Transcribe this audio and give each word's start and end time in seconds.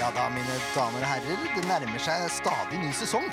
Ja 0.00 0.08
da, 0.16 0.28
mine 0.32 0.54
damer 0.72 1.02
og 1.04 1.10
herrer, 1.10 1.40
det 1.52 1.62
nærmer 1.68 2.00
seg 2.00 2.22
stadig 2.32 2.78
ny 2.80 2.88
sesong. 2.96 3.26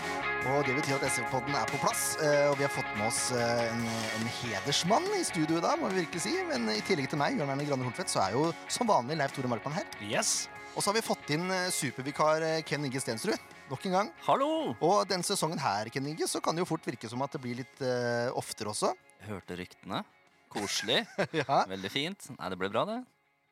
Og 0.52 0.66
det 0.68 0.73
betyr 0.75 0.97
at 0.97 1.05
SV-podden 1.13 1.55
er 1.55 1.70
på 1.70 1.79
plass. 1.79 2.18
eh, 2.23 2.50
Og 2.52 2.57
vi 2.59 2.66
har 2.66 2.73
fått 2.73 2.89
med 2.97 3.07
oss 3.07 3.32
eh, 3.32 3.63
en, 3.71 3.86
en 4.18 4.28
hedersmann 4.41 5.07
i 5.16 5.23
studio 5.27 5.61
i 5.61 5.64
dag, 5.64 5.80
må 5.80 5.89
vi 5.93 6.02
virkelig 6.04 6.25
si. 6.25 6.34
Men 6.50 6.68
i 6.73 6.82
tillegg 6.88 7.07
til 7.11 7.21
meg, 7.21 7.39
Jørn 7.39 7.54
Erne 7.54 7.66
Grande 7.70 7.88
Hortvedt, 7.88 8.11
så 8.11 8.21
er 8.25 8.36
jo 8.36 8.43
som 8.71 8.89
vanlig 8.89 9.16
Leif 9.20 9.36
Tore 9.36 9.52
Markmann 9.52 9.77
her. 9.80 9.88
Yes. 10.04 10.50
Og 10.75 10.84
så 10.84 10.91
har 10.91 11.00
vi 11.00 11.05
fått 11.07 11.32
inn 11.38 11.48
eh, 11.55 11.70
supervikar 11.73 12.43
Ken 12.68 12.86
Inge 12.89 13.02
Stensrud. 13.04 13.39
Nok 13.71 13.88
en 13.88 13.97
gang. 14.02 14.11
Hallo! 14.27 14.52
Og 14.84 15.02
denne 15.09 15.27
sesongen 15.27 15.59
her, 15.63 15.88
Ken 15.93 16.07
Inge, 16.11 16.27
så 16.27 16.43
kan 16.43 16.55
det 16.55 16.65
jo 16.65 16.70
fort 16.75 16.86
virke 16.88 17.07
som 17.11 17.23
at 17.25 17.34
det 17.36 17.41
blir 17.43 17.57
litt 17.63 17.81
uh, 17.84 18.27
oftere 18.39 18.71
også. 18.71 18.91
Hørte 19.27 19.57
ryktene. 19.59 20.04
Koselig. 20.52 21.02
ja. 21.41 21.63
Veldig 21.68 21.91
fint. 21.91 22.29
Nei, 22.38 22.52
det 22.54 22.59
ble 22.59 22.70
bra, 22.71 22.86
det. 22.88 23.02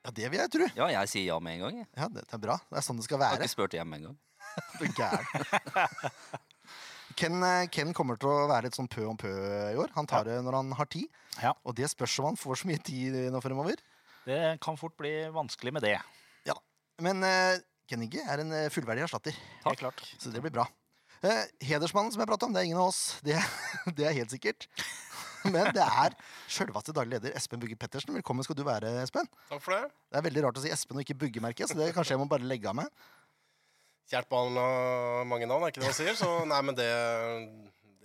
Ja, 0.06 0.12
det 0.14 0.30
vil 0.32 0.40
jeg 0.44 0.52
tro. 0.54 0.68
Ja, 0.78 0.88
jeg 1.02 1.10
sier 1.12 1.26
ja 1.34 1.40
med 1.42 1.58
en 1.58 1.64
gang. 1.66 1.80
Jeg 1.82 1.90
Ja, 1.98 2.08
det 2.14 2.24
er 2.38 2.42
bra. 2.46 2.60
Det 2.70 2.78
er 2.80 2.86
sånn 2.86 3.00
det 3.02 3.06
skal 3.08 3.18
Jeg 3.20 3.26
har 3.28 3.38
være. 3.40 3.48
ikke 3.50 3.56
spurt 3.58 3.76
hjemme 3.78 3.98
engang. 4.00 4.18
Du 4.80 4.86
er 4.86 4.94
gæren. 4.96 5.26
Ken, 7.16 7.38
eh, 7.48 7.66
Ken 7.72 7.94
kommer 7.96 8.18
til 8.20 8.28
å 8.30 8.48
være 8.50 8.68
litt 8.68 8.76
sånn 8.78 8.90
pø 8.92 9.06
om 9.08 9.18
pø 9.20 9.30
i 9.72 9.78
år. 9.80 9.92
Han 9.96 10.08
tar 10.10 10.28
det 10.28 10.36
når 10.44 10.58
han 10.60 10.72
har 10.76 10.88
tid. 10.92 11.08
Ja, 11.42 11.54
Og 11.66 11.76
det 11.78 11.88
spørs 11.92 12.18
om 12.22 12.30
han 12.30 12.40
får 12.40 12.62
så 12.62 12.70
mye 12.70 12.82
tid 12.84 13.16
nå 13.34 13.42
fremover. 13.44 13.80
det 14.26 14.58
kan 14.64 14.78
fort 14.78 14.96
bli 14.98 15.14
vanskelig 15.32 15.74
med 15.76 15.84
det. 15.86 15.98
Ja. 16.48 16.56
Men 17.02 17.24
uh, 17.24 17.58
Ken 17.88 18.02
Inge 18.02 18.24
er 18.26 18.42
en 18.42 18.52
eh, 18.56 18.70
fullverdig 18.74 19.04
erstatter, 19.06 19.36
Helt 19.66 19.80
klart. 19.80 20.02
så 20.20 20.32
det 20.34 20.42
blir 20.42 20.52
bra. 20.56 20.66
Eh, 21.22 21.44
hedersmannen 21.62 22.12
som 22.12 22.22
jeg 22.24 22.28
prater 22.32 22.48
om, 22.48 22.54
det 22.56 22.62
er 22.64 22.66
ingen 22.70 22.80
av 22.82 22.90
oss. 22.90 23.20
Det, 23.24 23.36
det 23.98 24.08
er 24.10 24.16
helt 24.18 24.32
sikkert. 24.34 24.66
Men 25.54 25.70
det 25.76 25.84
er 25.86 26.16
sjølveste 26.52 26.94
daglig 26.96 27.18
leder 27.20 27.36
Espen 27.38 27.62
Bugge 27.62 27.78
Pettersen. 27.80 28.16
Velkommen 28.18 28.46
skal 28.46 28.58
du 28.58 28.64
være, 28.66 28.90
Espen. 29.04 29.30
Takk 29.50 29.62
for 29.62 29.76
det. 29.76 29.92
Det 30.10 30.20
er 30.20 30.26
veldig 30.26 30.44
rart 30.48 30.60
å 30.60 30.64
si 30.64 30.72
Espen 30.74 30.98
og 30.98 31.06
ikke 31.06 31.18
Bugge-merket, 31.26 31.70
så 31.70 31.78
det 31.78 31.92
kanskje 31.96 32.16
jeg 32.16 32.22
må 32.24 32.28
bare 32.32 32.48
legge 32.48 32.72
av 32.72 32.78
meg. 32.80 32.90
Kjært 34.10 34.30
barn 34.30 34.58
har 34.62 35.24
mange 35.30 35.48
navn, 35.50 35.66
er 35.66 35.74
ikke 35.74 35.82
det 35.84 35.90
man 35.90 35.98
sier? 35.98 36.18
Så 36.18 36.30
nei, 36.50 36.60
men 36.66 36.78
det, 36.78 36.90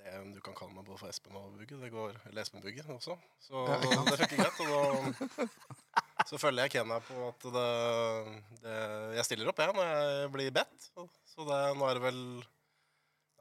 det 0.01 0.15
Du 0.35 0.41
kan 0.45 0.57
kalle 0.57 0.73
meg 0.75 0.85
både 0.87 1.01
for 1.01 1.13
Espen 1.13 1.37
og 1.41 1.57
Bugge. 1.57 1.81
Det 1.81 1.93
går, 1.93 2.17
eller 2.31 2.45
Espen 2.45 2.65
Bugge 2.65 2.85
også. 2.97 3.17
Så 3.45 3.67
det 3.69 3.81
funker 3.85 4.37
greit. 4.37 4.63
Og 4.65 4.71
da 5.41 5.49
så 6.29 6.39
følger 6.39 6.67
jeg 6.67 6.75
Kenya 6.77 7.01
på 7.03 7.17
at 7.27 7.45
det, 7.57 7.69
det 8.65 8.79
Jeg 9.17 9.27
stiller 9.29 9.51
opp, 9.51 9.61
jeg, 9.63 9.77
når 9.77 9.93
jeg 9.93 10.33
blir 10.35 10.57
bedt. 10.61 10.91
Så 11.33 11.47
det, 11.49 11.61
nå 11.79 11.89
er 11.89 11.97
det 11.99 12.05
vel 12.05 12.21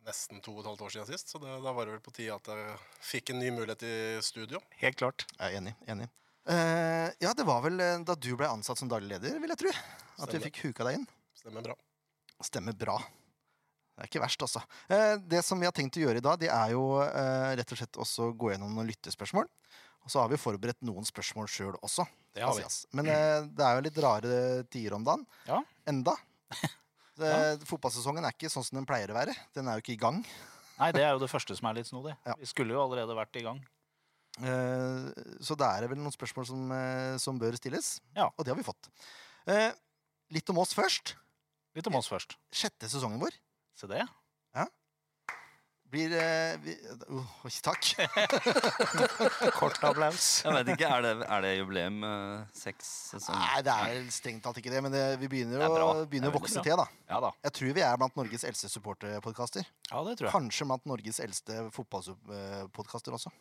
nesten 0.09 0.41
to 0.43 0.55
og 0.55 0.63
et 0.63 0.69
halvt 0.71 0.85
år 0.88 0.95
siden 0.95 1.09
sist, 1.11 1.31
så 1.31 1.41
det, 1.41 1.52
da 1.63 1.73
var 1.75 1.88
det 1.88 1.95
vel 1.95 2.03
på 2.03 2.13
tide 2.15 2.35
at 2.35 2.49
jeg 2.52 2.79
fikk 3.11 3.33
en 3.33 3.41
ny 3.43 3.52
mulighet 3.55 3.85
i 3.85 3.95
studio. 4.25 4.61
Helt 4.81 4.97
klart. 4.99 5.27
Jeg 5.38 5.53
er 5.53 5.61
enig. 5.61 5.75
enig. 5.89 6.09
Uh, 6.49 7.07
ja, 7.21 7.35
det 7.38 7.45
var 7.45 7.61
vel 7.61 7.77
eh, 7.83 7.99
da 8.07 8.15
du 8.17 8.31
ble 8.39 8.49
ansatt 8.49 8.80
som 8.81 8.89
daglig 8.89 9.11
leder, 9.13 9.37
vil 9.41 9.53
jeg 9.53 9.61
tro. 9.61 9.73
At 10.25 10.33
vi 10.33 10.41
fikk 10.47 10.63
huka 10.65 10.87
deg 10.87 10.99
inn. 10.99 11.07
Stemmer 11.37 11.65
bra. 11.69 11.77
Stemmer 12.43 12.75
bra. 12.75 12.97
Det 13.99 14.05
er 14.05 14.09
ikke 14.13 14.21
verst, 14.23 14.43
altså. 14.45 14.61
Eh, 14.87 15.17
det 15.27 15.41
som 15.43 15.59
vi 15.59 15.67
har 15.67 15.75
tenkt 15.75 15.97
å 15.99 16.03
gjøre 16.05 16.21
i 16.21 16.23
dag, 16.23 16.39
det 16.39 16.47
er 16.55 16.71
jo 16.71 16.83
eh, 17.03 17.49
rett 17.59 17.73
og 17.75 17.80
slett 17.81 17.99
også 17.99 18.30
gå 18.39 18.53
gjennom 18.53 18.71
noen 18.71 18.87
lyttespørsmål. 18.87 19.49
Og 20.07 20.13
så 20.13 20.21
har 20.23 20.31
vi 20.31 20.39
forberedt 20.39 20.80
noen 20.87 21.03
spørsmål 21.03 21.49
sjøl 21.52 21.75
også. 21.83 22.05
Det 22.31 22.45
har 22.45 22.55
vi. 22.55 22.63
Men 22.95 23.09
eh, 23.11 23.41
det 23.52 23.65
er 23.65 23.75
jo 23.75 23.83
litt 23.89 23.99
rare 24.05 24.37
tider 24.71 24.95
om 24.95 25.03
dagen. 25.03 25.25
Ja. 25.49 25.59
Enda. 25.91 26.15
Det, 27.20 27.67
Fotballsesongen 27.70 28.25
er 28.25 28.36
ikke 28.36 28.52
sånn 28.52 28.66
som 28.66 28.80
den 28.80 28.88
pleier 28.89 29.12
å 29.12 29.17
være. 29.17 29.36
Den 29.56 29.67
er 29.67 29.78
jo 29.78 29.84
ikke 29.84 29.98
i 29.98 30.02
gang. 30.02 30.22
Nei, 30.80 30.94
det 30.95 31.03
er 31.03 31.12
jo 31.12 31.22
det 31.22 31.31
første 31.31 31.56
som 31.58 31.67
er 31.67 31.80
litt 31.80 31.89
snodig. 31.89 32.16
Ja. 32.28 32.38
Vi 32.39 32.48
skulle 32.48 32.76
jo 32.76 32.81
allerede 32.86 33.17
vært 33.17 33.36
i 33.39 33.44
gang. 33.44 33.59
Eh, 34.39 35.08
så 35.44 35.58
da 35.59 35.73
er 35.76 35.84
det 35.84 35.92
vel 35.92 36.00
noen 36.00 36.16
spørsmål 36.16 36.48
som, 36.48 36.72
eh, 36.72 37.17
som 37.20 37.39
bør 37.42 37.58
stilles. 37.59 37.98
Ja. 38.16 38.30
Og 38.38 38.45
det 38.45 38.53
har 38.53 38.59
vi 38.59 38.67
fått. 38.67 38.88
Eh, 39.48 39.72
litt 40.31 40.50
om 40.50 40.61
oss 40.64 40.73
først. 40.78 41.16
Litt 41.76 41.88
om 41.92 42.00
oss 42.00 42.08
først. 42.11 42.38
Sjette 42.52 42.88
sesongen 42.88 43.20
vår. 43.20 43.36
Se 43.76 43.88
det. 43.88 44.05
Blir 45.89 46.11
eh, 46.14 46.67
uh, 47.10 47.45
Takk. 47.66 47.88
Kort 49.58 49.80
applaus. 49.82 50.27
Jeg 50.45 50.54
vet 50.54 50.67
ikke, 50.76 50.89
Er 50.89 51.02
det, 51.02 51.14
er 51.26 51.42
det 51.45 51.54
jubileum? 51.58 51.98
uh, 52.05 52.44
Seks 52.54 52.92
sesonger? 53.16 53.42
Nei, 53.42 53.64
det 53.66 53.73
er 53.73 54.11
strengt 54.14 54.44
tatt 54.45 54.60
ikke 54.61 54.70
det, 54.73 54.83
men 54.86 54.94
det, 54.94 55.04
vi 55.22 55.30
begynner, 55.32 55.58
Det 55.58 55.66
er 55.66 55.86
å, 55.88 56.05
begynner 56.11 56.30
er 56.30 56.36
å 56.36 56.38
vokse 56.38 56.61
til, 56.61 56.76
da. 56.78 56.86
Ja 57.10 57.22
da. 57.26 57.32
Jeg 57.48 57.55
tror 57.58 57.73
vi 57.80 57.86
er 57.88 57.98
blant 58.04 58.20
Norges 58.22 58.45
eldste 58.45 58.70
supporterpodkaster. 58.70 59.66
Ja, 59.89 60.04
det 60.05 60.20
tror 60.20 60.30
jeg. 60.30 60.36
Kanskje 60.36 60.70
blant 60.70 60.86
Norges 60.94 61.22
eldste 61.26 61.66
fotballpodkaster 61.73 63.17
også. 63.17 63.33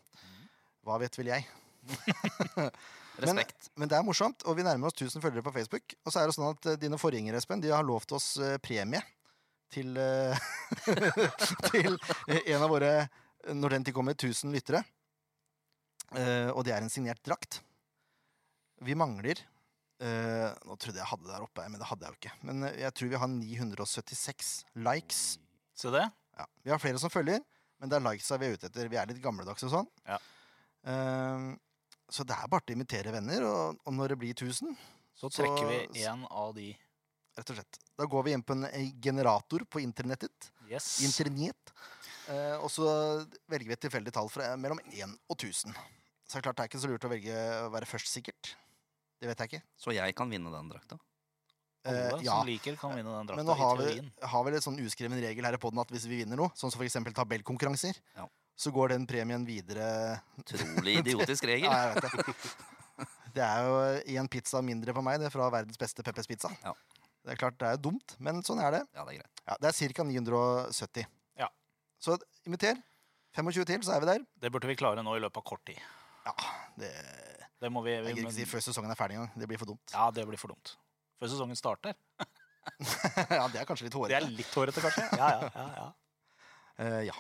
Hva 0.89 0.97
vet 1.05 1.21
vel 1.21 1.35
jeg. 1.35 1.45
Men, 3.19 3.35
Respekt. 3.35 3.73
men 3.75 3.91
det 3.91 3.97
er 3.99 4.05
morsomt, 4.07 4.45
og 4.47 4.55
vi 4.55 4.63
nærmer 4.63 4.93
oss 4.93 4.95
1000 4.95 5.19
følgere 5.25 5.43
på 5.43 5.51
Facebook. 5.57 5.97
Og 6.07 6.13
så 6.15 6.21
er 6.21 6.29
det 6.31 6.37
sånn 6.37 6.53
at 6.53 6.69
eh, 6.71 6.77
dine 6.79 7.01
forgjengere, 7.03 7.41
Espen, 7.43 7.59
de 7.59 7.73
har 7.75 7.83
lovt 7.83 8.13
oss 8.15 8.29
premie 8.63 9.01
til, 9.73 9.97
eh, 10.01 10.49
til 11.71 11.99
en 12.39 12.63
av 12.63 12.71
våre 12.71 12.93
Når 13.49 13.77
den 13.77 13.85
tid 13.87 13.95
kommer, 13.97 14.17
1000 14.17 14.53
lyttere. 14.53 14.83
Eh, 16.17 16.51
og 16.51 16.65
det 16.67 16.75
er 16.75 16.83
en 16.83 16.93
signert 16.93 17.21
drakt. 17.25 17.61
Vi 18.85 18.95
mangler 18.99 19.41
uh, 20.03 20.55
Nå 20.67 20.77
trodde 20.79 21.01
jeg 21.01 21.11
hadde 21.11 21.27
det 21.27 21.33
der 21.35 21.45
oppe, 21.45 21.65
men 21.67 21.81
det 21.81 21.89
hadde 21.91 22.07
jeg 22.07 22.15
jo 22.15 22.21
ikke. 22.21 22.35
Men 22.49 22.67
eh, 22.69 22.81
jeg 22.85 22.95
tror 22.95 23.13
vi 23.13 23.23
har 23.23 23.31
976 23.33 24.51
likes. 24.87 25.23
Se 25.79 25.93
det. 25.95 26.05
Ja. 26.39 26.47
Vi 26.65 26.75
har 26.75 26.83
flere 26.83 27.01
som 27.03 27.13
følger, 27.13 27.43
men 27.79 27.91
det 27.91 27.99
er 27.99 28.05
likesa 28.07 28.39
vi 28.39 28.49
er 28.49 28.59
ute 28.59 28.71
etter. 28.71 28.91
Vi 28.91 29.01
er 29.01 29.11
litt 29.11 29.23
gamledagse 29.23 29.67
og 29.69 29.75
sånn. 29.75 29.91
Ja. 30.07 30.21
Uh, 30.87 31.57
så 32.09 32.25
det 32.25 32.37
er 32.39 32.49
bare 32.49 32.65
til 32.65 32.77
å 32.77 32.79
invitere 32.79 33.13
venner, 33.13 33.45
og, 33.45 33.81
og 33.85 33.95
når 33.97 34.15
det 34.15 34.21
blir 34.23 34.37
1000, 34.37 34.77
Så 35.19 35.29
trekker 35.35 35.67
vi 35.67 36.05
en 36.07 36.23
av 36.31 36.55
de. 36.55 36.71
Rett 37.39 37.51
og 37.55 37.59
slett 37.61 37.79
Da 37.99 38.07
går 38.11 38.27
vi 38.29 38.35
inn 38.37 38.43
på 38.47 38.55
en 38.59 38.67
eh, 38.69 38.91
generator 39.03 39.65
på 39.71 39.81
internettet. 39.83 40.51
Yes. 40.69 40.99
Internet. 41.07 41.73
eh, 42.29 42.57
og 42.61 42.69
så 42.71 42.85
velger 43.49 43.71
vi 43.71 43.77
et 43.79 43.85
tilfeldig 43.87 44.13
tall 44.13 44.29
fra 44.33 44.53
mellom 44.61 44.81
1 44.91 45.15
og 45.31 45.37
1000. 45.39 45.73
Så 46.29 46.37
det 46.37 46.41
er 46.43 46.45
klart 46.51 46.59
det 46.61 46.65
er 46.67 46.69
ikke 46.73 46.81
så 46.83 46.91
lurt 46.91 47.07
å 47.09 47.11
velge 47.15 47.37
å 47.65 47.71
være 47.73 47.87
først, 47.89 48.11
sikkert. 48.13 48.51
Det 49.19 49.31
vet 49.31 49.41
jeg 49.41 49.49
ikke. 49.55 49.63
Så 49.81 49.95
jeg 49.97 50.15
kan 50.15 50.29
vinne 50.31 50.51
den 50.53 50.69
drakta? 50.75 50.99
Alle 51.89 52.03
Eh, 52.19 52.23
ja. 52.27 52.35
som 52.37 52.47
liker, 52.47 52.75
kan 52.77 52.93
vinne 52.93 53.13
den 53.25 53.37
Men 53.39 53.47
nå 53.49 53.55
har 53.57 53.79
vi, 53.81 53.93
har 54.29 54.43
vi 54.45 54.51
et 54.59 54.65
sånn 54.67 54.77
uskreven 54.83 55.21
regel 55.23 55.47
her 55.47 55.55
i 55.57 55.61
poden 55.63 55.79
at 55.81 55.89
hvis 55.95 56.05
vi 56.11 56.19
vinner 56.21 56.37
noe, 56.37 56.51
sånn 56.59 56.71
som 56.75 56.83
f.eks. 56.83 56.99
tabellkonkurranser, 57.17 57.97
Ja. 58.19 58.27
så 58.59 58.73
går 58.75 58.91
den 58.93 59.07
premien 59.09 59.47
videre 59.47 60.19
Utrolig 60.43 60.99
idiotisk 61.01 61.47
regel. 61.49 61.71
Ja, 61.73 61.95
jeg 61.95 62.03
vet 62.03 62.27
det. 62.27 63.07
Det 63.39 63.45
er 63.47 63.65
jo 63.65 64.19
en 64.21 64.29
pizza 64.29 64.61
mindre 64.61 64.93
på 64.93 65.03
meg, 65.07 65.21
det 65.23 65.31
er 65.31 65.33
fra 65.33 65.49
verdens 65.55 65.79
beste 65.81 66.03
Peppers 66.03 66.27
Pizza. 66.27 66.51
Ja. 66.65 66.75
Det 67.29 67.35
er 67.35 67.41
klart 67.43 67.59
det 67.61 67.69
er 67.69 67.81
dumt, 67.85 68.15
men 68.25 68.41
sånn 68.47 68.61
er 68.65 68.79
det. 68.79 68.83
Ja, 68.97 69.03
det 69.05 69.13
er 69.13 69.21
greit. 69.21 69.41
Ja, 69.45 69.57
det 69.61 69.69
er 69.69 69.93
ca. 69.93 70.07
970. 70.09 71.09
Ja. 71.37 71.49
Så 72.01 72.17
inviter. 72.49 72.81
25 73.37 73.67
til, 73.69 73.85
så 73.85 73.93
er 73.95 74.01
vi 74.01 74.09
der. 74.09 74.25
Det 74.41 74.51
burde 74.55 74.71
vi 74.71 74.79
klare 74.81 75.05
nå 75.05 75.13
i 75.19 75.21
løpet 75.21 75.43
av 75.43 75.45
kort 75.47 75.61
tid. 75.69 75.77
Ja, 76.25 76.35
det 76.81 76.93
Det 77.59 77.69
må 77.75 77.83
vi, 77.83 77.91
Jeg 77.91 78.05
vi 78.05 78.13
gidder 78.15 78.31
ikke 78.31 78.37
si 78.37 78.45
før 78.47 78.63
sesongen 78.63 78.91
er 78.91 78.97
ferdig 78.97 79.17
engang. 79.19 79.33
Det 79.37 79.49
blir 79.51 79.59
for 79.59 79.69
dumt. 79.69 79.93
Ja, 79.93 80.11
det 80.15 80.25
blir 80.25 80.39
for 80.41 80.55
dumt. 80.55 80.77
Før 81.19 81.29
sesongen 81.35 81.59
starter. 81.59 81.97
ja, 83.39 83.49
det 83.53 83.61
er 83.61 83.67
kanskje 83.69 83.89
litt 83.89 83.97
Det 84.09 84.17
er 84.17 84.29
litt 84.31 84.55
hårete, 84.55 84.85
kanskje. 84.85 85.05
Ja, 85.19 85.33
ja, 85.35 85.51
ja, 85.55 85.67
ja. 85.77 85.89
Uh, 86.79 87.03
ja. 87.11 87.17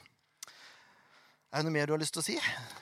Er 1.48 1.62
det 1.62 1.64
noe 1.64 1.72
mer 1.72 1.88
du 1.88 1.94
har 1.94 2.00
lyst 2.02 2.12
til 2.12 2.20
å 2.20 2.26
si? 2.26 2.34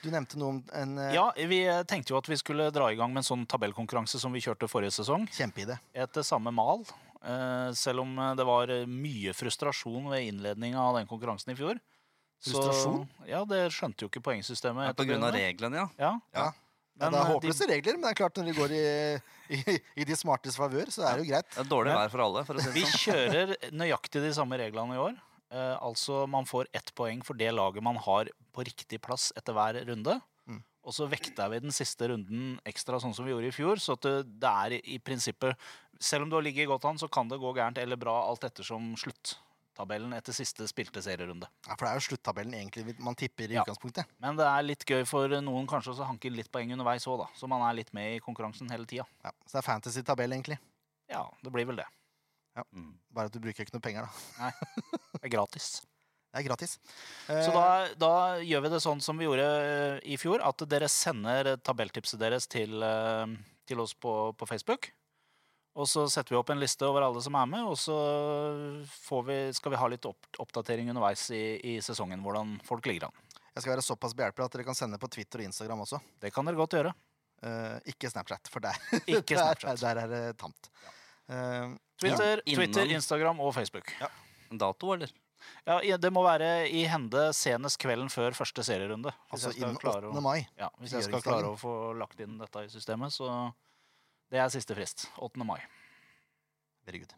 Du 0.03 0.09
nevnte 0.11 0.39
noe 0.39 0.57
om 0.57 0.57
en 0.75 0.97
uh... 0.99 1.11
Ja, 1.15 1.29
Vi 1.47 1.61
eh, 1.63 1.85
tenkte 1.87 2.11
jo 2.11 2.17
at 2.19 2.27
vi 2.27 2.35
skulle 2.35 2.67
dra 2.75 2.89
i 2.91 2.97
gang 2.99 3.13
med 3.13 3.21
en 3.21 3.27
sånn 3.29 3.45
tabellkonkurranse 3.47 4.19
som 4.19 4.33
vi 4.35 4.41
kjørte 4.43 4.67
forrige 4.67 4.91
sesong. 4.97 5.23
Kjempeide. 5.31 5.77
Etter 5.95 6.25
samme 6.27 6.51
mal. 6.51 6.83
Eh, 7.23 7.71
selv 7.77 8.03
om 8.03 8.13
eh, 8.19 8.33
det 8.39 8.45
var 8.47 8.71
eh, 8.73 8.85
mye 8.89 9.33
frustrasjon 9.37 10.09
ved 10.11 10.27
innledninga 10.29 10.81
av 10.81 10.99
den 10.99 11.09
konkurransen 11.09 11.53
i 11.53 11.57
fjor. 11.57 11.79
Frustrasjon? 12.43 13.03
Så, 13.07 13.27
ja, 13.29 13.41
det 13.49 13.63
skjønte 13.73 14.05
jo 14.05 14.11
ikke 14.11 14.23
poengsystemet. 14.29 14.95
På 14.97 15.07
grunn 15.07 15.25
av 15.25 15.35
reglene, 15.35 15.83
ja. 15.83 15.89
Ja. 15.97 16.13
Ja. 16.37 16.47
Ja, 16.97 17.11
Men, 17.11 17.13
det 17.13 17.17
er 17.19 17.27
håpløse 17.29 17.37
håpløse 17.37 17.65
regler, 17.69 17.97
men 17.97 18.05
det 18.07 18.09
er 18.09 18.17
klart 18.17 18.39
når 18.39 18.47
de 18.47 18.53
går 18.57 18.71
i, 18.73 18.85
i, 19.53 19.75
i 20.01 20.05
de 20.09 20.15
smartes 20.17 20.55
favør, 20.57 20.89
så 20.89 21.03
er 21.05 21.19
det 21.19 21.27
jo 21.27 21.29
greit. 21.29 21.49
Det 21.53 21.61
er 21.61 21.67
dårlig 21.69 21.93
vær 21.93 22.09
for 22.09 22.23
alle, 22.23 22.41
for 22.47 22.57
å 22.57 22.63
si 22.63 22.71
Vi 22.73 22.85
sånn. 22.87 23.01
kjører 23.03 23.53
nøyaktig 23.69 24.23
de 24.23 24.31
samme 24.33 24.57
reglene 24.57 24.97
i 24.97 25.01
år. 25.03 25.19
Eh, 25.53 25.75
altså 25.77 26.23
Man 26.27 26.49
får 26.49 26.71
ett 26.75 26.89
poeng 26.97 27.21
for 27.23 27.37
det 27.37 27.51
laget 27.53 27.85
man 27.85 27.99
har 28.01 28.31
på 28.55 28.65
riktig 28.65 28.97
plass 29.05 29.29
etter 29.37 29.53
hver 29.53 29.77
runde. 29.85 30.17
Og 30.87 30.95
så 30.95 31.03
vekta 31.11 31.49
vi 31.51 31.59
den 31.59 31.73
siste 31.75 32.07
runden 32.07 32.53
ekstra, 32.67 32.95
sånn 33.03 33.11
som 33.13 33.25
vi 33.27 33.33
gjorde 33.33 33.49
i 33.51 33.55
fjor. 33.55 33.75
Så 33.83 33.97
at 33.97 34.05
det, 34.07 34.13
det 34.39 34.51
er 34.63 34.75
i, 34.79 34.97
prinsippet 35.03 35.57
Selv 35.99 36.23
om 36.23 36.29
du 36.31 36.37
har 36.37 36.45
ligget 36.45 36.69
godt 36.69 36.85
an, 36.87 36.99
så 37.01 37.09
kan 37.11 37.27
det 37.27 37.39
gå 37.41 37.51
gærent 37.57 37.79
eller 37.81 37.97
bra 37.99 38.13
alt 38.29 38.43
ettersom 38.45 38.91
sluttabellen 39.01 40.13
etter 40.13 40.31
siste 40.37 40.67
spilte 40.69 41.01
serierunde. 41.01 41.49
Ja, 41.65 41.73
For 41.75 41.83
det 41.87 41.89
er 41.89 41.97
jo 41.99 42.05
sluttabellen 42.05 42.53
egentlig 42.53 42.95
man 43.03 43.17
tipper 43.17 43.49
i 43.49 43.57
Ja. 43.57 43.63
utgangspunktet. 43.65 44.05
Men 44.21 44.37
det 44.37 44.45
er 44.45 44.61
litt 44.63 44.85
gøy 44.85 45.03
for 45.09 45.27
noen 45.41 45.67
kanskje 45.67 45.97
å 45.97 46.05
hanke 46.07 46.29
litt 46.31 46.51
poeng 46.53 46.71
underveis 46.71 47.07
òg, 47.09 47.17
da. 47.25 47.27
Så 47.35 47.49
man 47.49 47.65
er 47.67 47.73
litt 47.81 47.91
med 47.97 48.15
i 48.15 48.19
konkurransen 48.23 48.69
hele 48.71 48.85
tida. 48.85 49.05
Ja. 49.25 49.31
Så 49.45 49.57
det 49.57 49.63
er 49.65 49.67
fantasy-tabell, 49.73 50.31
egentlig. 50.37 50.59
Ja, 51.09 51.25
det 51.43 51.51
blir 51.51 51.65
vel 51.65 51.81
det. 51.81 51.89
Mm. 52.73 52.93
Bare 53.13 53.25
at 53.29 53.33
du 53.33 53.39
bruker 53.41 53.65
ikke 53.65 53.73
noe 53.75 53.81
penger, 53.83 54.07
da. 54.07 54.41
Nei, 54.45 54.51
det 55.17 55.23
er 55.27 55.33
gratis. 55.35 55.81
Det 56.37 56.43
er 56.43 56.49
gratis. 56.51 56.77
Så 57.25 57.49
Eh, 57.49 57.55
da, 57.55 57.69
da 57.97 58.11
gjør 58.45 58.61
vi 58.67 58.69
det 58.75 58.81
sånn 58.83 59.01
som 59.01 59.17
vi 59.17 59.25
gjorde 59.25 59.45
eh, 59.57 59.97
i 60.05 60.17
fjor, 60.21 60.43
at 60.45 60.61
dere 60.69 60.89
sender 60.91 61.55
tabelltipset 61.65 62.21
deres 62.21 62.45
til, 62.45 62.77
eh, 62.85 63.33
til 63.65 63.81
oss 63.81 63.95
på, 63.97 64.13
på 64.37 64.45
Facebook. 64.45 64.91
Og 65.77 65.89
så 65.89 66.07
setter 66.09 66.33
vi 66.33 66.37
opp 66.39 66.49
en 66.53 66.61
liste 66.61 66.85
over 66.85 67.05
alle 67.05 67.21
som 67.21 67.35
er 67.37 67.49
med, 67.49 67.65
og 67.69 67.75
så 67.77 67.97
får 69.05 69.25
vi, 69.27 69.37
skal 69.53 69.73
vi 69.73 69.81
ha 69.81 69.89
litt 69.93 70.05
opp, 70.09 70.29
oppdatering 70.41 70.89
underveis 70.89 71.27
i, 71.33 71.43
i 71.73 71.75
sesongen, 71.85 72.23
hvordan 72.25 72.55
folk 72.65 72.85
ligger 72.89 73.09
an. 73.09 73.19
Jeg 73.53 73.61
skal 73.61 73.75
være 73.75 73.85
såpass 73.85 74.15
behjelpelig 74.17 74.45
at 74.47 74.57
dere 74.57 74.65
kan 74.65 74.77
sende 74.77 74.97
på 75.01 75.09
Twitter 75.13 75.43
og 75.43 75.49
Instagram 75.51 75.83
også. 75.85 75.99
Det 76.21 76.31
kan 76.33 76.49
dere 76.49 76.57
godt 76.57 76.77
gjøre. 76.77 76.93
Uh, 77.45 77.77
ikke 77.89 78.09
Snapchat, 78.09 78.49
for 78.49 78.65
der, 78.65 78.77
Ikke 79.05 79.37
Snapchat. 79.37 79.77
der, 79.77 80.01
der 80.01 80.01
er 80.01 80.13
det 80.13 80.37
tamt. 80.41 80.69
Uh, 81.29 81.77
Twitter, 82.01 82.41
Ja, 82.41 82.57
Twitter, 82.57 82.93
Instagram 82.97 83.41
og 83.45 83.53
Facebook. 83.53 83.93
Dato, 84.49 84.93
eller? 84.97 85.13
Ja, 85.67 85.97
Det 85.99 86.11
må 86.13 86.23
være 86.23 86.67
i 86.71 86.85
hende 86.87 87.27
senest 87.35 87.79
kvelden 87.81 88.09
før 88.13 88.35
første 88.37 88.63
serierunde. 88.63 89.11
Hvis 89.31 89.47
altså 89.49 89.53
innen 89.59 89.79
klare 89.81 90.07
8. 90.07 90.17
å, 90.17 90.23
mai. 90.23 90.47
ja, 90.59 90.69
hvis 90.81 90.95
jeg 90.95 91.07
skal 91.09 91.23
klare 91.25 91.51
å 91.51 91.57
få 91.59 91.73
lagt 91.99 92.19
inn 92.23 92.37
dette 92.39 92.65
i 92.65 92.71
systemet, 92.71 93.13
så 93.13 93.51
det 94.31 94.39
er 94.43 94.51
siste 94.53 94.75
frist. 94.77 95.07
8. 95.23 95.43
mai. 95.47 95.59
Very 96.87 97.03
good. 97.03 97.15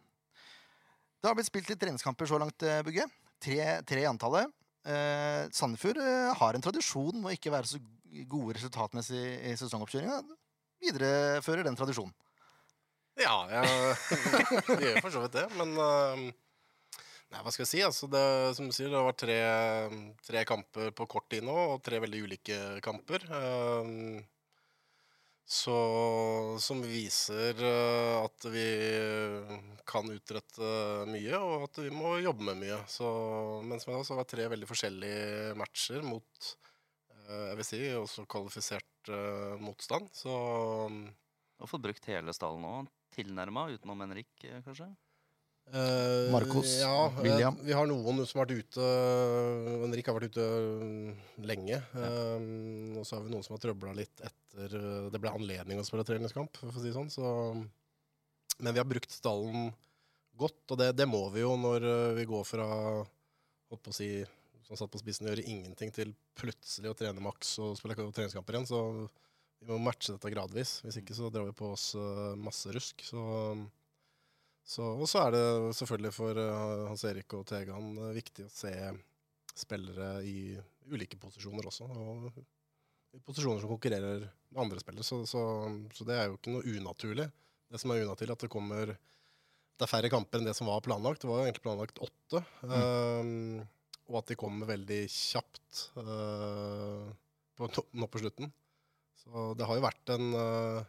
Det 1.19 1.27
har 1.27 1.35
blitt 1.37 1.49
spilt 1.49 1.69
litt 1.69 1.81
treningskamper 1.81 2.29
så 2.29 2.39
langt, 2.41 2.63
eh, 2.63 2.81
Bugge. 2.85 3.05
Tre, 3.43 3.59
tre 3.87 4.03
i 4.03 4.09
antallet. 4.09 4.49
Eh, 4.87 5.45
Sandefjord 5.51 5.99
eh, 5.99 6.33
har 6.39 6.55
en 6.55 6.63
tradisjon 6.63 7.19
med 7.19 7.31
å 7.31 7.35
ikke 7.35 7.51
være 7.53 7.67
så 7.69 7.81
gode 8.31 8.55
resultatmessig 8.57 9.23
i 9.51 9.55
sesongoppkjøringa. 9.59 10.21
Viderefører 10.79 11.67
den 11.67 11.77
tradisjonen. 11.77 12.15
Ja, 13.19 13.35
jeg, 13.51 13.95
det 14.79 14.93
gjør 14.93 15.01
for 15.03 15.11
så 15.11 15.23
vidt 15.25 15.35
det, 15.35 15.45
men 15.59 15.73
eh, 15.83 16.21
Nei, 17.29 17.43
hva 17.45 17.51
skal 17.53 17.65
jeg 17.65 17.69
si? 17.69 17.81
Altså, 17.85 18.09
det, 18.09 18.25
som 18.57 18.69
du 18.69 18.73
sier, 18.73 18.89
det 18.89 18.97
har 18.97 19.05
vært 19.05 19.21
tre, 19.21 19.39
tre 20.25 20.41
kamper 20.49 20.89
på 20.97 21.05
kort 21.11 21.29
tid 21.29 21.45
nå, 21.45 21.55
og 21.75 21.83
tre 21.85 22.01
veldig 22.01 22.23
ulike 22.25 22.57
kamper. 22.85 23.25
Um, 23.29 24.23
så, 25.49 25.75
som 26.61 26.81
viser 26.85 27.57
eh, 27.65 28.15
at 28.21 28.45
vi 28.53 28.65
kan 29.89 30.05
utrette 30.13 30.67
mye, 31.09 31.39
og 31.41 31.63
at 31.65 31.79
vi 31.81 31.89
må 31.89 32.19
jobbe 32.21 32.51
med 32.51 32.59
mye. 32.61 32.77
Så, 32.85 33.09
men 33.65 33.81
som 33.81 33.95
jeg 33.95 34.03
sa, 34.03 34.11
så 34.11 34.17
har 34.19 34.27
det 34.27 34.33
tre 34.35 34.45
veldig 34.53 34.69
forskjellige 34.69 35.55
matcher 35.57 36.05
mot 36.05 36.51
eh, 36.51 37.47
jeg 37.47 37.57
vil 37.61 37.65
si 37.65 37.81
også 37.97 38.27
kvalifisert 38.29 39.09
uh, 39.09 39.57
motstand. 39.57 40.13
Så 40.13 40.37
Du 40.85 41.65
har 41.65 41.73
fått 41.73 41.87
brukt 41.87 42.09
hele 42.13 42.37
stallen 42.37 42.61
nå, 42.65 42.75
tilnærma, 43.17 43.71
utenom 43.73 44.05
Henrik, 44.05 44.29
kanskje? 44.65 44.91
Eh, 45.73 46.31
Marcos, 46.31 46.79
ja, 46.81 47.13
William. 47.17 47.23
William. 47.23 47.57
Vi 47.61 47.73
har 47.73 47.89
noen 47.89 48.23
som 48.25 48.39
har 48.39 48.47
vært 48.47 48.63
ute 48.63 48.85
Henrik 49.83 50.07
har 50.09 50.17
vært 50.17 50.33
ute 50.33 50.45
mm, 50.81 51.11
lenge. 51.45 51.77
Um, 51.93 52.97
og 52.97 53.05
så 53.05 53.17
har 53.17 53.25
vi 53.25 53.33
noen 53.35 53.45
som 53.45 53.53
har 53.53 53.61
trøbla 53.61 53.93
litt 53.97 54.23
etter 54.25 54.73
eh, 54.79 55.11
det 55.13 55.21
ble 55.21 55.35
anledning 55.35 55.81
å 55.81 55.85
spille 55.85 56.07
treningskamp. 56.07 56.57
For 56.57 56.73
å 56.73 56.81
si 56.81 56.95
sånn, 56.95 57.13
så, 57.13 57.53
men 58.57 58.73
vi 58.73 58.81
har 58.81 58.89
brukt 58.89 59.13
stallen 59.13 59.69
godt, 60.39 60.63
og 60.71 60.81
det, 60.81 60.93
det 60.97 61.09
må 61.09 61.21
vi 61.35 61.45
jo 61.45 61.53
når 61.59 61.85
eh, 61.85 62.17
vi 62.17 62.27
går 62.29 62.45
fra 62.47 62.67
holdt 63.69 63.85
på 63.85 63.93
å 63.93 63.99
si, 63.99 64.11
som 64.65 64.79
satt 64.79 64.93
på 64.93 65.01
spissen, 65.01 65.29
gjøre 65.29 65.45
ingenting 65.45 65.93
til 65.93 66.15
plutselig 66.39 66.89
å 66.89 66.97
trene 66.97 67.21
maks 67.21 67.59
og 67.61 67.75
spille 67.77 67.97
treningskamper 67.99 68.57
igjen. 68.57 68.69
Så 68.69 68.81
vi 69.59 69.69
må 69.69 69.77
matche 69.85 70.15
dette 70.15 70.33
gradvis. 70.33 70.79
Hvis 70.85 70.97
ikke 71.03 71.17
så 71.17 71.29
drar 71.29 71.45
vi 71.45 71.53
på 71.61 71.75
oss 71.75 71.91
eh, 71.99 72.39
masse 72.41 72.73
rusk. 72.73 73.05
Så 73.05 73.21
så, 74.65 74.85
og 74.85 75.07
så 75.09 75.25
er 75.25 75.35
det 75.35 75.45
selvfølgelig 75.79 76.11
for 76.13 76.39
uh, 76.39 76.87
Hans 76.89 77.03
Erik 77.09 77.33
og 77.37 77.45
Tegan 77.49 77.93
uh, 77.97 78.11
viktig 78.15 78.45
å 78.45 78.53
se 78.53 78.73
spillere 79.57 80.19
i 80.27 80.53
ulike 80.89 81.17
posisjoner 81.19 81.67
også. 81.69 81.87
Og 81.89 82.29
i 83.15 83.21
posisjoner 83.25 83.61
som 83.63 83.71
konkurrerer 83.71 84.27
med 84.27 84.61
andre 84.61 84.81
spillere. 84.81 85.05
Så, 85.05 85.23
så, 85.29 85.41
så 85.95 86.05
det 86.07 86.17
er 86.17 86.29
jo 86.29 86.37
ikke 86.37 86.53
noe 86.53 86.75
unaturlig. 86.77 87.25
Det 87.69 87.81
som 87.81 87.93
er 87.93 88.05
unaturlig, 88.05 88.35
at 88.35 88.45
det 88.45 88.51
kommer 88.53 88.93
Det 88.93 89.85
er 89.85 89.91
færre 89.91 90.11
kamper 90.11 90.41
enn 90.41 90.49
det 90.49 90.55
som 90.57 90.69
var 90.69 90.83
planlagt. 90.85 91.23
Det 91.23 91.29
var 91.29 91.41
jo 91.41 91.49
egentlig 91.49 91.65
planlagt 91.65 92.01
åtte. 92.03 92.43
Um, 92.65 93.61
og 94.09 94.21
at 94.21 94.31
de 94.31 94.37
kommer 94.39 94.69
veldig 94.69 95.03
kjapt 95.13 95.83
uh, 95.97 97.09
på, 97.57 97.69
nå 97.69 98.09
på 98.09 98.21
slutten. 98.21 98.49
Så 99.19 99.53
det 99.57 99.67
har 99.67 99.77
jo 99.77 99.83
vært 99.83 100.11
en 100.13 100.29
eh, 100.39 100.85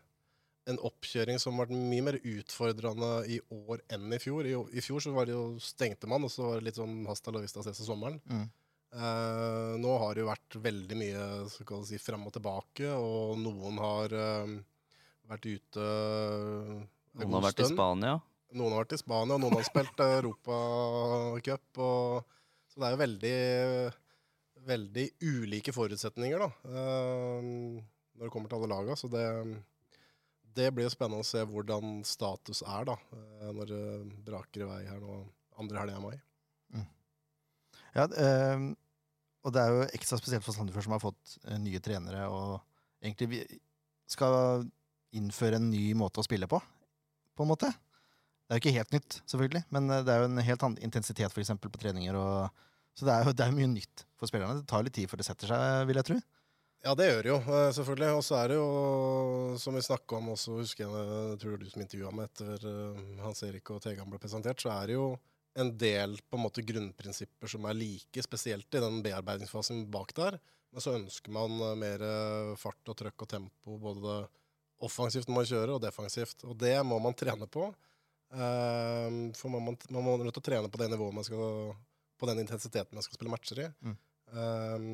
en 0.72 0.80
oppkjøring 0.88 1.40
som 1.42 1.58
har 1.58 1.68
vært 1.68 1.90
mye 1.90 2.06
mer 2.06 2.18
utfordrende 2.20 3.10
i 3.30 3.40
år 3.54 3.82
enn 3.92 4.16
i 4.16 4.20
fjor. 4.22 4.48
I, 4.48 4.56
I 4.56 4.84
fjor 4.84 5.04
så 5.04 5.12
var 5.14 5.28
det 5.28 5.36
jo 5.36 5.44
stengte 5.62 6.10
man, 6.10 6.24
og 6.26 6.32
så 6.32 6.46
var 6.46 6.60
det 6.60 6.70
litt 6.70 6.80
sånn 6.80 7.02
hasta 7.08 7.34
la 7.34 7.42
vista 7.44 7.64
ses 7.64 7.78
til 7.80 7.90
sommeren. 7.90 8.18
Mm. 8.30 8.48
Uh, 8.90 9.76
nå 9.78 9.92
har 10.02 10.16
det 10.16 10.24
jo 10.24 10.30
vært 10.32 10.56
veldig 10.64 10.96
mye 10.98 11.26
så 11.52 11.62
kan 11.66 11.84
du 11.84 11.86
si, 11.86 12.00
frem 12.02 12.24
og 12.26 12.34
tilbake, 12.34 12.88
og 12.90 13.38
noen 13.38 13.78
har 13.78 14.16
uh, 14.18 14.56
vært 15.30 15.46
ute 15.46 15.84
uh, 15.84 16.80
Noen 17.20 17.36
har 17.38 17.46
vært 17.50 17.62
i. 17.62 17.70
Spania. 17.70 18.16
Noen 18.54 18.74
har 18.74 18.84
vært 18.84 18.96
i 18.96 19.00
Spania, 19.02 19.36
og 19.36 19.42
noen 19.44 19.56
har 19.58 19.66
spilt 19.66 20.02
Europacup. 20.02 21.80
Så 22.70 22.78
det 22.78 22.86
er 22.86 22.94
jo 22.94 23.00
veldig, 23.00 23.38
veldig 24.68 25.06
ulike 25.26 25.74
forutsetninger 25.74 26.42
da, 26.42 26.48
eh, 26.70 27.48
når 28.14 28.22
det 28.22 28.30
kommer 28.30 28.50
til 28.50 28.60
alle 28.60 28.70
laga. 28.70 28.96
Så 28.98 29.10
det, 29.10 29.24
det 30.60 30.70
blir 30.76 30.86
jo 30.86 30.92
spennende 30.92 31.24
å 31.24 31.26
se 31.26 31.42
hvordan 31.48 32.00
status 32.06 32.60
er 32.62 32.90
da, 32.92 32.96
eh, 33.16 33.52
når 33.56 33.72
det 33.72 33.84
braker 34.28 34.66
i 34.66 34.68
vei 34.70 34.82
her 34.88 35.00
nå 35.02 35.22
andre 35.60 35.82
helga 35.82 35.98
i 35.98 36.04
mai. 36.04 36.18
Ja, 37.94 38.06
øh, 38.06 38.70
og 39.40 39.54
det 39.54 39.62
er 39.62 39.72
jo 39.74 39.86
ekstra 39.96 40.18
spesielt 40.20 40.44
for 40.46 40.54
Sandefjord, 40.54 40.86
som 40.86 40.94
har 40.94 41.02
fått 41.02 41.36
eh, 41.46 41.58
nye 41.62 41.80
trenere 41.82 42.26
og 42.30 42.60
egentlig 43.02 43.42
skal 44.10 44.66
innføre 45.16 45.58
en 45.58 45.70
ny 45.72 45.90
måte 45.98 46.22
å 46.22 46.26
spille 46.26 46.48
på, 46.50 46.60
på 46.60 47.46
en 47.46 47.50
måte. 47.50 47.70
Det 47.70 48.54
er 48.54 48.58
jo 48.58 48.62
ikke 48.64 48.76
helt 48.76 48.94
nytt, 48.94 49.20
selvfølgelig, 49.30 49.64
men 49.74 49.90
eh, 49.90 50.02
det 50.06 50.14
er 50.14 50.22
jo 50.22 50.28
en 50.30 50.44
helt 50.44 50.66
annen 50.66 50.84
intensitet 50.86 51.32
for 51.32 51.42
eksempel, 51.42 51.72
på 51.72 51.82
treninger. 51.82 52.18
Og, 52.18 52.66
så 52.98 53.08
det 53.08 53.14
er 53.14 53.26
jo 53.26 53.34
det 53.34 53.46
er 53.46 53.56
mye 53.56 53.72
nytt 53.72 54.04
for 54.18 54.30
spillerne. 54.30 54.60
Det 54.60 54.68
tar 54.70 54.86
litt 54.86 54.96
tid 54.98 55.10
før 55.10 55.22
det 55.22 55.28
setter 55.30 55.54
seg, 55.54 55.88
vil 55.90 56.00
jeg 56.00 56.10
tro. 56.10 56.20
Ja, 56.80 56.94
det 56.96 57.10
gjør 57.10 57.26
det 57.26 57.28
jo, 57.28 57.40
eh, 57.52 57.70
selvfølgelig. 57.76 58.12
Og 58.16 58.22
så 58.24 58.36
er 58.40 58.52
det 58.52 58.56
jo, 58.56 58.68
som 59.60 59.76
vi 59.76 59.82
snakka 59.84 60.16
om 60.16 60.30
også, 60.32 60.54
husker 60.62 60.86
jeg, 60.86 61.08
jeg 61.32 61.40
tror 61.42 61.58
du 61.60 61.66
som 61.68 61.82
intervjua 61.84 62.12
meg 62.16 62.30
etter 62.30 62.70
eh, 62.70 63.02
Hans 63.20 63.42
Erik 63.44 63.74
og 63.74 63.82
Tegan 63.84 64.08
ble 64.08 64.20
presentert, 64.22 64.62
så 64.62 64.72
er 64.78 64.88
det 64.88 64.96
jo 64.96 65.10
en 65.60 65.74
del 65.76 66.16
på 66.30 66.38
en 66.38 66.44
måte 66.46 66.64
grunnprinsipper 66.64 67.50
som 67.50 67.66
er 67.68 67.76
like, 67.76 68.24
spesielt 68.24 68.78
i 68.78 68.82
den 68.82 69.02
bearbeidingsfasen 69.04 69.84
bak 69.92 70.14
der. 70.16 70.38
Men 70.70 70.84
så 70.84 70.94
ønsker 70.96 71.34
man 71.34 71.56
eh, 71.58 71.76
mer 71.82 72.06
eh, 72.06 72.56
fart 72.60 72.92
og 72.92 72.98
trøkk 73.02 73.26
og 73.26 73.32
tempo, 73.34 73.76
både 73.82 74.22
offensivt 74.80 75.28
når 75.28 75.40
man 75.40 75.48
kjører, 75.52 75.74
og 75.76 75.84
defensivt. 75.84 76.46
Og 76.48 76.56
det 76.58 76.76
må 76.86 77.00
man 77.02 77.16
trene 77.18 77.48
på. 77.50 77.68
Eh, 78.30 79.08
For 79.36 79.52
man, 79.52 79.74
man, 79.90 80.04
må 80.06 80.16
nødt 80.22 80.36
til 80.38 80.44
å 80.44 80.48
trene 80.48 80.70
på 80.70 80.80
det 80.80 80.86
nivået 80.92 81.16
man 81.16 81.24
skal 81.26 81.72
På 82.20 82.28
den 82.30 82.38
intensiteten 82.38 82.94
man 82.94 83.02
skal 83.02 83.18
spille 83.18 83.32
matcher 83.32 83.64
i. 83.64 83.70
Mm. 83.82 83.96
Eh, 84.30 84.84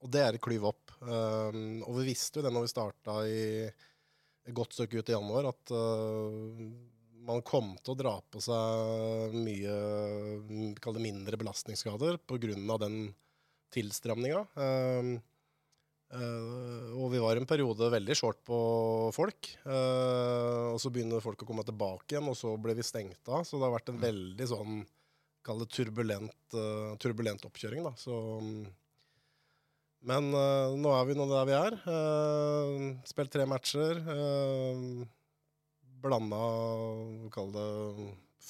og 0.00 0.12
det 0.12 0.22
er 0.24 0.36
et 0.36 0.44
klyv 0.44 0.66
opp. 0.70 0.94
Um, 1.00 1.80
og 1.84 2.00
vi 2.00 2.10
visste 2.10 2.40
jo 2.40 2.46
det 2.46 2.52
når 2.54 2.66
vi 2.66 2.72
starta 2.72 3.16
i 3.28 3.42
et 3.68 4.54
godt 4.56 4.76
stykke 4.76 5.00
ut 5.00 5.12
i 5.12 5.16
januar, 5.16 5.50
at 5.52 5.72
uh, 5.76 6.68
man 7.28 7.42
kom 7.46 7.74
til 7.80 7.94
å 7.94 7.98
dra 8.00 8.14
på 8.32 8.40
seg 8.42 9.34
mye 9.36 9.74
mm, 10.48 10.78
kall 10.80 10.96
det 10.96 11.04
mindre 11.04 11.40
belastningsskader 11.40 12.20
pga. 12.24 12.78
den 12.80 12.96
tilstramninga. 13.74 14.40
Um, 14.56 15.12
uh, 16.14 16.88
og 16.96 17.12
vi 17.12 17.20
var 17.22 17.38
en 17.38 17.48
periode 17.48 17.90
veldig 17.92 18.16
short 18.18 18.40
på 18.46 18.60
folk. 19.14 19.52
Uh, 19.66 20.72
og 20.72 20.80
så 20.82 20.90
begynner 20.90 21.22
folk 21.24 21.44
å 21.44 21.48
komme 21.48 21.66
tilbake 21.66 22.16
igjen, 22.16 22.30
og 22.30 22.38
så 22.38 22.56
ble 22.56 22.74
vi 22.78 22.86
stengt 22.86 23.28
av. 23.28 23.44
Så 23.44 23.58
det 23.58 23.68
har 23.68 23.76
vært 23.76 23.92
en 23.92 24.02
veldig 24.08 24.50
sånn 24.54 24.80
Kall 25.40 25.62
det 25.62 25.70
turbulent, 25.72 26.34
uh, 26.52 26.92
turbulent 27.00 27.46
oppkjøring, 27.48 27.80
da. 27.86 27.94
Så 27.96 28.12
um, 28.12 28.66
men 30.06 30.32
uh, 30.32 30.72
nå 30.80 30.92
er 30.96 31.06
vi 31.08 31.16
nå 31.18 31.26
der 31.30 31.48
vi 31.48 31.56
er. 31.56 31.78
Uh, 31.84 32.84
spilt 33.08 33.32
tre 33.34 33.46
matcher. 33.48 34.00
Uh, 34.06 35.04
blanda 36.00 36.40
Kall 37.34 37.50
det 37.54 37.68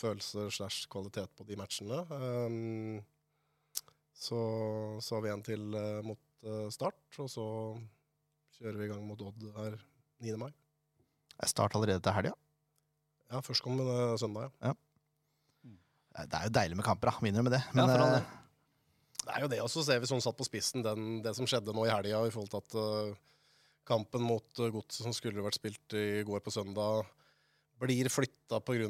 følelser 0.01 0.51
slash 0.55 0.87
kvalitet 0.91 1.33
på 1.37 1.47
de 1.49 1.59
matchene. 1.59 2.03
Um, 2.11 3.01
så, 4.21 4.39
så 5.01 5.17
har 5.17 5.25
vi 5.25 5.33
en 5.33 5.45
til 5.45 5.63
uh, 5.75 6.01
mot 6.05 6.21
eh, 6.45 6.69
start, 6.73 7.01
og 7.23 7.29
så 7.33 7.45
kjører 8.59 8.77
vi 8.77 8.87
i 8.87 8.91
gang 8.93 9.05
mot 9.09 9.23
Odd 9.25 9.47
her 9.57 9.79
9. 10.21 10.35
mai. 10.41 10.51
Er 11.41 11.49
start 11.49 11.77
allerede 11.77 12.03
til 12.05 12.17
helga. 12.17 12.35
Ja, 13.31 13.41
førstkommende 13.45 14.19
søndag. 14.21 14.53
ja. 14.61 14.75
Det 16.21 16.37
er 16.37 16.49
jo 16.49 16.53
deilig 16.53 16.77
med 16.77 16.85
kamper, 16.85 17.09
da. 17.09 17.23
Minner 17.23 17.45
med 17.47 17.55
det. 17.55 17.61
Ja, 17.71 17.75
Men 17.79 17.93
for 17.93 18.03
eh, 18.03 18.15
del. 18.17 18.25
Det 19.31 19.39
er 19.39 19.45
jo 19.45 19.51
det, 19.53 19.61
og 19.63 19.71
så 19.71 19.85
ser 19.87 20.01
vi 20.03 20.11
sånn 20.11 20.23
satt 20.25 20.39
på 20.39 20.47
spissen 20.49 20.83
den, 20.83 21.21
det 21.23 21.37
som 21.39 21.47
skjedde 21.47 21.75
nå 21.77 21.87
i 21.87 21.93
helga 21.93 22.25
i 22.27 22.33
forhold 22.35 22.51
til 22.51 22.63
at 22.65 22.77
uh, 22.83 23.19
kampen 23.87 24.25
mot 24.27 24.59
uh, 24.59 24.71
Godset 24.75 25.05
som 25.05 25.15
skulle 25.15 25.45
vært 25.45 25.61
spilt 25.61 25.95
i 25.95 26.25
går 26.27 26.43
på 26.43 26.55
søndag, 26.55 27.07
blir 27.81 28.11
flytta 28.13 28.59
pga. 28.61 28.89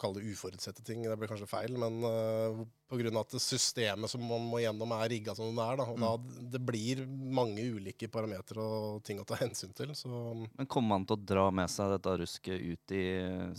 Kall 0.00 0.16
det 0.16 0.24
uforutsette 0.32 0.82
ting. 0.86 1.04
Det 1.04 1.16
blir 1.20 1.30
kanskje 1.30 1.46
feil, 1.50 1.76
men 1.78 2.00
uh, 2.02 2.62
pga. 2.90 3.12
at 3.20 3.36
det 3.36 3.42
systemet 3.44 4.10
som 4.10 4.24
man 4.24 4.48
må 4.50 4.62
gjennom, 4.64 4.96
er 4.96 5.12
rigga 5.12 5.36
som 5.36 5.52
det 5.54 5.66
er. 5.68 5.78
Da, 5.78 5.86
og 5.92 6.00
da, 6.00 6.40
det 6.56 6.62
blir 6.66 7.04
mange 7.06 7.68
ulike 7.76 8.08
parametere 8.10 8.64
og 8.64 9.04
ting 9.06 9.20
å 9.20 9.28
ta 9.28 9.38
hensyn 9.42 9.76
til. 9.76 9.92
Så 9.98 10.08
Men 10.08 10.66
kommer 10.66 10.96
man 10.96 11.06
til 11.06 11.18
å 11.18 11.28
dra 11.34 11.46
med 11.54 11.70
seg 11.70 11.92
dette 11.94 12.16
rusket 12.24 12.58
ut 12.72 12.96
i 12.96 13.04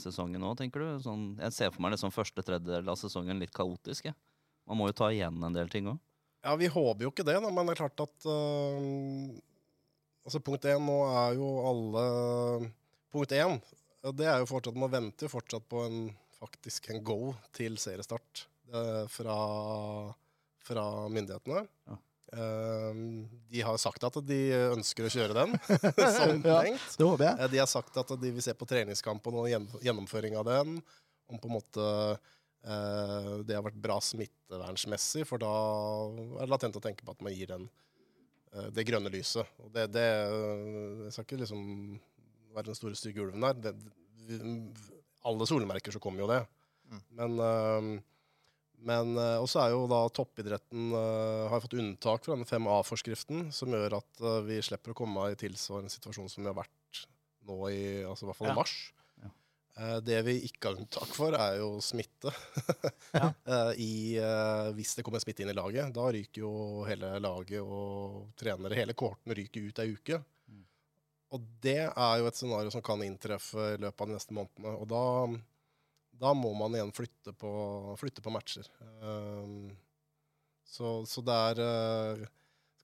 sesongen 0.01 0.43
nå, 0.43 0.55
tenker 0.59 0.83
du? 0.83 0.89
Sånn, 1.05 1.31
jeg 1.45 1.59
ser 1.59 1.71
for 1.71 1.85
meg 1.85 1.95
det 1.95 2.01
som 2.03 2.17
første 2.17 2.43
tredjedel 2.49 2.91
av 2.91 2.99
sesongen 2.99 3.39
litt 3.39 3.55
kaotisk. 3.55 4.09
jeg. 4.11 4.17
Man 4.69 4.77
må 4.79 4.87
jo 4.91 4.95
ta 4.97 5.09
igjen 5.11 5.41
en 5.43 5.53
del 5.55 5.69
ting 5.73 5.87
òg. 5.91 5.97
ja, 6.45 6.55
vi 6.57 6.67
håper 6.71 7.03
jo 7.05 7.11
ikke 7.11 7.25
det, 7.27 7.35
da, 7.43 7.49
men 7.53 7.65
det 7.67 7.73
er 7.75 7.81
klart 7.83 8.03
at 8.05 8.27
uh, 8.29 9.39
Altså, 10.25 10.39
punkt 10.45 10.65
én 10.69 10.83
nå 10.85 10.97
er 11.09 11.33
jo 11.39 11.47
alle 11.65 12.03
Punkt 13.11 13.31
én, 13.33 13.57
det 14.15 14.27
er 14.29 14.39
jo 14.43 14.47
fortsatt 14.49 14.77
Man 14.77 14.91
venter 14.93 15.25
jo 15.27 15.31
fortsatt 15.33 15.65
på 15.69 15.81
en 15.87 15.97
faktisk 16.41 16.87
en 16.89 17.03
go 17.05 17.33
til 17.53 17.75
seriestart 17.77 18.45
uh, 18.73 19.05
fra, 19.13 19.35
fra 20.65 20.85
myndighetene. 21.13 21.59
Ja. 21.89 21.97
Uh, 22.31 23.27
de 23.51 23.61
har 23.67 23.77
sagt 23.77 24.01
at 24.07 24.17
de 24.25 24.39
ønsker 24.71 25.05
å 25.05 25.11
kjøre 25.13 25.35
den, 25.37 25.53
som 26.17 26.41
Ja. 26.47 26.61
tenkt. 26.63 26.95
Eh, 26.97 27.47
De 27.51 27.59
har 27.61 27.69
sagt 27.69 27.97
at 28.01 28.13
de 28.21 28.31
vil 28.33 28.41
se 28.41 28.55
på 28.57 28.65
treningskampen 28.69 29.37
og 29.37 29.49
gjenn- 29.51 29.69
gjennomføring 29.85 30.37
av 30.39 30.47
den. 30.49 30.79
Om 31.29 31.37
på 31.43 31.51
en 31.51 31.55
måte 31.59 31.85
det 32.61 33.55
har 33.57 33.63
vært 33.65 33.79
bra 33.81 33.95
smittevernsmessig, 34.05 35.23
for 35.25 35.41
da 35.41 35.49
er 36.37 36.43
det 36.45 36.51
latent 36.51 36.77
å 36.77 36.83
tenke 36.83 37.05
på 37.07 37.15
at 37.15 37.23
man 37.25 37.33
gir 37.33 37.49
den 37.49 37.65
eh, 38.53 38.67
det 38.75 38.85
grønne 38.85 39.09
lyset. 39.13 39.49
Og 39.63 39.71
det, 39.73 39.87
det 39.95 40.05
Jeg 40.05 41.15
skal 41.15 41.25
ikke 41.25 41.41
liksom 41.41 41.65
være 42.53 42.69
den 42.69 42.77
store 42.77 42.99
stygge 42.99 43.23
ulven 43.25 43.41
der. 43.47 43.57
Det, 43.65 43.73
alle 45.25 45.47
solmerker 45.49 45.93
så 45.95 46.01
kommer 46.03 46.25
jo 46.25 46.29
det. 46.31 46.41
Mm. 46.91 47.03
Men 47.17 47.43
eh, 47.47 47.91
men 48.81 49.11
eh, 49.13 49.37
også 49.37 49.59
er 49.61 49.73
jo 49.75 49.83
da 49.89 49.99
toppidretten 50.09 50.87
eh, 50.97 51.43
har 51.51 51.61
fått 51.61 51.75
unntak 51.77 52.25
fra 52.25 52.33
den 52.33 52.47
5A-forskriften, 52.49 53.51
som 53.53 53.73
gjør 53.75 53.99
at 53.99 54.21
eh, 54.25 54.39
vi 54.47 54.57
slipper 54.65 54.93
å 54.95 54.97
komme 54.97 55.27
i 55.29 55.37
tilsvarende 55.37 55.93
situasjon 55.93 56.31
som 56.31 56.41
vi 56.41 56.49
har 56.49 56.57
vært 56.57 57.03
nå 57.45 57.57
i 57.69 57.83
altså 58.05 58.25
i 58.25 58.29
hvert 58.31 58.39
fall 58.39 58.49
i 58.49 58.53
Ja. 58.53 58.57
mars. 58.57 58.73
Eh, 59.81 59.97
det 59.97 60.21
vi 60.21 60.35
ikke 60.45 60.69
har 60.69 60.77
unntak 60.77 61.13
for, 61.15 61.35
er 61.37 61.59
jo 61.61 61.75
smitte. 61.83 62.33
Ja. 63.11 63.27
Eh, 63.43 63.71
I, 63.83 63.93
eh, 64.23 64.69
hvis 64.77 64.93
det 64.95 65.03
kommer 65.03 65.19
smitte 65.19 65.43
inn 65.43 65.49
i 65.51 65.55
laget, 65.57 65.89
da 65.91 66.05
ryker 66.15 66.45
jo 66.45 66.51
hele 66.87 67.09
laget 67.19 67.59
og 67.59 68.29
trenere, 68.39 68.77
hele 68.77 68.95
kohorten 68.95 69.35
ryker 69.35 69.65
ut 69.67 69.81
ei 69.83 69.91
uke. 69.91 70.21
Mm. 70.47 70.61
Og 71.35 71.49
det 71.65 71.81
er 71.89 72.21
jo 72.21 72.29
et 72.29 72.39
scenario 72.39 72.71
som 72.71 72.83
kan 72.85 73.03
inntreffe 73.03 73.73
i 73.73 73.81
løpet 73.83 74.05
av 74.05 74.07
de 74.07 74.15
neste 74.15 74.37
månedene. 74.37 74.75
Og 74.79 74.87
da, 74.93 75.03
da 76.23 76.33
må 76.39 76.53
man 76.55 76.77
igjen 76.77 76.95
flytte 76.95 77.35
på, 77.35 77.51
flytte 77.99 78.23
på 78.23 78.31
matcher. 78.31 78.71
Um, 79.03 79.73
så, 80.63 81.01
så 81.03 81.25
det 81.27 81.39
er 81.51 82.25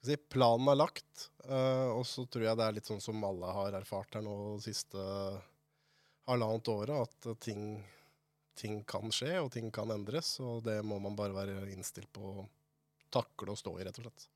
si, 0.03 0.19
Planen 0.27 0.73
er 0.73 0.81
lagt, 0.83 1.29
og 1.47 2.03
så 2.09 2.27
tror 2.27 2.49
jeg 2.49 2.59
det 2.59 2.67
er 2.67 2.75
litt 2.75 2.89
sånn 2.89 3.03
som 3.03 3.23
alle 3.23 3.55
har 3.61 3.79
erfart 3.79 4.19
her 4.19 4.27
nå 4.27 4.57
siste 4.59 5.07
halvannet 6.27 6.71
året, 6.71 7.07
at 7.07 7.39
ting, 7.43 7.63
ting 8.57 8.81
kan 8.89 9.11
skje, 9.13 9.33
og 9.41 9.51
ting 9.53 9.71
kan 9.73 9.91
endres. 9.95 10.35
Og 10.43 10.63
det 10.65 10.79
må 10.85 10.99
man 11.03 11.17
bare 11.17 11.35
være 11.35 11.71
innstilt 11.73 12.11
på 12.15 12.33
å 12.43 12.47
takle 13.13 13.53
og 13.53 13.59
stå 13.59 13.77
i, 13.77 13.85
rett 13.87 13.99
og 14.01 14.07
slett. 14.07 14.27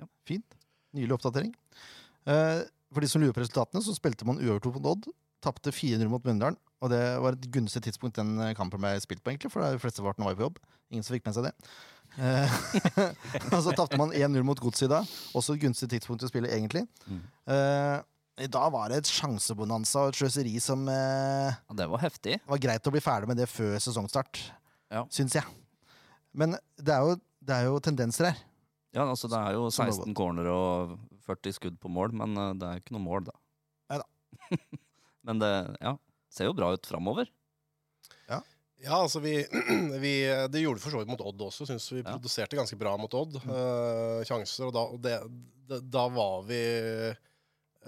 Ja, 0.00 0.08
Fint. 0.26 0.58
Nylig 0.96 1.14
oppdatering. 1.14 1.54
Eh, 2.26 2.60
for 2.90 3.04
de 3.04 3.10
som 3.10 3.22
lurer 3.22 3.34
på 3.36 3.44
resultatene, 3.44 3.82
så 3.84 3.94
spilte 3.94 4.26
man 4.26 4.40
uavgjort 4.42 4.80
mot 4.80 4.90
Odd. 4.96 5.10
Tapte 5.44 5.72
400 5.72 6.10
mot 6.10 6.26
Mjøndalen. 6.26 6.58
Og 6.80 6.90
det 6.92 7.00
var 7.20 7.36
et 7.36 7.48
gunstig 7.52 7.84
tidspunkt 7.84 8.18
den 8.18 8.34
eh, 8.40 8.54
kampen 8.58 8.80
ble 8.82 8.96
spilt 9.04 9.22
på, 9.22 9.32
egentlig, 9.32 9.52
for 9.52 9.62
de 9.62 9.80
fleste 9.82 10.02
var 10.02 10.16
var 10.18 10.34
på 10.34 10.48
jobb. 10.48 10.60
Ingen 10.90 11.06
som 11.06 11.14
fikk 11.14 11.28
med 11.28 11.36
seg 11.36 11.46
det. 11.46 11.54
Eh, 12.18 12.54
og 13.54 13.60
så 13.62 13.74
tapte 13.76 14.00
man 14.00 14.14
1-0 14.16 14.42
mot 14.46 14.58
Godset 14.58 14.88
i 14.88 14.92
dag. 14.94 15.12
Også 15.38 15.54
et 15.54 15.62
gunstig 15.62 15.90
tidspunkt 15.92 16.24
å 16.26 16.30
spille, 16.32 16.50
egentlig. 16.50 16.86
Mm. 17.06 17.20
Eh, 17.54 17.98
I 18.40 18.48
dag 18.48 18.70
var 18.72 18.88
det 18.88 19.02
et 19.02 19.10
sjansebonanza 19.10 20.06
og 20.06 20.12
et 20.14 20.18
sløseri 20.20 20.54
som 20.62 20.86
eh, 20.88 21.50
Ja, 21.52 21.74
det 21.76 21.86
var 21.92 22.00
heftig. 22.00 22.38
var 22.48 22.60
greit 22.62 22.86
å 22.88 22.92
bli 22.94 23.02
ferdig 23.04 23.28
med 23.28 23.36
det 23.40 23.48
før 23.50 23.76
sesongstart, 23.82 24.40
Ja. 24.90 25.04
syns 25.12 25.34
jeg. 25.36 25.44
Men 26.32 26.56
det 26.78 26.94
er, 26.94 27.04
jo, 27.04 27.16
det 27.42 27.56
er 27.56 27.64
jo 27.68 27.80
tendenser 27.84 28.30
her. 28.30 28.38
Ja, 28.94 29.04
altså 29.04 29.28
Det 29.30 29.38
er 29.38 29.52
jo 29.54 29.68
Som 29.70 29.86
var 29.86 29.92
16 29.92 30.14
corner 30.18 30.46
og 30.50 30.96
40 31.26 31.52
skudd 31.58 31.76
på 31.82 31.90
mål, 31.92 32.12
men 32.16 32.36
eh, 32.36 32.54
det 32.58 32.68
er 32.70 32.80
ikke 32.80 32.96
noe 32.96 33.04
mål, 33.04 33.26
da. 33.28 33.36
Neida. 33.90 34.06
men 35.28 35.38
det 35.42 35.52
ja, 35.82 35.94
ser 36.32 36.48
jo 36.48 36.56
bra 36.56 36.72
ut 36.74 36.86
framover. 36.88 37.28
Ja, 38.80 38.96
altså 39.04 39.20
vi, 39.20 39.34
vi 40.00 40.12
Det 40.48 40.62
gjorde 40.62 40.78
vi 40.78 40.84
for 40.86 40.94
så 40.94 41.00
vidt 41.02 41.10
mot 41.12 41.20
Odd 41.20 41.42
også. 41.50 41.66
Synes 41.68 41.84
vi 41.92 41.98
Ja. 42.00 42.14
produserte 42.14 42.56
ganske 42.56 42.78
bra 42.80 42.94
mot 42.96 43.12
Odd. 43.12 43.34
eh, 43.36 44.22
sjanser. 44.24 44.70
Og 44.70 44.72
da, 44.72 44.84
og 44.94 45.02
det, 45.04 45.18
det, 45.68 45.82
da 45.92 46.06
var 46.08 46.46
vi 46.48 46.60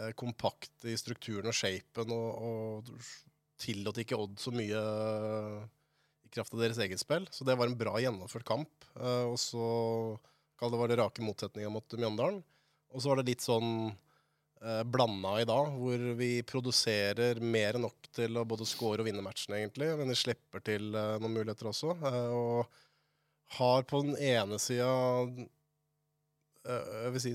eh, 0.03 0.13
kompakte 0.19 0.91
i 0.93 0.99
strukturen 0.99 1.49
og 1.51 1.57
shapen 1.57 2.13
og, 2.15 2.29
og 2.43 2.93
tillot 3.63 4.03
ikke 4.03 4.19
Odd 4.19 4.39
så 4.43 4.53
mye 4.55 4.83
eh, 4.83 5.59
i 6.27 6.33
kraft 6.35 6.55
av 6.55 6.63
deres 6.65 6.81
eget 6.83 7.03
spill. 7.03 7.27
Så 7.31 7.47
det 7.47 7.57
var 7.59 7.71
en 7.71 7.79
bra 7.79 7.97
gjennomført 8.03 8.47
kamp. 8.49 8.89
Eh, 8.99 9.27
og 9.31 9.39
så 9.41 9.67
det 10.63 10.79
var 10.79 10.91
det 10.91 11.01
rake 11.01 11.25
motsetninga 11.27 11.71
mot 11.75 11.95
Mjøndalen. 11.99 12.43
Og 12.93 13.03
så 13.03 13.11
var 13.11 13.19
det 13.19 13.33
litt 13.33 13.43
sånn 13.43 13.89
eh, 14.63 14.83
blanda 14.87 15.33
i 15.41 15.47
dag, 15.49 15.73
hvor 15.75 16.05
vi 16.19 16.31
produserer 16.47 17.41
mer 17.43 17.79
enn 17.79 17.87
nok 17.89 18.11
til 18.15 18.39
å 18.39 18.45
både 18.47 18.69
score 18.69 19.03
og 19.03 19.09
vinne 19.09 19.25
matchen, 19.25 19.57
egentlig. 19.59 19.91
Men 19.99 20.13
vi 20.13 20.19
slipper 20.21 20.63
til 20.63 20.93
eh, 20.95 21.17
noen 21.23 21.35
muligheter 21.41 21.73
også. 21.73 21.97
eh, 21.99 22.37
og 22.37 23.59
har 23.59 23.83
på 23.89 24.05
den 24.07 24.15
ene 24.17 24.57
sida 24.63 24.89
eh, 26.65 26.87
Jeg 27.05 27.13
vil 27.17 27.25
si 27.25 27.35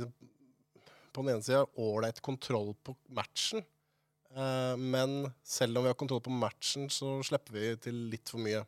på 1.18 1.26
den 1.26 1.34
ene 1.34 1.46
sida 1.46 1.66
ålreit 1.82 2.22
kontroll 2.26 2.76
på 2.86 2.94
matchen. 3.18 3.66
Eh, 4.38 4.78
men 4.78 5.24
selv 5.44 5.78
om 5.78 5.84
vi 5.86 5.90
har 5.92 5.98
kontroll 5.98 6.22
på 6.22 6.34
matchen, 6.34 6.90
så 6.94 7.18
slipper 7.26 7.58
vi 7.58 7.74
til 7.88 8.06
litt 8.12 8.30
for 8.30 8.44
mye. 8.44 8.62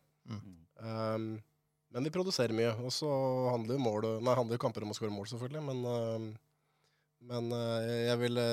Um, 0.80 1.32
men 1.90 2.06
vi 2.06 2.12
produserer 2.14 2.54
mye. 2.56 2.72
Og 2.84 2.94
så 2.94 3.10
handler 3.52 3.76
jo 3.76 3.84
mål, 3.84 4.06
nei, 4.24 4.36
handler 4.38 4.58
jo 4.58 4.62
kamper 4.62 4.86
om 4.86 4.94
å 4.94 4.96
skåre 4.98 5.12
mål, 5.14 5.28
selvfølgelig. 5.30 5.62
Men, 5.68 5.82
um, 5.86 6.30
men 7.30 7.50
uh, 7.52 7.78
jeg, 7.84 8.16
ville, 8.22 8.46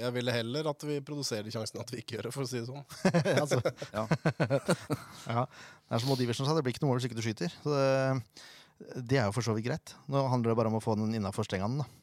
jeg 0.00 0.16
ville 0.16 0.34
heller 0.34 0.70
at 0.72 0.86
vi 0.88 1.00
produserer 1.04 1.46
de 1.46 1.54
sjansene 1.54 1.84
at 1.84 1.92
vi 1.94 2.02
ikke 2.02 2.16
gjør 2.16 2.30
det, 2.30 2.34
for 2.34 2.46
å 2.46 2.50
si 2.50 2.62
det 2.62 2.70
sånn. 2.70 2.86
altså. 3.36 3.60
Ja. 3.96 4.06
ja. 5.36 5.44
Det 5.44 5.98
er 5.98 6.02
som 6.02 6.14
Odd 6.14 6.24
Iversen 6.24 6.48
sa, 6.48 6.56
det 6.56 6.64
blir 6.66 6.74
ikke 6.74 6.86
noe 6.86 6.94
mål 6.94 7.02
hvis 7.02 7.10
ikke 7.10 7.20
du 7.20 7.26
skyter. 7.26 7.54
Så 7.62 7.74
det, 7.74 7.88
det 9.04 9.20
er 9.20 9.28
jo 9.28 9.36
for 9.36 9.46
så 9.46 9.54
vidt 9.56 9.68
greit. 9.68 9.94
Nå 10.10 10.24
handler 10.32 10.54
det 10.54 10.60
bare 10.62 10.72
om 10.72 10.78
å 10.80 10.84
få 10.84 10.96
den 10.98 11.18
innafor 11.18 11.46
stengene. 11.46 11.84
da. 11.84 12.00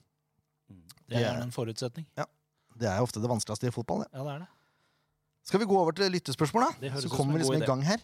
Det 1.09 1.23
er 1.23 1.41
en 1.41 1.51
forutsetning. 1.55 2.07
Det 2.77 2.87
er 2.91 3.01
ofte 3.01 3.21
det 3.23 3.29
vanskeligste 3.31 3.71
i 3.71 3.73
fotball. 3.73 4.03
Det. 4.05 4.13
Ja, 4.13 4.23
det 4.23 4.35
er 4.35 4.45
det. 4.45 4.53
Skal 5.47 5.61
vi 5.61 5.65
gå 5.69 5.77
over 5.79 5.95
til 5.95 6.11
lyttespørsmål, 6.11 6.65
da? 6.81 6.89
Så 6.99 7.07
kommer 7.07 7.37
vi 7.37 7.39
liksom 7.39 7.61
i 7.61 7.65
gang 7.65 7.83
her. 7.87 8.01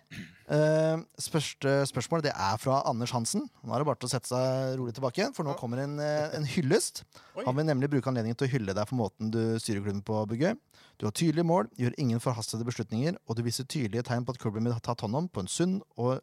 Uh, 0.47 1.01
første 1.19 1.73
spørsmål 1.89 2.23
det 2.23 2.31
er 2.31 2.59
fra 2.61 2.77
Anders 2.87 3.11
Hansen. 3.11 3.49
Nå 3.67 3.73
er 3.75 3.83
det 3.83 3.87
bare 3.89 3.99
til 3.99 4.07
å 4.07 4.11
sette 4.13 4.31
seg 4.31 4.77
rolig 4.79 4.93
tilbake, 4.95 5.27
for 5.35 5.43
nå 5.43 5.51
Ja. 5.51 5.59
kommer 5.59 5.81
en, 5.83 5.99
eh, 5.99 6.37
en 6.37 6.45
hyllest. 6.47 7.03
Oi. 7.35 7.43
Han 7.43 7.57
vil 7.57 7.65
nemlig 7.67 7.89
bruke 7.91 8.07
anledningen 8.07 8.37
til 8.39 8.47
å 8.47 8.51
hylle 8.53 8.73
deg 8.73 8.87
for 8.87 8.95
måten 8.95 9.29
du 9.29 9.59
styrer 9.59 9.83
klubben 9.83 10.01
på, 10.01 10.25
Bugge. 10.25 10.55
Du 10.97 11.05
har 11.05 11.11
tydelige 11.11 11.43
mål, 11.43 11.67
gjør 11.75 11.93
ingen 11.97 12.19
forhastede 12.23 12.63
beslutninger, 12.63 13.17
og 13.27 13.35
du 13.35 13.43
viser 13.43 13.67
tydelige 13.67 14.03
tegn 14.07 14.23
på 14.23 14.29
at 14.29 14.39
klubben 14.39 14.63
blir 14.63 14.79
tatt 14.79 15.01
hånd 15.01 15.13
om 15.15 15.27
på 15.27 15.43
en 15.43 15.47
sunn 15.47 15.81
og 15.97 16.21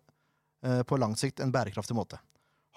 uh, 0.64 0.82
på 0.82 0.99
lang 0.99 1.16
sikt 1.16 1.40
en 1.40 1.52
bærekraftig 1.52 1.94
måte. 1.94 2.16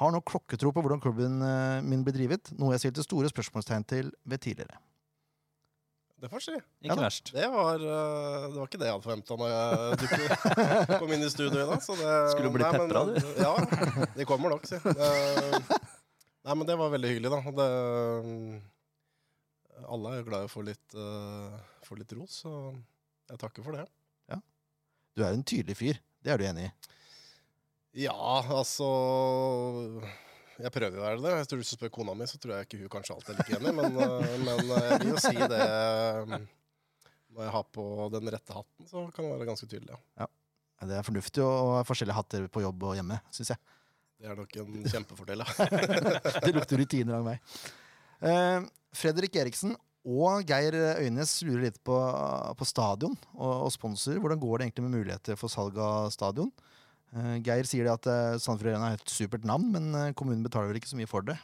Har 0.01 0.13
nå 0.13 0.23
klokketro 0.25 0.71
på 0.73 0.81
hvordan 0.81 1.01
klubben 1.03 1.41
eh, 1.45 1.83
min 1.85 2.01
blir 2.05 2.15
drivet, 2.15 2.49
noe 2.57 2.73
jeg 2.73 2.87
stilte 2.87 3.05
store 3.05 3.29
spørsmålstegn 3.29 3.85
til 3.89 4.09
ved 4.25 4.41
tidligere. 4.41 4.79
Det 6.23 6.29
får 6.31 6.43
si. 6.45 6.53
Ikke 6.55 6.87
Ja 6.87 6.95
verst. 6.97 7.31
Det 7.35 7.47
var, 7.51 7.81
uh, 7.83 8.45
det 8.47 8.55
var 8.55 8.69
ikke 8.69 8.79
det 8.79 8.87
jeg 8.87 8.95
hadde 8.95 9.03
forventa 9.03 9.37
når 9.41 9.49
jeg 9.51 9.97
dukket, 10.03 10.93
kom 11.01 11.11
inn 11.11 11.25
i 11.25 11.31
studio 11.33 11.57
i 11.57 11.65
dag. 11.67 11.81
Så 11.83 11.97
det, 11.99 12.13
Skulle 12.31 12.47
du 12.47 12.55
bli 12.55 12.63
pepra, 12.63 13.01
du? 13.09 13.17
Ja, 13.43 14.05
De 14.15 14.27
kommer 14.29 14.55
nok, 14.55 14.63
si. 14.69 14.79
Nei, 14.79 16.55
men 16.55 16.63
det 16.69 16.77
var 16.79 16.93
veldig 16.95 17.11
hyggelig, 17.11 17.33
da. 17.33 17.41
Det, 17.59 17.67
alle 19.83 20.13
er 20.13 20.21
jo 20.21 20.29
glad 20.29 20.45
i 20.45 20.47
å 20.47 20.53
få 20.53 20.63
litt, 20.63 20.95
uh, 20.95 21.59
få 21.83 21.99
litt 21.99 22.15
ros, 22.15 22.39
så 22.45 22.71
jeg 23.33 23.43
takker 23.43 23.67
for 23.67 23.75
det. 23.75 23.85
Du 25.13 25.21
er 25.21 25.35
en 25.35 25.45
tydelig 25.45 25.77
fyr. 25.77 25.99
Det 26.23 26.33
er 26.33 26.41
du 26.41 26.45
enig 26.47 26.65
i? 26.65 26.92
Ja, 27.93 28.41
altså 28.49 28.87
Jeg 30.57 30.71
prøver 30.73 30.97
jo 30.97 31.01
å 31.03 31.05
være 31.05 31.21
det. 31.21 31.33
Hvis 31.59 31.69
du 31.71 31.75
spørre 31.75 31.93
kona 31.93 32.15
mi, 32.17 32.25
så 32.29 32.39
tror 32.41 32.55
jeg 32.55 32.67
ikke 32.67 32.79
hun 32.81 32.91
kanskje 32.95 33.17
alltid 33.17 33.33
er 33.33 33.41
like 33.41 33.59
enig, 33.59 33.73
men, 33.77 33.99
uh, 33.99 34.33
men 34.41 34.71
uh, 34.71 34.79
jeg 34.87 35.01
vil 35.03 35.11
jo 35.11 35.21
si 35.21 35.33
det 35.37 35.67
um, 36.23 36.33
Når 37.33 37.45
jeg 37.45 37.53
har 37.57 37.69
på 37.77 37.85
den 38.15 38.33
rette 38.33 38.57
hatten, 38.57 38.89
så 38.89 39.05
kan 39.13 39.27
det 39.27 39.35
være 39.35 39.49
ganske 39.51 39.69
tydelig. 39.69 40.01
Ja. 40.17 40.27
Ja, 40.81 40.89
Det 40.89 40.97
er 40.97 41.07
fornuftig 41.07 41.45
å 41.45 41.53
ha 41.77 41.85
forskjellige 41.87 42.17
hatter 42.17 42.49
på 42.51 42.65
jobb 42.65 42.89
og 42.89 42.97
hjemme, 42.97 43.21
syns 43.33 43.53
jeg. 43.53 43.61
Det 44.19 44.29
er 44.31 44.37
nok 44.39 44.59
en 44.61 44.85
kjempefordel. 44.89 45.43
Ja. 45.43 45.69
Det 46.45 46.53
lukter 46.55 46.79
rutiner 46.79 47.17
av 47.17 47.25
meg. 47.27 47.55
Eh, 48.23 48.65
Fredrik 48.95 49.35
Eriksen, 49.41 49.73
Og 50.03 50.43
Geir 50.47 50.75
Øynes 50.99 51.37
lurer 51.47 51.69
litt 51.69 51.79
på, 51.87 51.95
på 52.59 52.67
stadion 52.67 53.15
og, 53.33 53.67
og 53.67 53.71
sponsorer. 53.71 54.19
Hvordan 54.19 54.41
går 54.41 54.57
det 54.59 54.65
egentlig 54.67 54.85
med 54.85 54.95
muligheter 54.97 55.39
for 55.39 55.51
salg 55.51 55.79
av 55.79 56.09
stadion? 56.11 56.51
Eh, 57.13 57.37
Geir 57.45 57.67
sier 57.69 57.89
at 57.91 58.07
uh, 58.09 58.35
Sandefjord 58.41 58.73
Arena 58.73 58.91
er 58.93 59.01
et 59.01 59.13
supert 59.13 59.45
navn, 59.45 59.69
men 59.75 59.89
eh, 59.99 60.13
kommunen 60.17 60.45
betaler 60.45 60.71
vel 60.71 60.79
ikke 60.79 60.89
så 60.89 60.97
mye 60.97 61.09
for 61.09 61.25
det. 61.27 61.37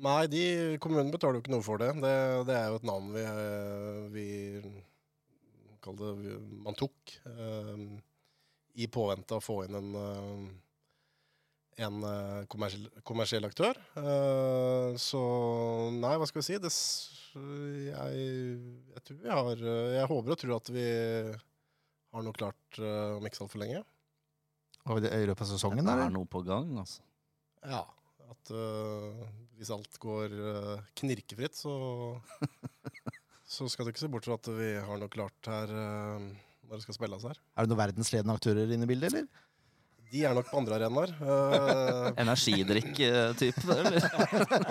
Nei, 0.00 0.24
de, 0.32 0.42
kommunen 0.80 1.12
betaler 1.12 1.38
jo 1.38 1.44
ikke 1.44 1.52
noe 1.52 1.64
for 1.64 1.80
det. 1.80 1.90
Det, 2.00 2.14
det 2.48 2.56
er 2.56 2.70
jo 2.72 2.78
et 2.80 2.88
navn 2.88 3.10
vi, 3.16 3.24
eh, 3.26 4.00
vi 4.14 4.26
Kall 5.80 5.96
det 5.96 6.38
man 6.60 6.76
tok. 6.76 7.14
eh, 7.24 7.84
I 8.84 8.88
påvente 8.92 9.32
av 9.32 9.40
å 9.40 9.44
få 9.44 9.62
inn 9.64 9.78
en, 9.78 9.94
eh, 9.96 10.42
en 11.86 12.02
eh, 12.04 12.42
kommersiell, 12.52 12.90
kommersiell 13.08 13.48
aktør. 13.48 13.80
Uh, 13.96 14.92
så 15.00 15.20
nei, 15.96 16.12
hva 16.20 16.28
skal 16.28 16.42
vi 16.42 16.48
si? 16.50 16.58
Det, 16.60 16.72
jeg, 17.88 18.26
jeg 18.92 19.04
tror 19.06 19.18
vi 19.22 19.30
har 19.30 19.64
eh, 19.64 19.94
Jeg 19.96 20.10
håper 20.10 20.34
og 20.34 20.40
tror 20.40 20.56
at 20.56 20.70
vi 20.74 20.84
har 22.10 22.24
noe 22.26 22.36
klart 22.36 22.80
eh, 22.82 23.16
om 23.16 23.26
ikke 23.26 23.38
så 23.38 23.46
altfor 23.46 23.62
lenge. 23.62 23.82
Og 24.88 25.00
det- 25.02 25.12
I 25.12 25.26
løpet 25.28 25.42
av 25.44 25.50
sesongen, 25.52 25.84
Det 25.84 25.92
eller? 25.92 26.06
er 26.06 26.10
noe 26.14 26.26
på 26.26 26.40
gang, 26.46 26.70
altså. 26.78 27.00
Ja. 27.66 27.84
At 28.30 28.50
uh, 28.54 29.26
hvis 29.58 29.70
alt 29.74 29.98
går 30.00 30.32
uh, 30.32 30.80
knirkefritt, 30.96 31.54
så 31.58 32.20
Så 33.50 33.66
skal 33.68 33.84
du 33.84 33.90
ikke 33.90 33.98
se 34.04 34.08
bort 34.08 34.24
fra 34.28 34.36
at 34.38 34.46
vi 34.54 34.68
har 34.78 34.96
noe 35.02 35.10
klart 35.10 35.48
her 35.50 35.66
uh, 35.74 36.18
når 36.70 36.78
det 36.78 36.82
skal 36.84 36.94
spilles 36.94 37.24
her. 37.26 37.38
Er 37.58 37.66
det 37.66 37.72
noen 37.72 37.80
verdensledende 37.82 38.36
aktører 38.38 38.70
inne 38.70 38.86
i 38.86 38.90
bildet, 38.92 39.10
eller? 39.10 39.26
De 40.10 40.24
er 40.26 40.34
nok 40.34 40.48
på 40.50 40.58
andre 40.58 40.76
arenaer. 40.80 41.12
Uh, 41.22 42.10
Energidrikk-type, 42.22 43.62
eller? 43.70 44.02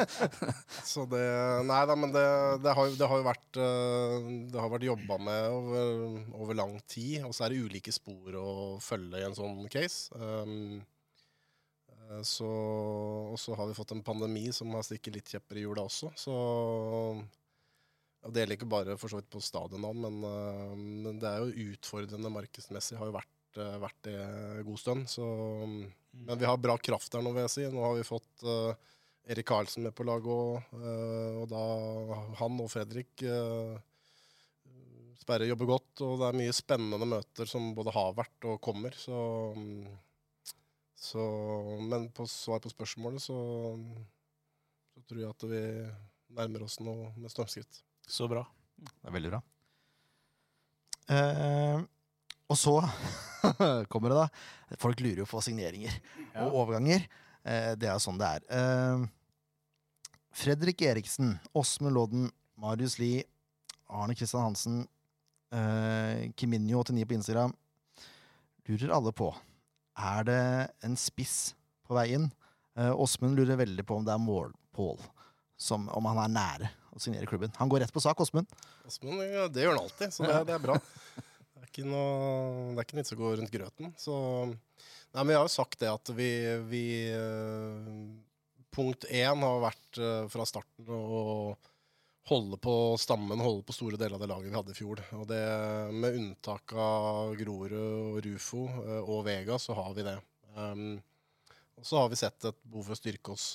så 0.91 1.05
det 1.08 1.24
Nei 1.69 1.79
da, 1.88 1.96
men 1.96 2.12
det, 2.12 2.25
det, 2.65 2.74
har, 2.75 2.91
det 3.00 3.10
har 3.12 3.22
jo 3.22 3.27
vært 3.27 3.60
øh, 3.63 4.29
Det 4.51 4.60
har 4.60 4.72
vært 4.74 4.88
jobba 4.89 5.19
med 5.29 5.48
over, 5.55 6.19
over 6.43 6.60
lang 6.60 6.75
tid. 6.91 7.24
Og 7.27 7.36
så 7.36 7.48
er 7.48 7.55
det 7.55 7.63
ulike 7.63 7.93
spor 7.96 8.36
å 8.36 8.50
følge 8.84 9.22
i 9.22 9.27
en 9.29 9.38
sånn 9.38 9.63
case. 9.72 10.12
Um, 10.19 10.81
så, 12.25 12.50
og 12.50 13.38
så 13.39 13.55
har 13.55 13.69
vi 13.69 13.77
fått 13.77 13.93
en 13.93 14.03
pandemi 14.03 14.48
som 14.55 14.74
har 14.74 14.84
stikket 14.84 15.19
litt 15.19 15.36
kjepper 15.36 15.60
i 15.60 15.67
hjula 15.67 15.86
også. 15.86 16.10
Så 16.17 16.36
og 18.19 18.34
Det 18.36 18.41
gjelder 18.41 18.58
ikke 18.58 18.67
bare 18.67 18.96
for 19.00 19.12
så 19.12 19.19
vidt 19.22 19.29
på 19.31 19.39
stadionet, 19.39 19.96
men, 20.03 20.15
men 21.05 21.19
det 21.22 21.29
er 21.29 21.46
jo 21.46 21.69
utfordrende 21.72 22.31
markedsmessig. 22.34 22.98
Har 23.00 23.08
jo 23.08 23.15
vært, 23.15 23.31
øh, 23.58 23.75
vært 23.82 24.00
det 24.06 24.15
en 24.20 24.63
god 24.68 24.79
stund. 24.82 25.10
Så, 25.10 25.25
men 25.65 26.39
vi 26.39 26.48
har 26.48 26.62
bra 26.62 26.77
kraft 26.77 27.12
der 27.13 27.25
nå, 27.25 27.34
vil 27.34 27.48
jeg 27.48 27.56
si. 27.56 27.65
Nå 27.74 27.84
har 27.86 27.98
vi 27.98 28.08
fått 28.08 28.46
uh, 28.46 28.74
Erik 29.29 29.48
Karlsen 29.50 29.86
med 29.88 29.96
på 29.98 30.06
laget 30.08 30.29
òg. 30.29 30.74
og 31.41 31.46
da 31.51 31.63
han 32.41 32.62
og 32.62 32.70
Fredrik 32.74 33.25
uh, 33.25 33.77
Sperre 35.20 35.50
jobber 35.50 35.68
godt, 35.70 36.01
og 36.06 36.15
det 36.22 36.29
er 36.29 36.38
mye 36.39 36.53
spennende 36.56 37.06
møter 37.06 37.50
som 37.50 37.74
både 37.77 37.94
har 37.94 38.15
vært 38.18 38.48
og 38.50 38.62
kommer. 38.63 38.96
Så, 38.98 39.18
så 40.96 41.25
Men 41.84 42.08
på 42.15 42.25
svar 42.29 42.63
på 42.63 42.72
spørsmålet, 42.72 43.22
så, 43.22 43.38
så 44.96 45.03
tror 45.06 45.22
jeg 45.22 45.29
at 45.36 45.46
vi 45.51 45.62
nærmer 46.39 46.65
oss 46.65 46.79
noe 46.82 47.12
med 47.20 47.34
stormskritt. 47.34 47.82
Så 48.10 48.29
bra. 48.32 48.46
Det 48.79 49.10
er 49.10 49.15
veldig 49.20 49.34
bra. 49.36 49.44
Eh, 51.10 51.79
og 52.50 52.58
så 52.58 52.74
kommer 53.91 54.10
det, 54.13 54.18
da. 54.20 54.75
Folk 54.82 55.00
lurer 55.03 55.24
jo 55.24 55.29
på 55.29 55.41
signeringer 55.46 55.94
Ja. 56.34 56.46
og 56.48 56.56
overganger. 56.63 57.06
Eh, 57.46 57.72
det 57.79 57.88
er 57.89 57.96
jo 57.96 58.03
sånn 58.03 58.20
det 58.20 58.27
er. 58.27 58.46
Eh, 58.51 59.06
Fredrik 60.39 60.82
Eriksen, 60.86 61.38
Åsmund 61.58 61.96
Lodden, 61.96 62.27
Marius 62.60 62.98
Lie, 63.00 63.24
Arne 63.89 64.15
Kristian 64.15 64.44
Hansen, 64.46 64.82
eh, 65.51 66.27
Kiminio89 66.38 67.06
på 67.10 67.18
Instagram 67.18 67.56
lurer 68.70 68.91
alle 68.94 69.12
på 69.18 69.32
Er 69.98 70.24
det 70.27 70.41
en 70.86 70.94
spiss 71.00 71.56
på 71.88 71.96
vei 71.98 72.12
inn. 72.13 72.27
Eh, 72.77 72.91
Åsmund 72.94 73.36
lurer 73.36 73.58
veldig 73.60 73.84
på 73.89 73.98
om 73.98 74.06
det 74.06 74.13
er 74.13 74.22
målpål. 74.22 75.00
Som 75.60 75.89
om 75.89 76.06
han 76.06 76.20
er 76.24 76.29
nære 76.36 76.70
å 76.96 77.01
signere 77.01 77.27
klubben. 77.27 77.51
Han 77.58 77.68
går 77.68 77.82
rett 77.84 77.91
på 77.94 78.00
sak, 78.03 78.22
Åsmund. 78.22 78.48
Åsmund, 78.88 79.20
ja, 79.25 79.48
det 79.51 79.65
gjør 79.65 79.74
han 79.75 79.82
alltid, 79.84 80.13
så 80.13 80.24
det, 80.24 80.38
det 80.48 80.53
er 80.56 80.63
bra. 80.63 80.77
Er 81.70 81.84
ikke 81.84 81.86
noe, 81.86 82.72
det 82.74 82.82
er 82.82 82.86
ikke 82.88 82.96
noe 82.98 83.03
vits 83.03 83.14
å 83.14 83.20
gå 83.20 83.32
rundt 83.38 83.51
grøten. 83.53 83.92
Så, 84.01 84.14
nei, 84.50 85.22
men 85.22 85.29
jeg 85.36 85.38
har 85.38 85.46
jo 85.46 85.51
sagt 85.53 85.84
det 85.84 85.92
at 85.92 86.10
vi, 86.18 86.32
vi 86.66 86.86
eh, 87.14 87.92
Punkt 88.74 89.05
én 89.10 89.44
har 89.46 89.62
vært 89.62 90.00
eh, 90.01 90.25
fra 90.29 90.46
starten 90.46 90.90
å 90.94 91.53
holde 92.29 92.58
på 92.62 92.74
stammen, 93.01 93.42
holde 93.42 93.66
på 93.66 93.74
store 93.74 93.98
deler 93.98 94.18
av 94.18 94.22
det 94.22 94.29
laget 94.29 94.50
vi 94.50 94.58
hadde 94.58 94.74
i 94.74 94.77
fjor. 94.77 95.01
Og 95.18 95.27
det, 95.29 95.40
med 95.94 96.18
unntak 96.18 96.74
av 96.74 97.36
Grorud 97.38 97.77
og 97.77 98.20
Rufo 98.25 98.66
eh, 98.66 99.01
og 99.01 99.24
Vega, 99.29 99.58
så 99.62 99.77
har 99.77 99.94
vi 99.98 100.05
det. 100.10 100.18
Um, 100.58 100.94
og 101.77 101.86
så 101.86 102.01
har 102.01 102.10
vi 102.10 102.22
sett 102.22 102.50
et 102.50 102.62
behov 102.66 102.90
for 102.90 102.98
å 102.98 103.00
styrke 103.00 103.34
oss 103.38 103.48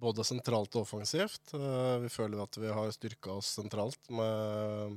både 0.00 0.24
sentralt 0.26 0.72
og 0.74 0.82
offensivt. 0.82 1.52
Vi 1.54 2.08
føler 2.10 2.40
at 2.42 2.56
vi 2.58 2.72
har 2.74 2.96
styrka 2.96 3.36
oss 3.38 3.52
sentralt 3.60 4.10
med 4.10 4.96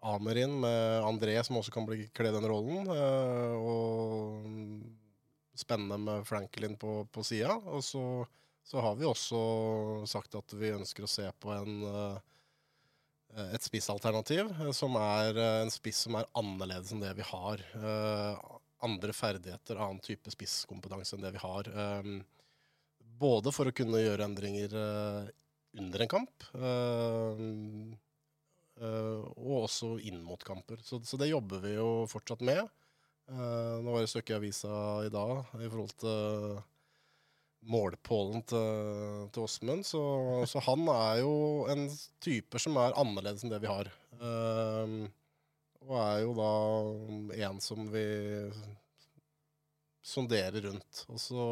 Amerin, 0.00 0.60
med 0.60 1.02
André, 1.02 1.42
som 1.42 1.56
også 1.56 1.72
kan 1.72 1.86
bli 1.88 2.06
kle 2.14 2.30
den 2.34 2.46
rollen. 2.46 2.86
eh, 2.92 3.54
og 3.56 4.46
spennende 5.56 5.98
med 5.98 6.26
Franklin 6.26 6.76
på, 6.76 7.06
på 7.12 7.24
sida. 7.24 7.56
Og 7.64 7.84
så, 7.84 8.26
så 8.64 8.80
har 8.80 8.96
vi 8.98 9.08
også 9.08 9.40
sagt 10.06 10.34
at 10.36 10.52
vi 10.52 10.74
ønsker 10.76 11.06
å 11.06 11.10
se 11.10 11.30
på 11.40 11.52
en 11.54 11.82
eh, 11.88 12.18
et 13.52 13.64
spissalternativ 13.64 14.52
eh, 14.52 14.70
som 14.76 14.96
er 15.00 15.36
en 15.40 15.72
spiss 15.72 16.04
som 16.06 16.20
er 16.20 16.28
annerledes 16.36 16.92
enn 16.92 17.02
det 17.04 17.16
vi 17.18 17.26
har. 17.26 17.64
Andre 18.86 19.12
ferdigheter, 19.16 19.80
annen 19.80 20.00
type 20.04 20.30
spisskompetanse 20.30 21.16
enn 21.16 21.24
det 21.24 21.32
vi 21.34 21.42
har. 21.42 21.68
Både 23.16 23.52
for 23.52 23.68
å 23.68 23.74
kunne 23.74 24.02
gjøre 24.04 24.28
endringer 24.28 24.76
under 25.76 26.04
en 26.04 26.10
kamp, 26.12 26.44
og 28.76 29.62
også 29.62 29.94
inn 30.04 30.18
mot 30.24 30.42
kamper. 30.44 30.80
Så, 30.84 31.00
så 31.06 31.16
det 31.20 31.30
jobber 31.30 31.62
vi 31.64 31.76
jo 31.78 31.88
fortsatt 32.10 32.42
med. 32.44 32.66
Eh, 33.26 33.74
nå 33.82 33.90
var 33.90 34.02
det 34.02 34.06
et 34.06 34.12
stykke 34.12 34.34
i 34.34 34.38
avisa 34.38 34.78
i 35.06 35.10
dag 35.10 35.54
i 35.58 35.66
forhold 35.66 35.94
til 35.98 36.58
målpålen 37.66 38.44
til, 38.46 39.28
til 39.34 39.46
Åsmund. 39.46 39.86
Så, 39.88 40.02
så 40.46 40.62
han 40.68 40.86
er 40.92 41.22
jo 41.24 41.34
en 41.72 41.88
type 42.22 42.60
som 42.62 42.78
er 42.78 42.94
annerledes 43.00 43.42
enn 43.42 43.54
det 43.54 43.62
vi 43.64 43.70
har. 43.72 43.90
Eh, 44.20 44.96
og 45.86 45.94
er 46.02 46.22
jo 46.24 46.34
da 46.38 46.52
en 47.48 47.62
som 47.62 47.86
vi 47.92 48.06
sonderer 50.06 50.68
rundt. 50.68 51.02
Så, 51.18 51.46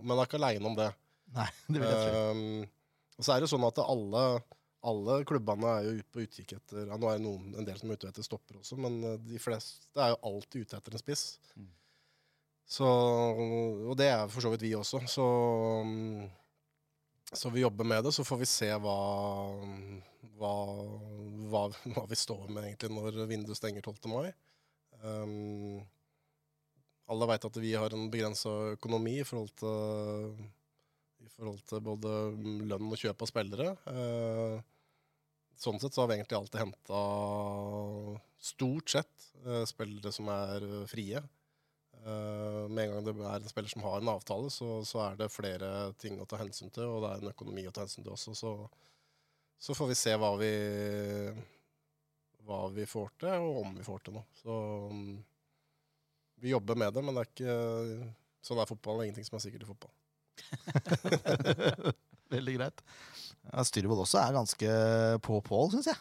men 0.00 0.16
er 0.16 0.28
ikke 0.28 0.40
aleine 0.40 0.70
om 0.70 0.76
det. 0.78 0.90
Nei, 1.36 1.48
det 1.72 1.80
vil 1.80 1.88
jeg 1.90 2.08
tro. 2.08 2.24
Um, 2.32 2.64
og 3.14 3.26
så 3.26 3.34
er 3.34 3.44
det 3.44 3.50
sånn 3.52 3.66
at 3.68 3.80
alle, 3.84 4.22
alle 4.84 5.20
klubbene 5.28 5.70
er 5.78 5.86
jo 5.86 5.94
ute 6.00 6.12
på 6.12 6.24
utkikk 6.24 6.56
etter 6.58 6.88
ja, 6.90 6.98
Nå 7.00 7.08
er 7.08 7.18
det 7.18 7.24
noen, 7.24 7.54
en 7.56 7.66
del 7.66 7.78
som 7.80 7.90
er 7.90 7.98
ute 7.98 8.10
etter 8.10 8.26
stopper 8.26 8.60
også, 8.60 8.78
men 8.80 8.98
eh, 9.04 9.18
de 9.24 9.40
fleste 9.40 10.00
er 10.00 10.12
jo 10.12 10.20
alltid 10.30 10.66
ute 10.66 10.78
etter 10.78 10.96
en 10.96 11.02
spiss. 11.02 11.24
Mm. 11.56 11.70
Så, 12.74 12.88
og 12.88 13.94
det 14.00 14.08
er 14.08 14.24
for 14.32 14.44
så 14.44 14.52
vidt 14.52 14.64
vi 14.64 14.72
også. 14.76 15.02
Så, 15.10 15.24
um, 15.84 16.24
så 17.28 17.52
vi 17.52 17.60
jobber 17.60 17.84
med 17.84 18.06
det. 18.06 18.12
Så 18.16 18.24
får 18.24 18.40
vi 18.40 18.48
se 18.48 18.70
hva, 18.80 18.94
hva, 20.40 20.54
hva, 21.52 21.64
hva 21.92 22.06
vi 22.08 22.18
står 22.18 22.48
med 22.48 22.64
egentlig 22.64 22.92
når 22.94 23.20
vinduet 23.28 23.60
stenger 23.60 23.84
12. 23.84 24.08
mai. 24.08 24.32
Um, 25.04 25.82
alle 27.12 27.28
veit 27.28 27.44
at 27.44 27.60
vi 27.60 27.74
har 27.76 27.92
en 27.92 28.08
begrensa 28.12 28.52
økonomi 28.78 29.18
i 29.20 29.26
forhold 29.28 29.52
til 29.60 30.46
i 31.24 31.30
forhold 31.32 31.60
til 31.68 31.80
både 31.84 32.12
lønn 32.68 32.92
og 32.92 33.00
kjøp 33.00 33.22
av 33.24 33.30
spillere. 33.30 33.70
Eh, 33.90 34.73
sånn 35.60 35.80
sett 35.80 35.94
så 35.94 36.02
har 36.02 36.10
vi 36.10 36.18
egentlig 36.18 36.38
alltid 36.38 36.60
henta 36.60 37.00
stort 38.44 38.90
sett 38.90 39.32
eh, 39.46 39.64
spillere 39.68 40.12
som 40.12 40.28
er 40.32 40.66
eh, 40.68 40.86
frie. 40.90 41.22
Eh, 42.04 42.62
med 42.68 42.84
en 42.84 42.92
gang 42.92 43.04
det 43.06 43.14
er 43.16 43.40
en 43.40 43.48
spiller 43.48 43.72
som 43.72 43.84
har 43.86 44.00
en 44.00 44.12
avtale, 44.12 44.50
så, 44.52 44.84
så 44.84 45.00
er 45.06 45.20
det 45.20 45.32
flere 45.32 45.92
ting 46.00 46.20
å 46.20 46.28
ta 46.28 46.40
hensyn 46.40 46.72
til, 46.74 46.88
og 46.88 47.04
det 47.04 47.12
er 47.12 47.22
en 47.22 47.32
økonomi 47.32 47.66
å 47.68 47.74
ta 47.74 47.86
hensyn 47.86 48.04
til 48.04 48.14
også. 48.16 48.34
Så, 48.36 48.54
så 49.58 49.76
får 49.78 49.92
vi 49.92 49.98
se 49.98 50.16
hva 50.20 50.34
vi, 50.40 50.52
hva 52.44 52.60
vi 52.74 52.88
får 52.88 53.14
til, 53.24 53.48
og 53.48 53.62
om 53.62 53.78
vi 53.78 53.86
får 53.86 54.04
til 54.04 54.18
noe. 54.18 54.26
Så 54.42 54.58
mm, 54.92 55.14
vi 56.44 56.52
jobber 56.52 56.80
med 56.84 56.92
det, 56.96 57.04
men 57.04 57.16
det 57.16 57.24
er 57.24 57.32
ikke 57.32 57.58
sånn 58.44 58.60
er 58.60 58.68
fotball. 58.68 59.00
Det 59.00 59.06
er 59.06 59.08
ingenting 59.08 59.30
som 59.30 59.38
er 59.38 59.46
sikkert 59.46 59.64
i 59.64 59.70
fotball. 59.72 59.94
Veldig 62.32 62.54
greit. 62.56 62.80
Styrvold 63.68 64.00
også 64.06 64.20
er 64.22 64.32
ganske 64.38 64.68
på 65.26 65.40
Pål, 65.44 65.70
syns 65.74 65.90
jeg. 65.92 65.98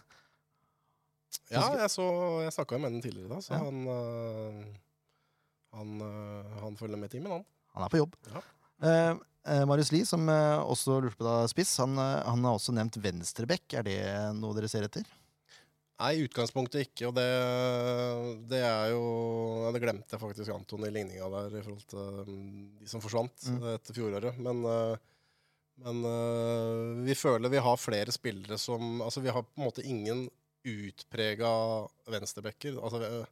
Ja, 1.52 1.66
jeg, 1.82 1.90
så, 1.92 2.06
jeg 2.46 2.54
snakka 2.54 2.78
med 2.80 2.92
ham 2.94 3.02
tidligere 3.04 3.26
i 3.28 3.34
dag, 3.34 3.42
så 3.44 3.54
Ja. 3.56 3.60
han, 3.66 3.88
øh, 3.90 4.64
han, 5.74 5.94
øh, 6.02 6.54
han 6.62 6.78
følger 6.78 6.98
med 7.02 7.10
timen, 7.12 7.32
han. 7.32 7.46
Han 7.74 7.84
er 7.84 7.90
på 7.90 7.98
jobb. 7.98 8.16
Ja. 8.30 8.42
Eh, 8.84 9.16
eh, 9.50 9.66
Marius 9.66 9.92
Lie, 9.92 10.06
som 10.06 10.30
eh, 10.30 10.60
også 10.62 11.00
lurte 11.02 11.18
på 11.18 11.26
da 11.26 11.48
spiss, 11.50 11.76
han, 11.82 11.98
eh, 11.98 12.22
han 12.30 12.44
har 12.46 12.54
også 12.60 12.74
nevnt 12.78 12.98
venstrebekk. 13.02 13.74
Er 13.80 13.84
det 13.84 14.00
noe 14.38 14.54
dere 14.58 14.70
ser 14.70 14.86
etter? 14.88 15.04
Nei, 16.00 16.12
i 16.18 16.24
utgangspunktet 16.28 16.88
ikke. 16.88 17.08
Og 17.10 17.16
det, 17.16 17.28
det 18.50 18.62
er 18.66 18.90
jo 18.92 19.04
Det 19.74 19.82
glemte 19.84 20.16
jeg 20.16 20.20
faktisk 20.22 20.52
Anton 20.54 20.86
i 20.88 20.92
ligninga 20.92 21.30
der 21.32 21.58
i 21.60 21.62
forhold 21.64 21.86
til 21.88 22.26
de 22.80 22.88
som 22.90 23.02
forsvant 23.04 23.46
Mm. 23.50 23.60
etter 23.76 23.94
fjoråret. 23.98 24.38
Men, 24.42 24.64
uh, 24.66 24.98
men 25.82 26.04
uh, 26.06 27.04
vi 27.06 27.16
føler 27.18 27.50
vi 27.50 27.62
har 27.66 27.80
flere 27.82 28.14
spillere 28.14 28.60
som 28.62 29.02
Altså, 29.02 29.24
vi 29.24 29.32
har 29.34 29.46
på 29.46 29.58
en 29.58 29.68
måte 29.68 29.86
ingen 29.86 30.28
utprega 30.64 31.54
venstrebacker. 32.14 32.78
Altså, 32.78 33.02
uh, 33.02 33.32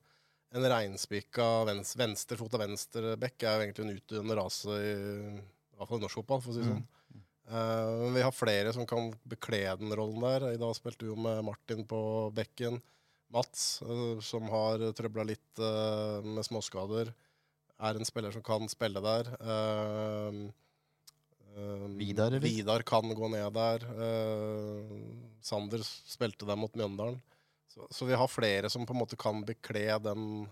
en 0.52 0.68
reinspikka 0.68 1.46
venstre, 1.70 2.36
av 2.44 2.64
venstrebekk 2.66 3.46
er 3.46 3.54
jo 3.54 3.66
egentlig 3.66 3.86
en 3.86 4.00
utdøende 4.00 4.36
rase 4.36 4.80
i, 4.84 4.96
i 5.32 5.78
hvert 5.78 5.88
fall 5.92 6.02
i 6.02 6.04
norsk 6.04 6.20
fotball, 6.20 6.42
for 6.44 6.52
å 6.52 6.56
si 6.58 6.64
det 6.64 6.72
Mm. 6.72 6.82
sånn. 6.82 6.88
Mm. 7.12 7.22
men 8.02 8.14
vi 8.16 8.22
har 8.24 8.32
flere 8.36 8.74
som 8.76 8.86
kan 8.88 9.14
bekle 9.28 9.62
den 9.80 9.96
rollen 9.96 10.20
der. 10.24 10.50
I 10.54 10.60
dag 10.60 10.76
spilte 10.76 11.06
vi 11.06 11.12
jo 11.12 11.16
med 11.16 11.40
Martin 11.44 11.86
på 11.88 12.02
bekken. 12.36 12.82
Mats, 13.32 13.82
uh, 13.88 14.20
som 14.20 14.50
har 14.52 14.84
trøbla 14.92 15.24
litt 15.24 15.64
uh, 15.64 16.20
med 16.20 16.44
småskader, 16.44 17.14
er 17.82 17.98
en 17.98 18.06
spiller 18.06 18.34
som 18.36 18.44
kan 18.46 18.68
spille 18.70 19.02
der. 19.04 19.30
Eh, 19.42 20.42
eh, 21.56 21.88
Vidar, 22.00 22.32
eller? 22.32 22.44
Vidar 22.44 22.86
kan 22.88 23.16
gå 23.16 23.30
ned 23.34 23.48
der. 23.58 23.86
Uh, 23.98 25.02
Sander 25.42 25.84
spilte 25.84 26.48
der 26.48 26.60
mot 26.60 26.76
Mjøndalen. 26.78 27.20
Så, 27.72 27.88
så 27.92 28.06
vi 28.06 28.18
har 28.20 28.28
flere 28.28 28.70
som 28.70 28.86
på 28.86 28.94
en 28.96 29.00
måte 29.00 29.20
kan 29.20 29.44
bekle 29.48 29.98
den, 30.04 30.46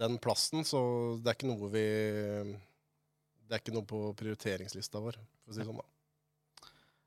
den 0.00 0.18
plassen. 0.18 0.64
Så 0.66 0.80
det 1.22 1.30
er 1.30 1.38
ikke 1.38 1.50
noe 1.52 1.70
vi 1.72 1.88
Det 3.44 3.52
er 3.52 3.60
ikke 3.62 3.74
noe 3.76 3.86
på 3.86 4.06
prioriteringslista 4.18 5.02
vår, 5.02 5.20
for 5.44 5.52
å 5.52 5.56
si 5.56 5.62
det 5.62 5.68
sånn. 5.70 5.82
da. 5.82 5.90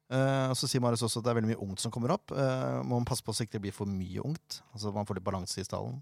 Uh, 0.08 0.54
og 0.54 0.56
så 0.56 0.70
sier 0.72 0.80
Marius 0.80 1.04
også 1.04 1.20
at 1.20 1.26
det 1.26 1.32
er 1.34 1.38
veldig 1.42 1.50
mye 1.50 1.64
ungt 1.66 1.82
som 1.84 1.92
kommer 1.92 2.14
opp. 2.16 2.32
Uh, 2.32 2.80
må 2.88 2.96
man 2.96 3.08
passe 3.08 3.26
på 3.26 3.36
så 3.36 3.44
ikke 3.44 3.58
det 3.58 3.66
blir 3.66 3.76
for 3.76 3.90
mye 3.92 4.24
ungt? 4.24 4.62
Altså 4.72 4.94
man 4.96 5.08
får 5.08 5.20
litt 5.20 5.28
balanse 5.28 5.60
i 5.60 5.68
stallen. 5.68 6.00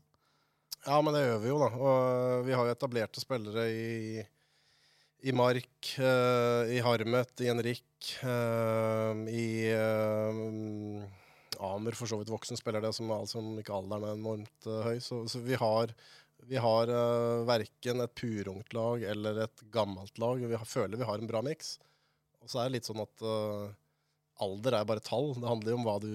Ja, 0.85 0.99
men 1.01 1.15
det 1.15 1.23
gjør 1.23 1.39
vi 1.41 1.49
jo, 1.49 1.57
da. 1.63 1.69
Og 1.73 2.45
vi 2.45 2.53
har 2.53 2.67
jo 2.67 2.75
etablerte 2.75 3.21
spillere 3.23 3.65
i, 3.73 4.21
i 5.25 5.31
Mark, 5.33 5.97
eh, 5.97 6.75
i 6.75 6.81
Harmet, 6.85 7.41
i 7.41 7.47
Henrik, 7.49 8.09
eh, 8.21 9.21
i 9.33 9.45
eh, 9.73 11.63
Amer, 11.65 11.97
for 11.97 12.05
så 12.11 12.19
vidt 12.19 12.29
voksen 12.29 12.59
spiller 12.59 12.83
det, 12.83 12.91
som, 12.93 13.09
altså, 13.15 13.41
ikke 13.57 13.73
alderen 13.73 14.05
er 14.05 14.19
enormt 14.19 14.67
høy. 14.85 14.99
Så, 15.01 15.23
så 15.31 15.41
vi 15.41 15.57
har, 15.57 15.93
vi 16.45 16.59
har 16.61 16.91
uh, 16.91 17.45
verken 17.47 18.03
et 18.03 18.13
purungt 18.13 18.75
lag 18.75 19.05
eller 19.07 19.39
et 19.47 19.63
gammelt 19.73 20.19
lag. 20.21 20.43
Vi 20.43 20.59
har, 20.59 20.67
føler 20.67 20.99
vi 20.99 21.07
har 21.07 21.17
en 21.17 21.31
bra 21.31 21.41
miks. 21.45 21.77
Og 22.43 22.51
så 22.51 22.59
er 22.59 22.67
det 22.67 22.75
litt 22.75 22.89
sånn 22.91 23.01
at 23.01 23.25
uh, 23.25 23.71
alder 24.45 24.77
er 24.77 24.89
bare 24.91 25.05
tall. 25.05 25.31
Det 25.39 25.47
handler 25.47 25.73
jo 25.73 25.79
om 25.79 25.87
hva, 25.87 25.95
du, 26.03 26.11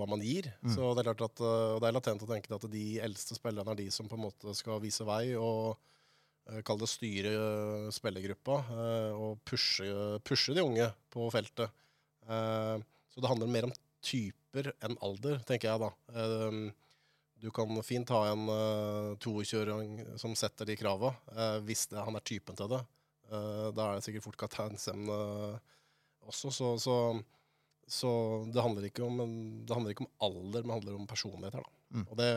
hva 0.00 0.10
man 0.10 0.26
gir. 0.26 0.50
Mm. 0.66 0.74
Så 0.74 0.90
det 0.90 1.04
er 1.04 1.12
klart 1.12 1.26
at, 1.30 1.44
uh, 1.46 1.78
det 1.78 1.88
er 1.88 1.96
latent 1.96 2.26
å 2.26 2.30
tenke 2.34 2.58
at 2.58 2.68
de 2.74 2.86
eldste 3.06 3.38
spillerne 3.38 3.72
er 3.72 3.84
de 3.86 3.88
som 3.94 4.10
på 4.10 4.18
en 4.18 4.26
måte 4.26 4.58
skal 4.58 4.82
vise 4.84 5.06
vei 5.08 5.30
og 5.38 5.78
kall 6.66 6.80
det 6.82 6.90
styre 6.92 7.32
eh, 7.32 7.90
spillergruppa 7.94 8.60
eh, 8.74 9.12
og 9.16 9.40
pushe, 9.48 9.86
pushe 10.26 10.56
de 10.56 10.64
unge 10.64 10.90
på 11.14 11.28
feltet. 11.32 11.72
Eh, 12.28 12.76
så 13.14 13.22
det 13.22 13.30
handler 13.30 13.52
mer 13.52 13.68
om 13.68 13.76
typer 14.04 14.72
enn 14.84 14.98
alder, 15.04 15.38
tenker 15.48 15.70
jeg 15.70 15.84
da. 15.86 15.92
Eh, 16.12 16.58
du 17.44 17.50
kan 17.50 17.82
fint 17.84 18.08
ha 18.08 18.22
en 18.30 18.48
uh, 18.48 19.16
22-åring 19.20 19.98
som 20.16 20.32
setter 20.38 20.64
de 20.64 20.78
krava, 20.80 21.10
eh, 21.34 21.58
hvis 21.66 21.82
det, 21.90 22.00
han 22.00 22.16
er 22.16 22.24
typen 22.24 22.56
til 22.56 22.70
det. 22.72 22.80
Eh, 23.28 23.66
da 23.76 23.88
er 23.90 23.98
det 23.98 24.06
sikkert 24.06 24.24
fort 24.24 24.38
kapteinsemne 24.40 25.16
også, 26.24 26.48
så, 26.48 26.70
så, 26.80 26.94
så 27.84 28.10
det, 28.48 28.62
handler 28.64 28.88
ikke 28.88 29.04
om, 29.04 29.20
det 29.66 29.76
handler 29.76 29.92
ikke 29.92 30.06
om 30.06 30.12
alder, 30.24 30.64
men 30.64 30.70
det 30.70 30.76
handler 30.78 30.96
om 30.96 31.10
personlighet 31.10 31.58
her. 31.58 31.66
Da. 31.68 31.98
Mm. 31.98 32.06
Og 32.06 32.16
det, 32.22 32.30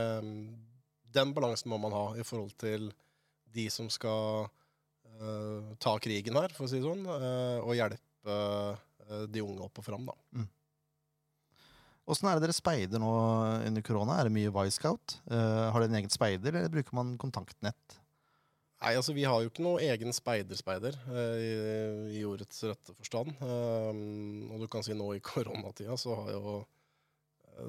den 1.15 1.33
balansen 1.37 1.71
må 1.71 1.79
man 1.79 1.95
ha 1.95 2.05
i 2.19 2.27
forhold 2.27 2.51
til 2.59 2.89
de 3.57 3.67
som 3.73 3.89
skal 3.91 4.47
uh, 4.47 5.73
ta 5.83 5.97
krigen 6.03 6.37
her, 6.39 6.53
for 6.55 6.67
å 6.67 6.71
si 6.71 6.79
det 6.79 6.85
sånn, 6.85 7.03
uh, 7.09 7.65
og 7.65 7.75
hjelpe 7.77 8.37
uh, 8.37 9.25
de 9.27 9.43
unge 9.43 9.65
opp 9.65 9.81
og 9.81 9.87
fram. 9.87 10.07
Da. 10.07 10.47
Åssen 12.07 12.29
er 12.29 12.37
det 12.37 12.45
dere 12.45 12.55
speider 12.55 13.01
nå 13.03 13.11
under 13.67 13.83
korona? 13.83 14.15
Er 14.15 14.29
det 14.29 14.35
mye 14.35 14.51
Y-scout? 14.69 15.17
Eh, 15.27 15.63
har 15.73 15.83
dere 15.83 15.91
en 15.91 15.97
egen 15.99 16.13
speider, 16.13 16.55
eller 16.55 16.71
bruker 16.71 16.95
man 16.95 17.17
kontaktnett? 17.19 17.97
Nei, 18.77 18.93
altså 18.93 19.11
Vi 19.17 19.25
har 19.27 19.41
jo 19.41 19.49
ikke 19.49 19.65
noe 19.65 19.81
egen 19.83 20.13
speiderspeider 20.15 20.95
uh, 21.09 21.35
i, 21.41 21.51
i 22.19 22.23
ordets 22.29 22.61
rette 22.63 22.93
forstand. 22.93 23.33
Uh, 23.41 23.91
og 24.53 24.63
du 24.63 24.67
kan 24.71 24.85
si 24.85 24.95
nå 24.95 25.09
i 25.17 25.23
koronatida 25.31 25.97
så 25.99 26.15
har 26.21 26.33
jo 26.37 26.57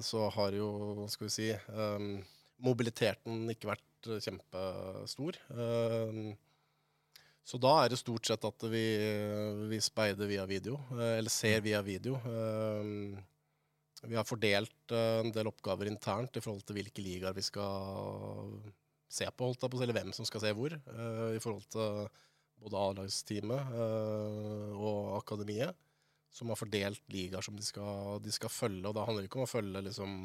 så 0.05 0.27
har 0.29 0.53
jo, 0.53 0.67
hva 0.99 1.07
skal 1.09 1.25
vi 1.25 1.33
si 1.33 1.47
um, 1.73 2.19
Mobiliteten 2.65 3.47
ikke 3.53 3.71
vært 3.71 4.11
eh, 4.11 4.21
kjempestor. 4.25 5.39
Um, 5.55 6.37
så 7.49 7.57
da 7.63 7.75
er 7.81 7.93
det 7.93 8.01
stort 8.01 8.29
sett 8.29 8.45
at 8.45 8.65
vi, 8.69 8.85
vi 9.71 9.81
speider 9.81 10.29
via 10.29 10.45
video, 10.49 10.81
eh, 10.99 11.17
eller 11.21 11.33
ser 11.33 11.63
via 11.65 11.81
video. 11.87 12.19
Um, 12.27 13.17
vi 14.07 14.15
har 14.15 14.27
fordelt 14.27 14.95
eh, 14.95 15.21
en 15.25 15.33
del 15.35 15.51
oppgaver 15.51 15.91
internt 15.91 16.37
i 16.39 16.43
forhold 16.43 16.63
til 16.67 16.79
hvilke 16.79 17.03
ligaer 17.03 17.35
vi 17.35 17.43
skal 17.43 18.61
se 19.09 19.27
på, 19.27 19.49
holdt 19.49 19.65
på 19.65 19.81
eller 19.81 19.97
hvem 19.97 20.13
som 20.15 20.29
skal 20.29 20.45
se 20.45 20.53
hvor, 20.55 20.75
eh, 20.75 21.31
i 21.35 21.43
forhold 21.43 21.67
til 21.73 22.09
både 22.63 22.83
A-lagsteamet 22.85 23.75
eh, 23.75 24.75
og 24.77 25.17
akademiet, 25.19 25.75
som 26.31 26.53
har 26.53 26.61
fordelt 26.61 27.03
ligaer 27.11 27.43
som 27.43 27.57
de 27.57 27.65
skal, 27.65 28.19
de 28.23 28.35
skal 28.35 28.53
følge. 28.53 28.85
Og 28.87 28.95
da 28.95 29.07
handler 29.07 29.25
det 29.25 29.31
ikke 29.31 29.41
om 29.41 29.49
å 29.49 29.51
følge, 29.51 29.83
liksom, 29.89 30.19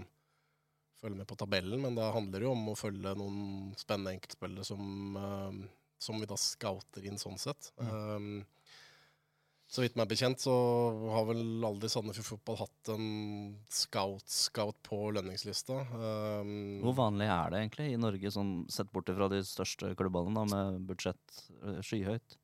følge 1.04 1.20
med 1.20 1.30
på 1.30 1.38
tabellen, 1.40 1.84
men 1.84 2.00
det 2.00 2.10
handler 2.16 2.48
jo 2.48 2.56
om 2.56 2.72
å 2.72 2.80
følge 2.80 3.16
noen 3.20 3.72
spennende 3.80 4.16
enkeltspillere 4.16 4.66
som, 4.68 5.20
uh, 5.20 5.64
som 6.02 6.20
vi 6.22 6.30
da 6.30 6.40
scouter 6.40 7.08
inn 7.08 7.20
sånn 7.22 7.40
sett. 7.42 7.72
Um, 7.78 8.44
så 9.74 9.82
vidt 9.82 9.96
meg 9.98 10.10
bekjent 10.12 10.44
så 10.44 10.54
har 11.16 11.26
vel 11.26 11.64
aldri 11.66 11.90
Sandefjord 11.90 12.28
Fotball 12.28 12.60
hatt 12.60 12.92
en 12.94 13.08
scout-scout 13.74 14.78
på 14.86 15.00
lønningslista. 15.18 15.80
Um, 15.94 16.84
Hvor 16.84 16.98
vanlig 17.00 17.32
er 17.34 17.50
det 17.50 17.64
egentlig 17.64 17.88
i 17.90 17.98
Norge, 18.02 18.34
sånn 18.36 18.54
sett 18.72 18.92
bort 18.94 19.10
fra 19.10 19.32
de 19.34 19.42
største 19.48 19.96
klubbene 19.98 20.36
da, 20.38 20.46
med 20.52 20.86
budsjett 20.92 21.42
skyhøyt? 21.82 22.38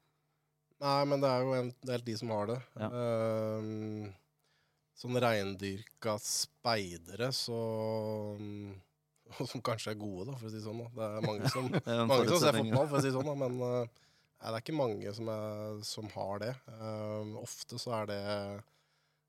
Nei, 0.80 1.04
men 1.12 1.22
det 1.22 1.30
er 1.30 1.43
jo 1.43 1.56
en 1.58 1.69
del 1.86 2.04
de 2.08 2.15
som 2.17 2.34
har 2.34 2.50
det. 2.54 2.58
Ja. 2.80 2.89
Um, 3.60 4.10
sånn 5.00 5.20
reindyrka 5.24 6.18
speidere, 6.24 7.32
så 7.36 7.60
Som 9.46 9.62
kanskje 9.62 9.92
er 9.94 10.00
gode, 10.00 10.32
da, 10.32 10.38
for 10.40 10.48
å 10.48 10.50
si 10.50 10.58
det 10.58 10.64
sånn. 10.64 10.80
Da. 10.82 10.88
Det 10.96 11.08
er 11.08 11.26
mange 11.28 11.50
som, 11.54 11.68
er 11.80 12.00
mange 12.10 12.30
som 12.32 12.40
ser 12.42 12.56
fotball, 12.58 12.88
for 12.90 12.98
å 12.98 13.02
si 13.04 13.12
det 13.12 13.14
sånn, 13.14 13.28
da, 13.30 13.36
men 13.38 13.60
uh, 13.62 13.84
nei, 13.86 14.48
det 14.48 14.54
er 14.56 14.64
ikke 14.64 14.78
mange 14.80 15.14
som, 15.14 15.30
er, 15.30 15.82
som 15.86 16.08
har 16.16 16.42
det. 16.42 16.54
Um, 16.80 17.36
ofte 17.44 17.78
så 17.78 17.94
er 18.00 18.10
det 18.10 18.18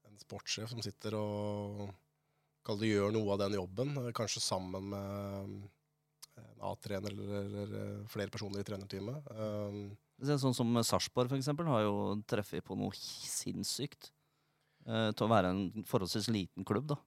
en 0.08 0.22
sportssjef 0.22 0.72
som 0.72 0.80
sitter 0.84 1.18
og 1.18 1.90
kall 2.66 2.80
det 2.80 2.94
gjør 2.94 3.12
noe 3.14 3.34
av 3.34 3.42
den 3.42 3.56
jobben, 3.56 3.92
eh, 4.00 4.14
kanskje 4.16 4.42
sammen 4.44 4.90
med 4.92 5.52
en 6.40 6.64
A-trener 6.70 7.12
eller, 7.12 7.74
eh, 7.78 8.06
flere 8.08 8.32
personer 8.32 8.60
i 8.60 8.66
trenerteamet. 8.68 9.30
Um, 9.32 9.84
Sånn 10.20 10.52
som 10.52 10.74
Sarpsborg 10.84 11.32
eksempel, 11.32 11.64
har 11.72 11.86
jo 11.86 11.94
treffet 12.28 12.64
på 12.64 12.76
noe 12.76 12.92
sinnssykt. 12.96 14.10
Eh, 14.86 15.10
til 15.12 15.26
å 15.26 15.30
være 15.32 15.50
en 15.54 15.84
forholdsvis 15.88 16.28
liten 16.32 16.64
klubb, 16.68 16.88
da. 16.94 16.98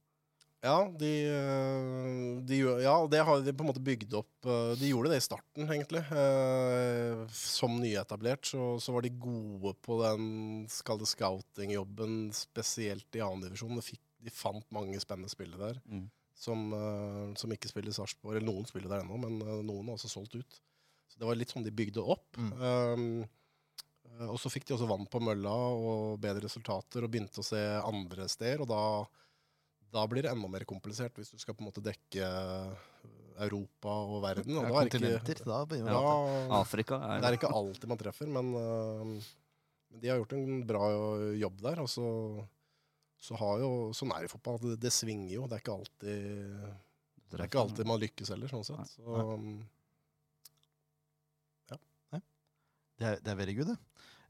Ja, 0.63 0.77
de, 0.95 1.09
øh, 1.27 2.37
de, 2.47 2.57
ja, 2.85 2.93
det 3.11 3.19
har 3.27 3.41
de 3.43 3.51
på 3.51 3.65
en 3.65 3.67
måte 3.67 3.81
bygd 3.83 4.13
opp 4.15 4.47
øh, 4.47 4.69
De 4.79 4.93
gjorde 4.93 5.09
det 5.11 5.17
i 5.19 5.25
starten, 5.25 5.65
egentlig. 5.67 6.05
Eh, 6.07 7.25
Som 7.35 7.75
nyetablert 7.81 8.47
så, 8.47 8.79
så 8.79 8.93
var 8.95 9.03
de 9.03 9.11
gode 9.11 9.73
på 9.83 9.97
den 10.05 10.63
skal 10.71 11.01
det 11.01 11.09
scouting-jobben, 11.11 12.31
spesielt 12.37 13.19
i 13.19 13.23
annendivisjon. 13.25 13.75
De, 13.75 13.83
fikk- 13.83 14.05
de 14.23 14.31
fant 14.31 14.63
mange 14.71 14.99
spennende 15.03 15.31
spillere 15.33 15.73
der 15.73 15.81
Mm. 15.83 16.05
som, 16.39 16.63
som 17.35 17.51
ikke 17.51 17.67
spiller 17.71 17.91
i 17.91 17.97
Sarpsborg. 17.99 18.37
Eller 18.37 18.47
noen 18.47 18.65
spiller 18.67 18.87
der 18.91 19.03
ennå, 19.03 19.19
men 19.19 19.39
noen 19.67 19.91
har 19.91 19.97
også 19.99 20.09
solgt 20.15 20.35
ut. 20.39 20.61
Så 21.11 21.19
det 21.19 21.27
var 21.27 21.35
litt 21.37 21.51
sånn 21.53 21.63
de 21.67 21.71
bygde 21.75 22.01
opp. 22.01 22.39
Mm. 22.39 22.53
Um, 22.63 23.25
og 24.29 24.37
så 24.41 24.51
fikk 24.53 24.67
de 24.69 24.75
også 24.75 24.87
vann 24.89 25.07
på 25.09 25.21
mølla 25.23 25.53
og 25.73 26.21
bedre 26.21 26.45
resultater 26.45 27.05
og 27.05 27.11
begynte 27.13 27.41
å 27.41 27.45
se 27.45 27.61
andre 27.81 28.27
steder. 28.31 28.63
Og 28.63 28.69
da 28.69 28.83
da 29.93 30.07
blir 30.09 30.25
det 30.25 30.31
enda 30.33 30.49
mer 30.49 30.65
komplisert 30.65 31.17
hvis 31.19 31.29
du 31.29 31.37
skal 31.41 31.53
på 31.53 31.61
en 31.61 31.69
måte 31.69 31.83
dekke 31.85 32.29
Europa 33.43 33.93
og 34.09 34.23
verden. 34.23 34.57
Og 34.57 34.65
Ja, 34.65 34.71
da 34.71 34.81
er 34.81 34.89
ikke. 34.89 35.37
Da 35.45 35.59
begynner 35.69 35.93
vi 35.93 35.99
da, 35.99 36.15
å 36.49 36.59
Afrika 36.61 36.99
er, 37.01 37.21
det 37.21 37.29
er 37.29 37.37
ikke 37.37 37.53
alltid 37.59 37.91
man 37.91 38.01
treffer, 38.01 38.31
men, 38.33 38.51
uh, 38.57 39.29
de 40.01 40.09
har 40.09 40.19
gjort 40.21 40.35
en 40.37 40.63
bra 40.69 40.89
jobb 41.37 41.61
der. 41.65 41.83
Og 41.85 41.91
så, 41.93 42.07
så 43.21 43.37
har 43.41 43.61
jo, 43.61 43.69
sånn 43.97 44.13
er 44.15 44.25
det 44.25 44.31
i 44.31 44.33
fotball, 44.33 44.59
det, 44.63 44.79
det 44.81 44.93
svinger 44.93 45.35
jo. 45.35 45.45
Det 45.49 45.59
er 45.59 45.65
ikke 45.65 45.77
alltid, 45.77 46.57
det 47.29 47.39
er 47.39 47.47
ikke 47.47 47.65
alltid 47.67 47.89
man 47.93 48.01
lykkes 48.01 48.33
heller, 48.33 48.53
sånn 48.53 48.65
sett. 48.69 48.95
Så, 48.97 49.27
Det 52.99 53.07
er, 53.09 53.19
det 53.23 53.31
er 53.33 53.39
very 53.39 53.55
good, 53.57 53.71
det. 53.73 53.77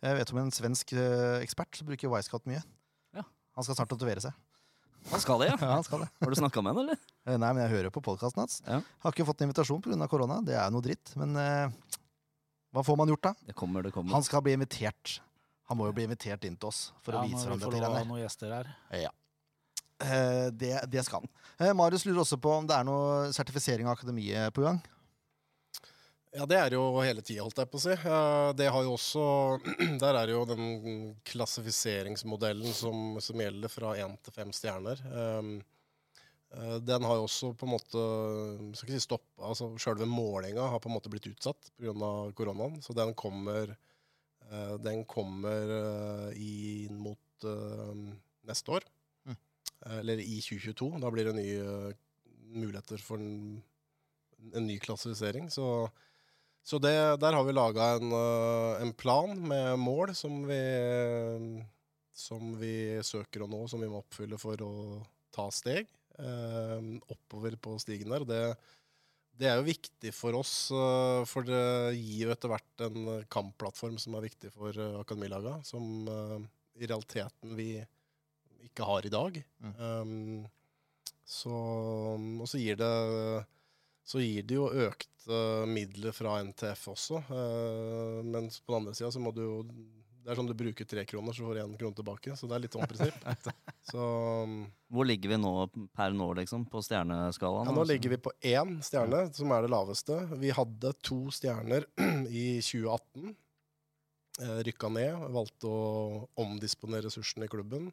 Jeg 0.04 0.18
vet 0.20 0.32
om 0.34 0.40
en 0.42 0.52
svensk 0.52 0.94
eh, 1.00 1.38
ekspert 1.44 1.78
som 1.80 1.88
bruker 1.88 2.12
Wisecout 2.12 2.46
mye. 2.50 2.62
Ja. 3.16 3.24
Han 3.56 3.66
skal 3.68 3.78
snart 3.78 3.92
tatovere 3.94 4.24
seg. 4.24 4.36
Han 5.12 5.20
skal 5.20 5.42
det, 5.44 5.50
ja. 5.52 5.58
Ja, 5.64 5.72
han 5.78 5.84
skal 5.88 6.04
det. 6.06 6.10
Har 6.24 6.32
du 6.32 6.40
snakka 6.40 6.64
med 6.64 6.76
han, 6.76 6.86
eller? 6.86 7.02
Eh, 7.24 7.38
Nei, 7.40 7.54
men 7.56 7.62
jeg 7.64 7.72
hører 7.72 7.92
på 7.96 8.02
podkasten 8.04 8.42
hans. 8.44 8.58
Ja. 8.68 8.82
Har 9.04 9.14
ikke 9.16 9.24
fått 9.30 9.40
en 9.40 9.48
invitasjon 9.48 9.80
pga. 9.84 10.08
korona. 10.12 10.42
Det 10.44 10.58
er 10.60 10.72
noe 10.76 10.84
dritt. 10.84 11.14
Men 11.16 11.38
uh, 11.40 11.96
hva 12.76 12.84
får 12.84 12.98
man 13.00 13.08
gjort, 13.14 13.30
da? 13.30 13.32
Det 13.48 13.56
kommer, 13.56 13.86
det 13.86 13.94
kommer. 13.96 14.12
Han 14.12 14.26
skal 14.28 14.44
bli 14.44 14.58
invitert. 14.58 15.22
Han 15.72 15.80
må 15.80 15.88
jo 15.88 15.94
bli 15.96 16.04
invitert 16.10 16.44
inn 16.44 16.58
til 16.60 16.68
oss 16.68 16.82
for 17.06 17.16
Ja, 17.16 17.22
å 17.22 17.30
vise 17.32 17.48
fram 17.48 17.62
dette 17.62 17.72
greiene. 17.80 18.02
noen 18.10 18.20
gjester 18.26 18.52
her. 18.52 18.74
Ja. 19.06 19.14
Uh, 20.04 20.50
det, 20.52 20.74
det 20.92 21.06
skal 21.08 21.24
han. 21.24 21.32
Uh, 21.64 21.72
Marius 21.80 22.04
lurer 22.10 22.26
også 22.26 22.36
på 22.44 22.52
om 22.58 22.68
det 22.68 22.76
er 22.76 22.84
noe 22.90 23.30
sertifisering 23.32 23.88
av 23.88 23.96
akademiet 23.96 24.52
på 24.58 24.66
gang. 24.68 24.82
Ja, 26.34 26.48
det 26.50 26.58
er 26.58 26.74
jo 26.74 26.82
hele 27.04 27.22
tida, 27.22 27.44
holdt 27.46 27.60
jeg 27.62 27.70
på 27.70 27.78
å 27.78 27.82
si. 27.84 27.94
Det 28.58 28.70
har 28.74 28.86
jo 28.86 28.96
også 28.96 29.24
Der 30.02 30.18
er 30.18 30.32
jo 30.34 30.42
den 30.50 30.66
klassifiseringsmodellen 31.30 32.74
som, 32.74 33.20
som 33.22 33.42
gjelder 33.44 33.70
fra 33.70 33.92
én 34.02 34.16
til 34.26 34.34
fem 34.34 34.54
stjerner. 34.56 35.04
Um, 35.14 35.52
eh, 36.58 36.80
Den 36.82 37.06
har 37.06 37.20
jo 37.20 37.28
også 37.28 37.52
på 37.54 37.68
en 37.68 37.74
måte 37.76 38.06
skal 38.74 38.90
ikke 38.90 38.98
si 38.98 39.06
stopp, 39.06 39.28
altså 39.38 39.70
Sjølve 39.78 40.08
målinga 40.10 40.66
har 40.72 40.82
på 40.82 40.90
en 40.90 40.96
måte 40.96 41.12
blitt 41.14 41.30
utsatt 41.30 41.70
pga. 41.78 41.92
koronaen. 42.34 42.80
Så 42.82 42.98
den 42.98 43.14
kommer, 43.14 43.76
eh, 44.50 44.74
den 44.82 45.04
kommer 45.06 45.76
eh, 45.78 46.40
inn 46.42 46.98
mot 46.98 47.20
neste 48.48 48.74
år. 48.74 48.88
Mm. 49.28 49.38
Eller 50.00 50.24
i 50.24 50.40
2022. 50.42 50.96
Da 51.04 51.14
blir 51.14 51.30
det 51.30 51.36
nye 51.38 51.94
muligheter 52.56 53.02
for 53.04 53.22
en, 53.22 53.62
en 54.50 54.66
ny 54.66 54.80
klassifisering. 54.82 55.52
Så 55.54 55.68
så 56.64 56.80
det, 56.80 56.96
der 57.20 57.36
har 57.36 57.44
vi 57.44 57.56
laga 57.56 57.90
en, 57.98 58.14
øh, 58.16 58.82
en 58.82 58.94
plan 58.96 59.36
med 59.36 59.80
mål 59.80 60.14
som 60.16 60.44
vi, 60.48 60.62
som 62.16 62.54
vi 62.60 62.76
søker 63.04 63.44
å 63.44 63.50
nå, 63.52 63.66
som 63.68 63.84
vi 63.84 63.90
må 63.92 64.00
oppfylle 64.00 64.40
for 64.40 64.64
å 64.64 64.74
ta 65.34 65.50
steg 65.52 65.90
eh, 66.20 66.88
oppover 67.12 67.58
på 67.60 67.76
stigen 67.82 68.14
der. 68.14 68.26
Det, 68.30 68.42
det 69.40 69.50
er 69.50 69.58
jo 69.58 69.68
viktig 69.68 70.14
for 70.16 70.38
oss, 70.38 70.54
øh, 70.72 71.24
for 71.30 71.48
det 71.48 71.98
gir 71.98 72.28
jo 72.28 72.34
etter 72.34 72.52
hvert 72.52 72.86
en 72.86 73.08
kampplattform 73.34 73.98
som 74.02 74.18
er 74.18 74.28
viktig 74.28 74.54
for 74.54 74.78
uh, 74.78 75.00
akademilaga, 75.02 75.58
som 75.66 76.08
eh, 76.10 76.38
i 76.80 76.90
realiteten 76.90 77.56
vi 77.58 77.72
ikke 78.70 78.86
har 78.88 79.06
i 79.06 79.14
dag. 79.14 79.40
Mm. 79.64 79.74
Um, 79.80 81.18
så, 81.26 81.54
og 82.14 82.48
så 82.50 82.62
gir 82.62 82.78
det 82.80 82.94
så 84.04 84.20
gir 84.22 84.44
det 84.48 84.58
jo 84.58 84.70
økte 84.88 85.42
midler 85.72 86.12
fra 86.16 86.38
NTF 86.44 86.88
også. 86.92 87.22
eh, 87.32 88.18
mens 88.28 88.60
på 88.60 88.74
den 88.74 88.82
andre 88.82 88.96
sida 88.98 89.12
så 89.16 89.22
må 89.24 89.32
du 89.36 89.42
jo 89.46 89.58
Det 90.24 90.32
er 90.32 90.38
sånn 90.40 90.48
du 90.48 90.54
bruker 90.56 90.88
tre 90.88 91.02
kroner, 91.04 91.36
så 91.36 91.44
får 91.44 91.58
du 91.58 91.62
én 91.66 91.72
krone 91.80 91.96
tilbake. 91.98 92.32
Så 92.40 92.48
det 92.48 92.56
er 92.56 92.62
litt 92.64 92.76
sånn 92.78 92.88
prinsipp. 92.88 93.26
Så 93.92 94.04
Hvor 94.88 95.04
ligger 95.04 95.34
vi 95.34 95.38
nå 95.42 95.52
per 95.92 96.14
nå, 96.16 96.30
liksom? 96.40 96.64
På 96.72 96.80
stjerneskalaen? 96.80 97.68
ja, 97.68 97.74
nå 97.76 97.84
ligger 97.90 98.14
vi 98.14 98.20
på 98.24 98.32
én 98.40 98.78
stjerne, 98.88 99.26
som 99.36 99.52
er 99.52 99.66
det 99.66 99.72
laveste. 99.74 100.22
Vi 100.40 100.54
hadde 100.56 100.94
to 101.04 101.18
stjerner 101.36 101.84
i 102.32 102.46
2018. 102.64 103.36
Eh, 104.48 104.64
rykka 104.70 104.88
ned, 104.96 105.28
valgte 105.36 105.68
å 105.68 105.84
omdisponere 106.40 107.10
ressursene 107.10 107.50
i 107.50 107.52
klubben. 107.52 107.92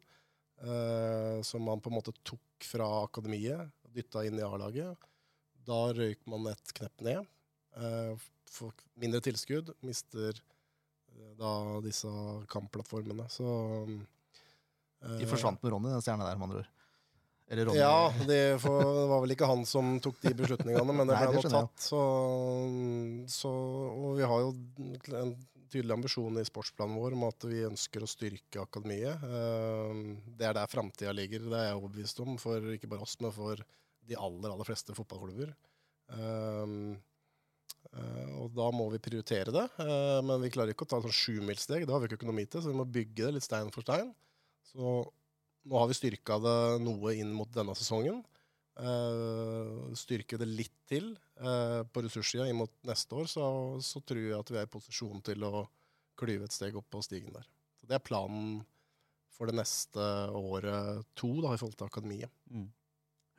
Eh, 0.62 1.42
som 1.42 1.66
man 1.66 1.82
på 1.82 1.90
en 1.90 1.98
måte 1.98 2.14
tok 2.22 2.70
fra 2.70 2.86
akademiet, 3.08 3.74
dytta 3.90 4.22
inn 4.28 4.38
i 4.38 4.46
A-laget. 4.46 5.02
Da 5.70 5.83
røyk 5.94 6.24
man 6.30 6.48
et 6.50 6.72
knepp 6.76 7.04
ned. 7.06 7.28
Eh, 7.78 8.14
får 8.50 8.72
mindre 8.98 9.22
tilskudd, 9.22 9.70
mister 9.87 10.35
eh, 10.35 11.33
da 11.38 11.52
disse 11.85 12.11
kampplattformene. 12.50 13.28
Så 13.30 13.46
eh, 13.87 15.16
De 15.20 15.30
forsvant 15.30 15.62
med 15.62 15.74
Ronny, 15.76 15.92
den 15.94 16.04
stjerna 16.04 16.26
der, 16.26 16.40
med 16.40 16.50
andre 16.50 16.64
ord. 16.64 16.76
Eller 17.50 17.66
Ronny. 17.66 17.78
ja, 17.83 18.26
det, 18.26 18.40
for, 18.62 18.83
det 18.94 19.06
var 19.11 19.22
vel 19.24 19.35
ikke 19.35 19.48
han 19.50 19.64
som 19.66 19.96
tok 20.02 20.20
de 20.22 20.35
beslutningene, 20.38 20.94
men 20.94 21.09
det 21.11 21.16
Nei, 21.18 21.30
ble 21.30 21.40
det 21.42 21.50
nå 21.50 21.62
tatt. 21.64 21.87
Så, 21.87 22.02
så, 23.30 23.54
og 23.90 24.20
vi 24.20 24.28
har 24.30 24.44
jo 24.44 24.52
en 25.22 25.35
tydelig 25.70 25.94
ambisjon 25.94 26.38
i 26.38 26.46
sportsplanen 26.46 26.98
vår 26.98 27.14
om 27.14 27.26
at 27.28 27.46
vi 27.46 27.64
ønsker 27.66 28.02
å 28.02 28.11
styrke 28.11 28.62
akademiet. 28.62 29.22
Det 30.35 30.46
er 30.46 30.56
der 30.59 30.70
framtida 30.70 31.14
ligger, 31.14 31.46
det 31.46 31.59
er 31.59 31.68
jeg 31.68 31.78
overbevist 31.78 32.22
om, 32.22 32.38
for 32.42 32.72
ikke 32.74 32.90
bare 32.90 33.06
oss, 33.06 33.14
men 33.22 33.35
for 33.35 33.62
de 34.10 34.18
aller, 34.18 34.50
aller 34.50 34.68
fleste 34.68 34.96
fotballklubber. 34.96 35.54
Um, 36.10 36.96
uh, 37.94 38.26
Og 38.42 38.50
da 38.56 38.66
må 38.74 38.88
vi 38.94 39.02
prioritere 39.02 39.54
det, 39.54 39.68
Uh, 39.78 40.18
men 40.26 40.42
vi 40.42 40.50
klarer 40.52 40.74
ikke 40.74 40.88
å 40.88 40.90
ta 40.90 41.00
sånn 41.04 41.14
sjumilssteg. 41.14 41.86
Det 41.86 41.94
har 41.94 42.02
vi 42.02 42.10
ikke 42.10 42.20
økonomi 42.22 42.46
til, 42.50 42.64
så 42.64 42.72
vi 42.72 42.80
må 42.80 42.88
bygge 42.88 43.28
det 43.28 43.36
litt 43.38 43.46
stein 43.46 43.70
for 43.74 43.86
stein. 43.86 44.12
Så 44.70 44.98
nå 45.68 45.78
har 45.78 45.88
vi 45.90 45.96
styrka 45.98 46.38
det 46.42 46.58
noe 46.84 47.14
inn 47.20 47.32
mot 47.36 47.50
denne 47.54 47.74
sesongen. 47.78 48.22
Uh, 48.80 49.90
styrke 49.98 50.38
det 50.40 50.46
litt 50.48 50.76
til 50.88 51.10
eh, 51.42 51.80
på 51.84 52.02
ressurssida 52.02 52.46
inn 52.48 52.56
mot 52.58 52.72
neste 52.88 53.14
år, 53.18 53.28
så, 53.28 53.44
så 53.84 54.00
tror 54.06 54.22
jeg 54.22 54.38
at 54.38 54.50
vi 54.50 54.58
er 54.58 54.66
i 54.66 54.70
posisjon 54.72 55.20
til 55.26 55.44
å 55.46 55.66
klyve 56.18 56.48
et 56.48 56.54
steg 56.54 56.78
opp 56.78 56.88
på 56.90 57.02
stigen 57.04 57.34
der. 57.34 57.46
Så 57.78 57.88
Det 57.90 57.98
er 57.98 58.04
planen 58.04 58.62
for 59.36 59.50
det 59.50 59.56
neste 59.58 60.06
året 60.36 61.04
to 61.18 61.30
da, 61.44 61.52
i 61.54 61.60
forhold 61.60 61.78
til 61.78 61.90
akademiet. 61.90 62.32
Mm. 62.50 62.66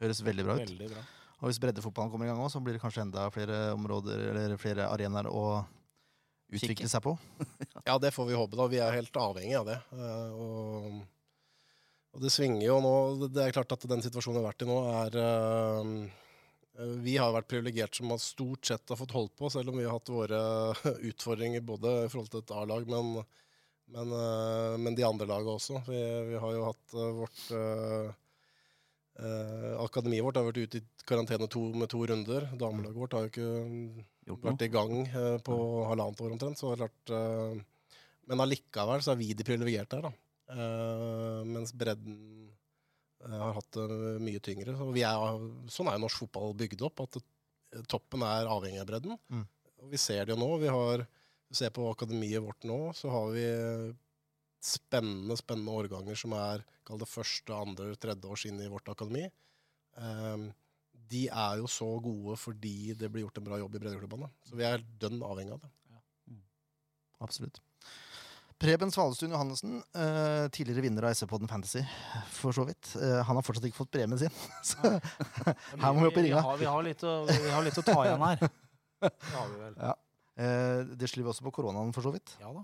Høres 0.01 0.21
veldig 0.25 0.45
bra 0.47 0.55
ut. 0.57 0.63
Veldig 0.65 0.89
bra. 0.95 1.03
Og 1.41 1.49
hvis 1.49 1.59
breddefotballen 1.61 2.11
kommer 2.13 2.27
i 2.27 2.29
gang 2.29 2.41
òg, 2.41 2.51
så 2.53 2.61
blir 2.61 2.77
det 2.77 2.81
kanskje 2.83 3.03
enda 3.05 3.25
flere 3.33 3.71
områder 3.73 4.27
eller 4.29 4.59
flere 4.61 4.85
arenaer 4.93 5.29
å 5.29 5.63
utvikle 6.53 6.89
seg 6.91 7.03
på. 7.05 7.15
Ja, 7.87 7.95
det 7.97 8.11
får 8.13 8.27
vi 8.29 8.37
håpe, 8.37 8.57
da. 8.59 8.67
Vi 8.69 8.77
er 8.77 8.93
helt 8.93 9.15
avhengig 9.17 9.55
av 9.57 9.65
det. 9.65 9.79
Eh, 9.95 10.33
og, 10.37 10.99
og 12.13 12.21
det 12.21 12.29
svinger 12.29 12.61
jo 12.67 12.75
nå. 12.83 12.95
Det 13.33 13.41
er 13.47 13.55
klart 13.55 13.73
at 13.73 13.87
den 13.89 14.03
situasjonen 14.05 14.37
vi 14.37 14.43
har 14.43 14.51
vært 14.51 14.65
i 14.65 14.67
nå, 14.69 14.77
er 14.99 15.17
eh, 15.23 16.91
Vi 17.07 17.15
har 17.17 17.33
vært 17.33 17.49
privilegert 17.49 17.97
som 17.97 18.13
har 18.13 18.21
stort 18.21 18.69
sett 18.69 18.93
har 18.93 18.99
fått 18.99 19.15
holdt 19.17 19.33
på, 19.39 19.49
selv 19.49 19.73
om 19.73 19.81
vi 19.81 19.87
har 19.87 19.97
hatt 19.97 20.13
våre 20.13 20.41
utfordringer 21.09 21.65
både 21.65 21.95
i 22.03 22.11
forhold 22.13 22.29
til 22.35 22.43
et 22.43 22.53
A-lag, 22.59 22.85
men, 22.93 23.15
men, 23.97 24.13
eh, 24.19 24.77
men 24.85 24.99
de 24.99 25.07
andre 25.09 25.29
lagene 25.31 25.57
også. 25.57 25.81
Vi, 25.89 26.03
vi 26.29 26.41
har 26.45 26.57
jo 26.59 26.67
hatt 26.69 26.97
eh, 26.99 27.13
vårt 27.23 27.45
eh, 29.21 29.73
Akademiet 29.81 30.25
vårt 30.25 30.39
har 30.39 30.47
vært 30.47 30.61
ute 30.65 30.81
i 30.81 31.05
karantene 31.07 31.47
to, 31.51 31.67
med 31.77 31.89
to 31.91 32.01
runder. 32.09 32.47
Damelaget 32.59 32.99
vårt 33.03 33.15
har 33.17 33.27
jo 33.27 33.31
ikke 33.31 34.07
Gjort 34.29 34.43
vært 34.45 34.65
i 34.65 34.71
gang 34.71 34.97
eh, 35.07 35.37
på 35.41 35.55
halvannet 35.89 36.21
år 36.21 36.35
omtrent. 36.35 36.59
Så 36.59 36.71
det 36.71 36.75
er 36.75 36.83
klart, 36.83 37.13
eh, 37.17 37.95
men 38.29 38.43
allikevel 38.43 39.01
så 39.03 39.13
er 39.13 39.21
vi 39.21 39.31
de 39.37 39.47
privilegerte 39.47 39.97
her, 39.97 40.09
da. 40.09 40.11
Eh, 40.51 41.39
mens 41.47 41.73
bredden 41.77 42.19
eh, 43.23 43.37
har 43.37 43.55
hatt 43.57 43.77
det 43.77 44.17
mye 44.23 44.43
tyngre. 44.43 44.75
Så 44.77 44.89
vi 44.93 45.05
er, 45.07 45.47
sånn 45.71 45.89
er 45.89 45.97
jo 45.97 46.05
norsk 46.05 46.25
fotball 46.25 46.53
bygd 46.59 46.85
opp, 46.87 47.05
at 47.07 47.17
det, 47.17 47.25
toppen 47.91 48.25
er 48.27 48.51
avhengig 48.51 48.83
av 48.83 48.89
bredden. 48.91 49.17
Mm. 49.31 49.47
Vi 49.91 49.99
ser 50.01 50.27
det 50.27 50.35
jo 50.35 50.41
nå. 50.41 50.51
Vi 50.61 50.69
har, 50.69 51.05
ser 51.55 51.73
på 51.73 51.87
akademiet 51.89 52.43
vårt 52.43 52.67
nå, 52.67 52.79
så 52.97 53.09
har 53.13 53.31
vi 53.33 53.45
spennende 54.61 55.35
spennende 55.39 55.73
årganger 55.81 56.17
som 56.19 56.33
er 56.37 56.63
kall 56.87 56.99
det 57.01 57.09
første, 57.09 57.53
andre, 57.55 57.91
tredje 58.01 58.29
års 58.29 58.45
inn 58.49 58.59
i 58.61 58.69
vårt 58.71 58.89
akademi. 58.93 59.27
um, 59.97 60.51
de 61.11 61.25
er 61.27 61.57
jo 61.59 61.67
så 61.67 61.87
gode 61.99 62.37
fordi 62.39 62.93
det 62.95 63.09
blir 63.11 63.25
gjort 63.25 63.41
en 63.41 63.43
bra 63.49 63.57
jobb 63.59 63.73
i 63.75 63.79
breddeklubbene. 63.83 64.29
Så 64.47 64.55
vi 64.55 64.63
er 64.63 64.79
dønn 65.01 65.17
avhengig 65.27 65.51
av 65.57 65.65
det. 65.65 65.71
Absolutt. 67.21 67.59
Preben 68.61 68.91
Svalestuen 68.93 69.33
Johannessen, 69.33 69.79
uh, 69.97 70.45
tidligere 70.53 70.83
vinner 70.85 71.07
av 71.09 71.15
SV-podden 71.17 71.49
Fantasy, 71.49 71.81
for 72.29 72.53
så 72.55 72.63
vidt. 72.69 72.91
Uh, 72.95 73.19
han 73.25 73.35
har 73.35 73.43
fortsatt 73.43 73.65
ikke 73.67 73.79
fått 73.81 73.91
premien 73.91 74.19
sin. 74.21 74.31
Så 74.69 74.77
Her 75.81 75.91
må 75.97 76.03
vi 76.03 76.09
opp 76.11 76.19
i 76.19 76.21
Vi 76.21 76.27
ringa. 76.29 76.43
har, 76.45 76.59
vi, 76.61 76.69
har 76.69 76.85
litt 76.85 77.03
å, 77.03 77.15
vi 77.27 77.49
har 77.51 77.65
litt 77.65 77.79
å 77.81 77.85
ta 77.89 77.97
igjen 78.05 78.25
her. 78.29 78.45
Det 79.01 79.33
har 79.33 79.47
vi 79.49 79.57
vel. 79.63 79.77
eh, 79.81 80.81
det 80.93 81.07
skylder 81.09 81.25
vi 81.25 81.31
også 81.33 81.45
på 81.47 81.51
koronaen, 81.57 81.89
for 81.95 82.05
så 82.05 82.11
vidt. 82.13 82.35
Ja 82.39 82.51
da. 82.53 82.61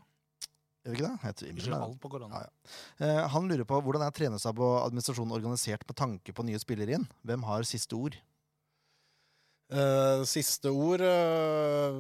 Gjør 0.88 0.94
vi 0.94 1.02
ikke 1.02 1.10
det? 1.12 1.34
Jeg 1.52 1.66
skylder 1.66 1.84
alt 1.84 2.00
på 2.00 2.10
korona. 2.14 2.46
Ja, 2.46 2.74
Eh, 3.04 3.20
han 3.34 3.48
lurer 3.50 3.68
på 3.68 3.78
hvordan 3.84 4.06
er 4.06 4.14
trenerstab 4.16 4.60
og 4.64 4.78
administrasjon 4.86 5.34
organisert 5.36 5.84
med 5.88 5.98
tanke 6.00 6.34
på 6.34 6.46
nye 6.48 6.60
spillere 6.64 6.96
inn? 6.96 7.04
Hvem 7.28 7.44
har 7.44 7.68
siste 7.68 7.98
ord? 7.98 8.16
Eh, 9.68 10.22
siste 10.24 10.72
ord 10.72 11.04
eh, 11.04 11.98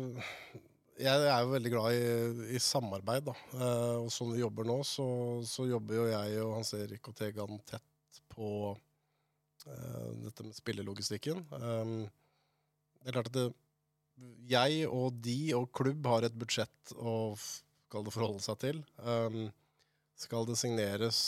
Jeg 1.04 1.28
er 1.28 1.42
jo 1.44 1.52
veldig 1.52 1.72
glad 1.74 1.98
i, 2.00 2.56
i 2.56 2.62
samarbeid, 2.64 3.28
da. 3.28 3.36
Eh, 3.60 3.96
og 4.06 4.10
som 4.14 4.32
vi 4.32 4.40
jobber 4.40 4.66
nå, 4.66 4.80
så, 4.88 5.06
så 5.46 5.68
jobber 5.68 6.00
jo 6.00 6.08
jeg 6.10 6.40
og 6.46 6.56
Hans 6.56 6.74
Erik 6.80 7.12
og 7.12 7.18
Tegan 7.20 7.60
tett 7.68 8.22
på 8.34 8.50
eh, 9.68 10.10
dette 10.24 10.48
med 10.48 10.56
spillelogistikken. 10.58 11.44
Det 11.52 13.12
er 13.12 13.18
klart 13.20 13.30
at 13.34 13.38
det, 13.38 13.48
jeg 14.50 14.88
og 14.90 15.20
de 15.22 15.40
og 15.60 15.68
klubb 15.76 16.08
har 16.10 16.26
et 16.26 16.40
budsjett 16.40 16.96
å 16.98 17.36
kall 17.92 18.06
det 18.08 18.16
forholde 18.16 18.44
seg 18.44 18.60
til. 18.62 18.82
Um, 19.00 19.48
skal 20.18 20.48
det 20.50 20.58
signeres 20.60 21.20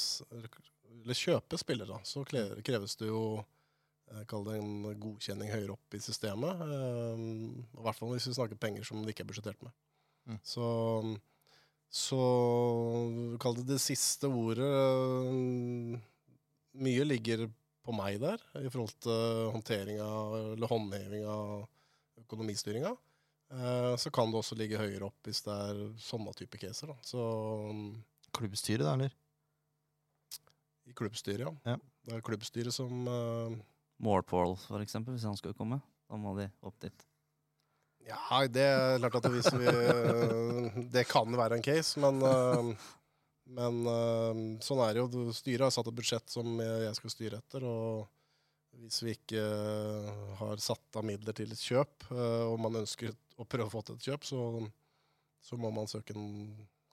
eller 1.00 1.16
kjøpes 1.16 1.64
spillere, 1.64 2.00
så 2.04 2.24
kreves 2.28 2.98
det 3.00 3.08
jo 3.10 3.22
eh, 3.40 4.24
Kall 4.30 4.46
det 4.48 4.58
en 4.60 4.90
godkjenning 5.00 5.52
høyere 5.54 5.76
opp 5.76 5.96
i 5.96 6.02
systemet. 6.04 6.64
Um, 6.66 7.66
I 7.78 7.86
hvert 7.86 8.00
fall 8.00 8.14
hvis 8.16 8.30
vi 8.30 8.36
snakker 8.38 8.60
penger 8.60 8.88
som 8.88 9.04
det 9.04 9.14
ikke 9.14 9.26
er 9.28 9.30
budsjettert 9.32 9.62
med. 9.66 9.76
Mm. 10.30 10.40
Så, 10.44 10.66
Så 11.90 12.20
kall 13.42 13.58
det 13.62 13.68
det 13.72 13.80
siste 13.82 14.30
ordet 14.30 14.68
øh, 14.68 15.98
Mye 16.80 17.06
ligger 17.08 17.48
på 17.86 17.96
meg 17.96 18.20
der 18.22 18.42
i 18.60 18.70
forhold 18.70 18.94
til 19.02 19.50
håndtering 19.56 19.98
av, 20.04 20.36
eller 20.54 20.70
håndheving 20.70 21.24
av 21.26 21.64
økonomistyringa. 22.22 22.92
Eh, 23.50 23.96
så 23.98 24.12
kan 24.14 24.30
det 24.30 24.40
også 24.40 24.58
ligge 24.60 24.80
høyere 24.80 25.08
opp 25.08 25.26
hvis 25.26 25.42
det 25.46 25.56
er 25.56 25.82
sånne 26.04 26.34
type 26.38 26.60
caser. 26.62 26.92
Da. 26.94 26.98
Så 27.06 27.24
Klubbstyret, 28.36 28.86
da, 28.86 28.94
eller? 28.94 29.16
i 30.90 30.94
klubbstyret, 30.98 31.46
ja. 31.46 31.52
Ja. 31.70 31.78
Det 32.06 32.16
er 32.18 32.26
klubbstyret 32.26 32.74
som 32.74 33.06
uh, 33.06 33.54
Morpol, 34.02 34.56
for 34.64 34.82
eksempel, 34.82 35.14
hvis 35.14 35.28
han 35.28 35.38
skulle 35.38 35.58
komme. 35.58 35.78
Da 36.10 36.18
må 36.18 36.34
de 36.40 36.48
opp 36.66 36.80
dit. 36.82 37.06
Ja, 38.08 38.40
det 38.50 38.64
er 38.66 39.10
klart 39.12 39.28
at 39.28 39.36
hvis 39.36 39.52
vi 39.54 39.70
Det 40.96 41.04
kan 41.10 41.36
være 41.38 41.60
en 41.60 41.66
case, 41.66 42.00
men 42.02 42.24
uh, 42.26 42.72
Men 43.50 43.82
øh, 43.90 44.42
sånn 44.62 44.82
er 44.86 44.94
det 44.94 45.02
jo. 45.02 45.24
Styret 45.34 45.66
har 45.66 45.74
satt 45.74 45.88
et 45.90 45.96
budsjett 45.98 46.30
som 46.30 46.60
jeg 46.62 46.94
skal 47.00 47.14
styre 47.14 47.40
etter. 47.42 47.64
Og 47.66 48.04
hvis 48.84 49.00
vi 49.02 49.16
ikke 49.16 49.42
øh, 49.42 50.10
har 50.38 50.62
satt 50.62 51.00
av 51.00 51.08
midler 51.08 51.34
til 51.34 51.50
et 51.56 51.64
kjøp, 51.64 52.12
øh, 52.14 52.46
og 52.52 52.60
man 52.62 52.78
ønsker 52.84 53.16
å 53.40 53.48
prøve 53.48 53.70
å 53.70 53.74
få 53.74 53.84
til 53.88 53.98
et 53.98 54.08
kjøp, 54.10 54.28
så, 54.28 54.42
så 55.44 55.60
må 55.60 55.72
man 55.74 55.88
søke 55.90 56.16
en, 56.16 56.50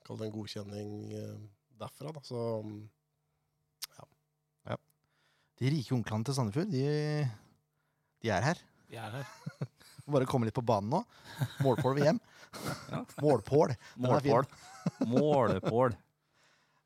kall 0.07 0.21
det 0.21 0.29
en 0.29 0.37
godkjenning 0.37 0.93
øh, 1.19 1.35
derfra. 1.81 2.15
Da. 2.15 2.23
Så 2.27 2.43
De 5.57 5.71
rike 5.73 5.95
onklene 5.97 6.27
til 6.29 6.37
Sandefjord, 6.37 6.69
de, 6.69 6.83
de 8.21 8.29
er 8.29 8.45
her. 8.45 8.59
Vi 8.93 8.99
er 9.01 9.15
her. 9.15 9.31
Bare 10.13 10.29
komme 10.29 10.47
litt 10.47 10.55
på 10.55 10.65
banen 10.65 10.93
nå. 10.93 11.01
Målpål 11.65 11.97
ved 11.97 12.11
hjem. 12.11 12.19
Ja. 12.93 13.01
Målpål. 13.25 13.73
Er. 13.73 14.47
Målpål. 15.09 15.97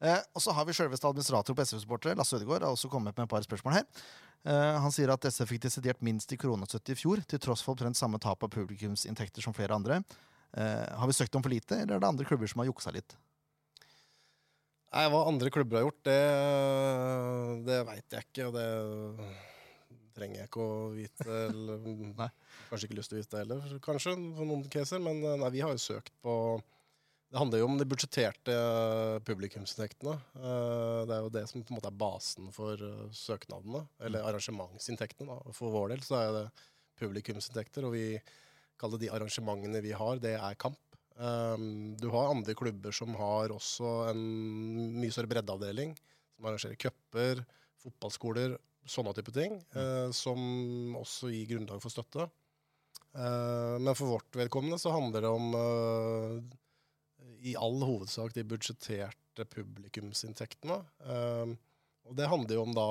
Eh, 0.00 0.22
og 0.32 0.42
så 0.42 0.54
har 0.56 0.64
vi 0.64 0.74
selveste 0.76 1.08
administrator 1.08 1.56
på 1.56 1.64
SF-supportere, 1.66 2.16
Lasse 2.16 2.38
Ødegaard, 2.38 2.64
har 2.64 2.72
også 2.72 2.88
kommet 2.92 3.16
med 3.16 3.26
et 3.26 3.32
par 3.32 3.44
spørsmål 3.44 3.80
her. 3.80 3.88
Eh, 4.48 4.76
han 4.80 4.94
sier 4.94 5.12
at 5.12 5.26
SF 5.28 5.52
fikk 5.52 5.66
desidert 5.66 6.00
minst 6.04 6.32
i 6.32 6.38
kronestøtte 6.40 6.94
i 6.94 6.98
fjor, 6.98 7.20
til 7.28 7.42
tross 7.42 7.64
for 7.64 7.76
omtrent 7.76 7.98
samme 7.98 8.20
tap 8.22 8.40
av 8.46 8.52
publikumsinntekter 8.54 9.44
som 9.44 9.56
flere 9.56 9.76
andre. 9.76 10.00
Eh, 10.56 10.86
har 10.96 11.06
vi 11.06 11.16
søkt 11.16 11.36
om 11.36 11.44
for 11.44 11.52
lite, 11.52 11.82
eller 11.82 11.98
er 11.98 12.02
det 12.02 12.08
andre 12.08 12.26
klubber 12.26 12.48
som 12.50 12.64
har 12.64 12.70
juksa 12.70 12.94
litt? 12.96 13.16
Nei, 14.90 15.04
Hva 15.06 15.20
andre 15.28 15.52
klubber 15.54 15.78
har 15.78 15.86
gjort, 15.86 16.00
det, 16.08 16.18
det 17.68 17.78
veit 17.86 18.16
jeg 18.16 18.26
ikke. 18.26 18.48
Og 18.48 18.56
det 18.56 19.28
trenger 20.16 20.40
jeg 20.40 20.50
ikke 20.50 20.64
å 20.64 20.90
vite. 20.96 21.28
Eller 21.28 21.84
kanskje 22.70 22.88
ikke 22.88 22.98
lyst 22.98 23.12
til 23.12 23.20
å 23.20 23.22
vite 23.22 23.36
det 23.36 23.44
heller, 23.44 23.78
kanskje, 23.84 24.16
for 24.38 24.48
noen 24.48 24.66
caser. 24.72 25.02
Men 25.04 25.22
eh, 25.22 25.38
nei, 25.44 25.52
vi 25.54 25.62
har 25.62 25.76
jo 25.76 25.84
søkt 25.84 26.16
på 26.24 26.34
Det 27.30 27.38
handler 27.38 27.60
jo 27.62 27.66
om 27.70 27.76
de 27.78 27.86
budsjetterte 27.86 28.54
publikumsinntektene. 29.26 30.16
Eh, 30.34 31.00
Det 31.06 31.14
er 31.14 31.20
jo 31.22 31.30
det 31.30 31.44
som 31.48 31.62
på 31.62 31.70
en 31.70 31.78
måte 31.78 31.90
er 31.92 32.00
basen 32.00 32.50
for 32.52 32.74
eh, 32.74 33.08
søknadene. 33.14 33.84
Eller 34.02 34.26
arrangementsinntektene. 34.26 35.36
da. 35.38 35.52
For 35.54 35.70
vår 35.70 35.92
del 35.94 36.02
så 36.02 36.18
er 36.18 36.32
det 36.36 36.44
publikumsinntekter. 36.98 37.86
Og 37.86 37.94
vi 37.94 38.18
kaller 38.80 38.98
de 38.98 39.10
arrangementene 39.14 39.82
vi 39.84 39.92
har, 39.94 40.18
det 40.18 40.34
er 40.40 40.54
kamp. 40.58 40.78
Du 42.00 42.06
har 42.08 42.30
andre 42.32 42.54
klubber 42.56 42.94
som 42.96 43.12
har 43.18 43.52
også 43.52 44.08
en 44.08 44.20
mye 44.96 45.12
større 45.12 45.28
breddeavdeling. 45.28 45.90
Som 46.36 46.46
arrangerer 46.48 46.78
cuper, 46.80 47.42
fotballskoler, 47.82 48.54
sånne 48.88 49.12
type 49.14 49.32
ting. 49.36 49.58
eh, 49.76 50.10
som 50.16 50.96
også 50.96 51.28
gir 51.30 51.46
grunnlag 51.52 51.82
for 51.82 51.92
støtte. 51.92 52.24
Eh, 53.14 53.76
men 53.78 53.94
for 53.94 54.16
vårt 54.16 54.32
vedkommende 54.32 54.78
så 54.80 54.94
handler 54.96 55.20
det 55.20 55.28
om 55.28 55.52
eh, 55.54 56.40
i 57.40 57.56
all 57.56 57.80
hovedsak 57.82 58.34
de 58.36 58.44
budsjetterte 58.46 59.46
publikumsinntektene. 59.54 60.80
Um, 61.04 61.56
og 62.08 62.16
det 62.18 62.28
handler 62.30 62.58
jo 62.58 62.64
om 62.66 62.74
da 62.76 62.86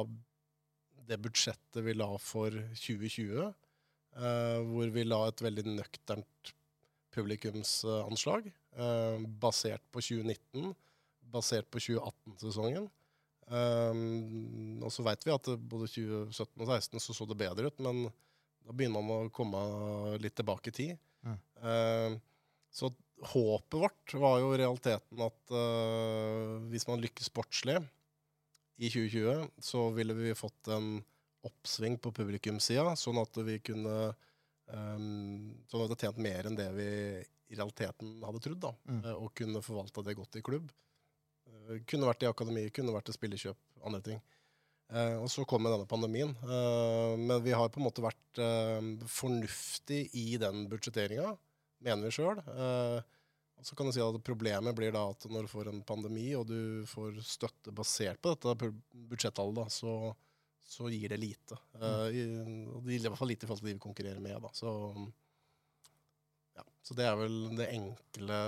det 1.10 1.20
budsjettet 1.24 1.82
vi 1.86 1.96
la 1.98 2.10
for 2.22 2.54
2020. 2.54 3.50
uh, 4.20 4.60
hvor 4.72 4.94
vi 4.94 5.06
la 5.06 5.20
et 5.28 5.42
veldig 5.42 5.66
nøkternt 5.78 6.54
publikumsanslag 7.14 8.50
uh, 8.78 9.18
basert 9.42 9.84
på 9.94 10.02
2019, 10.02 10.74
basert 11.34 11.70
på 11.70 11.82
2018-sesongen. 11.82 12.90
Um, 13.50 14.82
og 14.86 14.92
så 14.94 15.04
veit 15.06 15.24
vi 15.26 15.34
at 15.34 15.48
både 15.58 15.90
2017 15.90 16.30
og 16.30 16.68
2016 16.70 17.02
så 17.02 17.16
så 17.18 17.26
det 17.30 17.38
bedre 17.40 17.70
ut, 17.72 17.80
men 17.82 18.04
da 18.66 18.76
begynner 18.76 19.02
man 19.02 19.30
å 19.30 19.34
komme 19.34 19.62
litt 20.22 20.36
tilbake 20.38 20.70
i 20.70 20.76
tid. 20.76 21.06
Mm. 21.26 21.40
Uh, 21.64 22.20
så 22.70 22.92
håpet 23.22 23.80
vårt 23.82 24.14
var 24.14 24.40
jo 24.42 24.52
realiteten 24.58 25.24
at 25.26 25.54
uh, 25.54 26.58
hvis 26.72 26.88
man 26.90 27.02
lykkes 27.04 27.30
sportslig 27.32 27.78
i 28.80 28.88
2020, 28.88 29.50
så 29.60 29.90
ville 29.96 30.16
vi 30.16 30.38
fått 30.38 30.72
en 30.72 31.00
oppsving 31.48 31.98
på 32.00 32.14
publikumssida, 32.16 32.96
sånn 33.00 33.20
at 33.22 33.38
vi 33.48 33.58
kunne 33.64 33.96
um, 34.72 35.52
Sånn 35.72 35.84
at 35.86 35.94
det 35.94 36.00
tjent 36.02 36.20
mer 36.24 36.48
enn 36.48 36.58
det 36.58 36.68
vi 36.76 36.90
i 37.50 37.58
realiteten 37.58 38.20
hadde 38.24 38.42
trodd, 38.44 38.60
da. 38.64 38.74
Mm. 38.88 39.00
uh, 39.06 39.14
Og 39.26 39.32
kunne 39.36 39.64
forvalta 39.66 40.04
det 40.06 40.18
godt 40.20 40.40
i 40.40 40.44
klubb. 40.46 40.72
Uh, 41.50 41.80
Kunne 41.90 42.10
vært 42.12 42.24
i 42.24 42.30
akademi, 42.32 42.68
kunne 42.76 42.96
vært 42.96 43.12
i 43.12 43.16
spillekjøp, 43.16 43.60
andre 43.88 44.04
ting. 44.06 44.22
Eh, 44.90 45.16
og 45.22 45.30
så 45.30 45.46
kom 45.46 45.68
denne 45.68 45.86
pandemien. 45.90 46.32
Eh, 46.42 47.14
men 47.22 47.44
vi 47.46 47.54
har 47.54 47.70
på 47.70 47.82
en 47.82 47.86
måte 47.86 48.04
vært 48.04 48.42
eh, 48.42 48.88
fornuftig 49.20 50.02
i 50.18 50.32
den 50.42 50.66
budsjetteringa, 50.72 51.36
mener 51.86 52.08
vi 52.08 52.16
sjøl. 52.16 52.40
Eh, 52.40 53.00
så 53.62 53.76
kan 53.76 53.90
du 53.90 53.94
si 53.96 54.02
at 54.04 54.24
Problemet 54.24 54.76
blir 54.76 54.94
da 54.96 55.04
at 55.12 55.28
når 55.32 55.46
du 55.46 55.52
får 55.52 55.72
en 55.72 55.84
pandemi, 55.88 56.30
og 56.38 56.48
du 56.48 56.86
får 56.88 57.20
støtte 57.26 57.74
basert 57.76 58.22
på 58.24 58.34
dette 58.36 58.72
budsjettallet, 59.12 59.60
da, 59.60 59.66
så, 59.74 60.14
så 60.64 60.90
gir 60.92 61.12
det 61.12 61.20
lite. 61.20 61.60
Eh, 61.80 62.08
i, 62.16 62.26
og 62.72 62.84
det 62.86 62.96
gir 62.96 63.06
i 63.06 63.12
hvert 63.12 63.20
fall 63.20 63.34
lite 63.34 63.48
i 63.48 63.50
forhold 63.50 63.66
til 63.66 63.72
de 63.74 63.78
vi 63.78 63.86
konkurrerer 63.88 64.24
med. 64.24 64.40
Da. 64.46 64.54
Så, 64.56 64.74
ja, 66.60 66.68
så 66.88 66.98
det 66.98 67.08
er 67.10 67.20
vel 67.20 67.40
det 67.60 67.72
enkle 67.76 68.42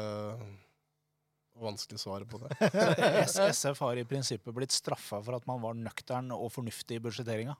og 1.51 1.65
vanskelige 1.67 2.01
svaret 2.01 2.29
på 2.31 2.39
det. 2.41 2.55
SF 3.51 3.83
har 3.83 3.99
i 3.99 4.07
prinsippet 4.07 4.55
blitt 4.55 4.73
straffa 4.73 5.19
for 5.23 5.35
at 5.35 5.47
man 5.49 5.59
var 5.63 5.75
nøktern 5.77 6.31
og 6.35 6.47
fornuftig 6.55 6.97
i 6.97 7.03
budsjetteringa. 7.03 7.57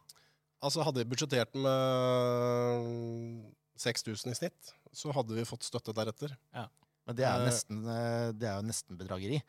Altså 0.62 0.86
Hadde 0.86 1.02
vi 1.02 1.10
budsjettert 1.12 1.58
med 1.58 3.50
6000 3.82 4.32
i 4.32 4.38
snitt, 4.38 4.72
så 4.96 5.12
hadde 5.16 5.36
vi 5.38 5.46
fått 5.50 5.66
støtte 5.68 5.94
deretter. 5.98 6.34
Ja. 6.56 6.68
Men 7.08 7.18
det 7.18 7.26
er 7.26 7.40
Eh. 7.42 7.46
nesten, 7.50 7.80
eh, 7.90 8.32
det 8.38 8.48
er 8.50 8.60
jo 8.62 8.68
nesten 8.70 8.98
bedrageri. 9.00 9.42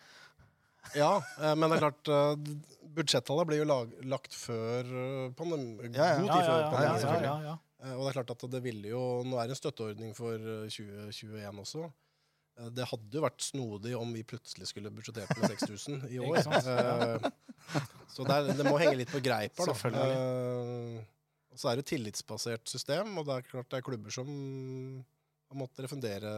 Ja, 0.98 1.12
eh, 1.38 1.52
men 1.54 1.70
det 1.70 1.76
er 1.78 1.84
klart 1.84 2.08
Budsjettallet 2.92 3.46
ble 3.48 3.56
jo 3.60 3.64
lag, 3.68 3.92
lagt 4.04 4.34
før 4.34 4.82
eh, 4.82 5.28
Ja, 5.94 6.08
ja. 6.10 6.16
god 6.18 6.32
tid 6.32 6.46
før 6.48 6.58
ja, 6.58 6.70
pandemien. 6.72 6.88
ja, 6.88 6.98
selvfølgelig. 6.98 7.28
ja, 7.28 7.36
ja. 7.52 7.58
Og 7.96 8.02
det 8.02 8.08
er 8.10 8.16
klart 8.18 8.30
at 8.34 8.42
det 8.50 8.60
ville 8.62 8.88
jo 8.92 9.02
Nå 9.26 9.38
er 9.42 9.48
det 9.50 9.54
en 9.56 9.60
støtteordning 9.62 10.12
for 10.18 10.34
eh, 10.34 10.66
2021 10.70 11.62
også. 11.62 11.86
Det 12.76 12.84
hadde 12.90 13.16
jo 13.16 13.22
vært 13.24 13.40
snodig 13.46 13.94
om 13.96 14.10
vi 14.12 14.22
plutselig 14.28 14.68
skulle 14.68 14.90
budsjettert 14.92 15.30
med 15.38 15.54
6000 15.54 16.02
i 16.12 16.18
år. 16.26 16.42
Så 18.12 18.26
det, 18.28 18.34
er, 18.36 18.50
det 18.58 18.66
må 18.68 18.76
henge 18.82 18.98
litt 19.00 19.10
på 19.14 19.22
greip 19.24 19.56
her, 19.56 19.72
da. 19.72 20.04
Og 21.52 21.60
så 21.60 21.68
er 21.68 21.76
det 21.78 21.84
et 21.84 21.90
tillitsbasert 21.94 22.70
system, 22.70 23.10
og 23.20 23.26
det 23.28 23.34
er 23.38 23.48
klart 23.50 23.68
det 23.72 23.80
er 23.82 23.84
klubber 23.84 24.14
som 24.14 24.28
har 25.52 25.58
måttet 25.60 25.84
refundere 25.84 26.30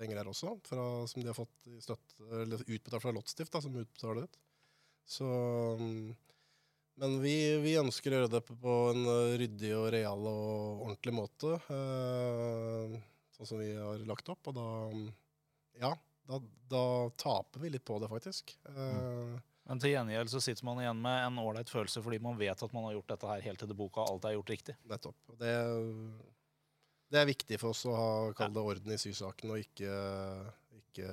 penger 0.00 0.22
her 0.22 0.30
også, 0.30 0.54
fra, 0.64 0.84
som 1.10 1.20
de 1.20 1.28
har 1.28 1.36
fått 1.36 1.66
støtt, 1.84 2.14
støtte, 2.16 2.30
eller 2.46 2.62
utbetalt 2.64 3.04
fra 3.04 3.12
Lottstift, 3.12 3.52
da, 3.52 3.60
som 3.60 3.76
utbetaler 3.76 4.24
ut. 4.24 4.38
Så 5.08 5.28
mm, 5.80 6.16
men 6.98 7.18
vi, 7.22 7.34
vi 7.62 7.76
ønsker 7.78 8.10
å 8.10 8.22
gjøre 8.22 8.32
det 8.32 8.40
på- 8.48 8.78
en 8.90 9.04
ryddig 9.38 9.68
og 9.76 9.86
real 9.94 10.24
og 10.26 10.80
ordentlig 10.88 11.14
måte. 11.14 11.52
eh, 11.70 12.96
sånn 13.36 13.46
som 13.52 13.60
vi 13.62 13.68
har 13.76 14.00
lagt 14.08 14.32
opp. 14.32 14.48
Og 14.50 14.56
da 14.56 14.64
mm, 14.90 15.04
Ja, 15.78 15.92
da, 16.26 16.40
da 16.72 16.82
taper 17.20 17.62
vi 17.62 17.70
litt 17.76 17.84
på 17.86 18.00
det, 18.02 18.08
faktisk. 18.10 18.56
Eh, 18.66 19.36
Men 19.68 19.80
til 19.82 19.92
gjengjeld 19.92 20.30
så 20.32 20.40
sitter 20.40 20.64
man 20.64 20.80
igjen 20.80 21.00
med 21.04 21.26
en 21.26 21.38
ålreit 21.42 21.68
følelse 21.68 22.00
fordi 22.04 22.18
man 22.24 22.38
vet 22.40 22.62
at 22.64 22.72
man 22.72 22.86
har 22.88 22.96
gjort 22.96 23.12
dette 23.12 23.28
her 23.28 23.44
helt 23.44 23.60
til 23.60 23.68
det 23.68 23.76
boka 23.76 24.06
alt 24.08 24.24
er 24.24 24.38
gjort 24.38 24.52
riktig. 24.54 24.74
nettopp. 24.88 25.18
Det, 25.42 25.52
det 27.12 27.20
er 27.20 27.28
viktig 27.28 27.58
for 27.60 27.76
oss 27.76 27.84
å 27.84 27.96
ha 27.96 28.08
kall 28.38 28.54
det 28.56 28.64
orden 28.72 28.94
i 28.94 29.00
sysaken 29.00 29.52
og 29.52 29.60
ikke, 29.60 29.98
ikke 30.80 31.10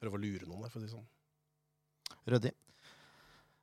prøve 0.00 0.16
å 0.16 0.22
lure 0.24 0.48
noen 0.48 0.64
der, 0.64 0.72
for 0.72 0.80
å 0.80 0.82
si 0.82 0.88
det 0.88 0.96
sånn. 0.96 1.06
Ryddig. 2.32 2.54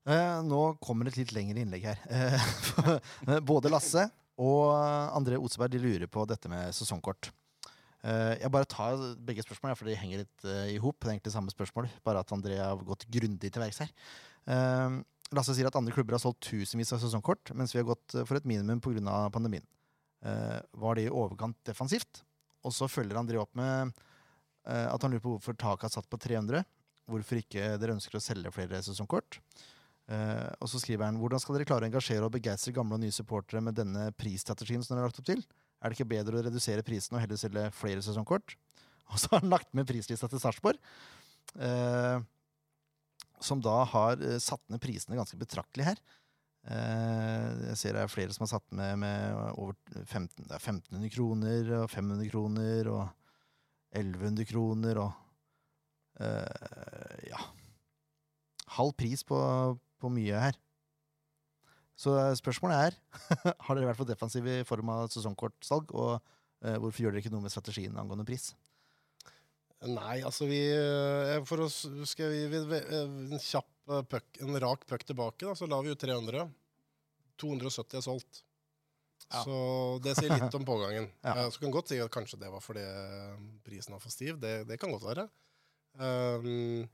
Eh, 0.07 0.37
nå 0.45 0.61
kommer 0.83 1.09
et 1.09 1.17
litt 1.17 1.33
lengre 1.35 1.65
innlegg 1.65 1.89
her. 1.89 2.05
Eh, 2.13 3.41
både 3.51 3.73
Lasse 3.73 4.05
og 4.37 4.69
André 5.17 5.41
Oseberg 5.41 5.73
de 5.73 5.81
lurer 5.81 6.09
på 6.11 6.21
dette 6.29 6.53
med 6.53 6.69
sesongkort. 6.77 7.31
Eh, 8.05 8.33
jeg 8.43 8.53
bare 8.53 8.69
tar 8.69 8.99
begge 9.25 9.43
spørsmål, 9.45 9.75
for 9.77 9.89
de 9.89 9.97
henger 9.97 10.23
litt 10.23 10.47
eh, 10.47 10.73
i 10.75 10.81
hop. 10.81 10.99
Det 11.01 11.09
er 11.09 11.15
egentlig 11.15 11.33
samme 11.33 11.53
spørsmål, 11.53 11.89
bare 12.05 12.21
at 12.21 12.33
André 12.35 12.59
har 12.61 12.83
gått 12.85 13.07
grundig 13.13 13.49
til 13.49 13.63
verks 13.63 13.81
her. 13.83 13.93
Eh, 14.53 14.99
Lasse 15.35 15.57
sier 15.57 15.67
at 15.67 15.75
andre 15.75 15.91
klubber 15.91 16.15
har 16.15 16.23
solgt 16.23 16.45
tusenvis 16.47 16.93
av 16.95 17.01
sesongkort, 17.01 17.51
mens 17.57 17.73
vi 17.73 17.81
har 17.81 17.87
gått 17.89 18.13
for 18.21 18.37
et 18.37 18.45
minimum 18.47 18.79
pga. 18.79 19.25
pandemien. 19.27 19.65
Var 20.23 20.95
det 20.95 21.03
i 21.03 21.11
overkant 21.11 21.57
defensivt? 21.67 22.21
Og 22.63 22.71
så 22.71 22.87
følger 22.87 23.19
André 23.19 23.35
opp 23.35 23.51
med 23.53 23.91
at 24.63 25.03
han 25.03 25.11
lurer 25.11 25.25
på 25.25 25.33
hvorfor 25.33 25.57
taket 25.59 25.89
er 25.89 25.93
satt 25.97 26.07
på 26.07 26.15
300. 26.15 26.63
Hvorfor 27.11 27.41
ikke 27.41 27.75
dere 27.75 27.97
ønsker 27.97 28.15
å 28.15 28.23
selge 28.23 28.53
flere 28.55 28.79
sesongkort. 28.79 29.41
Og 30.63 30.71
så 30.71 30.79
skriver 30.79 31.09
han 31.09 31.19
hvordan 31.19 31.43
skal 31.43 31.59
dere 31.59 31.67
klare 31.67 31.83
å 31.83 31.91
engasjere 31.91 32.23
og 32.23 32.31
begeistre 32.31 32.71
gamle 32.71 32.95
og 32.95 33.03
nye 33.03 33.11
supportere 33.11 33.59
med 33.67 33.75
denne 33.75 34.13
prisstrategien 34.15 34.79
som 34.79 34.95
dere 34.95 35.03
har 35.03 35.11
lagt 35.11 35.19
opp 35.19 35.27
til? 35.27 35.43
Er 35.77 35.91
det 35.91 35.97
ikke 35.97 36.13
bedre 36.15 36.39
å 36.39 36.45
redusere 36.47 36.85
prisen 36.85 37.15
og 37.15 37.23
heller 37.23 37.39
selge 37.39 37.67
flere 37.77 38.03
sesongkort? 38.05 38.55
Og 39.11 39.21
så 39.21 39.31
har 39.31 39.43
han 39.43 39.53
lagt 39.53 39.69
med 39.77 39.87
prislista 39.87 40.27
til 40.27 40.41
Sarpsborg, 40.41 40.79
eh, 41.63 42.17
som 43.39 43.61
da 43.63 43.77
har 43.87 44.19
eh, 44.19 44.39
satt 44.43 44.63
ned 44.67 44.81
prisene 44.83 45.15
ganske 45.15 45.39
betraktelig 45.39 45.85
her. 45.87 46.01
Eh, 46.67 47.45
jeg 47.69 47.79
ser 47.79 47.95
det 47.95 48.01
er 48.03 48.11
flere 48.11 48.35
som 48.35 48.43
har 48.43 48.51
satt 48.57 48.67
med, 48.75 48.97
med 48.99 49.37
over 49.53 49.77
15, 50.03 50.43
det 50.43 50.57
er 50.57 50.59
1500 50.59 51.13
kroner 51.13 51.71
og 51.83 51.87
500 51.93 52.33
kroner 52.33 52.91
og 52.91 53.05
1100 53.95 54.49
kroner 54.49 54.99
og 55.05 56.19
eh, 56.19 57.29
ja 57.29 57.45
halv 58.77 58.93
pris 58.97 59.23
på, 59.23 59.37
på 60.01 60.11
mye 60.13 60.41
her. 60.47 60.57
Så 61.97 62.13
eh, 62.21 62.33
spørsmålet 62.37 62.77
er 62.91 62.97
har 63.65 63.77
dere 63.77 63.89
vært 63.89 63.99
for 64.01 64.09
defensive 64.09 64.59
i 64.61 64.65
form 64.67 64.91
av 64.93 65.07
sesongkortsalg, 65.13 65.93
og 65.97 66.17
eh, 66.61 66.77
hvorfor 66.77 67.03
gjør 67.07 67.15
dere 67.15 67.25
ikke 67.25 67.33
noe 67.33 67.45
med 67.45 67.53
strategien 67.53 67.97
angående 67.97 68.27
pris? 68.27 68.51
Nei, 69.85 70.23
altså 70.25 70.47
vi 70.49 70.57
eh, 70.73 71.35
For 71.45 71.61
å 71.61 71.67
huske, 71.67 72.07
skal 72.09 72.31
vi, 72.33 72.39
vi, 72.49 72.61
vi 72.65 72.77
En 72.97 73.41
kjapp 73.41 73.91
eh, 73.93 74.05
puck, 74.09 74.39
en 74.41 74.57
rak 74.63 74.87
puck 74.89 75.05
tilbake, 75.05 75.45
da, 75.45 75.53
så 75.57 75.69
la 75.69 75.81
vi 75.85 75.93
ut 75.93 76.01
300. 76.01 76.47
270 77.37 77.99
er 77.99 78.05
solgt. 78.05 78.39
Ja. 79.27 79.43
Så 79.43 79.57
det 80.05 80.15
sier 80.17 80.33
litt 80.33 80.55
om 80.57 80.65
pågangen. 80.65 81.09
Ja. 81.27 81.35
Eh, 81.43 81.49
Så 81.53 81.61
kan 81.61 81.73
godt 81.73 81.91
si 81.91 81.99
at 82.01 82.13
kanskje 82.13 82.39
det 82.41 82.49
var 82.53 82.63
fordi 82.63 82.85
eh, 82.85 83.35
prisen 83.65 83.93
var 83.93 84.01
for 84.01 84.13
stiv. 84.13 84.39
Det, 84.41 84.63
det 84.69 84.79
kan 84.81 84.93
godt 84.93 85.05
være. 85.05 85.27
Um, 85.97 86.85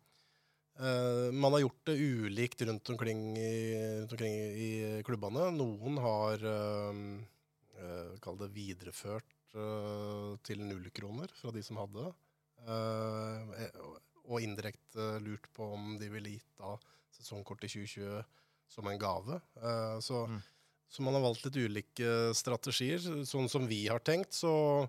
eh, 0.80 1.30
man 1.32 1.54
har 1.56 1.64
gjort 1.64 1.86
det 1.90 1.96
ulikt 2.00 2.62
rundt 2.62 2.90
omkring 2.90 3.38
i, 3.38 3.54
rundt 4.02 4.16
omkring 4.16 4.34
i 4.34 4.72
klubbene. 5.06 5.50
Noen 5.56 6.00
har 6.04 6.46
uh, 6.46 8.16
Kall 8.24 8.40
det 8.40 8.52
videreført 8.56 9.36
uh, 9.58 10.40
til 10.46 10.64
null 10.64 10.88
kroner 10.96 11.32
fra 11.36 11.52
de 11.54 11.64
som 11.66 11.82
hadde. 11.82 12.10
Uh, 12.64 13.54
og 14.24 14.40
indirekte 14.40 15.18
lurt 15.24 15.50
på 15.52 15.74
om 15.76 15.98
de 16.00 16.08
ville 16.14 16.38
gitt 16.38 16.60
da 16.60 16.78
sesongkort 17.14 17.66
i 17.68 17.72
2020 17.74 18.22
som 18.72 18.88
en 18.88 19.00
gave. 19.02 19.36
Så, 20.02 20.24
Mm. 20.26 20.38
så 20.90 21.04
man 21.04 21.14
har 21.14 21.26
valgt 21.26 21.44
litt 21.46 21.60
ulike 21.60 22.32
strategier. 22.34 23.04
Sånn 23.28 23.50
som 23.52 23.68
vi 23.68 23.84
har 23.92 24.00
tenkt, 24.00 24.32
så 24.34 24.88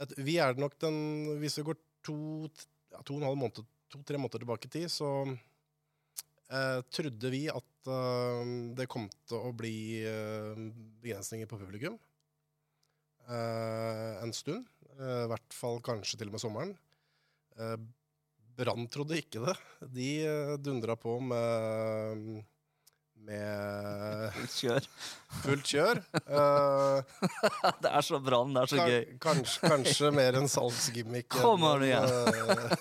et, 0.00 0.14
Vi 0.16 0.38
er 0.38 0.54
nok 0.54 0.78
den 0.78 1.40
Hvis 1.42 1.58
vi 1.58 1.66
går 1.66 1.76
to, 2.06 2.48
ja, 2.92 3.02
to 3.02 3.16
og 3.16 3.20
en 3.20 3.28
halv 3.28 3.40
måned, 3.42 3.66
to-tre 3.92 4.18
måneder 4.20 4.42
tilbake 4.44 4.68
i 4.68 4.72
tid, 4.76 4.88
så 4.92 5.08
eh, 5.28 6.80
trodde 6.94 7.30
vi 7.34 7.44
at 7.52 7.90
eh, 7.92 8.52
det 8.78 8.86
kom 8.92 9.06
til 9.28 9.38
å 9.48 9.52
bli 9.56 9.74
eh, 10.06 10.58
begrensninger 11.02 11.48
på 11.50 11.58
publikum 11.60 11.96
eh, 13.28 14.22
en 14.22 14.32
stund. 14.36 14.66
eh, 14.98 15.24
I 15.24 15.30
hvert 15.32 15.54
fall 15.56 15.80
kanskje 15.84 16.18
til 16.20 16.30
og 16.30 16.36
med 16.38 16.44
sommeren. 16.44 16.74
Eh, 17.58 17.78
Brann 18.58 18.88
trodde 18.90 19.14
ikke 19.20 19.38
det. 19.44 19.52
De 19.94 20.06
uh, 20.26 20.56
dundra 20.58 20.96
på 20.98 21.12
med, 21.22 22.40
med 23.22 24.32
fullt 24.34 24.56
Kjør. 24.56 24.88
fullt 25.44 25.68
kjør. 25.70 26.00
Uh, 26.26 26.98
det 27.84 27.92
er 27.92 28.02
så 28.02 28.18
brann, 28.18 28.50
det 28.56 28.64
er 28.64 28.72
så 28.72 28.80
gøy. 28.82 29.06
Kanskje, 29.22 29.62
kanskje 29.62 30.10
mer 30.10 30.40
en 30.40 30.50
salgsgimmick. 30.50 31.28
Kommer 31.38 31.78
du 31.78 31.86
igjen? 31.86 32.10
eh, 32.10 32.74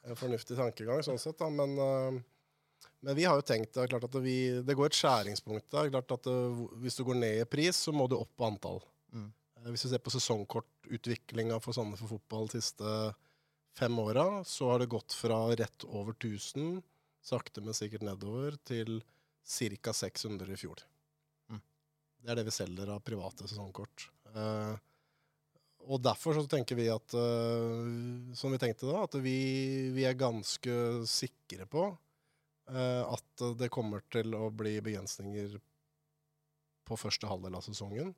fornuftig 0.19 0.57
tankegang, 0.59 1.01
sånn 1.05 1.19
sett. 1.21 1.37
Da. 1.39 1.49
Men, 1.49 1.77
eh, 1.77 2.21
men 3.01 3.17
vi 3.17 3.25
har 3.25 3.39
jo 3.39 3.45
tenkt 3.45 3.73
det, 3.73 3.83
er 3.83 3.91
klart 3.93 4.07
at 4.07 4.17
vi, 4.23 4.37
det 4.65 4.75
går 4.77 4.91
et 4.91 4.97
skjæringspunkt 4.99 5.69
der. 5.73 5.91
Klart 5.93 6.15
at 6.17 6.29
det, 6.29 6.37
hvis 6.83 6.97
du 6.99 7.05
går 7.07 7.19
ned 7.21 7.41
i 7.43 7.49
pris, 7.49 7.77
så 7.87 7.93
må 7.95 8.07
du 8.09 8.17
opp 8.19 8.33
på 8.37 8.47
antall. 8.49 8.81
Mm. 9.13 9.31
Eh, 9.61 9.69
Hvis 9.71 9.85
du 9.85 9.89
ser 9.89 10.03
på 10.03 10.13
sesongkortutviklinga 10.13 11.59
for 11.63 11.77
Sandefjord 11.77 12.15
fotball 12.17 12.49
de 12.51 12.61
siste 12.61 12.95
fem 13.77 13.99
åra, 13.99 14.43
så 14.43 14.71
har 14.71 14.79
det 14.83 14.91
gått 14.91 15.15
fra 15.15 15.43
rett 15.55 15.85
over 15.87 16.13
1000, 16.13 16.81
sakte, 17.23 17.61
men 17.63 17.77
sikkert 17.77 18.03
nedover, 18.03 18.57
til 18.67 19.01
ca. 19.47 19.93
600 19.93 20.53
i 20.53 20.57
fjor. 20.59 20.81
Mm. 21.49 21.61
Det 22.21 22.31
er 22.31 22.39
det 22.39 22.47
vi 22.49 22.53
selger 22.55 22.89
av 22.93 23.03
private 23.05 23.47
sesongkort. 23.47 24.09
Eh, 24.33 24.73
og 25.87 26.01
derfor 26.03 26.35
så 26.37 26.45
tenker 26.49 26.77
vi 26.77 26.87
at, 26.91 27.15
uh, 27.17 28.33
som 28.37 28.53
vi 28.53 28.59
tenkte 28.61 28.89
da, 28.89 29.03
at 29.07 29.17
vi, 29.23 29.37
vi 29.95 30.05
er 30.07 30.17
ganske 30.19 30.75
sikre 31.09 31.67
på 31.69 31.87
uh, 31.91 33.03
at 33.05 33.45
det 33.59 33.71
kommer 33.73 34.03
til 34.13 34.35
å 34.37 34.49
bli 34.53 34.77
begrensninger 34.83 35.57
på 36.87 36.99
første 36.99 37.29
halvdel 37.29 37.57
av 37.57 37.65
sesongen. 37.65 38.13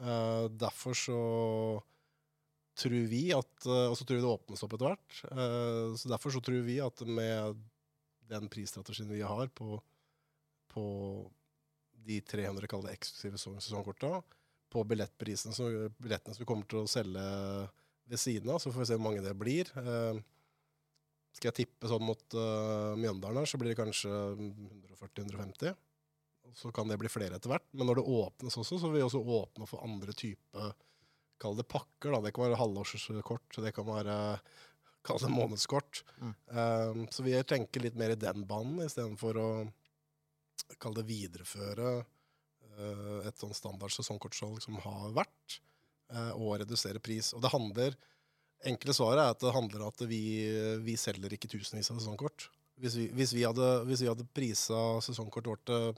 Uh, 0.00 0.46
derfor 0.50 0.96
så 0.98 1.20
tror 2.74 3.04
vi 3.06 3.28
at 3.30 3.68
Og 3.70 3.92
så 3.94 4.02
tror 4.02 4.18
vi 4.18 4.22
det 4.24 4.30
åpnes 4.32 4.64
opp 4.66 4.72
etter 4.74 4.88
hvert. 4.88 5.18
Så 5.94 6.08
derfor 6.10 6.32
så 6.34 6.40
tror 6.42 6.64
vi 6.66 6.80
at 6.82 7.04
med 7.06 7.60
den 8.26 8.48
prisstrategien 8.50 9.12
vi 9.12 9.20
har 9.22 9.46
på, 9.54 9.76
på 10.74 10.86
de 12.04 12.18
300 12.20 12.66
kaller 12.66 12.90
det 12.90 12.96
eksklusive 12.98 13.38
sesong- 13.38 13.62
sesongkorta, 13.62 14.18
på 14.74 14.84
billettprisen, 14.90 15.54
som, 15.54 15.70
billettene 16.02 16.34
som 16.34 16.42
vi 16.42 16.48
kommer 16.48 16.66
til 16.70 16.82
å 16.82 16.90
selge 16.90 17.24
ved 18.10 18.20
siden 18.20 18.50
av, 18.52 18.60
så 18.60 18.72
får 18.72 18.82
vi 18.82 18.88
se 18.90 18.98
hvor 18.98 19.06
mange 19.06 19.24
det 19.24 19.34
blir. 19.38 19.70
Eh, 19.80 20.20
skal 21.34 21.50
jeg 21.50 21.64
tippe 21.64 21.90
sånn 21.90 22.04
mot 22.06 22.36
uh, 22.38 22.94
Mjøndalen 22.94 23.40
her, 23.40 23.48
så 23.50 23.58
blir 23.58 23.72
det 23.72 23.80
kanskje 23.80 24.10
140-150. 24.12 25.72
Så 26.54 26.70
kan 26.70 26.86
det 26.86 26.98
bli 27.00 27.10
flere 27.10 27.40
etter 27.40 27.50
hvert. 27.50 27.66
Men 27.74 27.88
når 27.90 27.98
det 27.98 28.04
åpnes 28.20 28.58
også, 28.60 28.78
så 28.78 28.90
vil 28.90 29.00
vi 29.00 29.06
også 29.08 29.22
åpne 29.40 29.66
for 29.66 29.82
andre 29.86 30.14
type 30.14 30.68
Kall 31.42 31.56
det 31.58 31.64
pakker. 31.66 32.12
da. 32.14 32.20
Det 32.22 32.30
kan 32.30 32.44
være 32.46 32.60
halvårskort, 32.60 33.56
det 33.58 33.72
kan 33.74 33.88
være 33.88 34.14
kall 35.04 35.18
det 35.18 35.32
månedskort. 35.34 36.04
Mm. 36.22 36.34
Um, 36.46 37.00
så 37.10 37.24
vi 37.26 37.34
tenker 37.42 37.82
litt 37.82 37.98
mer 37.98 38.14
i 38.14 38.20
den 38.20 38.44
banen 38.46 38.84
istedenfor 38.86 39.40
å 39.42 39.48
kall 40.80 40.94
det 40.94 41.04
videreføre 41.08 41.96
et 43.28 43.38
sånn 43.40 43.54
standard 43.56 43.94
sesongkortsalg 43.94 44.62
som 44.64 44.78
har 44.82 45.14
vært, 45.16 45.60
eh, 46.12 46.32
og 46.34 46.58
redusere 46.62 47.02
pris. 47.02 47.32
Og 47.36 47.44
det 47.44 47.52
handler 47.54 47.96
Enkle 48.64 48.94
svaret 48.96 49.20
er 49.20 49.34
at 49.34 49.42
det 49.42 49.50
handler 49.52 49.82
om 49.84 49.90
at 49.90 50.02
vi, 50.08 50.22
vi 50.80 50.94
selger 50.96 51.34
ikke 51.36 51.50
tusenvis 51.52 51.90
av 51.92 51.98
sesongkort. 51.98 52.46
Hvis 52.80 52.94
vi, 52.96 53.10
hvis 53.12 53.34
vi 53.36 53.42
hadde, 53.44 53.66
hvis 53.84 54.00
vi 54.00 54.08
hadde 54.08 54.24
prisa 54.32 54.78
sesongkortet 55.04 55.50
vårt 55.52 55.66
til 55.68 55.90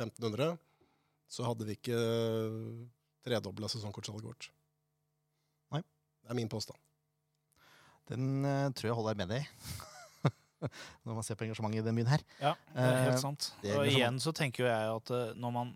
1500, 0.00 0.56
så 1.30 1.46
hadde 1.46 1.68
vi 1.68 1.76
ikke 1.78 2.00
tredobla 3.22 3.70
sesongkortsalget 3.70 4.26
vårt. 4.26 4.48
Nei. 5.72 5.84
Det 6.24 6.34
er 6.34 6.38
min 6.40 6.50
påstand. 6.50 6.80
Den 8.10 8.44
uh, 8.44 8.68
tror 8.74 8.90
jeg 8.90 8.98
holder 8.98 9.22
med 9.22 9.32
deg 9.32 9.46
i. 9.46 10.28
Når 11.06 11.16
man 11.16 11.24
ser 11.26 11.38
på 11.38 11.46
engasjementet 11.46 11.80
i 11.80 11.86
den 11.86 11.98
byen 11.98 12.10
her. 12.12 12.26
Ja, 12.42 12.52
det 12.74 12.82
er 12.82 12.98
Eh, 12.98 13.04
helt 13.06 13.22
sant. 13.22 13.48
Uh, 13.62 13.70
er 13.70 13.78
Og 13.78 13.94
igjen 13.94 14.20
så 14.22 14.34
tenker 14.36 14.66
jo 14.66 14.70
jeg 14.70 14.92
at 14.98 15.14
uh, 15.14 15.32
når 15.38 15.54
man 15.54 15.72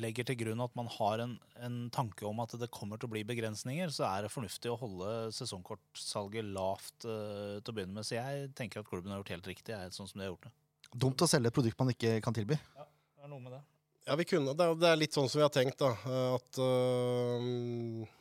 legger 0.00 0.24
til 0.24 0.38
grunn 0.40 0.62
at 0.64 0.72
man 0.78 0.88
har 0.94 1.20
en, 1.24 1.34
en 1.60 1.76
tanke 1.92 2.24
om 2.24 2.40
at 2.44 2.54
det 2.60 2.70
kommer 2.72 3.00
til 3.00 3.10
å 3.10 3.12
bli 3.12 3.24
begrensninger, 3.28 3.92
så 3.92 4.06
er 4.08 4.24
det 4.24 4.32
fornuftig 4.32 4.70
å 4.72 4.78
holde 4.80 5.10
sesongkortsalget 5.36 6.48
lavt 6.54 7.04
uh, 7.04 7.58
til 7.60 7.72
å 7.72 7.76
begynne 7.76 7.98
med. 7.98 8.08
Så 8.08 8.16
jeg 8.16 8.48
tenker 8.58 8.80
at 8.80 8.88
klubben 8.88 9.12
har 9.12 9.20
gjort 9.20 9.34
helt 9.36 9.50
riktig, 9.52 9.74
jeg, 9.74 9.92
sånn 9.96 10.08
som 10.08 10.18
de 10.18 10.26
har 10.26 10.32
gjort 10.32 10.48
det. 10.48 10.54
Dumt 10.92 11.24
å 11.24 11.28
selge 11.28 11.52
et 11.52 11.56
produkt 11.56 11.78
man 11.80 11.92
ikke 11.92 12.16
kan 12.24 12.36
tilby. 12.36 12.56
Det 12.56 13.24
er 13.24 13.30
noe 13.30 13.42
med 13.42 13.54
det. 13.56 13.62
Ja, 14.08 14.16
vi 14.18 14.26
kunne. 14.26 14.54
Det 14.56 14.64
er, 14.64 14.80
det 14.80 14.88
er 14.90 14.98
litt 14.98 15.14
sånn 15.14 15.28
som 15.30 15.38
vi 15.38 15.46
har 15.46 15.52
tenkt, 15.54 15.78
da. 15.80 15.92
eh, 15.94 16.32
At 16.34 16.58
eh, 16.64 18.18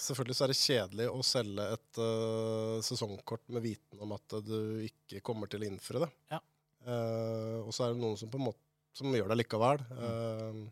Selvfølgelig 0.00 0.34
så 0.34 0.44
er 0.46 0.50
det 0.50 0.58
kjedelig 0.58 1.06
å 1.12 1.18
selge 1.22 1.64
et 1.76 1.98
uh, 2.02 2.78
sesongkort 2.82 3.44
med 3.54 3.62
viten 3.62 4.00
om 4.02 4.14
at 4.16 4.38
du 4.42 4.80
ikke 4.82 5.20
kommer 5.22 5.46
til 5.50 5.62
å 5.62 5.68
innføre 5.68 6.00
det. 6.02 6.08
Ja. 6.32 6.40
Uh, 6.88 7.58
og 7.66 7.70
så 7.76 7.84
er 7.84 7.92
det 7.92 8.00
noen 8.02 8.18
som 8.18 8.32
på 8.32 8.40
en 8.40 8.48
måte 8.48 8.67
som 8.96 9.14
gjør 9.14 9.30
det 9.32 9.40
likevel. 9.42 9.84
Eh, 9.94 10.64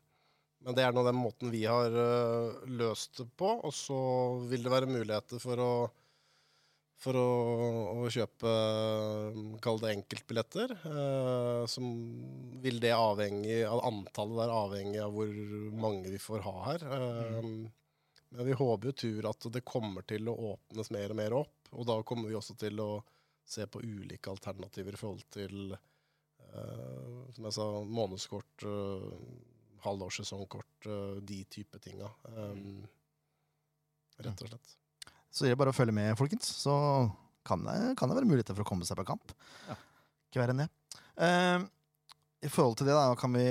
men 0.67 0.75
det 0.75 0.83
er 0.83 0.95
nå 0.95 1.05
den 1.07 1.19
måten 1.19 1.53
vi 1.53 1.63
har 1.69 1.93
øh, 1.93 2.65
løst 2.79 3.21
det 3.21 3.29
på. 3.39 3.53
Og 3.67 3.75
så 3.75 4.01
vil 4.51 4.67
det 4.67 4.73
være 4.73 4.91
muligheter 4.91 5.43
for 5.43 5.63
å 5.63 5.71
for 6.97 7.17
å, 7.21 7.31
å 7.93 8.07
kjøpe 8.09 8.53
kall 9.65 9.81
det 9.83 9.93
enkeltbilletter. 9.99 10.73
Eh, 10.89 11.65
som 11.69 11.91
vil 12.63 12.81
det 12.83 12.95
avhenge 12.97 13.59
av 13.69 13.83
antallet 13.85 14.41
der 14.41 14.55
avhengig 14.55 15.03
av 15.05 15.13
hvor 15.17 15.35
mange 15.77 16.13
vi 16.13 16.21
får 16.23 16.47
ha 16.47 16.55
her. 16.71 16.87
Mm. 17.37 17.67
Men 18.37 18.49
vi 18.49 18.57
håper 18.59 18.91
jo 18.91 18.97
tur 19.05 19.29
at 19.31 19.49
det 19.53 19.65
kommer 19.69 20.07
til 20.09 20.29
å 20.33 20.39
åpnes 20.55 20.91
mer 20.95 21.13
og 21.13 21.21
mer 21.21 21.37
opp. 21.43 21.71
Og 21.77 21.87
da 21.89 22.01
kommer 22.07 22.33
vi 22.33 22.39
også 22.39 22.57
til 22.59 22.81
å 22.83 22.91
se 23.47 23.69
på 23.71 23.85
ulike 23.85 24.33
alternativer 24.33 24.97
i 24.97 25.01
forhold 25.01 25.29
til 25.37 25.77
eh, 26.57 27.21
som 27.37 27.49
jeg 27.49 27.57
sa, 27.57 27.67
månedskort, 27.99 28.65
uh, 28.65 29.13
halvårssesongkort, 29.85 30.89
uh, 30.89 31.21
de 31.27 31.43
type 31.53 31.81
tinga. 31.85 32.09
Um, 32.33 32.83
rett 34.25 34.43
og 34.43 34.51
slett. 34.51 34.75
Så 35.31 35.45
det 35.45 35.53
er 35.53 35.61
bare 35.61 35.75
å 35.75 35.77
følge 35.77 35.95
med, 35.95 36.17
folkens. 36.19 36.49
Så 36.65 36.75
kan 37.47 37.63
det, 37.67 37.77
kan 38.01 38.11
det 38.11 38.19
være 38.19 38.29
muligheter 38.29 38.57
for 38.57 38.65
å 38.65 38.69
komme 38.69 38.89
seg 38.89 38.99
på 38.99 39.07
kamp. 39.13 39.35
Ja. 39.69 39.77
Ikke 40.31 40.43
verre 40.43 40.57
enn 40.57 40.65
det. 40.65 40.71
Uh, 41.17 41.69
I 42.47 42.51
forhold 42.53 42.81
til 42.81 42.89
det 42.89 42.97
da, 42.97 43.11
kan 43.21 43.37
vi 43.37 43.47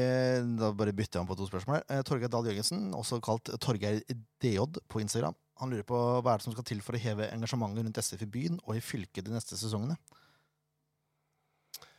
da 0.60 0.74
bare 0.76 0.96
bytte 0.98 1.22
om 1.22 1.30
på 1.30 1.38
to 1.38 1.48
spørsmål. 1.50 1.86
Eh, 1.90 2.04
Torgeir 2.08 2.32
Dahl 2.32 2.50
Jørgensen, 2.50 2.90
også 2.98 3.22
kalt 3.24 3.54
Torgeir 3.62 4.02
DJ 4.42 4.58
på 4.92 5.02
Instagram, 5.04 5.38
han 5.62 5.72
lurer 5.72 5.86
på 5.88 5.98
hva 5.98 6.34
er 6.34 6.42
det 6.42 6.46
som 6.46 6.56
skal 6.56 6.68
til 6.68 6.82
for 6.84 6.98
å 6.98 7.00
heve 7.00 7.30
engasjementet 7.32 7.86
rundt 7.86 8.00
SF 8.02 8.26
i 8.26 8.32
byen 8.32 8.58
og 8.66 8.76
i 8.76 8.84
fylket 8.84 9.28
de 9.28 9.34
neste 9.36 9.56
sesongene. 9.60 9.96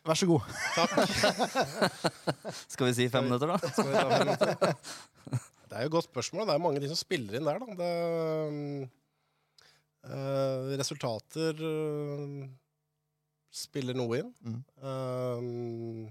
Vær 0.07 0.19
så 0.19 0.27
god. 0.31 0.43
Skal 2.73 2.87
vi 2.87 2.93
si 2.95 3.09
fem 3.11 3.27
minutter, 3.27 3.51
da? 3.51 3.57
Skal 3.59 3.89
vi 3.89 3.95
ta 3.97 4.07
fem 4.13 4.21
minutter? 4.29 4.51
Det 5.67 5.75
er 5.75 5.83
jo 5.83 5.91
et 5.91 5.97
godt 5.97 6.07
spørsmål. 6.07 6.47
Det 6.47 6.55
er 6.55 6.63
mange 6.63 6.81
de 6.81 6.89
som 6.89 6.99
spiller 6.99 7.37
inn 7.37 7.49
der, 7.49 7.59
da. 7.59 7.67
Det, 7.81 7.89
eh, 10.07 10.69
resultater 10.79 11.59
eh, 11.59 12.47
spiller 13.51 13.99
noe 13.99 14.21
inn. 14.23 14.31
Mm. 14.47 14.61
Uh, 14.85 16.07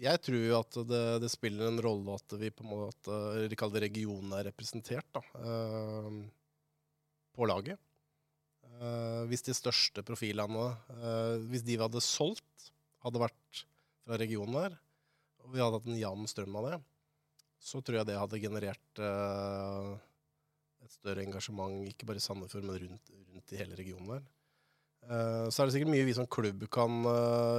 jeg 0.00 0.22
tror 0.24 0.44
jo 0.46 0.54
at 0.60 0.78
det, 0.88 1.02
det 1.24 1.30
spiller 1.32 1.68
en 1.68 1.82
rolle 1.84 2.16
at 2.16 2.36
vi 2.40 2.52
på 2.54 2.64
en 2.64 2.72
måte 2.72 3.18
de 3.50 3.58
kaller 3.58 3.80
det 3.80 3.90
regionen 3.90 4.32
er 4.38 4.48
representert 4.48 5.08
da, 5.16 5.24
Uh, 5.40 6.22
på 7.36 7.46
laget. 7.48 7.78
Eh, 8.80 9.22
hvis 9.28 9.44
de 9.44 9.52
største 9.52 10.00
profilene 10.06 10.70
uh, 10.72 11.36
Hvis 11.50 11.64
de 11.66 11.74
vi 11.74 11.82
hadde 11.82 12.00
solgt, 12.00 12.70
hadde 13.04 13.20
vært 13.20 13.64
fra 14.06 14.16
regionen 14.20 14.56
der, 14.56 14.76
og 15.44 15.52
vi 15.52 15.60
hadde 15.60 15.76
hatt 15.76 15.88
en 15.88 16.00
jevn 16.00 16.28
strøm 16.28 16.56
av 16.60 16.68
det, 16.68 16.78
så 17.60 17.82
tror 17.84 17.98
jeg 17.98 18.08
det 18.08 18.16
hadde 18.16 18.40
generert 18.40 19.00
uh, 19.04 19.92
et 20.80 20.94
større 20.94 21.24
engasjement, 21.26 21.82
ikke 21.90 22.08
bare 22.08 22.20
i 22.20 22.24
Sandefjord, 22.24 22.64
men 22.64 22.78
rundt, 22.86 23.12
rundt 23.34 23.52
i 23.52 23.58
hele 23.60 23.76
regionen. 23.76 24.24
Eh, 25.04 25.46
så 25.52 25.60
er 25.60 25.68
det 25.68 25.74
sikkert 25.74 25.92
mye 25.92 26.06
vi 26.08 26.16
som 26.16 26.28
klubb 26.28 26.64
kan 26.72 27.04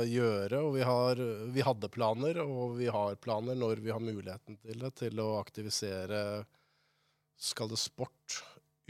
gjøre, 0.09 0.59
og 0.61 0.73
vi, 0.75 0.81
har, 0.85 1.21
vi 1.53 1.65
hadde 1.65 1.89
planer, 1.93 2.41
og 2.41 2.75
vi 2.79 2.89
har 2.93 3.17
planer 3.21 3.57
når 3.57 3.81
vi 3.85 3.93
har 3.93 4.01
muligheten 4.01 4.57
til 4.61 4.81
det, 4.85 4.91
til 5.03 5.21
å 5.21 5.35
aktivisere 5.39 6.21
skal 7.41 7.69
det 7.69 7.81
sport 7.81 8.41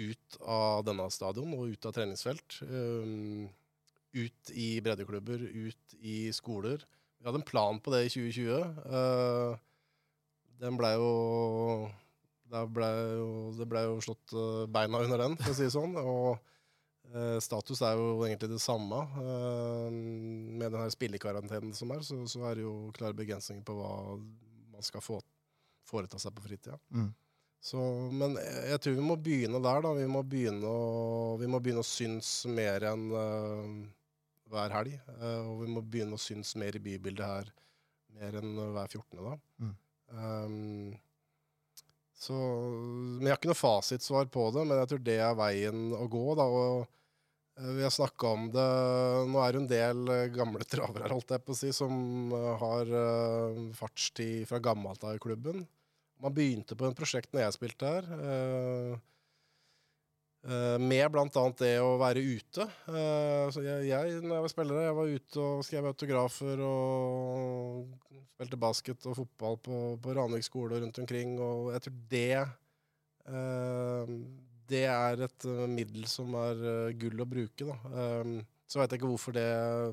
ut 0.01 0.37
av 0.41 0.85
denne 0.87 1.07
stadion 1.13 1.53
og 1.57 1.73
ut 1.73 1.87
av 1.87 1.95
treningsfelt. 1.95 2.61
Um, 2.65 3.49
ut 4.11 4.51
i 4.57 4.73
breddeklubber, 4.83 5.43
ut 5.43 5.95
i 6.01 6.31
skoler. 6.35 6.83
Vi 7.19 7.27
hadde 7.27 7.41
en 7.41 7.47
plan 7.47 7.79
på 7.79 7.93
det 7.93 8.05
i 8.07 8.13
2020. 8.13 8.79
Uh, 8.91 9.59
den 10.61 10.77
blei 10.77 10.95
jo 10.97 11.11
det 12.51 12.61
ble 12.75 12.87
jo, 13.15 13.65
ble 13.69 13.83
jo 13.87 13.99
slått 14.03 14.33
uh, 14.35 14.67
beina 14.71 14.99
under 15.05 15.23
den, 15.23 15.37
for 15.39 15.53
å 15.53 15.57
si 15.57 15.67
det 15.67 15.73
sånn. 15.73 15.95
Og 16.01 16.33
uh, 17.13 17.37
status 17.43 17.83
er 17.87 17.99
jo 17.99 18.25
egentlig 18.27 18.51
det 18.51 18.61
samme. 18.63 18.99
Uh, 19.15 19.87
med 19.91 20.67
den 20.67 20.81
her 20.81 20.91
spillekarantenen 20.91 21.71
som 21.77 21.93
er, 21.95 22.03
så, 22.05 22.19
så 22.27 22.43
er 22.49 22.59
det 22.59 22.65
jo 22.65 22.75
klare 22.97 23.17
begrensninger 23.17 23.63
på 23.67 23.77
hva 23.77 23.93
man 24.17 24.87
skal 24.87 25.03
få, 25.05 25.21
foreta 25.87 26.19
seg 26.21 26.35
på 26.35 26.43
fritida. 26.43 26.79
Mm. 26.91 27.11
Så, 27.61 27.77
men 28.09 28.33
jeg, 28.41 28.79
tror 28.81 28.95
vi 28.97 29.03
må 29.05 29.15
begynne 29.21 29.61
der, 29.61 29.83
da. 29.85 29.93
Vi 29.93 30.07
må 30.09 30.23
begynne 30.25 30.65
å, 30.65 31.33
vi 31.37 31.49
må 31.49 31.59
begynne 31.61 31.83
å 31.83 31.87
synes 31.87 32.29
mer 32.49 32.87
enn 32.89 33.03
uh, 33.13 33.67
hver 34.49 34.73
helg. 34.73 34.95
Uh, 35.19 35.51
og 35.51 35.59
vi 35.61 35.67
må 35.75 35.83
begynne 35.85 36.17
å 36.17 36.21
synes 36.21 36.55
mer 36.57 36.77
i 36.77 36.81
bybildet 36.81 37.21
her 37.21 37.51
mer 38.17 38.39
enn 38.39 38.55
hver 38.73 38.89
14. 38.89 39.21
da. 39.21 39.35
Mm. 39.61 39.75
Um, 40.11 40.95
så, 42.21 42.33
men 42.33 43.27
Jeg 43.27 43.31
har 43.31 43.39
ikke 43.39 43.51
noe 43.53 43.57
fasitsvar 43.57 44.25
på 44.33 44.47
det, 44.55 44.65
men 44.65 44.81
jeg 44.81 44.89
tror 44.91 45.03
det 45.05 45.19
er 45.21 45.37
veien 45.37 45.93
å 45.93 46.07
gå. 46.09 46.23
da, 46.41 46.47
og 46.49 46.81
uh, 46.81 47.69
vi 47.77 47.85
har 47.85 47.93
snakka 47.93 48.31
om 48.39 48.47
det 48.55 48.65
Nå 49.29 49.43
er 49.43 49.53
det 49.53 49.61
en 49.61 49.69
del 49.69 50.11
gamle 50.33 50.65
travere 50.65 51.13
holdt 51.13 51.35
jeg 51.37 51.45
på 51.45 51.53
å 51.53 51.61
si, 51.61 51.69
som 51.77 52.33
har 52.63 52.89
fartstid 53.77 54.49
fra 54.49 54.57
gammelt 54.65 55.05
av 55.05 55.19
i 55.19 55.21
klubben. 55.21 55.61
Man 56.21 56.33
begynte 56.35 56.77
på 56.77 56.85
et 56.85 56.97
prosjekt 56.97 57.31
når 57.33 57.47
jeg 57.47 57.55
spilte 57.55 57.87
her, 57.89 58.09
eh, 58.21 58.99
med 60.81 61.05
bl.a. 61.13 61.43
det 61.57 61.75
å 61.81 61.97
være 62.01 62.21
ute. 62.21 62.65
Så 63.53 63.61
jeg, 63.61 64.21
når 64.23 64.35
jeg 64.35 64.45
var 64.45 64.49
spiller, 64.49 64.79
jeg 64.87 64.97
var 64.97 65.11
ute 65.15 65.43
og 65.45 65.61
skrev 65.65 65.89
autografer 65.91 66.63
og 66.65 68.15
spilte 68.33 68.57
basket 68.57 69.05
og 69.05 69.19
fotball 69.19 69.59
på, 69.61 69.81
på 70.01 70.15
Ranvik 70.17 70.47
skole 70.47 70.79
og 70.79 70.81
rundt 70.81 70.97
omkring. 71.03 71.35
Og 71.37 71.69
jeg 71.75 71.85
tror 71.85 71.99
det 72.15 72.33
Det 74.71 74.83
er 74.89 75.21
et 75.27 75.45
middel 75.69 76.09
som 76.09 76.33
er 76.41 76.65
gull 76.97 77.21
å 77.21 77.29
bruke, 77.29 77.69
da. 77.69 77.77
Så 78.65 78.81
veit 78.81 78.89
jeg 78.89 78.97
ikke 78.97 79.11
hvorfor 79.13 79.37
det 79.37 79.45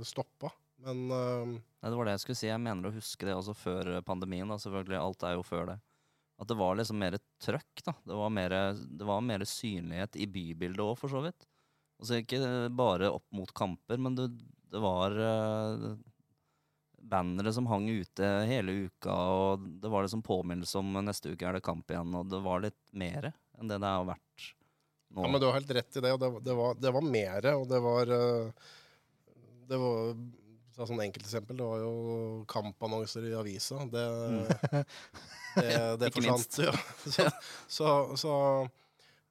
stoppa, 0.08 0.48
men 0.86 1.12
Nei, 1.12 1.90
det 1.92 1.98
var 1.98 2.08
det 2.08 2.16
jeg 2.16 2.24
skulle 2.24 2.40
si. 2.40 2.48
Jeg 2.48 2.62
mener 2.62 2.88
å 2.88 2.96
huske 2.96 3.28
det 3.28 3.36
også 3.36 3.52
før 3.54 3.92
pandemien. 4.06 4.48
Da. 4.48 4.56
Selvfølgelig, 4.64 4.96
alt 4.98 5.28
er 5.28 5.36
jo 5.36 5.44
før 5.46 5.74
det. 5.74 5.78
At 6.38 6.50
det 6.50 6.58
var 6.58 6.76
liksom 6.78 7.00
mer 7.02 7.16
trøkk, 7.42 7.82
da. 7.84 7.94
Det 8.06 8.18
var 8.18 8.30
mer, 8.30 8.54
det 8.78 9.06
var 9.06 9.24
mer 9.26 9.42
synlighet 9.48 10.16
i 10.16 10.28
bybildet 10.30 10.84
òg, 10.84 10.94
for 11.00 11.10
så 11.10 11.22
vidt. 11.24 11.48
Altså 11.98 12.20
ikke 12.20 12.68
bare 12.78 13.10
opp 13.10 13.26
mot 13.34 13.50
kamper, 13.54 13.98
men 13.98 14.14
det, 14.14 14.28
det 14.70 14.82
var 14.82 15.16
uh, 15.18 15.96
bannere 16.98 17.52
som 17.52 17.66
hang 17.66 17.88
ute 17.90 18.28
hele 18.46 18.72
uka, 18.86 19.14
og 19.14 19.66
det 19.82 19.90
var 19.90 20.06
liksom 20.06 20.22
påminnelse 20.22 20.78
om 20.78 20.98
neste 21.02 21.32
uke 21.32 21.46
er 21.48 21.58
det 21.58 21.64
kamp 21.66 21.90
igjen, 21.90 22.14
og 22.14 22.30
det 22.30 22.40
var 22.44 22.62
litt 22.62 22.80
mer 22.92 23.32
enn 23.58 23.70
det 23.70 23.80
det 23.82 23.92
har 23.98 24.06
vært 24.06 24.48
nå. 25.08 25.22
Ja, 25.24 25.28
men 25.28 25.40
du 25.40 25.46
har 25.48 25.58
helt 25.58 25.70
rett 25.78 25.96
i 25.96 26.04
det, 26.04 26.12
og 26.14 26.20
det, 26.22 26.30
det, 26.46 26.56
var, 26.58 26.78
det 26.78 26.92
var 26.94 27.06
mere, 27.06 27.54
og 27.58 27.66
det 27.70 27.80
var 27.82 28.12
eh, 28.14 28.68
Det 29.68 29.78
var 29.80 30.12
ta 30.78 30.86
sånn 30.86 31.02
enkelteksempel, 31.02 31.58
det 31.58 31.66
var 31.66 31.80
jo 31.82 31.92
kampannonser 32.50 33.26
i 33.26 33.34
avisa. 33.38 33.82
Det, 33.90 34.04
det, 35.56 35.72
det 35.98 36.10
Ikke 36.12 36.20
forsvant. 36.20 36.60
Ja. 36.62 36.74
Så, 37.18 37.26
så, 37.66 37.88
så, 38.20 38.34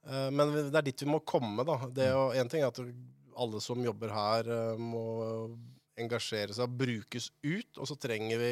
uh, 0.09 0.29
men 0.33 0.51
det 0.57 0.75
er 0.75 0.87
dit 0.89 1.05
vi 1.05 1.09
må 1.09 1.21
komme, 1.27 1.63
da. 1.67 1.79
Det 1.93 2.09
er 2.09 2.15
jo, 2.15 2.27
en 2.35 2.51
ting 2.51 2.65
er 2.65 2.71
at 2.73 2.81
alle 3.37 3.61
som 3.63 3.83
jobber 3.85 4.11
her, 4.11 4.49
uh, 4.51 4.81
må 4.81 5.05
engasjere 5.97 6.53
seg 6.53 6.67
og 6.67 6.77
brukes 6.83 7.31
ut, 7.45 7.79
og 7.79 7.87
så 7.89 7.97
trenger 8.01 8.41
vi 8.41 8.51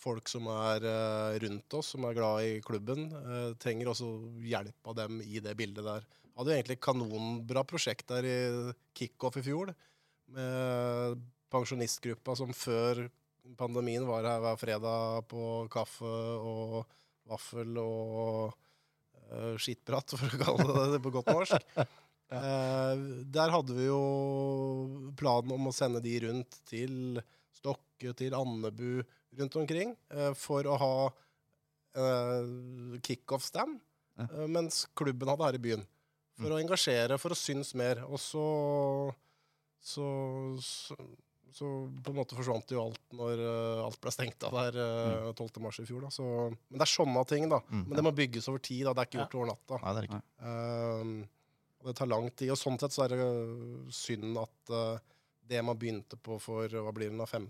folk 0.00 0.30
som 0.32 0.46
er 0.52 0.86
uh, 0.86 1.34
rundt 1.42 1.76
oss, 1.76 1.92
som 1.96 2.06
er 2.08 2.16
glad 2.16 2.46
i 2.46 2.54
klubben. 2.64 3.10
trenger 3.60 3.90
også 3.90 4.12
hjelp 4.46 4.92
av 4.92 4.96
dem 5.02 5.20
i 5.26 5.42
det 5.42 5.56
bildet 5.58 5.84
der. 5.84 6.06
Hadde 6.38 6.54
jo 6.54 6.56
egentlig 6.56 6.78
kanonbra 6.80 7.66
prosjekt 7.68 8.08
der 8.08 8.24
i 8.24 8.38
kickoff 8.96 9.36
i 9.42 9.44
fjor, 9.44 9.74
med 10.30 11.20
pensjonistgruppa 11.50 12.36
som 12.38 12.52
før 12.56 13.06
pandemien 13.58 14.06
var 14.08 14.26
her 14.28 14.42
hver 14.42 14.58
fredag 14.60 15.24
på 15.30 15.46
kaffe 15.72 16.10
og 16.10 16.82
vaffel 17.30 17.78
og 17.82 18.52
uh, 19.30 19.56
skittprat, 19.60 20.14
for 20.18 20.36
å 20.36 20.40
kalle 20.44 20.68
det 20.68 20.86
det 20.96 21.02
på 21.06 21.16
godt 21.18 21.34
norsk. 21.34 21.66
Uh, 22.30 23.24
der 23.26 23.50
hadde 23.50 23.74
vi 23.74 23.88
jo 23.88 24.02
planen 25.18 25.50
om 25.56 25.64
å 25.66 25.72
sende 25.74 25.98
de 26.04 26.12
rundt 26.22 26.60
til 26.70 27.18
Stokke, 27.56 28.12
til 28.14 28.36
Andebu, 28.38 29.00
rundt 29.34 29.56
omkring, 29.58 29.96
uh, 30.14 30.30
for 30.38 30.68
å 30.70 30.76
ha 30.78 30.92
uh, 31.10 32.94
kickoff-stand, 33.02 33.80
eh, 34.22 34.46
mens 34.46 34.84
klubben 34.94 35.32
hadde 35.32 35.48
her 35.48 35.58
i 35.58 35.62
byen. 35.64 35.82
For 36.38 36.54
å 36.54 36.60
engasjere, 36.62 37.18
for 37.18 37.34
å 37.34 37.40
synes 37.40 37.74
mer. 37.74 38.04
Og 38.06 38.22
så 38.22 38.46
så, 39.80 40.06
så, 40.60 40.96
så 41.56 41.68
på 42.04 42.12
en 42.12 42.18
måte 42.20 42.36
forsvant 42.38 42.72
jo 42.74 42.84
alt 42.84 43.16
når 43.16 43.42
uh, 43.42 43.82
alt 43.86 44.00
ble 44.02 44.12
stengt 44.14 44.46
av 44.46 44.56
der 44.56 44.78
uh, 44.78 45.30
12. 45.32 45.60
mars 45.64 45.80
i 45.82 45.86
fjor. 45.88 46.04
Da. 46.06 46.12
Så, 46.14 46.24
men 46.24 46.78
det 46.78 46.86
er 46.86 46.92
sånne 46.92 47.24
ting, 47.28 47.48
da. 47.50 47.60
Mm. 47.68 47.84
Men 47.88 47.98
det 47.98 48.06
må 48.06 48.14
bygges 48.16 48.48
over 48.52 48.62
tid. 48.64 48.84
Da. 48.86 48.94
Det 48.94 49.04
er 49.04 49.10
ikke 49.10 49.22
gjort 49.22 49.38
over 49.40 49.52
natta. 49.52 49.80
Nei, 49.82 49.94
det 49.94 50.02
er 50.02 50.08
ikke. 50.10 50.22
Uh, 50.46 51.86
det 51.88 51.96
tar 51.96 52.10
lang 52.12 52.28
tid. 52.32 52.52
Og 52.54 52.60
sånn 52.60 52.78
sett 52.80 52.94
så 52.96 53.06
er 53.06 53.16
det 53.16 53.30
synd 53.96 54.38
at 54.40 54.74
uh, 54.74 55.16
det 55.50 55.62
man 55.66 55.78
begynte 55.80 56.18
på 56.20 56.38
for 56.42 56.70
hva 56.70 56.94
blir 56.94 57.10
det 57.10 57.18
nå, 57.18 57.26
15 57.26 57.48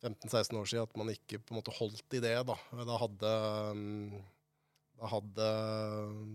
15-16 0.00 0.56
år 0.56 0.68
siden, 0.68 0.86
at 0.88 0.96
man 0.96 1.12
ikke 1.12 1.40
på 1.44 1.52
en 1.52 1.58
måte 1.60 1.74
holdt 1.76 2.16
i 2.16 2.22
det. 2.24 2.32
Da, 2.48 2.56
da 2.88 2.96
hadde, 3.02 3.32
um, 3.76 4.14
da 4.96 5.10
hadde 5.12 5.48
um, 6.08 6.30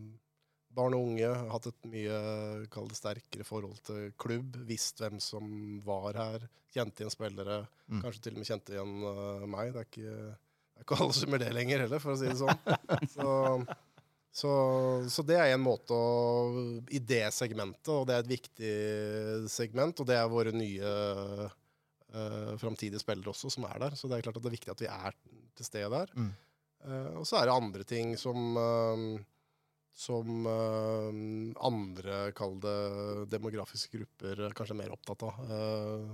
barn 0.76 0.96
og 0.98 1.08
unge 1.10 1.32
hatt 1.54 1.70
et 1.72 1.88
mye 1.92 2.20
det, 2.68 2.98
sterkere 2.98 3.48
forhold 3.48 3.80
til 3.88 4.12
klubb, 4.22 4.58
visst 4.68 5.00
hvem 5.02 5.22
som 5.24 5.48
var 5.86 6.20
her, 6.20 6.46
kjente 6.76 7.04
igjen 7.04 7.14
spillere, 7.14 7.64
Mm. 7.86 8.00
kanskje 8.02 8.22
til 8.26 8.34
og 8.34 8.40
med 8.42 8.48
kjente 8.50 8.74
igjen 8.74 8.94
uh, 9.06 9.44
meg. 9.46 9.68
Det 9.76 9.82
er, 9.84 9.86
ikke, 9.86 10.14
det 10.26 10.80
er 10.80 10.86
ikke 10.88 10.96
alle 11.04 11.14
som 11.14 11.36
gjør 11.36 11.44
det 11.44 11.50
lenger 11.54 11.84
heller, 11.84 12.00
for 12.02 12.16
å 12.16 12.18
si 12.18 12.32
det 12.32 12.40
sånn. 12.40 12.64
Så, 13.16 13.36
så, 14.36 14.54
så 15.14 15.24
det 15.24 15.38
er 15.40 15.54
en 15.54 15.62
måte 15.64 15.96
å 15.96 16.80
I 16.92 17.00
det 17.00 17.28
segmentet, 17.32 17.92
og 17.94 18.08
det 18.10 18.16
er 18.18 18.24
et 18.26 18.32
viktig 18.34 18.72
segment, 19.54 20.02
og 20.02 20.10
det 20.10 20.18
er 20.18 20.34
våre 20.34 20.52
nye 20.52 20.96
uh, 22.16 22.56
framtidige 22.60 23.00
spillere 23.04 23.32
også 23.32 23.54
som 23.54 23.68
er 23.70 23.86
der. 23.86 23.96
Så 23.96 24.10
det 24.10 24.18
er 24.18 24.26
klart 24.26 24.42
at 24.42 24.44
det 24.44 24.52
er 24.52 24.58
viktig 24.58 24.74
at 24.74 24.84
vi 24.84 24.90
er 24.92 25.16
til 25.56 25.70
stede 25.70 25.94
der. 25.94 26.12
Mm. 26.18 26.34
Uh, 26.86 27.14
og 27.22 27.30
så 27.30 27.40
er 27.40 27.48
det 27.48 27.56
andre 27.56 27.88
ting 27.88 28.12
som, 28.20 28.58
eh, 28.60 29.06
som 29.96 30.48
eh, 30.52 31.20
andre, 31.64 32.20
kall 32.36 32.58
det 32.64 32.80
demografiske 33.32 33.96
grupper, 33.96 34.42
er 34.44 34.56
kanskje 34.58 34.76
er 34.76 34.82
mer 34.84 34.96
opptatt 34.96 35.24
av. 35.28 35.40
Eh, 35.46 36.10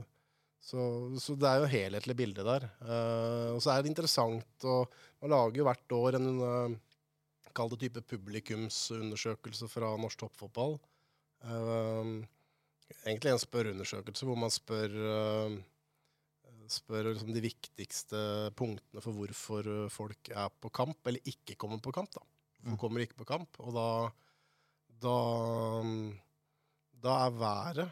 så, 0.61 0.84
så 1.17 1.34
det 1.41 1.49
er 1.49 1.63
jo 1.63 1.71
helhetlig 1.71 2.15
bilde 2.19 2.45
der. 2.45 2.67
Eh, 2.86 3.49
og 3.55 3.61
så 3.63 3.73
er 3.73 3.82
det 3.82 3.93
interessant 3.93 4.69
å 4.69 4.84
Man 5.21 5.34
lager 5.34 5.61
jo 5.61 5.65
hvert 5.67 5.93
år 5.97 6.15
en 6.17 6.77
kall 7.53 7.69
det 7.73 7.82
type 7.84 8.01
publikumsundersøkelse 8.09 9.67
fra 9.69 9.91
norsk 10.01 10.23
toppfotball. 10.23 10.79
Uh, 11.41 12.21
egentlig 13.03 13.34
en 13.34 13.41
spørreundersøkelse 13.41 14.25
hvor 14.25 14.39
man 14.39 14.53
spør 14.53 14.95
uh, 14.97 15.59
spør 16.71 17.11
liksom 17.11 17.34
de 17.36 17.43
viktigste 17.43 18.19
punktene 18.57 19.03
for 19.03 19.17
hvorfor 19.17 19.67
eh, 19.67 19.88
folk 19.91 20.29
er 20.32 20.51
på 20.61 20.71
kamp, 20.73 20.99
eller 21.07 21.27
ikke 21.27 21.57
kommer 21.59 21.82
på 21.84 21.93
kamp. 21.95 22.13
da. 22.15 22.23
Folk 22.62 22.72
Mm. 22.76 22.78
kommer 22.78 22.99
ikke 23.01 23.16
på 23.18 23.26
kamp, 23.26 23.49
og 23.59 23.74
da 23.74 23.86
da, 25.01 25.16
da 27.01 27.14
er 27.26 27.32
været 27.34 27.91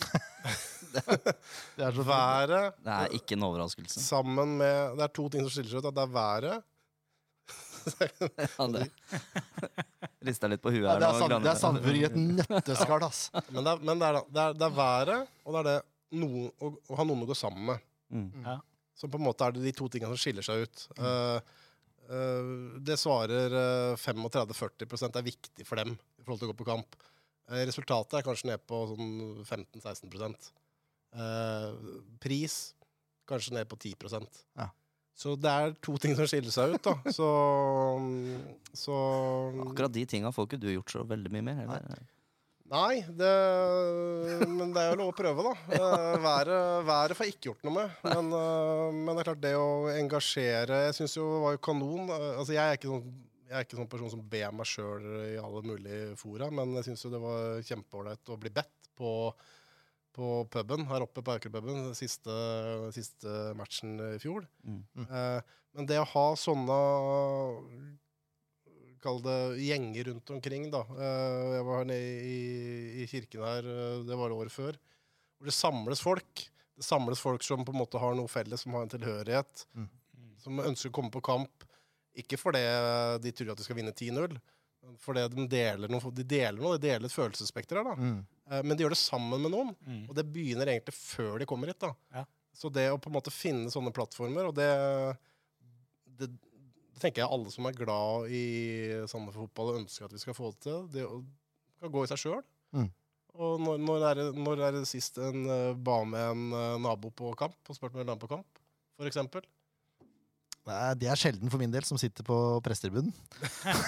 Det 0.90 1.84
er 1.86 1.92
så 1.94 2.02
Været 2.02 2.74
Det 2.84 2.92
er 2.92 3.06
ikke 3.14 3.36
en 3.36 3.42
overraskelse. 3.46 4.00
sammen 4.02 4.56
med 4.58 4.96
Det 4.96 5.02
er 5.06 5.12
to 5.14 5.28
ting 5.28 5.44
som 5.44 5.50
skiller 5.50 5.70
seg 5.70 5.78
ut. 5.78 5.86
at 5.86 5.94
Det 5.94 6.02
er 6.02 6.14
været 6.14 6.62
Ja, 8.58 8.66
det. 8.66 8.90
Rista 10.26 10.48
litt 10.50 10.60
på 10.60 10.68
huet 10.74 10.84
her 10.84 10.98
det 11.00 11.06
er 11.08 11.28
nå. 11.30 11.38
Det 11.40 11.48
er 11.52 11.56
Sandefjord 11.60 11.96
i 11.96 12.02
et 12.04 12.16
nøtteskall, 12.50 13.04
ass. 13.06 13.30
Men 13.50 13.64
det 13.64 13.70
er, 13.72 13.78
men 13.88 14.02
det 14.02 14.08
er, 14.10 14.18
det 14.28 14.42
er, 14.42 14.52
det 14.60 14.66
er 14.66 14.74
været, 14.76 15.28
og 15.46 15.54
det 15.54 15.60
er 15.60 15.68
det 15.70 16.18
noen, 16.20 16.50
å, 16.60 16.72
å 16.90 16.98
ha 16.98 17.06
noen 17.08 17.22
å 17.24 17.28
gå 17.30 17.36
sammen 17.38 17.64
med. 17.70 17.86
Mm. 18.12 18.60
Så 19.00 19.08
på 19.08 19.16
en 19.16 19.24
måte 19.24 19.46
er 19.46 19.54
det 19.56 19.62
de 19.64 19.72
to 19.78 19.88
tingene 19.88 20.12
som 20.12 20.20
skiller 20.20 20.44
seg 20.44 20.66
ut. 20.66 20.84
Mm. 20.98 21.06
eh, 21.08 21.40
det 22.82 22.96
svarer 22.98 23.54
eh, 23.54 24.00
35-40% 24.00 25.18
er 25.20 25.26
viktig 25.26 25.66
for 25.66 25.78
dem 25.78 25.94
i 25.94 26.24
forhold 26.24 26.42
til 26.42 26.48
å 26.48 26.52
gå 26.52 26.58
på 26.58 26.66
kamp. 26.66 26.98
Eh, 27.50 27.62
resultatet 27.68 28.18
er 28.18 28.26
kanskje 28.26 28.50
ned 28.50 28.64
på 28.66 28.82
sånn 28.90 29.14
15-16 29.44 30.36
uh, 31.14 31.70
Pris 32.22 32.60
kanskje 33.30 33.54
ned 33.54 33.70
på 33.70 33.78
10 33.78 33.94
Ja. 34.58 34.70
Så 35.14 35.34
det 35.36 35.50
er 35.50 35.74
to 35.84 35.96
ting 36.00 36.14
som 36.16 36.26
skiller 36.26 36.54
seg 36.54 36.74
ut, 36.74 36.86
da. 36.86 37.12
Så, 37.12 37.28
så 38.72 38.94
Akkurat 39.68 39.92
de 39.92 40.06
tinga 40.08 40.32
får 40.32 40.48
ikke 40.48 40.62
du 40.62 40.70
gjort 40.72 40.94
så 40.94 41.04
veldig 41.04 41.32
mye 41.34 41.44
med? 41.44 41.62
Eller? 41.66 41.84
Nei, 41.84 42.06
det, 42.70 43.30
men 44.46 44.70
det 44.70 44.82
er 44.82 44.92
jo 44.92 44.98
lov 45.00 45.08
å 45.10 45.16
prøve, 45.18 45.42
da. 45.42 45.54
Eh, 45.80 46.18
Været, 46.22 46.50
været 46.86 47.16
får 47.18 47.26
jeg 47.26 47.34
ikke 47.34 47.48
gjort 47.48 47.64
noe 47.66 47.74
med. 47.74 47.96
Men, 48.06 48.28
eh, 48.38 48.82
men 48.94 49.10
det 49.10 49.22
er 49.24 49.26
klart, 49.26 49.40
det 49.42 49.52
å 49.58 49.70
engasjere 49.90 50.78
Jeg 50.86 50.96
syns 51.00 51.16
jo 51.18 51.24
det 51.32 51.40
var 51.42 51.56
jo 51.56 51.62
kanon. 51.66 52.04
Eh, 52.14 52.26
Altså, 52.36 52.54
jeg 52.54 52.62
er 52.62 52.78
ikke 52.78 52.92
sånn 52.92 53.10
jeg 53.50 53.58
er 53.58 53.64
ikke 53.66 53.78
sånn 53.80 53.88
person 53.90 54.10
som 54.12 54.20
ber 54.30 54.52
meg 54.54 54.68
sjøl 54.70 55.06
i 55.32 55.38
alle 55.42 55.60
mulige 55.66 56.12
fora, 56.14 56.46
men 56.54 56.76
jeg 56.78 56.86
syns 56.86 57.00
jo 57.02 57.08
det 57.10 57.18
var 57.18 57.64
kjempeålreit 57.66 58.30
å 58.30 58.36
bli 58.38 58.52
bedt 58.54 58.90
på, 58.94 59.10
på 60.14 60.28
puben 60.54 60.86
her 60.86 61.02
oppe 61.02 61.24
på 61.26 61.34
Aukerpuben, 61.34 61.88
siste, 61.98 62.36
siste 62.94 63.50
matchen 63.58 63.96
i 64.12 64.20
fjor. 64.22 64.46
Mm. 64.62 64.84
Mm. 64.94 65.10
men 65.74 65.90
det 65.90 65.98
å 65.98 66.06
ha 66.12 66.24
sånne 66.38 66.78
Kall 69.00 69.20
det 69.24 69.36
gjenger 69.64 70.10
rundt 70.10 70.30
omkring, 70.34 70.68
da. 70.72 70.82
Eh, 70.92 71.46
jeg 71.56 71.64
var 71.66 71.78
her 71.80 71.88
nede 71.88 72.14
i, 72.28 72.40
i 73.02 73.06
kirken 73.08 73.44
her, 73.46 73.64
eh, 73.64 74.02
det 74.08 74.18
var 74.20 74.34
året 74.36 74.52
før. 74.52 74.76
Hvor 75.40 75.48
det 75.48 75.56
samles 75.56 76.02
folk. 76.04 76.44
Det 76.76 76.84
samles 76.84 77.20
folk 77.20 77.42
som 77.44 77.64
på 77.64 77.72
en 77.74 77.80
måte 77.80 78.00
har 78.00 78.14
noe 78.16 78.28
felles, 78.28 78.60
som 78.64 78.76
har 78.76 78.84
en 78.86 78.92
tilhørighet. 78.92 79.64
Mm. 79.76 79.88
Som 80.40 80.60
ønsker 80.64 80.92
å 80.92 80.96
komme 81.00 81.12
på 81.12 81.22
kamp. 81.24 81.64
Ikke 82.20 82.36
fordi 82.40 82.60
de 83.24 83.32
tror 83.36 83.52
at 83.52 83.60
de 83.60 83.64
skal 83.64 83.76
vinne 83.78 83.92
10-0, 83.94 84.34
men 84.80 84.96
fordi 85.00 85.22
de 85.32 85.44
deler 85.52 85.92
noe, 85.92 86.12
de 86.16 86.24
deler 86.26 86.58
noe, 86.60 86.76
de 86.80 86.88
deler 86.88 87.06
et 87.08 87.14
følelsesspekter 87.14 87.78
her. 87.80 87.90
da. 87.90 87.94
Mm. 87.96 88.20
Eh, 88.50 88.62
Men 88.64 88.76
de 88.76 88.84
gjør 88.84 88.94
det 88.96 89.00
sammen 89.00 89.40
med 89.44 89.52
noen. 89.54 89.72
Mm. 89.86 90.04
Og 90.08 90.14
det 90.16 90.24
begynner 90.32 90.72
egentlig 90.72 90.96
før 90.96 91.38
de 91.40 91.48
kommer 91.48 91.72
hit. 91.72 91.80
da. 91.80 91.92
Ja. 92.12 92.24
Så 92.52 92.68
det 92.72 92.88
å 92.90 92.98
på 93.00 93.08
en 93.12 93.16
måte 93.16 93.32
finne 93.32 93.70
sånne 93.72 93.92
plattformer, 93.94 94.48
og 94.50 94.56
det, 94.58 94.68
det 96.18 96.28
tenker 97.02 97.24
jeg 97.24 97.32
alle 97.32 97.52
som 97.52 97.68
er 97.68 97.76
glad 97.76 98.32
i 98.34 98.44
Sandefjord 99.10 99.48
fotball 99.48 99.74
og 99.74 99.82
ønsker 99.82 100.06
at 100.06 100.14
vi 100.14 100.22
skal 100.22 100.36
få 100.36 100.52
det 100.54 100.64
til, 100.66 100.82
det 100.94 101.06
kan 101.80 101.94
gå 101.94 102.04
i 102.04 102.10
seg 102.10 102.22
sjøl. 102.24 102.42
Mm. 102.76 102.90
Og 103.40 103.62
når, 103.62 103.78
når, 103.86 104.04
er 104.08 104.18
det, 104.18 104.26
når 104.36 104.64
er 104.66 104.76
det 104.80 104.88
sist 104.90 105.20
en 105.22 105.46
uh, 105.46 105.78
ba 105.78 106.02
med 106.04 106.34
en 106.34 106.44
uh, 106.52 106.74
nabo 106.82 107.12
på 107.14 107.30
kamp 107.38 107.70
og 107.70 107.76
spurte 107.76 107.94
om 107.96 108.02
han 108.02 108.12
med 108.12 108.22
på 108.22 108.30
kamp, 108.30 108.60
for 108.98 109.08
eksempel? 109.10 109.46
Det 110.60 110.74
er, 110.76 110.96
det 111.00 111.08
er 111.08 111.18
sjelden 111.18 111.50
for 111.50 111.58
min 111.62 111.72
del, 111.72 111.84
som 111.88 111.98
sitter 111.98 112.24
på 112.26 112.36
pressetribunen. 112.64 113.14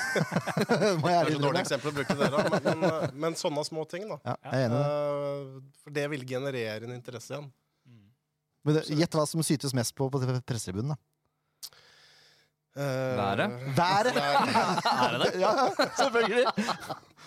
Må 1.02 1.10
jeg 1.10 1.12
Det 1.12 1.12
er 1.12 1.18
ærlig 1.18 1.34
et 1.34 1.36
dårlig 1.36 1.36
innrømme. 1.36 1.60
eksempel 1.60 1.90
å 1.90 1.96
bruke 1.98 2.16
dere, 2.16 2.44
men, 2.48 2.62
men, 2.64 2.86
eh, 2.88 3.04
men 3.26 3.36
sånne 3.38 3.64
små 3.68 3.84
ting, 3.90 4.06
da. 4.08 4.16
Ja, 4.24 4.36
jeg 4.46 4.62
er 4.62 4.70
enig 4.70 5.66
for 5.82 5.94
det 5.98 6.06
vil 6.14 6.24
generere 6.26 6.88
en 6.88 6.94
interesse 6.96 7.34
igjen. 7.34 7.50
Mm. 7.84 8.06
Men 8.64 8.80
Gjett 9.02 9.18
hva 9.18 9.26
som 9.28 9.44
sytes 9.44 9.76
mest 9.76 9.94
på 9.98 10.08
på 10.10 10.22
pressetribunen. 10.48 10.94
da. 10.94 11.11
Været? 12.76 13.52
Været! 13.80 14.16
Er 14.16 15.16
det 15.18 15.26
det? 15.26 15.40
Ja, 15.40 15.52
selvfølgelig. 15.98 16.44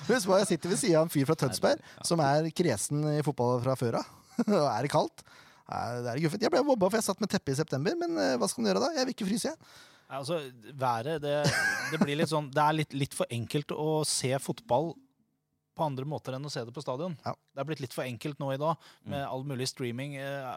Husk 0.07 0.27
på, 0.27 0.37
jeg 0.37 0.47
sitter 0.47 0.69
ved 0.69 0.77
siden 0.81 0.99
av 0.99 1.07
en 1.07 1.13
fyr 1.13 1.25
fra 1.29 1.37
Tønsberg 1.39 1.81
som 2.05 2.21
er 2.25 2.49
kresen 2.55 3.05
i 3.15 3.23
fotball 3.25 3.61
fra 3.63 3.75
før 3.79 3.99
av. 4.01 4.13
Og 4.47 4.67
er 4.69 4.85
det 4.85 4.91
kaldt? 4.93 5.25
Det 5.65 6.11
er 6.11 6.21
guffent. 6.21 6.43
Jeg 6.45 6.53
ble 6.53 6.61
mobba 6.65 6.89
for 6.91 6.99
jeg 6.99 7.07
satt 7.07 7.21
med 7.23 7.31
teppe 7.31 7.53
i 7.53 7.57
september, 7.57 7.95
men 7.97 8.17
eh, 8.21 8.35
hva 8.37 8.49
skal 8.49 8.61
man 8.61 8.69
gjøre 8.69 8.83
da? 8.83 8.89
Jeg 8.99 9.07
vil 9.07 9.15
ikke 9.15 9.29
fryse, 9.31 9.53
jeg. 9.53 9.79
Altså, 10.15 10.37
været, 10.77 11.21
det, 11.23 11.39
det 11.89 11.97
blir 11.97 12.19
litt 12.19 12.29
sånn 12.29 12.51
Det 12.53 12.61
er 12.61 12.75
litt, 12.77 12.91
litt 12.93 13.15
for 13.17 13.25
enkelt 13.33 13.71
å 13.73 14.03
se 14.05 14.29
fotball 14.37 14.91
på 15.75 15.83
andre 15.85 16.05
måter 16.07 16.35
enn 16.37 16.45
å 16.47 16.51
se 16.51 16.61
det 16.65 16.73
på 16.75 16.81
stadion. 16.83 17.13
Ja. 17.25 17.33
Det 17.55 17.61
er 17.61 17.67
blitt 17.69 17.81
litt 17.83 17.93
for 17.95 18.07
enkelt 18.07 18.39
nå 18.39 18.49
i 18.53 18.59
dag, 18.61 18.77
med 19.11 19.25
all 19.27 19.43
mulig 19.47 19.67
streaming. 19.71 20.15
Eh, 20.15 20.49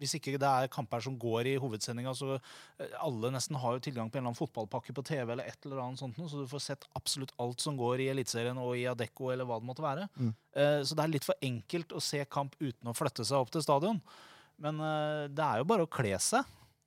Hvis 0.00 0.14
ikke 0.18 0.34
det 0.38 0.48
er 0.48 0.68
kamper 0.72 1.00
som 1.04 1.14
går 1.18 1.46
i 1.52 1.56
hovedsendinga, 1.62 2.12
så 2.18 2.34
eh, 2.36 2.94
alle 3.02 3.30
nesten 3.34 3.56
har 3.62 3.76
jo 3.76 3.82
tilgang 3.86 4.10
på 4.10 4.18
en 4.18 4.24
eller 4.24 4.32
annen 4.32 4.38
fotballpakke 4.40 4.94
på 4.96 5.04
TV, 5.06 5.32
eller 5.32 5.50
et 5.50 5.66
eller 5.66 5.82
annet 5.84 5.98
sånt, 6.02 6.18
så 6.30 6.42
du 6.42 6.48
får 6.50 6.64
sett 6.64 6.86
absolutt 6.98 7.34
alt 7.42 7.60
som 7.64 7.76
går 7.78 8.02
i 8.04 8.08
Eliteserien 8.14 8.58
og 8.62 8.76
i 8.78 8.86
Adecco, 8.90 9.30
eller 9.34 9.48
hva 9.48 9.58
det 9.62 9.68
måtte 9.70 9.84
være. 9.86 10.08
Mm. 10.18 10.32
Eh, 10.56 10.80
Så 10.86 10.94
det 10.98 11.04
er 11.06 11.14
litt 11.14 11.26
for 11.28 11.34
enkelt 11.42 11.92
å 11.94 12.02
se 12.02 12.24
kamp 12.26 12.54
uten 12.60 12.90
å 12.90 12.96
flytte 12.96 13.24
seg 13.26 13.38
opp 13.42 13.50
til 13.54 13.62
stadion. 13.64 14.00
Men 14.62 14.78
det 15.34 15.42
er 15.42 15.58
jo 15.58 15.64
bare 15.66 15.82
å 15.82 15.90
kle 15.90 16.14
seg. 16.22 16.44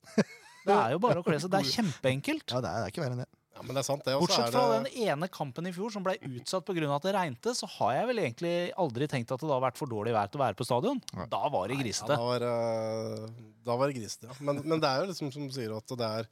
Det 0.68 0.74
er 0.76 0.90
jo 0.92 0.98
bare 1.00 1.20
å 1.20 1.24
kle 1.24 1.36
seg. 1.40 1.48
Det 1.52 1.58
er 1.62 1.68
kjempeenkelt. 1.70 2.44
Ja, 2.52 2.58
det 2.60 2.68
er, 2.68 2.80
det 2.82 2.88
er 2.88 2.92
ikke 2.92 3.00
verre 3.04 3.14
enn 3.16 3.20
det. 3.22 3.28
Ja, 3.58 3.64
men 3.66 3.74
det 3.74 3.82
er 3.82 3.86
sant, 3.88 4.04
det. 4.06 4.14
Også 4.14 4.28
Bortsett 4.28 4.54
fra 4.54 4.64
det- 4.70 4.92
den 4.92 5.08
ene 5.08 5.28
kampen 5.28 5.66
i 5.66 5.72
fjor 5.74 5.90
som 5.90 6.04
ble 6.06 6.14
utsatt 6.16 6.64
pga. 6.64 6.94
at 6.94 7.02
det 7.02 7.14
regnte, 7.14 7.54
så 7.58 7.66
har 7.66 7.92
jeg 7.94 8.06
vel 8.06 8.18
egentlig 8.22 8.72
aldri 8.78 9.08
tenkt 9.10 9.32
at 9.32 9.40
det 9.40 9.50
har 9.50 9.60
vært 9.60 9.76
for 9.76 9.90
dårlig 9.90 10.14
vær 10.14 10.30
til 10.30 10.38
å 10.40 10.44
være 10.44 10.56
på 10.56 10.64
stadion. 10.68 11.02
Nei. 11.14 11.26
Da 11.26 11.48
var 11.48 11.66
det 11.66 11.76
Ja, 11.78 12.06
da 12.06 12.16
var, 12.16 12.40
eh, 12.42 13.26
da 13.64 13.76
var 13.76 13.88
det 13.88 13.96
grisete, 13.98 14.30
ja. 14.30 14.34
Men, 14.40 14.62
men 14.64 14.78
det 14.78 14.88
er 14.88 15.02
jo 15.02 15.10
liksom 15.10 15.32
som 15.32 15.48
du 15.48 15.52
sier 15.52 15.76
at 15.76 15.86
det 15.86 16.06
er 16.06 16.28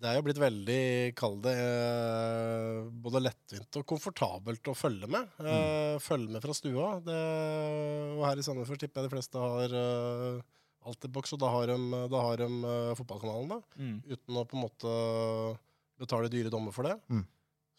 det 0.00 0.08
er 0.08 0.16
jo 0.16 0.22
blitt 0.24 0.40
veldig, 0.40 1.14
kall 1.14 1.34
det, 1.44 1.52
eh, 1.60 2.88
både 3.04 3.20
lettvint 3.20 3.76
og 3.76 3.84
komfortabelt 3.84 4.70
å 4.72 4.74
følge 4.74 5.06
med. 5.06 5.28
Mm. 5.36 6.00
følge 6.00 6.30
med 6.30 6.40
fra 6.40 6.54
stua. 6.56 7.04
Det, 7.04 7.18
og 8.16 8.24
her 8.24 8.40
i 8.40 8.46
Sandefjord 8.46 8.80
tipper 8.80 9.02
jeg 9.02 9.10
de 9.10 9.12
fleste 9.12 9.36
har 9.36 9.74
uh, 9.76 10.40
boks, 11.04 11.34
og 11.36 11.42
da 11.42 11.50
har 11.52 11.66
de, 11.66 11.76
da 12.08 12.22
har 12.24 12.40
de 12.40 12.48
fotballkanalen, 12.96 13.52
da. 13.52 13.60
Mm. 13.76 14.00
Uten 14.08 14.40
å 14.40 14.46
på 14.48 14.56
en 14.56 14.64
måte 14.64 14.94
betale 16.00 16.32
dyre 16.32 16.52
dommer 16.52 16.74
for 16.74 16.88
det. 16.88 16.96
Mm. 17.12 17.22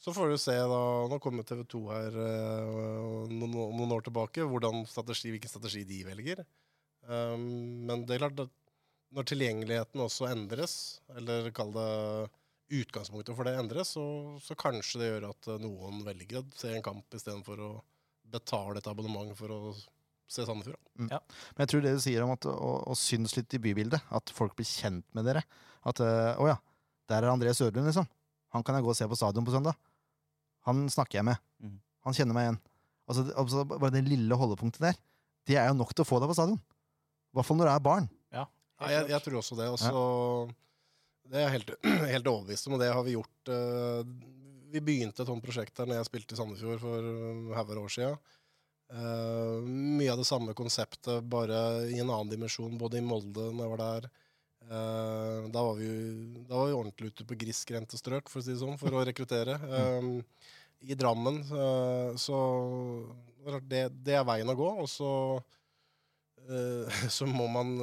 Så 0.01 0.13
får 0.15 0.32
du 0.32 0.38
se, 0.41 0.55
da 0.55 0.82
Nå 1.09 1.19
kommer 1.22 1.45
TV 1.45 1.61
2 1.69 1.82
her 1.91 2.15
om 2.22 3.36
noen, 3.36 3.76
noen 3.78 3.91
år 3.93 4.07
tilbake, 4.07 4.47
strategi, 4.89 5.30
hvilken 5.30 5.51
strategi 5.51 5.84
de 5.86 5.99
velger. 6.07 6.41
Um, 7.05 7.86
men 7.86 8.05
det 8.05 8.15
er 8.15 8.24
klart 8.24 8.41
at 8.47 8.55
når 9.11 9.28
tilgjengeligheten 9.30 10.01
også 10.01 10.30
endres, 10.32 10.76
eller 11.17 11.49
kall 11.55 11.74
det 11.76 11.89
utgangspunktet 12.82 13.36
for 13.36 13.47
det 13.47 13.57
endres, 13.59 13.93
så, 13.97 14.03
så 14.43 14.55
kanskje 14.59 15.01
det 15.01 15.09
gjør 15.09 15.26
at 15.34 15.49
eh, 15.51 15.63
noen 15.63 16.03
velger 16.07 16.39
å 16.39 16.45
se 16.55 16.72
en 16.72 16.86
kamp 16.86 17.17
istedenfor 17.17 17.59
å 17.65 17.72
betale 18.32 18.80
et 18.80 18.88
abonnement 18.88 19.34
for 19.36 19.51
å 19.51 19.59
se 20.32 20.45
Sandefjord. 20.47 20.80
Men 21.11 21.65
jeg 21.65 21.72
tror 21.74 21.84
det 21.84 21.95
du 21.97 22.03
sier 22.03 22.24
om 22.24 22.32
at 22.32 22.47
å, 22.47 22.72
å 22.88 22.95
synes 22.95 23.36
litt 23.36 23.51
i 23.57 23.59
bybildet, 23.59 24.07
at 24.15 24.32
folk 24.32 24.55
blir 24.55 24.69
kjent 24.69 25.03
med 25.17 25.28
dere 25.28 25.43
At 25.89 25.99
øh, 25.99 26.39
å 26.39 26.47
ja, 26.47 26.55
der 27.12 27.28
er 27.28 27.34
André 27.34 27.53
Sørlund, 27.55 27.88
liksom. 27.89 28.07
Han 28.55 28.66
kan 28.66 28.76
jeg 28.78 28.86
gå 28.86 28.91
og 28.91 28.97
se 28.97 29.07
på 29.07 29.20
stadion 29.20 29.47
på 29.47 29.53
søndag. 29.53 29.78
Han 30.68 30.84
snakker 30.91 31.20
jeg 31.20 31.28
med. 31.30 31.39
Mm. 31.64 31.78
Han 32.07 32.18
kjenner 32.18 32.38
meg 32.38 32.47
igjen. 32.47 32.59
Altså, 33.09 33.26
altså, 33.39 33.64
bare 33.68 33.93
det 33.93 34.03
lille 34.07 34.38
holdepunktet 34.38 34.84
der, 34.84 34.99
det 35.49 35.57
er 35.59 35.70
jo 35.72 35.78
nok 35.78 35.93
til 35.93 36.05
å 36.05 36.07
få 36.07 36.20
deg 36.22 36.32
på 36.32 36.38
stadion. 36.38 36.59
I 37.32 37.38
hvert 37.38 37.47
fall 37.47 37.59
når 37.59 37.70
du 37.70 37.74
er 37.74 37.86
barn. 37.86 38.09
Ja, 38.36 38.45
jeg, 38.91 39.07
jeg 39.14 39.26
tror 39.26 39.39
også 39.41 39.57
det. 39.59 39.70
Og 39.72 39.80
så 39.82 40.03
Det 41.32 41.39
er 41.39 41.47
jeg 41.47 41.55
helt, 41.57 41.74
helt 42.14 42.30
overbevist 42.32 42.68
om, 42.68 42.76
og 42.78 42.84
det 42.84 42.91
har 42.91 43.07
vi 43.07 43.16
gjort. 43.16 43.51
Uh, 43.51 44.03
vi 44.72 44.84
begynte 44.84 45.24
et 45.24 45.32
sånt 45.32 45.43
prosjekt 45.43 45.80
her 45.80 45.89
når 45.89 45.99
jeg 45.99 46.09
spilte 46.12 46.36
i 46.36 46.39
Sandefjord 46.39 46.84
for 46.84 47.12
uh, 47.51 47.84
år 47.84 47.91
siden. 47.91 48.20
Uh, 48.91 49.64
mye 49.64 50.12
av 50.12 50.20
det 50.20 50.28
samme 50.28 50.55
konseptet, 50.55 51.24
bare 51.32 51.88
i 51.88 51.99
en 52.03 52.09
annen 52.09 52.32
dimensjon, 52.32 52.76
både 52.80 52.99
i 52.99 53.05
Molde 53.05 53.47
når 53.51 53.64
jeg 53.64 53.74
var 53.74 53.84
der. 53.86 54.09
Eh, 54.72 55.49
da, 55.51 55.63
var 55.63 55.74
vi, 55.76 55.88
da 56.47 56.55
var 56.55 56.67
vi 56.67 56.74
ordentlig 56.74 57.11
ute 57.11 57.26
på 57.28 57.36
grisgrendte 57.36 57.97
strøk, 57.99 58.30
for 58.32 58.39
å 58.39 58.45
si 58.45 58.53
det 58.53 58.61
sånn, 58.61 58.78
for 58.80 58.95
å 58.95 59.03
rekruttere. 59.03 59.57
Um, 59.67 60.13
i 60.82 60.95
Drammen 60.97 61.41
eh, 61.43 62.11
så 62.17 62.38
det, 63.67 63.89
det 64.01 64.15
er 64.15 64.24
veien 64.26 64.49
å 64.49 64.55
gå. 64.55 64.69
Og 64.82 64.88
så, 64.89 65.09
så 67.17 67.28
må 67.28 67.49
man 67.51 67.76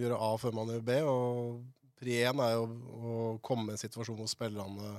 gjøre 0.00 0.20
A 0.24 0.30
før 0.40 0.56
man 0.56 0.72
gjør 0.72 0.86
B. 0.86 0.96
Og 1.04 1.60
pri 2.00 2.16
én 2.24 2.40
er 2.44 2.54
jo 2.56 2.64
å 2.64 3.26
komme 3.44 3.70
i 3.70 3.76
en 3.76 3.82
situasjon 3.84 4.16
hvor 4.16 4.30
spillerne 4.30 4.96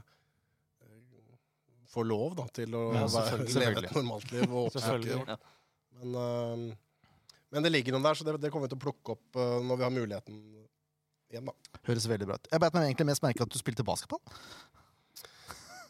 får 1.88 2.05
lov 2.05 2.36
da, 2.38 2.45
til 2.53 2.76
å 2.78 2.84
Ja, 2.93 3.07
være, 3.09 3.47
leve 3.57 3.82
et 3.82 3.95
normalt 3.95 4.30
liv. 4.36 4.45
Og 4.51 4.70
oppsøke. 4.70 5.18
Ja. 5.18 5.39
Men, 5.97 6.70
men 7.49 7.65
det 7.65 7.74
ligger 7.74 7.95
noen 7.95 8.05
der, 8.05 8.20
så 8.20 8.28
det, 8.28 8.38
det 8.43 8.53
kommer 8.53 8.70
vi 8.70 8.76
til 8.76 8.80
å 8.80 8.86
plukke 8.86 9.18
opp 9.18 9.41
når 9.65 9.80
vi 9.80 9.88
har 9.88 9.95
muligheten 9.95 10.41
igjen. 11.32 11.45
da. 11.49 11.80
Høres 11.88 12.07
veldig 12.09 12.28
bra 12.30 12.36
ut. 12.39 12.47
Jeg 12.51 12.59
beit 12.63 12.73
meg 12.78 12.88
egentlig 12.89 13.07
mest 13.11 13.23
merke 13.25 13.41
at 13.45 13.49
du 13.53 13.59
spilte 13.59 13.86
basketball. 13.88 14.21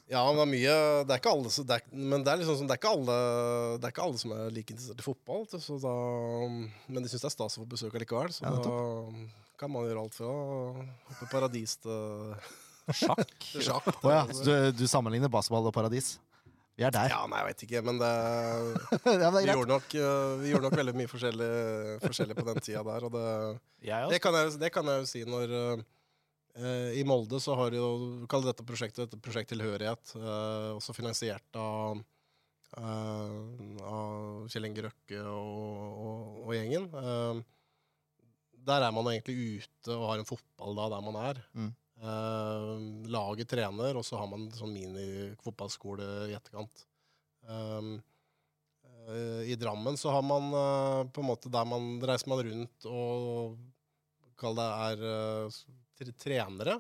Ja, 0.08 0.22
men 0.32 0.38
det 0.40 0.44
er 0.46 0.52
mye 0.54 0.76
Det 1.04 1.12
er 1.12 1.20
ikke 1.20 1.32
alle, 1.36 1.50
som- 1.52 1.66
det 1.68 1.76
er, 1.76 1.82
men 1.92 2.24
det 2.24 2.32
er 2.32 2.38
liksom 2.40 2.56
sånn, 2.62 2.68
det 2.70 2.78
er 2.78 2.80
ikke 2.80 2.94
alle 2.96 3.16
Det 3.78 3.84
er 3.84 3.92
ikke 3.92 4.04
alle 4.06 4.18
som 4.22 4.32
er 4.32 4.52
like 4.56 4.72
interessert 4.72 5.00
i 5.00 5.04
fotball. 5.04 5.44
Så 5.52 5.82
da, 5.84 5.96
men 6.88 7.04
de 7.04 7.10
syns 7.10 7.22
det 7.26 7.32
er 7.32 7.36
stas 7.36 7.58
å 7.58 7.66
få 7.66 7.68
besøk 7.68 7.92
allikevel. 8.00 8.32
Så 8.32 8.44
Ja, 8.48 8.52
da 8.56 9.12
kan 9.60 9.72
man 9.74 9.84
gjøre 9.84 10.00
alt 10.06 10.14
fra 10.16 10.28
å 10.28 10.86
hoppe 11.10 11.30
paradis 11.30 11.76
til, 11.82 12.36
Sjakk. 12.96 13.36
sjakk. 13.68 13.84
Å 14.00 14.10
ja, 14.14 14.24
så 14.32 14.44
du, 14.48 14.72
du 14.72 14.86
sammenligner 14.88 15.28
basketball 15.30 15.68
og 15.68 15.74
paradis? 15.76 16.20
Vi 16.78 16.86
er 16.86 16.94
der. 16.94 17.10
Ja, 17.10 17.24
nei, 17.26 17.40
jeg 17.42 17.50
vet 17.50 17.64
ikke, 17.66 17.80
men 17.88 17.98
det, 17.98 18.08
Ja, 19.24 19.30
men 19.32 19.40
det 19.40 19.48
vi, 19.48 19.54
gjorde 19.56 19.72
nok, 19.72 19.94
eh, 19.98 20.34
vi 20.44 20.52
gjorde 20.52 20.68
nok 20.68 20.76
veldig 20.78 20.94
mye 21.00 21.10
forskjellig, 21.10 21.54
forskjellig 22.04 22.36
på 22.38 22.46
den 22.52 22.60
tida 22.62 22.84
der. 22.86 23.06
Og 23.08 23.16
det, 23.16 23.30
det, 24.14 24.20
kan 24.22 24.38
jeg, 24.38 24.52
det 24.62 24.70
kan 24.76 24.92
jeg 24.92 25.02
jo 25.02 25.08
si 25.10 25.24
når 25.26 25.56
uh, 25.58 26.92
I 26.94 27.02
Molde 27.10 27.42
så 27.42 27.58
har 27.58 27.74
jo 27.74 27.88
Kall 28.30 28.46
dette 28.46 28.66
prosjektet 28.68 29.08
et 29.08 29.24
prosjekt 29.26 29.50
tilhørighet. 29.56 30.14
uh, 30.22 30.76
også 30.76 30.94
finansiert 30.94 31.58
av, 31.58 32.04
uh, 32.78 33.42
av 33.82 34.46
Kjell 34.54 34.70
Inge 34.70 34.86
Røkke 34.86 35.26
og, 35.26 36.06
og, 36.06 36.40
og 36.46 36.56
gjengen. 36.60 36.90
Der 38.68 38.86
er 38.86 38.94
man 38.94 39.10
egentlig 39.16 39.64
ute 39.64 39.98
og 39.98 40.12
har 40.12 40.22
en 40.22 40.30
fotball 40.30 40.78
da 40.78 40.90
der 40.94 41.10
man 41.10 41.22
er. 41.26 41.42
Mm. 41.58 41.74
Eh, 41.98 42.74
laget 43.10 43.50
trener, 43.50 43.98
og 43.98 44.06
så 44.06 44.20
har 44.20 44.30
man 44.30 44.46
sånn 44.54 44.74
mini-fotballskole 44.76 46.06
i 46.30 46.36
etterkant. 46.38 46.84
Uh, 47.48 47.98
uh, 49.08 49.42
I 49.48 49.56
Drammen 49.58 49.96
så 49.98 50.12
har 50.12 50.26
man 50.26 50.52
eh, 50.52 51.02
på 51.16 51.24
en 51.24 51.30
måte 51.30 51.50
der 51.54 51.64
man 51.64 51.96
reiser 52.04 52.28
man 52.28 52.42
rundt 52.44 52.88
og 52.92 53.56
kall 54.38 54.58
det 54.60 54.66
er 54.68 56.12
trenere. 56.20 56.76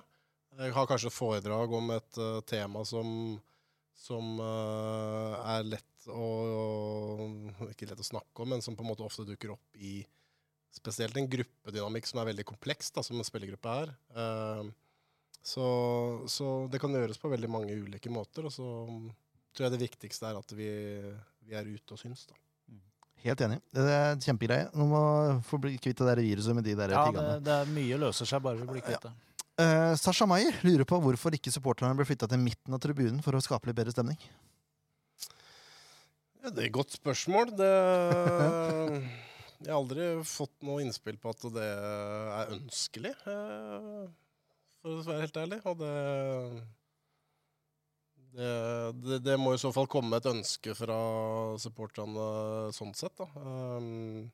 Jeg 0.57 0.75
har 0.75 0.89
kanskje 0.89 1.13
foredrag 1.13 1.71
om 1.73 1.93
et 1.95 2.19
tema 2.49 2.83
som, 2.85 3.07
som 3.97 4.41
er 4.41 5.65
lett 5.65 6.09
å, 6.09 6.27
å 7.23 7.67
Ikke 7.71 7.87
lett 7.89 8.01
å 8.01 8.05
snakke 8.05 8.43
om, 8.43 8.51
men 8.53 8.61
som 8.65 8.77
på 8.77 8.85
en 8.85 8.91
måte 8.91 9.05
ofte 9.05 9.25
dukker 9.25 9.55
opp 9.55 9.81
i 9.81 9.99
spesielt 10.77 11.17
en 11.17 11.29
gruppedynamikk 11.29 12.09
som 12.09 12.21
er 12.21 12.29
veldig 12.31 12.45
kompleks, 12.47 12.91
da, 12.93 13.03
som 13.05 13.17
en 13.17 13.27
spillergruppe 13.27 13.73
er. 13.83 13.93
Eh, 14.13 14.69
så, 15.43 15.67
så 16.27 16.67
det 16.71 16.81
kan 16.83 16.93
gjøres 16.93 17.21
på 17.21 17.31
veldig 17.31 17.49
mange 17.51 17.77
ulike 17.77 18.11
måter. 18.11 18.47
Og 18.49 18.53
så 18.53 18.65
tror 19.55 19.67
jeg 19.67 19.75
det 19.75 19.85
viktigste 19.85 20.29
er 20.29 20.39
at 20.39 20.51
vi, 20.57 20.69
vi 21.47 21.55
er 21.57 21.69
ute 21.69 21.95
og 21.95 22.01
syns. 22.01 22.27
da. 22.29 22.35
Helt 23.25 23.41
enig. 23.41 23.61
Det 23.73 23.85
er 23.91 24.19
kjempegreie. 24.21 24.67
Nå 24.77 24.85
må 24.91 24.99
få 25.47 25.59
bli 25.61 25.77
kvitt 25.81 25.97
det 25.99 26.09
der 26.11 26.21
viruset 26.21 26.55
med 26.55 26.67
de 26.67 26.75
der 26.77 26.93
Ja, 26.93 27.07
det, 27.13 27.29
det 27.47 27.55
er 27.55 27.71
mye 27.73 27.97
løser 28.05 28.29
seg 28.29 28.43
bare 28.45 28.59
vi 28.59 28.67
blir 28.69 28.85
kvitt 28.85 29.07
det. 29.07 29.13
Uh, 29.57 29.95
Sasha 29.97 30.27
Maier 30.29 30.53
lurer 30.61 30.85
på 30.85 30.99
hvorfor 31.01 31.33
ikke 31.33 31.49
supporterne 31.49 31.97
ble 31.97 32.05
flytta 32.05 32.29
til 32.29 32.37
midten 32.37 32.77
av 32.77 32.81
tribunen 32.83 33.23
for 33.25 33.33
å 33.33 33.41
skape 33.41 33.69
litt 33.69 33.79
bedre 33.79 33.95
stemning. 33.95 34.19
Ja, 36.43 36.51
det 36.51 36.61
er 36.61 36.67
et 36.67 36.75
godt 36.77 36.93
spørsmål. 36.93 37.55
Det, 37.57 37.71
jeg 39.65 39.71
har 39.71 39.79
aldri 39.79 40.11
fått 40.29 40.53
noe 40.67 40.85
innspill 40.85 41.17
på 41.19 41.33
at 41.33 41.47
det 41.57 41.65
er 41.65 42.53
ønskelig, 42.53 43.15
eh, 43.33 44.05
for 44.87 45.03
å 45.03 45.11
være 45.11 45.25
helt 45.25 45.39
ærlig. 45.43 45.59
Og 45.69 45.77
det, 45.81 45.93
det, 48.37 48.51
det, 49.03 49.21
det 49.27 49.37
må 49.41 49.53
i 49.53 49.61
så 49.61 49.71
fall 49.75 49.89
komme 49.91 50.19
et 50.19 50.29
ønske 50.31 50.75
fra 50.77 50.97
supporterne 51.61 52.27
sånn 52.75 52.93
sett. 52.97 53.15
Da. 53.19 53.29
Um, 53.37 54.27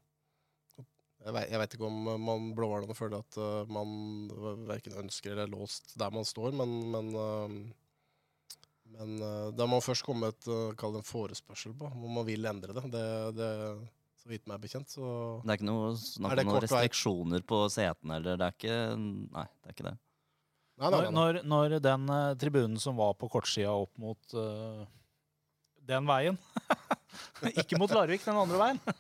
jeg 1.23 1.35
vet, 1.37 1.47
jeg 1.53 1.61
vet 1.61 1.77
ikke 1.77 1.87
om 1.87 2.09
man 2.19 2.51
blåhvalene 2.57 2.97
føler 2.97 3.23
at 3.23 3.39
uh, 3.39 3.63
man 3.71 4.27
verken 4.67 4.99
ønsker 5.05 5.31
eller 5.31 5.47
er 5.47 5.55
låst 5.55 5.95
der 5.99 6.11
man 6.13 6.27
står, 6.27 6.51
men, 6.59 6.75
men 6.91 7.15
um, 7.15 7.57
men 8.93 9.17
uh, 9.23 9.49
da 9.55 9.65
må 9.65 9.79
man 9.79 9.85
først 9.85 10.05
komme 10.05 10.29
uh, 10.29 10.73
kall 10.77 10.93
det 10.93 11.01
en 11.01 11.07
forespørsel 11.07 11.73
på 11.77 11.89
om 11.89 12.17
man 12.19 12.27
vil 12.27 12.45
endre 12.45 12.75
det. 12.77 12.83
det, 12.93 13.05
det 13.39 13.51
så 14.23 14.31
vidt 14.31 14.45
meg 14.47 14.61
bekjent, 14.63 14.93
så 14.93 15.05
Det 15.43 15.51
er 15.51 15.59
ikke 15.59 15.67
noe 15.67 15.93
snakk 15.99 16.31
om 16.31 16.37
noen 16.37 16.51
kort 16.53 16.63
vei? 16.63 16.67
restriksjoner 16.67 17.45
på 17.47 17.57
setene, 17.73 18.19
eller 18.21 18.39
det 18.39 18.47
er 18.47 18.57
ikke 18.57 18.77
Nei, 18.99 19.47
det 19.59 19.71
er 19.71 19.75
ikke 19.75 19.87
det. 19.89 19.95
Nei, 20.81 20.89
nei, 20.89 20.99
nei. 21.05 21.11
Når, 21.13 21.39
når 21.45 21.77
den 21.83 22.09
eh, 22.09 22.33
tribunen 22.41 22.79
som 22.81 22.97
var 22.97 23.13
på 23.19 23.29
kortsida 23.31 23.73
opp 23.77 23.91
mot 24.01 24.33
eh, 24.33 24.81
den 25.85 26.07
veien 26.09 26.39
Ikke 27.61 27.77
mot 27.77 27.91
Larvik, 27.93 28.23
den 28.25 28.39
andre 28.39 28.59
veien. 28.61 28.81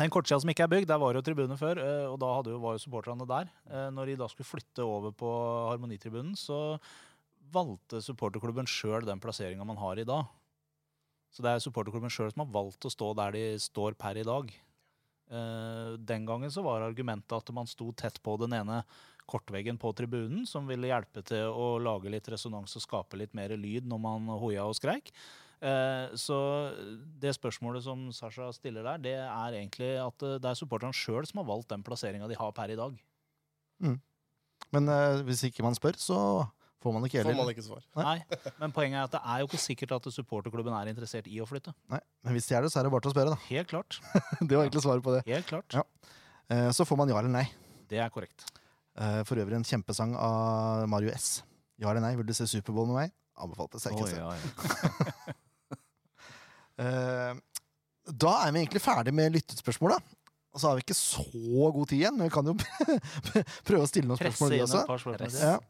Den 0.00 0.08
kortsida 0.08 0.38
som 0.40 0.48
ikke 0.48 0.64
er 0.64 0.70
bygd, 0.72 0.86
der 0.88 1.00
var 1.02 1.12
jo 1.12 1.20
tribunen 1.26 1.58
før, 1.60 1.76
eh, 1.82 2.06
og 2.08 2.14
da 2.22 2.28
jo, 2.46 2.56
var 2.62 2.76
jo 2.76 2.80
supporterne 2.80 3.26
der. 3.28 3.50
Eh, 3.68 3.88
Når 3.92 4.08
de 4.08 4.14
da 4.22 4.28
skulle 4.30 4.48
flytte 4.48 4.86
over 4.86 5.12
på 5.12 5.28
Harmonitribunen, 5.68 6.32
så 6.38 6.78
valgte 7.52 8.00
supporterklubben 8.00 8.68
sjøl 8.70 9.04
den 9.04 9.20
plasseringa 9.20 9.66
man 9.66 9.80
har 9.82 10.00
i 10.00 10.06
dag. 10.08 10.30
Så 11.34 11.44
det 11.44 11.52
er 11.52 11.62
supporterklubben 11.66 12.12
sjøl 12.14 12.30
som 12.32 12.46
har 12.46 12.52
valgt 12.54 12.86
å 12.86 12.92
stå 12.94 13.10
der 13.18 13.36
de 13.36 13.44
står 13.60 13.98
per 14.00 14.22
i 14.22 14.24
dag. 14.24 14.54
Eh, 15.30 15.92
Den 16.08 16.24
gangen 16.30 16.54
så 16.54 16.64
var 16.64 16.86
argumentet 16.86 17.36
at 17.36 17.52
man 17.52 17.68
sto 17.68 17.90
tett 17.92 18.22
på 18.24 18.38
den 18.40 18.56
ene 18.56 18.80
kortveggen 19.30 19.78
på 19.80 19.92
tribunen, 19.96 20.42
som 20.48 20.66
ville 20.68 20.90
hjelpe 20.90 21.22
til 21.26 21.48
å 21.54 21.70
lage 21.82 22.10
litt 22.12 22.28
resonans 22.32 22.74
og 22.76 22.82
skape 22.84 23.18
litt 23.20 23.32
mer 23.38 23.54
lyd 23.56 23.86
når 23.88 24.02
man 24.02 24.26
hoia 24.42 24.66
og 24.66 24.74
skreik. 24.78 25.12
Eh, 25.60 26.10
Så 26.16 26.36
det 27.20 27.34
spørsmålet 27.36 27.84
som 27.84 28.06
Sasha 28.16 28.50
stiller 28.56 28.82
der, 28.86 28.98
det 29.06 29.16
er 29.20 29.56
egentlig 29.60 29.92
at 30.00 30.22
eh, 30.26 30.38
det 30.40 30.50
er 30.52 30.58
supporterne 30.58 30.96
sjøl 30.96 31.26
som 31.28 31.42
har 31.42 31.50
valgt 31.52 31.68
den 31.72 31.84
plasseringa 31.86 32.28
de 32.30 32.38
har 32.40 32.52
per 32.56 32.72
i 32.72 32.78
dag. 32.80 32.96
Men 34.70 34.88
eh, 34.92 35.20
hvis 35.26 35.44
ikke 35.48 35.64
man 35.66 35.74
spør, 35.78 35.96
så 36.00 36.18
får 36.80 36.94
man 36.96 37.04
ikke 37.08 37.24
får 37.26 37.36
man 37.36 37.50
ikke 37.52 37.64
svar. 37.66 37.82
Nei. 37.98 38.04
Nei, 38.30 38.52
Men 38.60 38.72
poenget 38.76 39.00
er 39.00 39.08
at 39.08 39.14
det 39.16 39.20
er 39.34 39.42
jo 39.42 39.48
ikke 39.50 39.60
sikkert 39.64 39.94
at 39.98 40.08
supporterklubben 40.14 40.76
er 40.76 40.92
interessert 40.92 41.28
i 41.28 41.40
å 41.42 41.48
flytte. 41.48 41.74
Nei, 41.92 42.00
men 42.24 42.36
hvis 42.36 42.48
de 42.48 42.56
er 42.56 42.64
det, 42.64 42.70
så 42.72 42.80
er 42.80 42.86
det 42.88 42.92
bare 42.94 43.04
til 43.04 43.12
å 43.12 43.16
spørre, 43.16 43.34
da. 43.34 43.40
Helt 43.50 43.72
klart. 43.72 43.98
Det 44.48 44.54
var 44.54 44.64
egentlig 44.66 44.84
svaret 44.86 45.04
på 45.04 45.16
det. 45.16 45.24
Helt 45.28 45.48
klart. 45.50 45.76
Ja. 45.76 45.84
Eh, 46.50 46.70
Så 46.76 46.86
får 46.88 47.00
man 47.02 47.10
ja 47.12 47.18
eller 47.20 47.32
nei. 47.34 47.46
Det 47.90 47.98
er 48.00 48.12
korrekt. 48.14 48.46
Eh, 49.00 49.20
For 49.28 49.40
øvrig 49.40 49.56
en 49.56 49.64
kjempesang 49.66 50.12
av 50.20 50.86
Mario 50.92 51.12
S. 51.16 51.42
Ja 51.80 51.90
eller 51.92 52.04
nei, 52.04 52.14
vil 52.18 52.26
du 52.28 52.34
se 52.36 52.44
Superbowl 52.50 52.90
med 52.90 52.98
meg? 52.98 53.14
Anbefalt 53.40 53.72
det 53.72 53.80
ikke 53.80 54.04
sterkeste. 54.04 54.20
ja, 54.20 54.34
ja. 55.30 55.36
Eh, 56.80 57.34
Da 58.20 58.32
er 58.46 58.52
vi 58.52 58.62
egentlig 58.64 58.82
ferdig 58.82 59.12
med 59.14 59.32
lyttespørsmåla. 59.36 59.96
Og 60.50 60.58
så 60.58 60.66
har 60.70 60.78
vi 60.78 60.82
ikke 60.82 60.96
så 60.98 61.22
god 61.70 61.84
tid 61.86 62.00
igjen, 62.00 62.16
men 62.18 62.26
vi 62.26 62.32
kan 62.34 62.48
jo 62.48 62.56
prøve 63.68 63.84
å 63.84 63.88
stille 63.90 64.08
noen 64.10 64.18
Presse 64.18 64.40
spørsmål, 64.40 65.18
Presse 65.20 65.38
inn. 65.38 65.52
Ja. 65.54 65.60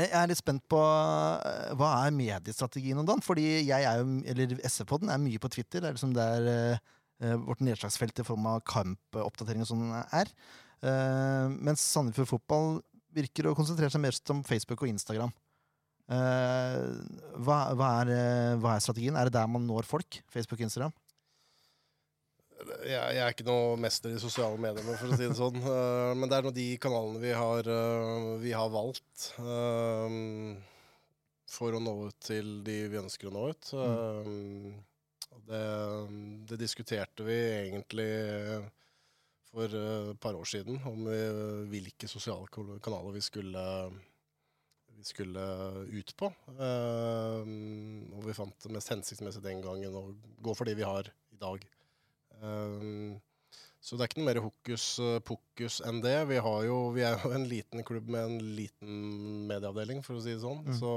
Jeg 0.00 0.08
er 0.16 0.30
litt 0.30 0.40
spent 0.40 0.62
på 0.72 0.78
eh, 0.80 1.74
hva 1.76 1.90
er 2.06 2.14
mediestrategien 2.16 2.98
om 3.02 3.06
dagen? 3.06 3.20
Fordi 3.22 3.44
jeg 3.68 3.84
er 3.84 4.00
jo, 4.00 4.06
eller 4.32 4.54
SV-podden 4.64 5.12
er 5.12 5.20
mye 5.20 5.42
på 5.42 5.50
Twitter. 5.52 5.84
Det 5.84 5.90
er 5.90 5.98
liksom 5.98 6.14
der 6.16 6.48
eh, 6.48 6.78
eh, 7.20 7.36
vårt 7.44 7.60
nedslagsfelt 7.66 8.24
i 8.24 8.26
form 8.26 8.48
av 8.54 8.62
kampoppdatering 8.72 9.66
og 9.66 9.68
sånn 9.68 9.92
er. 10.00 10.32
Eh, 10.84 11.46
mens 11.64 11.84
Sandefjord 11.94 12.28
Fotball 12.28 12.76
virker 13.14 13.48
å 13.48 13.54
konsentrere 13.56 13.92
seg 13.92 14.02
mer 14.02 14.16
om 14.34 14.42
Facebook 14.46 14.84
og 14.84 14.90
Instagram. 14.90 15.32
Uh, 16.04 17.00
hva, 17.40 17.70
hva, 17.72 17.86
er, 18.02 18.10
eh, 18.12 18.56
hva 18.60 18.74
er 18.74 18.82
strategien? 18.84 19.16
Er 19.16 19.30
det 19.30 19.38
der 19.38 19.48
man 19.48 19.64
når 19.64 19.86
folk? 19.88 20.18
Facebook 20.28 20.60
og 20.60 20.66
Instagram? 20.66 20.92
Jeg, 22.84 22.98
jeg 23.16 23.22
er 23.24 23.32
ikke 23.32 23.46
noe 23.48 23.78
mester 23.80 24.12
i 24.12 24.20
sosiale 24.20 24.60
medier, 24.60 24.84
for 24.98 25.08
å 25.08 25.16
si 25.16 25.24
det 25.24 25.38
sånn. 25.38 25.56
Uh, 25.64 26.12
men 26.18 26.28
det 26.28 26.36
er 26.36 26.44
nå 26.44 26.52
de 26.58 26.66
kanalene 26.82 27.22
vi 27.22 27.32
har, 27.32 27.70
vi 28.42 28.52
har 28.52 28.68
valgt 28.74 29.30
for 31.54 31.76
å 31.76 31.80
nå 31.80 31.96
ut 32.10 32.20
til 32.24 32.58
de 32.66 32.78
vi 32.90 33.00
ønsker 33.00 33.30
å 33.30 33.34
nå 33.34 33.48
ut. 33.54 33.72
Og 33.78 35.42
det, 35.48 35.66
det 36.50 36.60
diskuterte 36.60 37.24
vi 37.24 37.38
egentlig 37.62 38.10
for 39.54 39.76
eh, 39.78 40.10
et 40.12 40.20
par 40.20 40.36
år 40.38 40.48
siden, 40.50 40.80
om 40.90 41.06
vi, 41.08 41.20
hvilke 41.72 42.10
sosiale 42.10 42.50
kanaler 42.82 43.14
vi 43.14 43.22
skulle 43.24 43.64
vi 44.94 45.04
skulle 45.06 45.44
ut 45.90 46.14
på. 46.18 46.30
Eh, 46.54 47.52
og 48.14 48.26
vi 48.28 48.36
fant 48.36 48.66
det 48.66 48.74
mest 48.74 48.92
hensiktsmessig 48.92 49.42
den 49.44 49.62
gangen 49.64 49.94
å 49.98 50.08
gå 50.42 50.54
for 50.54 50.68
de 50.68 50.76
vi 50.78 50.86
har 50.86 51.10
i 51.34 51.40
dag. 51.40 51.64
Så 53.84 53.98
det 53.98 54.04
er 54.04 54.08
ikke 54.08 54.22
noe 54.22 54.30
mer 54.30 54.40
hokus 54.40 54.84
eh, 55.02 55.18
pokus 55.28 55.82
enn 55.84 55.98
det. 56.00 56.16
Vi, 56.30 56.38
har 56.40 56.62
jo, 56.64 56.76
vi 56.96 57.02
er 57.04 57.18
jo 57.20 57.34
en 57.36 57.44
liten 57.50 57.84
klubb 57.84 58.08
med 58.14 58.30
en 58.30 58.54
liten 58.56 58.94
medieavdeling, 59.50 60.00
for 60.06 60.16
å 60.16 60.22
si 60.24 60.32
det 60.32 60.40
sånn. 60.40 60.62
Mm. 60.64 60.78
Så, 60.78 60.92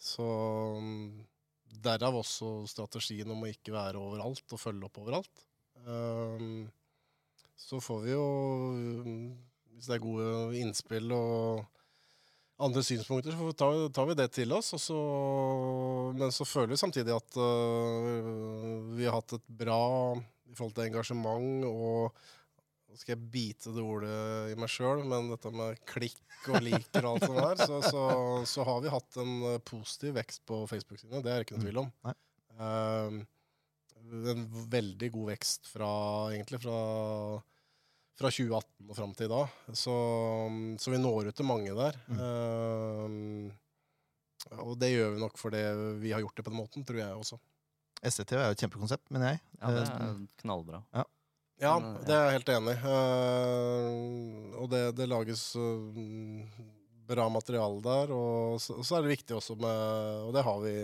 så 0.00 0.28
derav 1.84 2.16
også 2.22 2.54
strategien 2.72 3.28
om 3.34 3.44
å 3.44 3.50
ikke 3.52 3.74
være 3.74 4.00
overalt 4.00 4.56
og 4.56 4.62
følge 4.62 4.88
opp 4.88 5.02
overalt. 5.02 5.44
Um, 5.84 6.64
så 7.56 7.80
får 7.80 8.04
vi 8.04 8.12
jo, 8.12 8.26
mm, 9.06 9.26
hvis 9.76 9.88
det 9.88 9.96
er 9.96 10.04
gode 10.04 10.60
innspill 10.60 11.12
og 11.16 11.64
andre 12.62 12.82
synspunkter, 12.84 13.34
så 13.36 13.52
tar, 13.52 13.82
tar 13.92 14.08
vi 14.08 14.16
det 14.16 14.30
til 14.32 14.54
oss. 14.56 14.72
Og 14.76 14.80
så, 14.80 15.00
men 16.16 16.32
så 16.32 16.46
føler 16.48 16.74
vi 16.74 16.80
samtidig 16.80 17.12
at 17.16 17.36
uh, 17.40 18.94
vi 18.96 19.08
har 19.08 19.18
hatt 19.18 19.36
et 19.36 19.46
bra 19.64 19.82
i 20.16 20.56
forhold 20.56 20.76
til 20.76 20.90
engasjement 20.90 21.68
og 21.68 22.26
Nå 22.86 23.00
skal 23.00 23.16
jeg 23.16 23.28
bite 23.28 23.72
det 23.74 23.82
ordet 23.82 24.52
i 24.52 24.54
meg 24.56 24.70
sjøl, 24.72 25.02
men 25.04 25.26
dette 25.28 25.50
med 25.52 25.80
klikk 25.90 26.46
og 26.48 26.62
liker 26.64 27.04
og 27.04 27.16
alt 27.18 27.26
sånt 27.26 27.40
der, 27.42 27.58
så, 27.66 27.80
så, 27.82 28.04
så 28.48 28.64
har 28.64 28.78
vi 28.80 28.92
hatt 28.94 29.18
en 29.20 29.32
øh, 29.50 29.56
positiv 29.66 30.14
vekst 30.16 30.44
på 30.48 30.62
Facebook-sidene. 30.70 31.20
Det 31.20 31.32
er 31.32 31.42
det 31.42 31.48
ikke 31.48 31.58
noe 31.58 31.66
tvil 31.66 31.80
om. 31.82 31.90
Nei. 32.06 32.14
En 34.06 34.46
veldig 34.70 35.10
god 35.14 35.30
vekst 35.34 35.68
fra 35.70 35.90
egentlig 36.32 36.62
fra 36.62 36.80
fra 38.16 38.30
2018 38.32 38.88
og 38.88 38.96
fram 38.96 39.12
til 39.16 39.28
i 39.28 39.32
dag. 39.32 39.56
Så, 39.76 39.94
så 40.80 40.92
vi 40.92 41.00
når 41.00 41.30
ut 41.30 41.36
til 41.36 41.48
mange 41.48 41.74
der. 41.76 41.98
Mm. 42.08 43.50
Uh, 43.50 44.60
og 44.62 44.76
det 44.80 44.92
gjør 44.92 45.12
vi 45.16 45.20
nok 45.20 45.36
fordi 45.40 45.60
vi 46.00 46.14
har 46.14 46.22
gjort 46.22 46.38
det 46.38 46.46
på 46.46 46.52
den 46.52 46.60
måten, 46.60 46.86
tror 46.86 47.00
jeg 47.02 47.18
også. 47.18 47.38
SCTV 48.06 48.38
er 48.38 48.48
jo 48.50 48.56
et 48.56 48.62
kjempekonsept, 48.62 49.10
mener 49.10 49.34
jeg. 49.34 49.42
Ja, 49.60 49.70
det 49.74 49.84
Eh, 49.88 50.06
er 50.06 50.40
knallbra. 50.42 50.82
Ja, 50.94 51.04
ja 51.60 51.74
det 52.06 52.14
er 52.14 52.24
jeg 52.26 52.36
helt 52.38 52.52
enig 52.54 52.74
i. 52.76 52.80
Uh, 52.86 54.56
og 54.62 54.70
det, 54.72 54.82
det 54.98 55.08
lages 55.10 55.48
eh, 55.56 56.00
bra 57.06 57.26
materiale 57.32 57.82
der. 57.84 58.12
Og 58.14 58.60
så, 58.62 58.78
så 58.84 58.98
er 58.98 59.06
det 59.06 59.14
viktig 59.16 59.36
også 59.36 59.56
med 59.60 60.22
Og 60.26 60.32
det 60.36 60.44
har 60.46 60.62
vi 60.64 60.76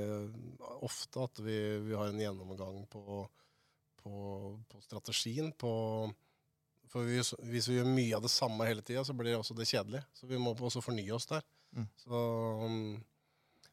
ofte, 0.82 1.28
at 1.28 1.42
vi, 1.44 1.58
vi 1.86 1.96
har 1.98 2.10
en 2.10 2.22
gjennomgang 2.22 2.82
på, 2.90 3.22
på, 4.02 4.12
på 4.68 4.84
strategien. 4.84 5.52
på 5.52 5.72
for 6.92 7.08
hvis, 7.08 7.32
hvis 7.48 7.70
vi 7.70 7.78
gjør 7.78 7.88
mye 7.88 8.16
av 8.18 8.24
det 8.26 8.30
samme 8.32 8.66
hele 8.68 8.82
tida, 8.84 9.00
så 9.06 9.14
blir 9.16 9.32
det 9.32 9.38
også 9.40 9.56
det 9.56 9.68
kjedelig. 9.70 10.02
Så 10.12 10.28
vi 10.28 10.40
må 10.40 10.52
også 10.52 10.82
fornye 10.84 11.14
oss 11.16 11.28
der. 11.30 11.44
Mm. 11.72 11.86
Så, 12.02 12.18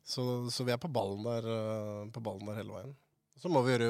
så, 0.07 0.25
så 0.55 0.63
vi 0.63 0.71
er 0.71 0.79
på 0.79 0.91
ballen 0.95 1.25
der, 1.27 1.47
uh, 1.49 2.05
på 2.15 2.23
ballen 2.23 2.47
der 2.47 2.61
hele 2.61 2.77
veien. 2.77 2.93
Så 3.39 3.51
må 3.51 3.61
vi 3.63 3.73
gjøre 3.75 3.89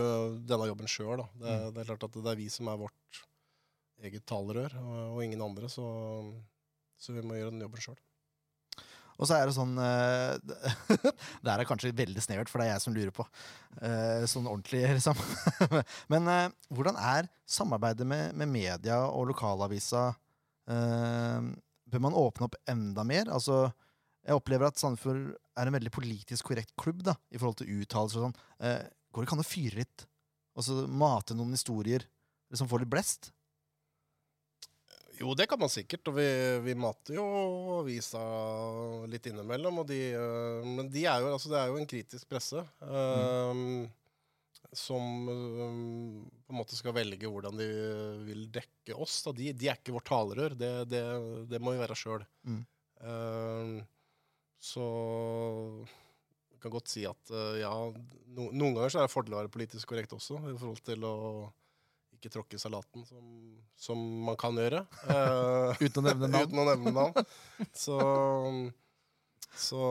denne 0.49 0.70
jobben 0.70 0.89
sjøl. 0.89 1.22
Det, 1.38 1.49
Mm. 1.49 1.74
det 1.74 1.82
er 1.82 1.89
klart 1.91 2.07
at 2.10 2.18
det 2.18 2.32
er 2.32 2.39
vi 2.41 2.49
som 2.53 2.70
er 2.70 2.82
vårt 2.82 3.22
eget 4.01 4.26
talerør, 4.30 4.76
og, 4.82 4.97
og 5.16 5.24
ingen 5.26 5.41
andre. 5.45 5.70
Så, 5.70 5.86
så 6.97 7.14
vi 7.14 7.22
må 7.26 7.38
gjøre 7.38 7.53
den 7.53 7.66
jobben 7.66 7.86
sjøl. 7.86 7.97
Og 9.20 9.28
så 9.28 9.36
er 9.36 9.49
det 9.49 9.55
sånn 9.55 9.76
uh, 9.76 10.38
Det 11.43 11.51
her 11.51 11.59
er 11.59 11.67
kanskje 11.67 11.91
veldig 11.95 12.24
snevert, 12.24 12.51
for 12.51 12.61
det 12.61 12.70
er 12.70 12.78
jeg 12.78 12.86
som 12.86 12.95
lurer 12.95 13.11
på. 13.15 13.26
Uh, 13.82 14.24
sånn 14.30 14.47
ordentlig, 14.47 14.86
liksom. 14.95 15.20
Men 16.11 16.30
uh, 16.32 16.45
hvordan 16.72 16.99
er 16.99 17.28
samarbeidet 17.49 18.07
med, 18.07 18.38
med 18.39 18.51
media 18.51 19.01
og 19.09 19.30
lokalavisa? 19.34 20.11
Bør 20.70 22.01
man 22.03 22.13
åpne 22.13 22.45
opp 22.45 22.55
enda 22.70 23.01
mer? 23.07 23.32
Altså, 23.34 23.72
jeg 24.22 24.38
opplever 24.38 24.67
at 24.67 24.78
Sandefjord 24.78 25.32
er 25.57 25.70
en 25.70 25.74
veldig 25.74 25.91
politisk 25.95 26.51
korrekt 26.51 26.76
klubb 26.78 27.01
da, 27.07 27.15
i 27.34 27.41
forhold 27.41 27.57
til 27.63 27.72
uttalelser 27.80 28.22
og 28.22 28.28
sånn. 28.28 28.36
Går 29.09 29.24
det 29.24 29.26
ikke 29.26 29.38
an 29.39 29.41
å 29.41 29.47
fyre 29.49 29.80
litt? 29.80 30.05
Altså 30.59 30.84
mate 30.86 31.34
noen 31.34 31.55
historier 31.57 32.05
som 32.53 32.70
får 32.70 32.84
litt 32.84 32.93
blest? 32.93 33.32
Jo, 35.20 35.34
det 35.36 35.49
kan 35.51 35.59
man 35.59 35.72
sikkert, 35.72 36.07
og 36.07 36.15
vi, 36.15 36.28
vi 36.63 36.74
mater 36.80 37.17
jo 37.17 37.26
avisa 37.82 38.22
litt 39.11 39.28
innimellom. 39.28 39.82
Og 39.82 39.89
de, 39.89 39.99
øh, 40.15 40.67
men 40.78 40.88
de 40.91 41.03
er 41.11 41.20
jo, 41.24 41.34
altså, 41.36 41.51
det 41.51 41.59
er 41.59 41.72
jo 41.72 41.80
en 41.82 41.89
kritisk 41.89 42.30
presse 42.32 42.63
øh, 42.63 43.63
som 44.80 45.30
øh, 45.34 46.24
på 46.45 46.53
en 46.53 46.59
måte 46.59 46.78
skal 46.78 46.95
velge 46.95 47.28
hvordan 47.28 47.59
de 47.59 47.70
vil 48.30 48.47
dekke 48.55 48.95
oss. 48.95 49.22
De, 49.36 49.51
de 49.51 49.67
er 49.67 49.80
ikke 49.80 49.97
vårt 49.97 50.07
talerør, 50.07 50.55
det, 50.55 50.74
det, 50.93 51.03
det 51.51 51.61
må 51.63 51.76
vi 51.76 51.84
være 51.84 51.99
sjøl. 51.99 52.28
Mm. 52.47 52.63
så 54.59 54.86
jeg 56.51 56.63
kan 56.65 56.74
godt 56.74 56.91
si 56.91 57.05
at 57.07 57.30
uh, 57.32 57.55
ja, 57.55 57.70
no, 58.36 58.49
noen 58.51 58.74
ganger 58.76 58.91
så 58.91 58.99
er 58.99 59.07
det 59.07 59.13
fordel 59.13 59.38
å 59.38 59.39
være 59.39 59.51
politisk 59.53 59.88
korrekt 59.88 60.11
også, 60.11 60.41
i 60.51 60.57
forhold 60.59 60.82
til 60.84 61.05
å 61.07 61.13
ikke 62.20 62.32
tråkke 62.34 62.59
salaten, 62.61 63.05
som, 63.07 63.24
som 63.80 63.99
man 64.28 64.38
kan 64.39 64.57
gjøre. 64.59 64.84
Uh, 65.07 65.72
Uten 65.86 66.03
å 66.03 66.05
nevne 66.09 66.30
navn. 66.30 66.51
uten 66.51 66.61
å 66.61 66.67
nevne 66.67 66.93
navn. 66.93 67.32
Så, 67.74 67.97
så 69.55 69.82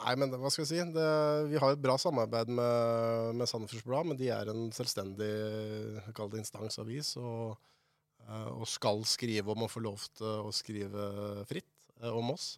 Nei, 0.00 0.16
men 0.18 0.34
hva 0.34 0.50
skal 0.52 0.64
jeg 0.64 0.70
si? 0.72 0.80
Det, 0.96 1.06
vi 1.52 1.60
har 1.62 1.76
et 1.76 1.84
bra 1.84 1.98
samarbeid 2.00 2.50
med, 2.50 3.36
med 3.36 3.50
Sandefjords 3.50 3.86
Blad, 3.86 4.10
men 4.10 4.20
de 4.20 4.32
er 4.34 4.50
en 4.52 4.66
selvstendig 4.74 5.30
kall 6.16 6.32
det 6.32 6.42
instansavis 6.42 7.14
og, 7.20 7.54
uh, 8.26 8.50
og 8.56 8.66
skal 8.72 9.04
skrive 9.08 9.54
om 9.54 9.68
å 9.68 9.70
få 9.70 9.84
lov 9.84 10.08
til 10.16 10.48
å 10.48 10.52
skrive 10.56 11.08
fritt 11.50 11.70
uh, 12.02 12.12
om 12.16 12.34
oss. 12.34 12.54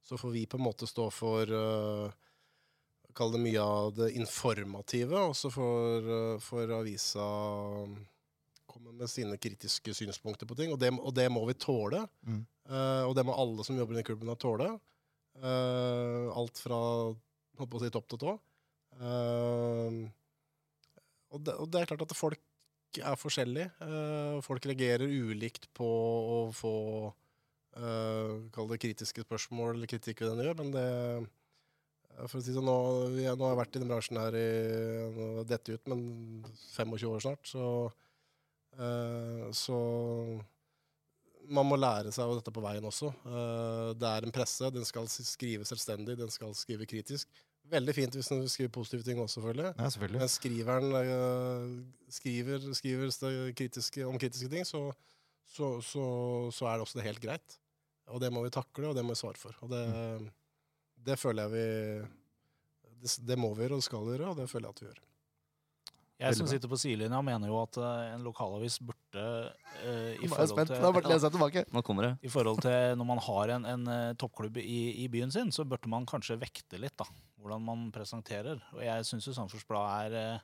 Så 0.00 0.16
får 0.16 0.32
vi 0.32 0.48
på 0.48 0.56
en 0.56 0.64
måte 0.64 0.88
stå 0.88 1.10
for 1.12 1.50
Kall 3.20 3.34
det 3.34 3.42
mye 3.42 3.60
av 3.60 3.90
det 3.98 4.14
informative, 4.16 5.26
og 5.28 5.36
så 5.36 5.50
får, 5.52 6.06
eh, 6.16 6.70
avisa 6.72 7.26
komme 8.70 8.92
med 8.96 9.10
sine 9.10 9.36
kritiske 9.36 9.94
synspunkter 9.94 10.48
på 10.48 10.56
ting. 10.56 10.72
Og 10.72 10.78
det, 10.80 10.92
og 10.96 11.14
det 11.14 11.26
må 11.32 11.42
vi 11.48 11.56
tåle. 11.58 12.04
Mm. 12.26 12.44
Uh, 12.70 13.02
og 13.08 13.16
det 13.18 13.26
må 13.26 13.34
alle 13.34 13.66
som 13.66 13.78
jobber 13.78 13.98
i 13.98 14.06
klubben, 14.06 14.30
tåle. 14.38 14.70
Uh, 15.40 16.30
alt 16.36 16.60
fra 16.62 16.78
holdt 17.60 17.72
på 17.72 17.80
å 17.80 17.82
si, 17.82 17.90
topp 17.92 18.08
til 18.12 18.22
tå. 18.22 18.36
Uh, 19.00 20.06
og, 21.30 21.42
det, 21.46 21.56
og 21.56 21.66
det 21.70 21.82
er 21.82 21.90
klart 21.90 22.06
at 22.06 22.16
folk 22.18 22.46
er 22.98 23.18
forskjellige. 23.18 23.70
Folk 24.42 24.64
reagerer 24.66 25.06
ulikt 25.06 25.68
på 25.78 25.86
å 25.86 26.38
få 26.54 26.76
Kall 27.70 28.66
det 28.66 28.80
kritiske 28.82 29.22
spørsmål 29.22 29.76
eller 29.76 29.86
kritikk 29.86 30.24
ved 30.24 30.32
den 30.32 30.42
gjør, 30.42 30.56
men 30.58 30.72
det 30.74 30.86
for 32.26 32.38
å 32.40 32.44
si 32.44 32.54
sånn, 32.54 32.66
nå, 32.66 32.76
jeg, 33.16 33.36
nå 33.38 33.46
har 33.46 33.54
jeg 33.54 33.60
vært 33.62 33.76
i 33.76 33.82
den 33.82 33.90
bransjen 33.90 34.20
her 34.20 34.36
i 34.36 35.44
dette 35.48 35.76
ut, 35.76 35.90
men 35.92 36.00
25 36.76 37.10
år 37.10 37.22
snart, 37.24 37.44
så, 37.48 37.66
eh, 38.76 39.44
så 39.56 39.78
man 41.50 41.66
må 41.66 41.78
lære 41.78 42.12
seg 42.14 42.32
dette 42.38 42.54
på 42.54 42.64
veien 42.64 42.86
også. 42.86 43.12
Eh, 43.26 43.92
det 43.98 44.10
er 44.10 44.26
en 44.26 44.34
presse, 44.34 44.72
den 44.74 44.86
skal 44.88 45.08
skrive 45.10 45.66
selvstendig, 45.68 46.18
den 46.18 46.32
skal 46.32 46.52
skrive 46.58 46.88
kritisk. 46.90 47.30
Veldig 47.70 47.94
fint 47.94 48.16
hvis 48.16 48.30
den 48.32 48.44
skriver 48.50 48.72
positive 48.74 49.06
ting 49.06 49.20
også, 49.22 49.38
selvfølgelig. 49.38 49.72
Ja, 49.76 49.88
selvfølgelig. 49.94 50.20
Men 50.22 50.32
skriveren 50.34 50.98
eh, 51.00 51.72
skriver, 52.18 52.68
skriver 52.76 53.54
kritiske, 53.56 54.04
om 54.06 54.18
kritiske 54.20 54.50
ting, 54.52 54.66
så, 54.66 54.88
så, 55.46 55.76
så, 55.84 56.04
så 56.54 56.68
er 56.68 56.76
det 56.76 56.86
også 56.86 57.00
det 57.00 57.08
helt 57.08 57.22
greit. 57.22 57.58
Og 58.10 58.22
det 58.22 58.32
må 58.34 58.42
vi 58.42 58.52
takle, 58.54 58.90
og 58.90 58.96
det 58.98 59.04
må 59.06 59.14
vi 59.14 59.22
svare 59.22 59.38
for. 59.38 59.54
Og 59.62 59.70
det, 59.70 59.84
det 61.06 61.16
føler 61.20 61.46
jeg 61.46 61.54
vi 61.54 61.66
det, 63.00 63.14
det 63.28 63.38
må 63.40 63.52
vi 63.54 63.64
gjøre, 63.64 63.78
og 63.78 63.86
skal 63.86 64.10
gjøre, 64.12 64.32
og 64.32 64.36
det 64.40 64.50
føler 64.50 64.68
jeg 64.68 64.76
at 64.76 64.82
vi 64.82 64.90
gjør. 64.90 65.00
Jeg 66.20 66.36
som 66.36 66.48
sitter 66.50 66.68
på 66.68 66.76
sidelinja, 66.76 67.22
mener 67.24 67.48
jo 67.48 67.56
at 67.62 67.78
eh, 67.80 68.10
en 68.12 68.24
lokalavis 68.26 68.76
burde 68.84 69.22
uh, 69.24 70.10
i, 70.12 70.26
jeg 70.26 70.28
forhold 70.28 70.66
til. 70.68 70.74
I 72.20 72.32
forhold 72.32 72.60
til 72.66 72.98
når 73.00 73.08
man 73.08 73.22
har 73.24 73.52
en, 73.56 73.64
en 73.70 73.88
eh, 73.88 74.12
toppklubb 74.20 74.60
i, 74.60 74.80
i 75.00 75.06
byen 75.12 75.32
sin, 75.32 75.48
så 75.48 75.64
burde 75.64 75.88
man 75.88 76.04
kanskje 76.08 76.36
vekte 76.42 76.80
litt 76.82 76.98
da, 77.00 77.08
hvordan 77.40 77.64
man 77.64 77.88
presenterer. 77.94 78.60
Og 78.76 78.84
jeg 78.84 79.08
syns 79.08 79.30
jo 79.30 79.36
Sandefjords 79.38 79.68
Blad 79.70 80.12
er 80.20 80.42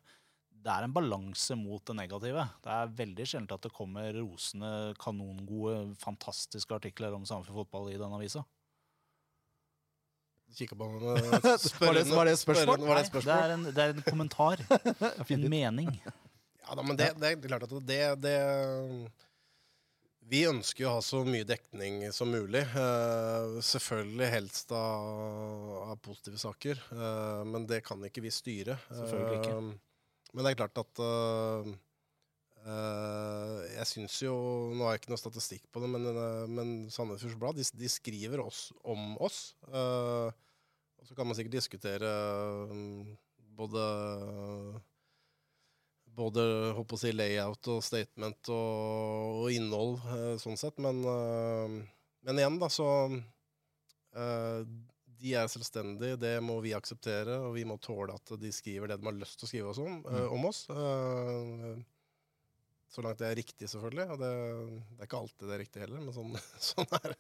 det 0.66 0.72
er 0.72 0.86
en 0.86 0.96
balanse 0.96 1.54
mot 1.61 1.84
det 1.86 1.94
negative. 1.94 2.42
Det 2.64 2.72
er 2.72 2.94
veldig 2.98 3.26
sjelden 3.28 3.54
at 3.54 3.68
det 3.68 3.74
kommer 3.76 4.09
rosende, 4.16 4.70
kanongode, 4.98 5.92
fantastiske 6.00 6.74
artikler 6.74 7.14
om 7.14 7.28
Sandefjord 7.28 7.66
fotball 7.66 7.92
i 7.92 8.00
den 8.00 8.16
avisa. 8.16 8.42
Kikka 10.55 10.76
på 10.76 10.86
Var 11.01 11.94
det- 11.94 12.05
var 12.11 12.24
det 12.24 12.32
et 12.32 12.38
spørsmål? 12.38 12.80
Var 12.86 12.97
det 13.01 13.07
spørsmål? 13.11 13.34
Nei, 13.34 13.42
det 13.42 13.51
er 13.51 13.55
en, 13.55 13.64
det 13.64 13.82
er 13.82 13.94
en 13.94 14.03
kommentar. 14.07 14.62
en 15.36 15.51
mening. 15.51 15.90
Ja 16.66 16.74
da, 16.74 16.82
men 16.82 16.97
det, 16.99 17.12
det 17.20 17.30
er 17.30 17.40
klart 17.47 17.66
at 17.66 17.74
det, 17.86 18.01
det 18.24 18.36
Vi 20.26 20.40
ønsker 20.49 20.82
jo 20.82 20.88
å 20.90 20.97
ha 20.97 21.03
så 21.05 21.20
mye 21.26 21.47
dekning 21.47 22.01
som 22.14 22.32
mulig. 22.32 22.64
Uh, 22.74 23.61
selvfølgelig 23.62 24.30
helst 24.32 24.72
av, 24.74 25.90
av 25.92 26.01
positive 26.03 26.40
saker, 26.42 26.80
uh, 26.90 27.44
men 27.47 27.68
det 27.70 27.84
kan 27.86 28.03
ikke 28.09 28.24
vi 28.24 28.32
styre. 28.34 28.78
Selvfølgelig 28.90 29.42
ikke. 29.42 29.59
Uh, 29.61 30.32
men 30.34 30.44
det 30.44 30.53
er 30.53 30.59
klart 30.64 30.82
at 30.82 31.01
eh, 32.66 33.60
Jeg 33.76 33.88
syns 33.90 34.16
jo 34.24 34.34
Nå 34.74 34.86
har 34.86 34.96
jeg 34.96 35.04
ikke 35.04 35.12
noe 35.14 35.20
statistikk 35.20 35.68
på 35.72 35.82
det, 35.82 35.90
men, 35.92 36.08
uh, 36.10 36.44
men 36.50 36.74
Sandefjords 36.92 37.38
Blad 37.40 37.58
de, 37.58 37.66
de 37.78 37.90
skriver 37.90 38.42
oss 38.42 38.68
om 38.84 39.14
oss. 39.22 39.54
Uh, 39.70 40.28
og 40.96 41.08
så 41.08 41.16
kan 41.16 41.28
man 41.28 41.38
sikkert 41.38 41.58
diskutere 41.58 42.10
både 43.56 43.82
både 46.16 46.42
håper 46.78 46.96
å 46.96 46.98
si 47.00 47.10
layout 47.12 47.68
og 47.68 47.82
statement 47.84 48.48
og, 48.48 49.42
og 49.42 49.48
innhold, 49.52 49.98
sånn 50.40 50.56
sett. 50.56 50.80
Men, 50.80 51.02
men 51.04 52.40
igjen, 52.40 52.56
da, 52.62 52.70
så 52.72 52.86
de 55.20 55.34
er 55.36 55.50
selvstendige, 55.50 56.18
det 56.20 56.36
må 56.44 56.58
vi 56.64 56.74
akseptere, 56.76 57.38
og 57.46 57.56
vi 57.56 57.64
må 57.68 57.78
tåle 57.82 58.16
at 58.16 58.32
de 58.40 58.52
skriver 58.54 58.90
det 58.90 59.00
de 59.00 59.08
har 59.08 59.16
lyst 59.16 59.40
til 59.40 59.48
å 59.48 59.50
skrive 59.50 59.72
oss 59.72 59.80
om, 59.82 60.00
eh, 60.10 60.32
om 60.32 60.48
oss. 60.48 60.66
Eh, 60.70 61.76
så 62.91 63.03
langt 63.05 63.18
det 63.20 63.28
er 63.28 63.39
riktig, 63.39 63.68
selvfølgelig. 63.70 64.07
Og 64.14 64.20
det, 64.20 64.34
det 64.93 65.01
er 65.01 65.09
ikke 65.09 65.22
alltid 65.22 65.49
det 65.49 65.57
er 65.57 65.62
riktig 65.64 65.82
heller, 65.84 66.05
men 66.05 66.14
sånn, 66.14 66.37
sånn, 66.70 66.93
er, 67.01 67.16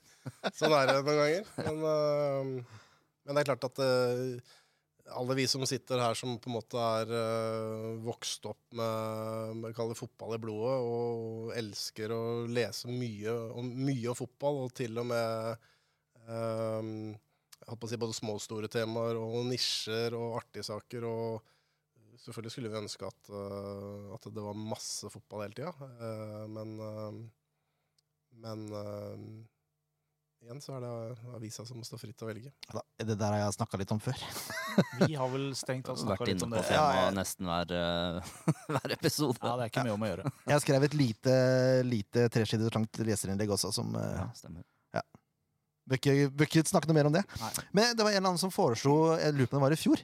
sånn 0.54 0.76
er 0.76 0.90
det 0.90 1.00
noen 1.00 1.20
ganger. 1.22 1.50
Men, 1.66 1.82
uh, 1.82 2.86
men 3.26 3.34
det 3.34 3.42
er 3.42 3.50
klart 3.50 3.68
at 3.68 3.82
uh, 3.82 4.54
alle 5.16 5.36
vi 5.38 5.46
som 5.50 5.62
sitter 5.68 6.02
her 6.02 6.18
som 6.18 6.36
på 6.42 6.50
en 6.50 6.56
måte 6.56 6.82
er 6.82 7.12
uh, 7.12 7.92
vokst 8.06 8.46
opp 8.50 8.62
med, 8.78 9.62
med 9.62 9.76
kall 9.76 9.92
det 9.92 9.98
fotball 9.98 10.34
i 10.36 10.40
blodet, 10.42 10.76
og 10.86 11.52
elsker 11.58 12.14
å 12.14 12.22
lese 12.50 12.90
mye 12.90 13.34
om, 13.54 13.70
mye 13.86 14.10
om 14.12 14.18
fotball, 14.18 14.64
og 14.66 14.74
til 14.76 14.98
og 15.02 15.10
med 15.10 15.66
eh, 16.26 16.90
jeg 17.66 17.78
på 17.80 17.88
å 17.88 17.90
si 17.90 17.98
både 17.98 18.16
små 18.16 18.36
og 18.38 18.42
store 18.42 18.70
temaer, 18.70 19.18
og 19.18 19.46
nisjer 19.48 20.14
og 20.18 20.38
artige 20.40 20.66
saker. 20.66 21.06
og 21.06 21.55
Selvfølgelig 22.22 22.52
skulle 22.54 22.70
vi 22.72 22.78
ønske 22.80 23.08
at, 23.08 23.32
uh, 23.32 24.14
at 24.16 24.28
det 24.32 24.44
var 24.44 24.56
masse 24.56 25.10
fotball 25.12 25.44
hele 25.46 25.58
tida, 25.58 25.72
uh, 26.00 26.46
men 26.50 26.78
uh, 26.80 27.26
Men 28.42 28.66
eh, 28.72 29.20
igjen 30.44 30.60
så 30.60 30.76
er 30.76 30.84
det 30.84 30.90
avisa 31.38 31.64
som 31.66 31.80
står 31.86 32.00
fritt 32.02 32.18
til 32.18 32.26
å 32.26 32.30
velge. 32.30 32.52
Da, 32.68 32.82
det 33.00 33.16
der 33.16 33.32
har 33.32 33.40
jeg 33.46 33.56
snakka 33.56 33.80
litt 33.80 33.94
om 33.94 34.02
før. 34.02 34.20
Vi 35.06 35.16
har 35.16 35.30
vel 35.32 35.48
stengt 35.56 35.88
tatt 35.88 36.02
snakka 36.02 36.28
litt 36.28 36.44
om 36.44 36.52
på 36.52 36.60
det. 36.60 36.74
Ja, 36.76 36.86
ja. 36.98 37.06
nesten 37.16 37.48
hver, 37.48 37.72
eh, 37.72 38.30
hver 38.76 38.96
episode. 38.98 39.40
Ja, 39.40 39.54
det 39.56 39.68
er 39.68 39.72
ikke 39.72 39.86
mye 39.88 39.96
om 39.96 40.04
å 40.04 40.10
gjøre. 40.12 40.32
Jeg 40.52 40.64
skrev 40.66 40.88
et 40.88 40.98
lite, 41.00 41.36
lite 41.88 42.26
tresiders 42.36 42.76
langt 42.76 43.02
leserinnlegg 43.08 43.56
også, 43.56 43.72
som 43.74 43.96
eh, 43.96 44.16
Ja, 44.20 44.30
stemmer. 44.36 44.66
Bør 45.86 46.00
ikke, 46.00 46.30
bør 46.34 46.48
ikke 46.48 46.66
snakke 46.66 46.88
noe 46.90 46.96
mer 46.96 47.06
om 47.06 47.14
det. 47.14 47.20
Nei. 47.38 47.48
Men 47.78 47.92
det 47.94 48.02
var 48.02 48.10
en 48.10 48.16
eller 48.18 48.32
annen 48.32 48.40
som 48.42 48.50
foreslo 48.50 49.14
Jeg 49.20 49.36
lurer 49.36 49.46
på 49.46 49.54
om 49.54 49.60
det 49.60 49.66
var 49.68 49.74
i 49.76 49.78
fjor. 49.78 50.00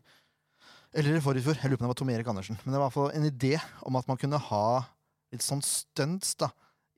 Eller 0.92 1.16
i 1.16 1.22
forrige 1.24 1.46
fjor. 1.46 1.56
Jeg 1.56 1.70
lurer 1.72 1.80
på 1.80 1.84
om 1.84 1.88
det 1.88 1.94
var 1.94 2.00
Tom 2.02 2.10
Erik 2.12 2.28
Andersen. 2.28 2.58
Men 2.62 2.74
det 2.74 2.80
var 2.80 2.84
i 2.84 2.88
hvert 2.90 2.98
fall 2.98 3.14
en 3.16 3.28
idé 3.28 3.52
om 3.88 3.96
at 3.96 4.08
man 4.10 4.18
kunne 4.20 4.40
ha 4.50 4.66
litt 5.32 5.44
sånn 5.44 5.62
stunts 5.64 6.34
da, 6.36 6.50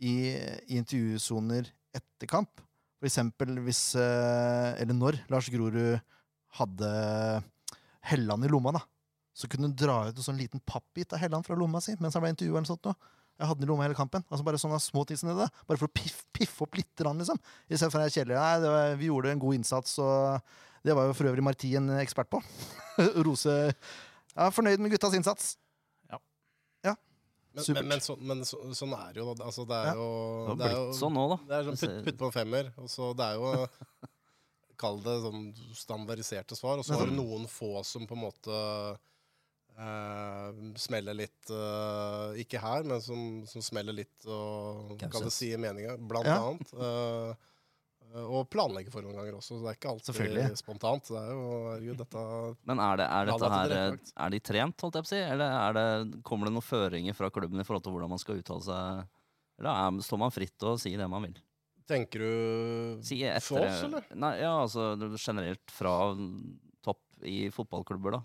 i, 0.03 0.35
i 0.35 0.81
intervjusoner 0.81 1.69
etter 1.95 2.31
kamp. 2.31 2.63
For 2.99 3.07
eksempel 3.07 3.61
hvis 3.63 3.93
eh, 4.01 4.71
Eller 4.83 4.97
når 4.97 5.21
Lars 5.31 5.51
Grorud 5.53 6.01
hadde 6.59 6.91
Helland 8.11 8.47
i 8.47 8.51
lomma, 8.51 8.75
da. 8.75 8.83
Så 9.35 9.47
kunne 9.51 9.69
hun 9.69 9.79
dra 9.79 10.09
ut 10.09 10.19
en 10.19 10.27
sånn 10.27 10.39
liten 10.39 10.63
pappbit 10.67 11.15
av 11.15 11.23
Helland 11.23 11.47
fra 11.47 11.57
lomma 11.59 11.81
si 11.83 11.95
mens 12.01 12.19
han 12.19 12.23
ble 12.25 12.35
intervjua. 12.35 12.59
eller 12.59 12.71
sånt 12.71 12.91
nå. 12.91 12.95
Jeg 13.39 13.51
hadde 13.51 13.63
den 13.63 13.69
i 13.69 13.71
lomma 13.71 13.87
hele 13.87 13.99
kampen. 13.99 14.27
Altså 14.27 14.47
Bare 14.47 14.59
sånne 14.63 14.83
små 14.83 15.07
ting 15.07 15.19
som 15.19 15.31
det. 15.31 15.49
Bare 15.71 15.79
for 15.79 15.87
å 15.87 15.95
piff, 15.95 16.23
piffe 16.35 16.67
opp 16.67 16.79
litt, 16.79 16.93
liksom. 16.99 17.39
I 17.71 17.79
stedet 17.79 17.91
for 17.95 18.03
å 18.03 18.05
være 18.05 18.15
kjedelig. 18.15 18.39
Nei, 18.39 18.71
var, 18.75 18.95
vi 18.99 19.11
gjorde 19.11 19.35
en 19.35 19.43
god 19.43 19.59
innsats, 19.59 19.99
og 20.03 20.55
det 20.85 20.95
var 20.97 21.07
jo 21.09 21.15
for 21.17 21.31
øvrig 21.31 21.43
Marti 21.47 21.75
en 21.79 21.89
ekspert 21.99 22.29
på. 22.33 22.41
Rose 23.27 23.51
er 24.35 24.51
fornøyd 24.55 24.83
med 24.83 24.93
guttas 24.95 25.15
innsats. 25.19 25.55
Ja. 26.85 26.95
Supert. 27.55 27.85
men, 27.85 27.89
men, 27.93 28.01
så, 28.03 28.17
men 28.19 28.41
så, 28.43 28.59
sånn 28.75 28.93
er 28.99 29.13
det 29.15 29.21
jo. 29.23 29.29
da. 29.39 29.45
Altså, 29.47 29.63
det 29.71 29.77
er 29.79 29.85
Ja. 29.87 29.95
jo 29.95 30.09
Det 30.09 30.49
har 30.51 30.57
det 30.59 30.65
er 30.65 30.73
blitt 30.75 30.81
jo- 30.89 30.99
sånn 30.99 31.15
nå, 31.15 31.25
da. 31.31 31.37
Det 31.47 31.55
er 31.55 31.69
sånn 31.69 31.79
putt, 31.85 32.05
putt 32.09 32.19
på 32.19 32.27
en 32.27 32.33
femmer. 32.35 32.71
Og 32.83 32.89
så 32.91 33.13
det 33.15 33.29
er 33.29 33.35
jo 33.39 33.69
Kall 34.83 34.99
det 35.05 35.15
sånn 35.23 35.45
standardiserte 35.79 36.57
svar. 36.59 36.81
Og 36.83 36.85
så 36.85 36.97
Men 36.97 36.99
har 36.99 37.07
du 37.13 37.15
noen 37.21 37.47
få 37.47 37.85
som 37.87 38.07
på 38.11 38.17
en 38.19 38.25
måte 38.27 38.63
Uh, 39.75 40.53
smeller 40.79 41.17
litt 41.19 41.51
uh, 41.51 42.31
Ikke 42.39 42.61
her, 42.63 42.85
men 42.87 43.01
som, 43.03 43.41
som 43.51 43.59
smeller 43.65 43.97
litt 43.97 44.23
og 44.31 44.93
Kanskje. 45.01 45.09
kan 45.11 45.25
det 45.27 45.33
si 45.35 45.49
meninga, 45.59 45.97
blant 45.99 46.29
Ja. 46.31 46.37
annet. 46.47 46.71
Eh, 46.79 47.35
og 48.15 48.47
planlegge 48.53 48.93
for 48.95 49.03
noen 49.03 49.17
ganger 49.19 49.39
også. 49.39 49.57
Så 49.57 49.65
det 49.65 49.73
er 49.73 49.79
ikke 49.79 49.91
alltid 49.91 50.59
spontant. 50.61 51.09
Det 51.11 51.19
er 51.19 51.31
jo, 51.33 51.47
herregud, 51.73 52.03
dette 52.05 52.27
Men 52.71 52.83
er, 52.85 53.01
det, 53.01 53.09
er 53.09 53.31
dette 53.31 53.49
er 53.49 53.55
her 53.55 53.75
eh. 53.79 54.13
Er 54.27 54.35
de 54.35 54.41
trent, 54.51 54.85
holdt 54.87 54.99
jeg 55.01 55.07
på 55.07 55.11
å 55.11 55.13
si? 55.15 55.23
Eller 55.35 55.57
er 55.57 55.79
det, 55.79 55.87
kommer 56.27 56.49
det 56.49 56.55
noen 56.55 56.67
føringer 56.67 57.19
fra 57.19 57.33
klubben 57.35 57.63
i 57.63 57.67
forhold 57.67 57.87
til 57.87 57.97
hvordan 57.97 58.13
man 58.15 58.23
skal 58.23 58.39
uttale 58.39 58.67
seg? 58.69 59.11
Eller 59.59 59.71
er, 59.73 59.99
står 60.07 60.23
man 60.23 60.35
fritt 60.35 60.69
og 60.69 60.79
sier 60.83 61.03
det 61.03 61.11
man 61.11 61.27
vil? 61.27 61.35
Tenker 61.91 62.23
du 62.23 63.03
Si 63.05 63.19
for 63.45 63.67
oss, 63.67 63.83
eller? 63.85 64.07
Nei, 64.17 64.37
ja, 64.41 64.55
altså 64.63 64.95
generelt 65.19 65.75
fra 65.75 66.15
topp 66.87 67.03
i 67.29 67.51
fotballklubber, 67.53 68.17
da. 68.17 68.23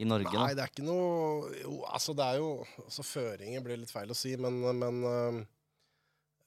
I 0.00 0.06
Norge, 0.08 0.32
Nei, 0.32 0.54
da. 0.54 0.56
det 0.56 0.64
er 0.64 0.70
ikke 0.70 0.84
noe 0.86 1.50
Jo, 1.60 1.74
altså 1.90 2.14
det 2.16 2.24
er 2.24 2.38
jo 2.40 2.50
altså 2.86 3.04
Føringer 3.04 3.64
blir 3.66 3.80
litt 3.82 3.90
feil 3.92 4.08
å 4.08 4.16
si, 4.16 4.32
men, 4.40 4.56
men 4.78 5.02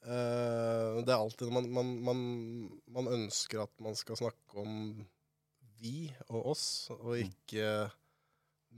øh, 0.04 1.02
Det 1.04 1.12
er 1.12 1.18
alltid 1.18 1.50
man, 1.52 1.68
man, 1.72 1.92
man, 2.04 2.22
man 2.86 3.10
ønsker 3.18 3.64
at 3.64 3.72
man 3.80 3.96
skal 3.98 4.18
snakke 4.20 4.60
om 4.60 5.04
vi 5.80 6.08
og 6.28 6.54
oss, 6.54 6.66
og 6.94 7.18
ikke 7.18 7.68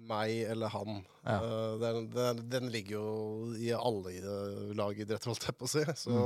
meg 0.07 0.43
eller 0.51 0.73
han. 0.73 1.01
Ja. 1.25 1.39
Uh, 1.41 1.81
den, 1.81 2.11
den, 2.13 2.45
den 2.51 2.71
ligger 2.73 2.99
jo 2.99 3.55
i 3.57 3.73
alle 3.73 4.17
i 4.17 4.23
det 4.23 5.03
idrett, 5.03 5.29
holdt 5.29 5.49
jeg 5.49 5.57
på 5.57 5.69
å 5.69 5.73
si. 5.73 5.85
Så, 5.97 6.23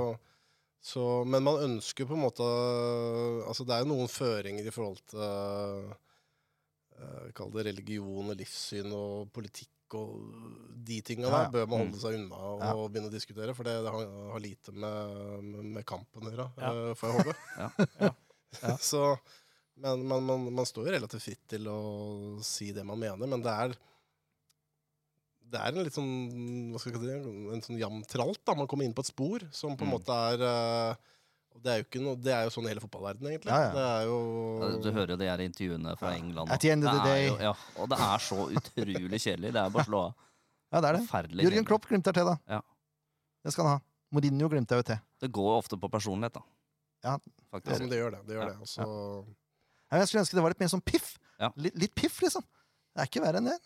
så, 0.80 1.04
men 1.28 1.44
man 1.46 1.60
ønsker 1.66 2.08
på 2.08 2.16
en 2.16 2.24
måte 2.24 2.46
Altså 3.44 3.66
det 3.68 3.74
er 3.76 3.84
jo 3.84 3.90
noen 3.92 4.08
føringer 4.08 4.64
i 4.64 4.72
forhold 4.72 5.02
til 5.12 5.90
uh, 6.96 7.26
Kall 7.36 7.52
det 7.52 7.66
religion 7.68 8.32
og 8.32 8.38
livssyn 8.38 8.88
og 8.96 9.28
politikk 9.34 9.70
og 9.94 10.20
de 10.86 11.00
tinga 11.06 11.28
Ja, 11.28 11.42
ja. 11.44 11.50
bør 11.50 11.66
man 11.68 11.78
Mm. 11.80 11.90
holde 11.90 12.00
seg 12.00 12.14
unna 12.18 12.36
og 12.36 12.60
Ja. 12.62 12.72
begynne 12.88 13.10
å 13.10 13.14
diskutere, 13.14 13.54
for 13.54 13.64
det, 13.64 13.74
det 13.84 13.90
har, 13.90 14.06
har 14.32 14.40
lite 14.40 14.72
med, 14.72 15.44
med, 15.76 15.84
kampen 15.86 16.22
å 16.22 16.32
gjøre, 16.32 16.48
eh, 16.58 16.94
får 16.94 17.10
jeg 17.10 17.18
håpe. 17.20 17.36
Ja. 17.58 17.70
Ja. 18.00 18.14
Ja. 18.62 18.76
Så, 18.90 19.18
men 19.76 20.06
man, 20.06 20.24
man, 20.26 20.48
man 20.52 20.66
står 20.66 20.86
jo 20.88 20.92
relativt 20.98 21.22
fritt 21.22 21.44
til 21.48 21.68
å 21.70 22.40
si 22.42 22.72
det 22.72 22.84
man 22.84 22.98
mener, 22.98 23.26
men 23.30 23.40
det 23.42 23.50
er 23.52 23.76
det 25.50 25.58
er 25.58 25.72
en 25.74 25.82
litt 25.82 25.96
sånn 25.96 26.10
hva 26.70 26.78
skal 26.78 26.92
jeg 26.94 27.00
si, 27.02 27.46
en 27.50 27.62
sånn 27.64 28.04
tralt. 28.06 28.38
da, 28.46 28.54
Man 28.54 28.68
kommer 28.70 28.84
inn 28.86 28.94
på 28.94 29.02
et 29.02 29.10
spor 29.10 29.42
som 29.50 29.76
på 29.76 29.82
en 29.82 29.90
Mm. 29.90 29.96
måte 29.98 30.14
er 30.14 30.44
og 30.46 30.96
det 31.62 31.70
er, 31.72 31.76
jo 31.82 31.84
ikke 31.84 32.00
noe, 32.04 32.16
det 32.16 32.32
er 32.32 32.44
jo 32.46 32.50
sånn 32.54 32.68
hele 32.70 32.80
fotballverdenen, 32.80 33.32
egentlig. 33.34 33.50
Ja, 33.52 33.66
ja. 33.66 33.70
Det 33.74 33.84
er 33.84 34.04
jo 34.08 34.80
Du 34.84 34.90
hører 34.92 35.10
jo 35.14 35.16
de 35.20 35.26
her 35.28 35.42
intervjuene 35.44 35.96
fra 35.98 36.12
England. 36.16 36.50
At 36.50 36.60
the 36.62 36.70
end 36.70 36.84
of 36.86 36.94
the 36.96 37.02
day- 37.04 37.26
jo, 37.28 37.36
ja, 37.42 37.52
og 37.76 37.88
det 37.90 37.98
er 37.98 38.18
så 38.24 38.38
utrolig 38.48 39.20
kjedelig. 39.20 39.52
Det 39.52 39.60
er 39.60 39.70
bare 39.74 39.84
å 39.84 39.88
slå 39.90 40.00
av. 40.06 40.14
Ja, 40.72 40.80
det 40.80 40.88
er 40.88 40.98
det. 41.00 41.44
Jørgen. 41.44 41.66
Klopp 41.66 41.86
glimter 41.90 42.12
til, 42.16 42.24
da. 42.30 42.36
Ja. 42.48 42.60
Det 43.44 43.52
skal 43.52 43.64
han 43.66 43.76
ha. 43.78 43.82
Mourinho 44.12 44.48
glimter 44.48 44.76
jo 44.80 44.82
til. 44.82 45.00
Det 45.20 45.30
går 45.32 45.52
ofte 45.58 45.76
på 45.80 45.90
personlighet, 45.90 46.32
da. 46.38 46.42
Ja, 47.04 47.16
ja, 47.18 47.78
men 47.78 47.88
det 47.88 47.98
gjør 47.98 48.10
det. 48.16 48.26
det, 48.26 48.34
gjør 48.36 48.42
Ja. 48.42 48.48
det. 48.52 48.60
Og 48.60 48.66
så- 48.68 49.26
Jeg 49.90 50.08
skulle 50.08 50.20
ønske 50.22 50.34
det 50.34 50.42
var 50.42 50.50
litt 50.50 50.60
mer 50.60 50.68
sånn 50.68 50.84
piff. 50.84 51.18
Ja. 51.40 51.50
Litt, 51.56 51.74
litt 51.76 51.94
piff, 51.94 52.20
liksom. 52.22 52.42
Det 52.94 53.02
er 53.02 53.06
ikke 53.06 53.22
verre 53.24 53.36
enn 53.38 53.44
det. 53.50 53.58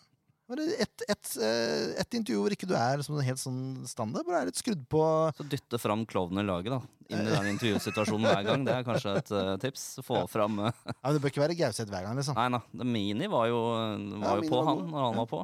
Et, 0.45 1.31
eh, 1.41 1.95
et 1.97 2.15
intervju 2.19 2.41
hvor 2.43 2.53
ikke 2.53 2.67
du 2.69 2.75
er 2.77 3.01
som 3.01 3.17
helt 3.17 3.41
sånn 3.41 3.85
standard. 3.89 4.27
Bare 4.27 4.43
er 4.43 4.49
litt 4.51 4.59
skrudd 4.59 4.83
på 4.91 5.01
Så 5.33 5.45
dytte 5.49 5.79
fram 5.81 6.03
klovnen 6.05 6.43
i 6.43 6.45
laget, 6.45 6.75
da. 6.75 6.81
Inn 7.09 7.25
i 7.25 7.31
den 7.33 7.49
intervjusituasjonen 7.55 8.27
hver 8.29 8.43
gang. 8.45 8.65
Det 8.67 8.75
er 8.75 8.85
kanskje 8.85 9.15
et 9.23 9.31
uh, 9.33 9.55
tips. 9.61 9.85
Få 10.05 10.21
fram 10.29 10.59
uh, 10.61 10.69
ja, 10.85 10.93
men 11.01 11.17
Det 11.17 11.23
bør 11.23 11.33
ikke 11.33 11.43
være 11.47 11.57
Gauseth 11.57 11.89
hver 11.89 12.05
gang, 12.05 12.19
liksom. 12.19 12.37
Nei 12.37 12.45
det- 12.53 12.85
Mini 12.93 13.31
var 13.31 13.49
jo, 13.49 13.59
var 14.21 14.29
Ja, 14.29 14.37
jo 14.37 14.53
på 14.53 14.61
var 14.61 14.69
han 14.69 14.85
når 14.91 15.07
han 15.07 15.19
var 15.23 15.29
på. 15.33 15.41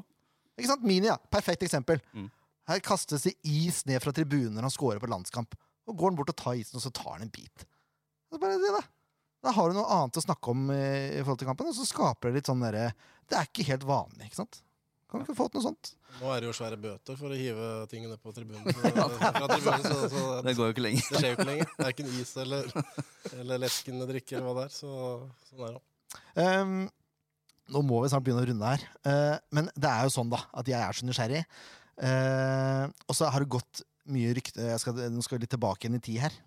Ikke 0.62 0.70
sant? 0.70 0.86
Mini, 0.86 1.10
ja. 1.10 1.18
Perfekt 1.34 1.66
eksempel. 1.66 2.02
Mm. 2.14 2.30
Her 2.70 2.86
kastes 2.86 3.26
det 3.26 3.34
is 3.42 3.82
ned 3.90 4.04
fra 4.06 4.14
tribunen 4.14 4.54
når 4.54 4.70
han 4.70 4.78
scorer 4.78 5.02
på 5.02 5.10
landskamp. 5.10 5.58
Og 5.90 5.98
går 5.98 6.12
han 6.14 6.22
bort 6.22 6.30
og 6.30 6.38
tar 6.38 6.60
isen, 6.62 6.78
og 6.78 6.86
så 6.86 6.94
tar 6.94 7.16
han 7.18 7.26
en 7.26 7.34
bit. 7.34 7.66
Det 8.30 8.38
er 8.38 8.44
bare 8.44 8.62
det, 8.62 8.76
da. 8.78 8.86
Da 9.42 9.54
har 9.58 9.72
du 9.72 9.80
noe 9.80 9.90
annet 9.98 10.20
å 10.20 10.22
snakke 10.22 10.54
om 10.54 10.68
eh, 10.70 11.18
i 11.18 11.22
forhold 11.24 11.42
til 11.42 11.50
kampen, 11.50 11.72
og 11.72 11.74
så 11.74 11.88
skaper 11.90 12.30
det 12.30 12.38
litt 12.38 12.50
sånn 12.52 12.62
derre 12.62 12.92
Det 13.26 13.40
er 13.40 13.48
ikke 13.50 13.66
helt 13.72 13.88
vanlig, 13.90 14.28
ikke 14.30 14.44
sant? 14.44 14.62
Kan 15.12 15.20
vi 15.20 15.26
ikke 15.28 15.36
få 15.36 15.50
til 15.52 15.60
noe 15.60 15.66
sånt? 15.66 15.90
Nå 16.22 16.30
er 16.32 16.40
det 16.40 16.48
jo 16.48 16.54
svære 16.56 16.78
bøter 16.80 17.18
for 17.20 17.34
å 17.34 17.36
hive 17.36 17.68
tingene 17.92 18.16
på 18.16 18.32
tribunen. 18.32 18.64
Så, 18.72 18.92
fra 19.18 19.50
tribunen 19.52 19.84
så, 19.84 19.98
så 20.14 20.22
Det 20.46 20.54
går 20.56 20.70
jo 20.70 20.76
ikke 20.76 20.86
lenger. 20.86 21.08
det 21.10 21.20
skjer 21.20 21.34
jo 21.34 21.36
ikke 21.36 21.48
lenger. 21.50 21.72
Det 21.76 21.84
er 21.84 21.96
ikke 21.96 22.06
en 22.06 22.14
is 22.22 22.32
eller, 22.46 22.70
eller 23.42 23.62
leskende 23.66 24.08
drikke 24.08 24.38
eller 24.38 24.48
hva 24.48 24.54
det 24.62 24.64
er. 24.70 24.74
Så, 24.78 24.92
sånn 25.50 25.66
er 25.68 25.74
det. 25.76 25.82
Um, 26.40 26.78
nå 27.76 27.82
må 27.88 28.00
vi 28.04 28.12
snart 28.14 28.24
begynne 28.24 28.46
å 28.46 28.48
runde 28.48 28.72
her. 28.72 28.86
Uh, 29.04 29.36
men 29.58 29.68
det 29.76 29.92
er 29.92 30.08
jo 30.08 30.14
sånn, 30.16 30.32
da, 30.32 30.40
at 30.62 30.72
jeg 30.72 30.80
er 30.80 30.96
så 30.96 31.08
nysgjerrig. 31.10 31.42
Uh, 32.00 32.86
og 33.12 33.18
så 33.18 33.28
har 33.34 33.44
det 33.44 33.52
gått 33.52 33.84
mye 34.12 34.32
rykte 34.34 34.64
jeg 34.72 34.80
skal, 34.82 34.98
Nå 35.14 35.22
skal 35.22 35.38
vi 35.38 35.44
litt 35.44 35.52
tilbake 35.54 35.86
igjen 35.86 36.00
i 36.00 36.06
tid 36.08 36.22
her. 36.24 36.38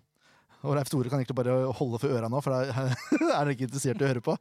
Og 0.65 0.73
Leif 0.73 0.89
Tore 0.89 1.11
kan 1.11 1.21
egentlig 1.21 1.37
bare 1.37 1.59
holde 1.77 1.99
for 2.01 2.15
øra 2.17 2.31
nå, 2.31 2.41
for 2.41 2.55
da 2.55 2.87
er 3.29 3.35
han 3.35 3.53
ikke 3.53 3.67
interessert 3.67 4.01
i 4.01 4.07
å 4.07 4.09
høre 4.09 4.25
på. 4.25 4.33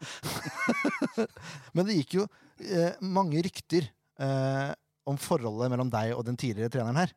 men 1.77 1.85
det 1.91 1.99
gikk 2.01 2.19
jo 2.23 2.25
uh, 2.25 3.05
mange 3.05 3.45
rykter 3.45 3.91
eh, 4.23 4.71
om 5.09 5.19
forholdet 5.21 5.73
mellom 5.73 5.91
deg 5.93 6.15
og 6.17 6.25
den 6.29 6.39
tidligere 6.41 6.73
treneren 6.73 7.03
her. 7.03 7.13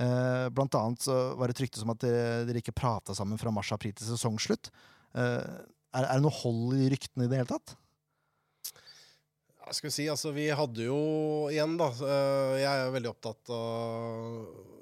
Eh, 0.00 0.46
blant 0.54 0.74
annet 0.78 1.04
så 1.04 1.18
var 1.36 1.48
det 1.48 1.58
et 1.58 1.66
rykte 1.66 1.82
som 1.82 1.92
at 1.92 2.02
dere, 2.02 2.58
ikke 2.62 2.74
prata 2.76 3.16
sammen 3.16 3.40
fra 3.40 3.52
mars-april 3.54 3.94
til 3.96 4.08
sesongslutt. 4.08 4.72
Eh, 5.14 5.38
er, 5.92 6.04
er 6.06 6.16
det 6.16 6.24
noe 6.24 6.40
hold 6.42 6.76
i 6.80 6.90
ryktene 6.92 7.28
i 7.28 7.32
det 7.32 7.42
hele 7.42 7.52
tatt? 7.52 7.76
Jeg 9.62 9.78
skal 9.78 9.92
si, 9.94 10.04
altså 10.10 10.32
vi 10.34 10.48
hadde 10.52 10.88
jo 10.88 11.02
igjen 11.52 11.76
da, 11.80 11.88
eh, 11.92 12.54
jeg 12.60 12.70
er 12.70 12.86
jo 12.86 12.94
veldig 12.96 13.12
opptatt 13.12 13.52
av 13.56 14.80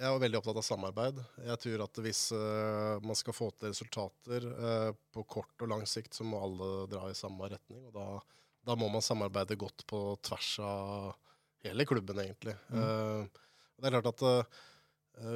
jeg 0.00 0.08
er 0.08 0.20
veldig 0.22 0.38
opptatt 0.38 0.56
av 0.56 0.64
samarbeid. 0.64 1.18
Jeg 1.44 1.60
tror 1.60 1.82
at 1.84 1.98
hvis 2.00 2.20
eh, 2.32 3.02
man 3.04 3.16
skal 3.18 3.34
få 3.36 3.50
til 3.52 3.68
resultater 3.68 4.46
eh, 4.48 4.92
på 5.12 5.24
kort 5.28 5.60
og 5.60 5.68
lang 5.68 5.82
sikt, 5.84 6.16
så 6.16 6.24
må 6.24 6.40
alle 6.40 6.68
dra 6.88 7.02
i 7.10 7.16
samme 7.18 7.50
retning. 7.52 7.82
Og 7.90 7.92
da, 7.92 8.06
da 8.66 8.76
må 8.78 8.90
man 8.92 9.04
samarbeide 9.04 9.56
godt 9.60 9.86
på 9.88 10.00
tvers 10.26 10.54
av 10.64 11.12
hele 11.64 11.86
klubben, 11.88 12.20
egentlig. 12.22 12.56
Eh, 12.72 13.40
det 13.80 13.88
er 13.88 13.96
klart 13.96 14.10
at 14.12 14.24
uh, 14.26 14.58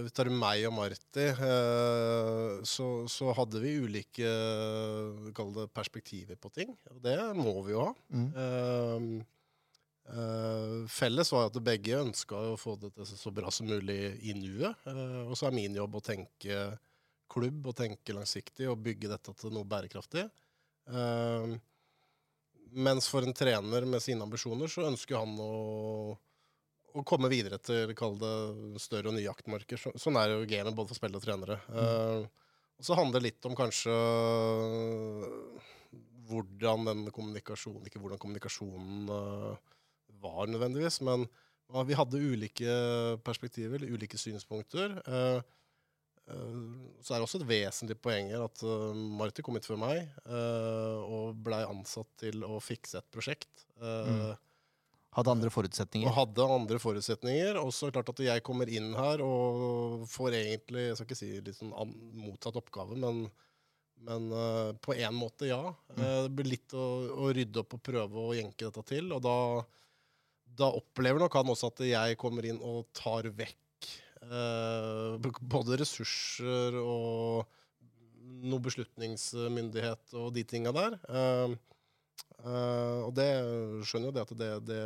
hvis 0.05 0.15
tar 0.17 0.29
du 0.29 0.37
meg 0.37 0.65
og 0.69 0.75
Marti, 0.77 1.27
uh, 1.41 2.61
så, 2.65 2.89
så 3.11 3.33
hadde 3.37 3.61
vi 3.61 3.75
ulike 3.85 4.29
eh, 4.29 5.43
det 5.57 5.67
perspektiver 5.77 6.39
på 6.41 6.53
ting. 6.55 6.73
Og 6.93 7.01
det 7.05 7.19
må 7.37 7.57
vi 7.67 7.75
jo 7.75 7.87
ha. 7.89 7.93
Mm. 8.15 8.29
Eh, 8.45 9.09
eh, 10.15 10.79
felles 10.93 11.33
var 11.35 11.51
at 11.51 11.61
begge 11.65 12.01
ønska 12.01 12.41
å 12.53 12.57
få 12.61 12.79
det 12.81 12.95
til 12.97 13.09
så 13.09 13.33
bra 13.35 13.53
som 13.53 13.69
mulig 13.69 14.15
i 14.25 14.37
nuet. 14.39 14.87
Eh, 14.89 15.21
og 15.27 15.37
så 15.37 15.51
er 15.51 15.57
min 15.57 15.77
jobb 15.77 16.01
å 16.01 16.05
tenke 16.05 16.65
klubb 17.35 17.71
og 17.71 17.77
tenke 17.77 18.17
langsiktig 18.17 18.69
og 18.71 18.83
bygge 18.85 19.11
dette 19.11 19.37
til 19.41 19.53
noe 19.53 19.69
bærekraftig. 19.69 20.29
Eh, 20.89 21.55
mens 22.75 23.09
for 23.11 23.27
en 23.27 23.37
trener 23.37 23.87
med 23.89 24.03
sine 24.03 24.25
ambisjoner, 24.27 24.71
så 24.71 24.87
ønsker 24.89 25.19
han 25.21 25.35
å, 25.41 26.15
å 26.95 27.05
komme 27.07 27.31
videre 27.33 27.61
til 27.63 27.95
kall 27.99 28.19
det 28.21 28.35
større 28.83 29.11
og 29.11 29.17
nye 29.17 29.27
jaktmarker. 29.27 29.81
Så, 29.81 29.95
sånn 30.01 30.19
er 30.21 30.35
jo 30.35 30.49
gamet 30.51 30.77
både 30.77 30.93
for 30.93 30.99
spillere 30.99 31.23
og 31.23 31.27
trenere. 31.27 31.61
Eh, 31.71 32.25
og 32.75 32.89
så 32.89 32.99
handler 32.99 33.23
det 33.23 33.29
litt 33.29 33.47
om 33.47 33.55
kanskje 33.59 33.95
hvordan 36.29 36.89
den 36.89 37.03
kommunikasjonen 37.15 37.89
Ikke 37.89 38.01
hvordan 38.03 38.21
kommunikasjonen 38.21 39.11
uh, 39.11 39.75
var 40.23 40.49
nødvendigvis, 40.49 41.01
men 41.05 41.27
uh, 41.73 41.83
vi 41.87 41.97
hadde 41.99 42.23
ulike 42.23 42.79
perspektiver, 43.27 43.85
ulike 43.85 44.19
synspunkter. 44.21 44.99
Eh, 45.05 45.41
så 46.25 47.13
er 47.13 47.21
det 47.21 47.27
også 47.27 47.43
et 47.43 47.49
vesentlig 47.51 47.99
poeng 48.01 48.31
her 48.33 48.47
at 48.47 48.63
uh, 48.65 48.97
Marti 48.97 49.45
kom 49.45 49.59
hit 49.59 49.67
før 49.69 49.77
meg 49.83 49.99
eh, 50.25 51.03
og 51.05 51.37
blei 51.45 51.61
ansatt 51.69 52.09
til 52.23 52.47
å 52.49 52.57
fikse 52.65 52.97
et 53.03 53.11
prosjekt. 53.13 53.67
Mm. 53.77 54.33
Hadde 55.15 55.31
andre 55.31 55.51
forutsetninger. 55.53 56.09
og 56.11 56.17
hadde 56.17 56.47
andre 56.57 56.79
forutsetninger. 56.83 57.59
Og 57.61 57.71
så 57.75 57.87
er 57.87 57.93
det 57.93 57.99
klart 58.01 58.13
at 58.15 58.23
jeg 58.25 58.45
kommer 58.47 58.71
inn 58.71 58.91
her 58.99 59.23
og 59.23 60.09
får 60.11 60.39
egentlig 60.41 60.89
Jeg 60.89 60.97
skal 60.99 61.09
ikke 61.09 61.19
si 61.21 61.31
litt 61.39 61.59
sånn 61.59 61.75
motsatt 62.19 62.59
oppgave, 62.59 62.99
men, 62.99 63.29
men 64.09 64.27
uh, 64.35 64.73
på 64.83 64.97
en 64.97 65.15
måte, 65.15 65.47
ja. 65.53 65.63
Eh, 65.95 66.25
det 66.27 66.33
blir 66.35 66.51
litt 66.57 66.75
å, 66.75 66.87
å 67.15 67.31
rydde 67.37 67.63
opp 67.63 67.79
og 67.79 67.85
prøve 67.87 68.25
å 68.25 68.35
jenke 68.35 68.67
dette 68.67 68.83
til. 68.91 69.13
Og 69.15 69.23
da, 69.23 69.37
da 70.59 70.73
opplever 70.81 71.23
nok 71.23 71.39
han 71.39 71.55
også 71.55 71.71
at 71.71 71.85
jeg 71.87 72.19
kommer 72.19 72.51
inn 72.51 72.59
og 72.59 72.89
tar 72.97 73.31
vekk 73.31 73.55
eh, 73.55 73.64
både 75.55 75.79
ressurser 75.81 76.77
og 76.81 77.45
noe 78.45 78.61
beslutningsmyndighet 78.65 80.15
og 80.21 80.33
de 80.37 80.45
tinga 80.49 80.73
der. 80.75 80.97
Eh, 81.09 81.55
eh, 82.45 83.01
og 83.07 83.13
det 83.17 83.29
skjønner 83.89 84.11
jo 84.11 84.15
det 84.17 84.25
at 84.27 84.35
det, 84.41 84.51
det, 84.69 84.81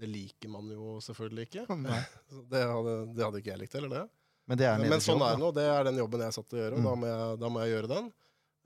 det 0.00 0.10
liker 0.10 0.52
man 0.52 0.70
jo 0.74 0.96
selvfølgelig 1.04 1.48
ikke. 1.48 1.66
Det 2.52 2.62
hadde, 2.62 2.94
det 3.16 3.24
hadde 3.24 3.40
ikke 3.42 3.52
jeg 3.54 3.62
likt 3.64 3.76
heller, 3.78 3.94
det. 3.96 4.04
Men 4.46 4.58
det 4.60 4.66
er 4.68 4.78
Men 4.78 5.00
sånn 5.02 5.22
er 5.26 5.34
det 5.34 5.42
nå. 5.42 5.48
Det 5.56 5.64
er 5.66 5.86
den 5.88 5.96
jobben 5.98 6.22
jeg 6.22 6.30
er 6.30 6.34
satt 6.36 6.46
til 6.50 6.58
å 6.60 6.62
gjøre, 6.62 6.76
og 6.76 6.82
Mm. 6.82 6.86
da, 6.86 6.94
må 7.00 7.06
jeg, 7.10 7.38
da 7.42 7.48
må 7.50 7.62
jeg 7.64 7.72
gjøre 7.74 7.90
den. 7.94 8.10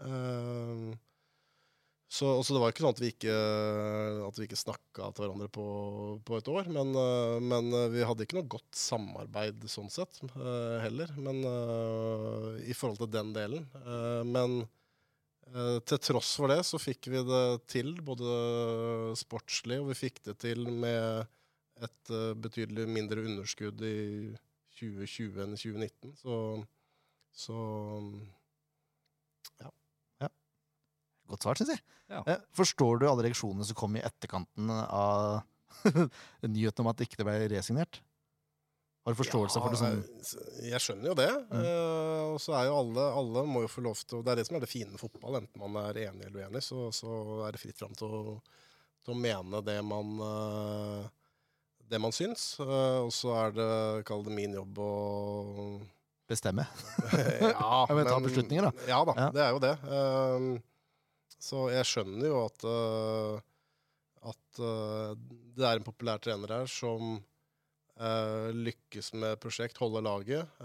Eh, 0.04 0.98
så, 2.10 2.26
og 2.26 2.42
det 2.42 2.58
var 2.58 2.72
ikke 2.72 2.82
sånn 2.82 2.94
at 2.96 3.00
vi 3.04 3.08
ikke, 3.12 3.34
at 4.26 4.38
ikke 4.42 4.58
snakka 4.58 5.12
til 5.14 5.22
hverandre 5.22 5.46
på, 5.54 5.64
på 6.26 6.40
et 6.40 6.48
år. 6.50 6.66
Men, 6.74 6.90
eh, 6.98 7.36
men 7.38 7.68
eh, 7.70 7.86
vi 7.92 8.02
hadde 8.02 8.26
ikke 8.26 8.40
noe 8.40 8.50
godt 8.50 8.74
samarbeid 8.74 9.62
sånn 9.70 9.92
sett 9.94 10.18
eh, 10.26 10.80
heller. 10.82 11.12
Men 11.22 11.38
i 12.66 12.74
forhold 12.74 12.98
til 13.04 13.12
den 13.14 13.30
delen. 13.36 13.68
Men 14.26 14.64
til 15.86 16.02
tross 16.02 16.32
for 16.38 16.50
det 16.50 16.60
så 16.66 16.78
fikk 16.82 17.08
vi 17.10 17.22
det 17.26 17.44
til, 17.70 17.92
både 18.06 19.14
sportslig, 19.18 19.78
og 19.82 19.92
vi 19.92 19.98
fikk 19.98 20.20
det 20.26 20.36
til 20.42 20.66
med 20.66 21.30
et 21.82 22.12
betydelig 22.42 22.88
mindre 22.90 23.22
underskudd 23.22 23.82
i 23.86 23.96
2020 24.78 25.40
enn 25.46 25.54
i 25.54 25.62
2019. 25.62 26.14
Så, 26.20 26.36
så 27.46 27.56
Godt 31.30 31.46
svart, 31.46 31.60
syns 31.62 31.72
jeg. 31.76 31.82
Ja. 32.10 32.20
Eh, 32.26 32.40
Forstår 32.58 32.98
du 33.00 33.06
alle 33.08 33.24
reaksjonene 33.28 33.66
som 33.68 33.78
kom 33.78 33.94
i 33.96 34.02
etterkanten 34.04 34.70
av 34.74 35.42
nyheten 36.50 36.82
om 36.84 36.90
at 36.90 37.02
ikke 37.04 37.20
det 37.20 37.26
ble 37.28 37.36
resignert? 37.52 38.00
Har 39.06 39.14
du 39.14 39.18
forståelse 39.22 39.60
for 39.62 39.72
det 39.72 39.78
sånn? 39.80 40.00
Jeg, 40.66 40.80
skjønner 40.84 41.08
jo 41.08 41.14
det. 41.16 41.28
Eh, 41.56 42.24
og 42.34 42.40
så 42.42 42.52
er 42.58 42.66
jo 42.68 42.74
alle 42.82 43.06
Alle 43.16 43.44
må 43.48 43.62
jo 43.64 43.70
få 43.72 43.80
lov 43.86 43.96
til 44.02 44.18
å 44.18 44.24
Det 44.26 44.34
er 44.34 44.40
det 44.42 44.44
som 44.50 44.58
er 44.58 44.64
det 44.66 44.68
fine 44.68 44.90
med 44.92 45.00
fotball. 45.00 45.38
Enten 45.40 45.62
man 45.62 45.78
er 45.86 46.02
enig 46.08 46.26
eller 46.28 46.44
uenig, 46.44 46.60
så, 46.66 46.90
så 46.92 47.14
er 47.46 47.54
det 47.56 47.62
fritt 47.62 47.80
fram 47.80 47.94
til 47.96 48.12
å, 48.12 48.34
til 49.06 49.14
å 49.14 49.18
mene 49.22 49.62
det 49.64 49.78
man 49.86 50.12
eh, 50.26 51.08
det 51.90 51.98
man 52.02 52.12
syns. 52.14 52.52
Eh, 52.62 52.98
og 53.06 53.08
så 53.16 53.32
er 53.46 53.56
det, 53.56 53.70
kall 54.10 54.26
det 54.26 54.36
min 54.36 54.58
jobb 54.60 54.82
å 54.84 54.90
Bestemme. 56.30 56.62
ja, 57.42 57.78
men 57.90 58.06
ta 58.06 58.20
beslutninger, 58.22 58.68
da. 58.68 58.84
Ja 58.86 59.00
da, 59.08 59.14
Ja. 59.18 59.30
det 59.34 59.40
er 59.42 59.56
jo 59.56 59.62
det. 59.64 59.72
Så 61.40 61.70
jeg 61.72 61.88
skjønner 61.88 62.28
jo 62.28 62.42
at, 62.44 62.64
uh, 62.68 63.40
at 64.30 64.60
uh, 64.60 65.16
det 65.56 65.66
er 65.66 65.80
en 65.80 65.86
populær 65.86 66.20
trener 66.22 66.52
her 66.58 66.70
som 66.70 67.16
uh, 67.16 68.48
lykkes 68.52 69.14
med 69.16 69.40
prosjekt, 69.40 69.80
holder 69.80 70.04
laget. 70.04 70.60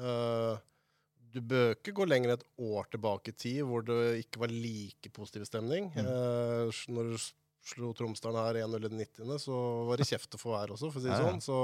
Du 1.36 1.42
bør 1.44 1.74
ikke 1.74 1.96
gå 1.96 2.06
lenger 2.08 2.36
et 2.36 2.46
år 2.64 2.88
tilbake 2.92 3.34
i 3.34 3.40
tid 3.40 3.64
hvor 3.68 3.84
det 3.84 4.22
ikke 4.22 4.40
var 4.46 4.54
like 4.54 5.12
positiv 5.16 5.48
stemning. 5.48 5.90
Mm. 5.96 6.72
Når 6.96 7.10
du 7.12 7.26
slo 7.66 7.92
Tromsdalen 7.98 8.40
her 8.40 8.62
1-0 8.64 8.78
i 8.78 8.92
den 8.92 9.02
90., 9.02 9.36
så 9.42 9.58
var 9.90 10.00
det 10.00 10.08
kjeft 10.08 10.38
å 10.38 10.40
få 10.40 10.54
her 10.56 10.72
også, 10.76 10.92
for 10.94 11.02
å 11.02 11.04
si 11.04 11.10
det 11.10 11.18
Ja, 11.18 11.26
ja. 11.26 11.32
sånn. 11.34 11.44
Så, 11.44 11.60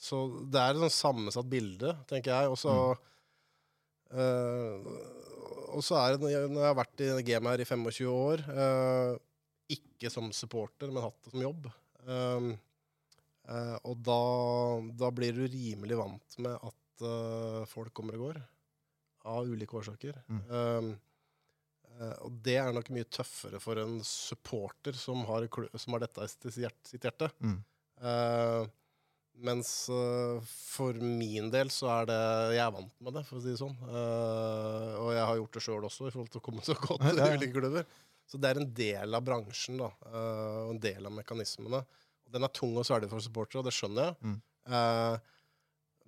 så 0.00 0.20
det 0.50 0.62
er 0.62 0.74
et 0.74 0.82
sånn 0.86 0.96
sammensatt 0.96 1.50
bilde, 1.50 1.92
tenker 2.10 2.32
jeg. 2.32 2.50
Og 2.50 2.58
så 2.58 2.74
eh, 4.10 4.90
og 5.50 5.82
så 5.84 5.98
er 6.00 6.14
det, 6.14 6.22
når 6.22 6.32
jeg, 6.32 6.48
har 6.64 6.78
vært 6.78 7.02
i 7.04 7.10
gamet 7.26 7.54
her 7.54 7.64
i 7.64 7.68
25 7.68 8.08
år, 8.12 8.42
eh, 8.64 9.12
ikke 9.76 10.10
som 10.12 10.30
supporter, 10.34 10.90
men 10.90 11.04
hatt 11.04 11.18
det 11.24 11.34
som 11.34 11.44
jobb, 11.44 11.68
eh, 12.06 12.48
eh, 13.50 13.76
og 13.84 14.00
da, 14.06 14.22
da 15.04 15.12
blir 15.14 15.36
du 15.36 15.44
rimelig 15.44 16.00
vant 16.00 16.40
med 16.46 16.56
at 16.56 17.06
eh, 17.10 17.62
folk 17.70 17.94
kommer 17.96 18.18
og 18.18 18.26
går, 18.28 18.42
av 19.30 19.52
ulike 19.52 19.76
årsaker. 19.80 20.18
Mm. 20.32 20.42
Eh, 20.58 20.90
eh, 22.00 22.16
og 22.26 22.42
det 22.46 22.58
er 22.62 22.74
nok 22.74 22.92
mye 22.96 23.08
tøffere 23.12 23.60
for 23.62 23.80
en 23.82 24.00
supporter 24.06 24.96
som 24.98 25.26
har, 25.28 25.48
som 25.76 25.96
har 25.96 26.06
dette 26.06 26.26
i 26.26 26.34
sitt 26.34 26.62
hjerte. 26.64 26.94
Sitt 26.94 27.08
hjerte. 27.08 27.32
Mm. 27.44 27.60
Mens 29.40 29.88
uh, 29.88 30.40
for 30.44 30.96
min 31.00 31.48
del 31.52 31.70
så 31.72 31.88
er 31.94 32.08
det 32.10 32.20
Jeg 32.56 32.62
er 32.66 32.74
vant 32.74 32.92
med 33.00 33.16
det, 33.16 33.22
for 33.28 33.38
å 33.38 33.42
si 33.42 33.54
det 33.54 33.60
sånn. 33.60 33.76
Uh, 33.86 34.98
og 35.00 35.10
jeg 35.16 35.24
har 35.30 35.40
gjort 35.40 35.56
det 35.56 35.62
sjøl 35.64 35.86
også, 35.88 36.08
i 36.08 36.12
forhold 36.14 36.32
til 36.34 36.42
å 36.42 36.44
komme 36.44 36.64
så 36.66 36.76
godt 36.76 37.04
til 37.06 37.22
Ja, 37.22 37.28
ja. 37.30 37.38
ulike 37.38 37.56
klubber. 37.56 37.88
Så 38.30 38.38
det 38.38 38.50
er 38.50 38.60
en 38.60 38.70
del 38.76 39.16
av 39.16 39.24
bransjen, 39.26 39.80
da. 39.80 39.88
uh, 40.06 40.58
og 40.66 40.74
en 40.74 40.82
del 40.84 41.08
av 41.08 41.14
mekanismene. 41.16 41.80
Og 42.26 42.36
den 42.36 42.46
er 42.46 42.52
tung 42.60 42.76
og 42.76 42.86
svelge 42.86 43.08
for 43.10 43.24
supportere, 43.24 43.62
og 43.62 43.70
det 43.70 43.74
skjønner 43.74 44.10
jeg. 44.10 44.18
Mm. 44.28 44.36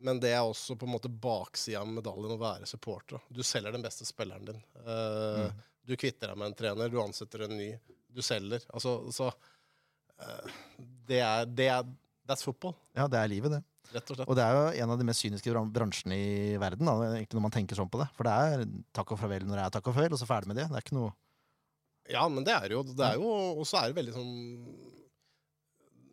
Men 0.06 0.20
det 0.22 0.34
er 0.36 0.44
også 0.44 0.76
på 0.78 0.86
en 0.86 0.92
måte 0.92 1.10
baksida 1.10 1.80
av 1.80 1.88
medaljen 1.90 2.34
å 2.36 2.38
være 2.38 2.68
supporter. 2.68 3.16
da. 3.16 3.34
Du 3.38 3.42
selger 3.46 3.74
den 3.74 3.82
beste 3.82 4.06
spilleren 4.06 4.46
din. 4.46 4.60
Mm. 4.86 5.64
Du 5.88 5.96
kvitter 5.98 6.30
deg 6.30 6.38
med 6.38 6.52
en 6.52 6.56
trener, 6.59 6.92
du 6.92 7.00
ansetter 7.02 7.46
en 7.48 7.56
ny. 7.59 7.72
Du 8.12 8.22
selger. 8.22 8.62
Altså, 8.70 8.98
så 9.14 9.32
det 11.09 11.18
er, 11.24 11.48
det 11.50 11.68
er 11.74 11.90
That's 12.28 12.44
football, 12.47 12.77
Ja, 12.94 13.09
det 13.11 13.19
er 13.19 13.31
livet, 13.31 13.51
det. 13.51 13.62
rett 13.93 14.11
og 14.12 14.16
slett. 14.16 14.28
Og 14.28 14.36
det 14.39 14.44
er 14.44 14.55
jo 14.55 14.85
en 14.85 14.93
av 14.94 15.01
de 15.01 15.07
mest 15.09 15.24
kyniske 15.24 15.65
bransjene 15.74 16.15
i 16.15 16.57
verden, 16.62 16.86
da, 16.86 16.94
egentlig 17.16 17.39
når 17.39 17.47
man 17.49 17.55
tenker 17.57 17.78
sånn 17.78 17.90
på 17.90 17.99
det. 17.99 18.07
For 18.16 18.28
det 18.28 18.32
er 18.32 18.65
takk 18.94 19.12
og 19.15 19.20
farvel 19.20 19.47
når 19.49 19.59
det 19.59 19.65
er 19.66 19.74
takk 19.74 19.90
og 19.90 19.97
farvel, 19.97 20.15
og 20.15 20.23
så 20.23 20.28
ferdig 20.31 20.53
med 20.53 20.61
det. 20.61 20.69
Det 20.70 20.78
er 20.78 20.86
ikke 20.86 20.99
noe 21.01 21.12
Ja, 22.12 22.24
men 22.28 22.47
det 22.47 22.55
er 22.55 22.74
jo 22.74 22.82
det 22.86 23.05
er 23.07 23.19
jo 23.20 23.28
Og 23.31 23.66
så 23.66 23.78
er 23.78 23.90
det 23.90 23.99
veldig 24.01 24.15
sånn 24.16 24.32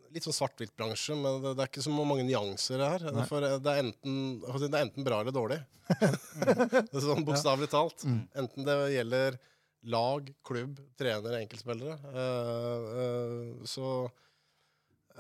Litt 0.10 0.26
sånn 0.26 0.34
svart-hvitt-bransje, 0.34 1.14
men 1.14 1.38
det, 1.44 1.52
det 1.53 1.61
er 1.61 1.69
ikke 1.69 1.84
så 1.86 1.91
mange 1.94 2.23
nyanser 2.26 2.81
her. 2.81 3.03
Nei. 3.14 3.26
For 3.30 3.45
det 3.45 3.61
er, 3.61 3.84
enten, 3.84 4.40
det 4.41 4.69
er 4.72 4.80
enten 4.88 5.06
bra 5.06 5.19
eller 5.22 5.36
dårlig. 5.36 5.60
sånn 7.06 7.22
Bokstavelig 7.27 7.69
talt. 7.69 8.07
Mm. 8.10 8.23
Enten 8.41 8.65
det 8.65 8.77
gjelder 8.95 9.38
lag, 9.94 10.31
klubb, 10.49 10.80
trenere, 10.98 11.44
enkeltspillere. 11.44 11.99
Uh, 12.10 12.90
uh, 12.90 13.68
så 13.69 13.91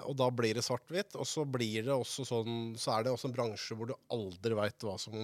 Og 0.07 0.15
da 0.19 0.29
blir 0.33 0.57
det 0.57 0.63
svart-hvitt. 0.65 1.17
Og 1.19 1.27
så 1.27 1.45
blir 1.47 1.87
det 1.87 1.95
også 1.95 2.25
sånn 2.27 2.77
Så 2.79 2.93
er 2.95 3.05
det 3.05 3.13
også 3.13 3.29
en 3.29 3.35
bransje 3.35 3.77
hvor 3.77 3.89
du 3.89 3.95
aldri 4.13 4.57
veit 4.57 4.85
hva 4.85 4.95
som 5.01 5.17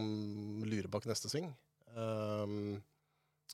lurer 0.66 0.90
bak 0.92 1.08
neste 1.10 1.32
sving. 1.32 1.50
Um, 1.96 2.76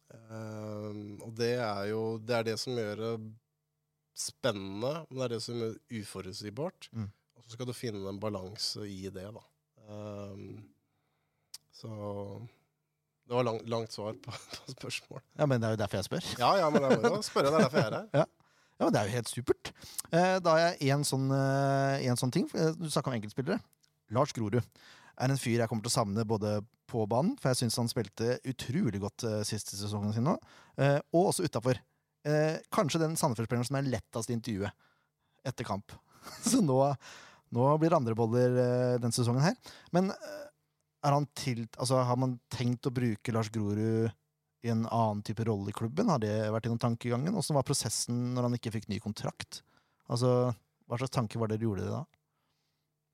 um, 0.09 1.01
og 1.21 1.33
det 1.37 1.53
er 1.61 1.91
jo 1.91 2.01
Det 2.17 2.37
er 2.37 2.47
det 2.47 2.57
som 2.61 2.77
gjør 2.77 3.03
det 3.03 3.15
spennende, 4.21 4.93
men 5.09 5.17
det 5.17 5.25
er 5.25 5.33
det 5.35 5.43
som 5.43 5.57
gjør 5.57 5.75
det 5.75 6.01
uforutsigbart. 6.01 6.89
Mm. 6.91 7.09
Og 7.37 7.45
så 7.45 7.55
skal 7.55 7.69
du 7.69 7.73
finne 7.73 8.01
en 8.09 8.21
balanse 8.21 8.83
i 8.85 9.05
det, 9.13 9.27
da. 9.33 9.45
Um, 9.91 10.65
så 11.73 11.89
det 13.31 13.37
var 13.37 13.43
lang, 13.47 13.61
langt 13.71 13.91
svar 13.91 14.13
på, 14.13 14.31
på 14.31 14.71
spørsmål. 14.75 15.21
Ja, 15.39 15.45
men 15.45 15.61
det 15.61 15.69
er 15.69 15.75
jo 15.77 15.79
derfor 15.79 16.01
jeg 16.01 16.07
spør. 16.09 16.25
Ja, 16.41 16.51
ja, 16.59 16.69
men 16.69 16.83
det 16.83 16.97
må 16.99 17.15
jo 17.15 17.23
spørre. 17.25 17.47
Det 17.47 17.53
er 17.55 17.65
derfor 17.65 17.79
jeg 17.79 17.87
er 17.87 17.97
her. 17.97 18.07
Ja, 18.21 18.25
men 18.85 18.93
Det 18.93 19.01
er 19.01 19.07
jo 19.09 19.15
helt 19.17 19.31
supert. 19.31 19.71
Eh, 20.11 20.39
da 20.43 20.55
har 20.55 20.59
jeg 20.73 20.91
en 20.95 21.03
sånn, 21.07 21.27
eh, 21.35 22.15
sånn 22.19 22.31
ting. 22.33 22.49
eh, 22.55 22.71
Du 22.77 22.89
snakka 22.89 23.11
om 23.11 23.17
enkeltspillere. 23.17 23.59
Lars 24.11 24.33
Grorud 24.33 24.61
er 24.61 25.29
en 25.29 25.37
fyr 25.37 25.59
jeg 25.59 25.69
kommer 25.69 25.83
til 25.85 25.91
å 25.91 25.97
savne 25.99 26.25
både 26.27 26.59
på 26.91 27.05
banen, 27.07 27.37
for 27.39 27.51
jeg 27.51 27.61
syns 27.61 27.77
han 27.77 27.87
spilte 27.87 28.39
utrolig 28.43 28.99
godt 28.99 29.23
siste 29.47 29.77
sesongen 29.79 30.11
sin 30.13 30.25
nå, 30.27 30.33
og 31.13 31.29
også 31.29 31.45
utafor. 31.47 31.77
Kanskje 32.73 32.99
den 32.99 33.15
Sandefjord-spilleren 33.15 33.65
som 33.69 33.77
er 33.79 33.87
lettest 33.87 34.29
i 34.29 34.35
intervjuet 34.35 34.73
etter 35.47 35.63
kamp. 35.63 35.93
Så 36.43 36.59
nå, 36.61 36.77
nå 37.55 37.69
blir 37.79 37.89
det 37.93 37.97
andre 38.01 38.15
boller 38.17 38.57
eh, 38.59 38.97
den 39.01 39.15
sesongen 39.15 39.45
her. 39.45 39.55
Men 39.95 40.11
er 40.11 41.15
han 41.15 41.25
til, 41.33 41.63
altså, 41.79 42.03
har 42.05 42.19
man 42.19 42.35
tenkt 42.53 42.85
å 42.85 42.93
bruke 42.93 43.33
Lars 43.33 43.49
Grorud 43.49 44.11
i 44.61 44.71
en 44.73 44.85
annen 44.85 45.21
type 45.25 45.43
rolle 45.47 45.71
i 45.71 45.75
klubben? 45.75 46.09
Har 46.11 46.21
det 46.21 46.33
vært 46.53 46.67
gjennom 46.67 46.81
tankegangen? 46.81 47.37
Åssen 47.37 47.57
var 47.57 47.65
prosessen 47.67 48.31
når 48.35 48.47
han 48.47 48.57
ikke 48.57 48.73
fikk 48.77 48.89
ny 48.91 48.99
kontrakt? 49.03 49.61
Altså, 50.11 50.51
Hva 50.89 50.99
slags 50.99 51.13
tanker 51.15 51.39
var 51.39 51.49
det 51.49 51.59
dere 51.59 51.69
gjorde 51.69 51.87
da? 51.89 52.01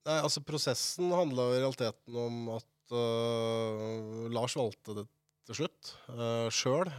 Nei, 0.08 0.18
altså 0.24 0.42
Prosessen 0.46 1.12
handla 1.12 1.50
i 1.52 1.60
realiteten 1.60 2.16
om 2.16 2.52
at 2.56 2.94
uh, 2.94 4.26
Lars 4.32 4.56
valgte 4.56 4.96
det 4.96 5.04
til 5.48 5.60
slutt 5.62 5.92
uh, 6.12 6.48
sjøl. 6.52 6.90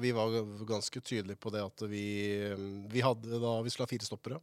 vi 0.00 0.12
var 0.12 0.36
ganske 0.68 1.00
tydelige 1.00 1.40
på 1.40 1.52
det 1.54 1.64
at 1.64 1.84
vi, 1.88 2.04
vi 2.92 3.04
hadde 3.04 3.40
da 3.40 3.58
vi 3.64 3.72
skulle 3.72 3.88
ha 3.88 3.94
fire 3.94 4.08
stoppere. 4.08 4.40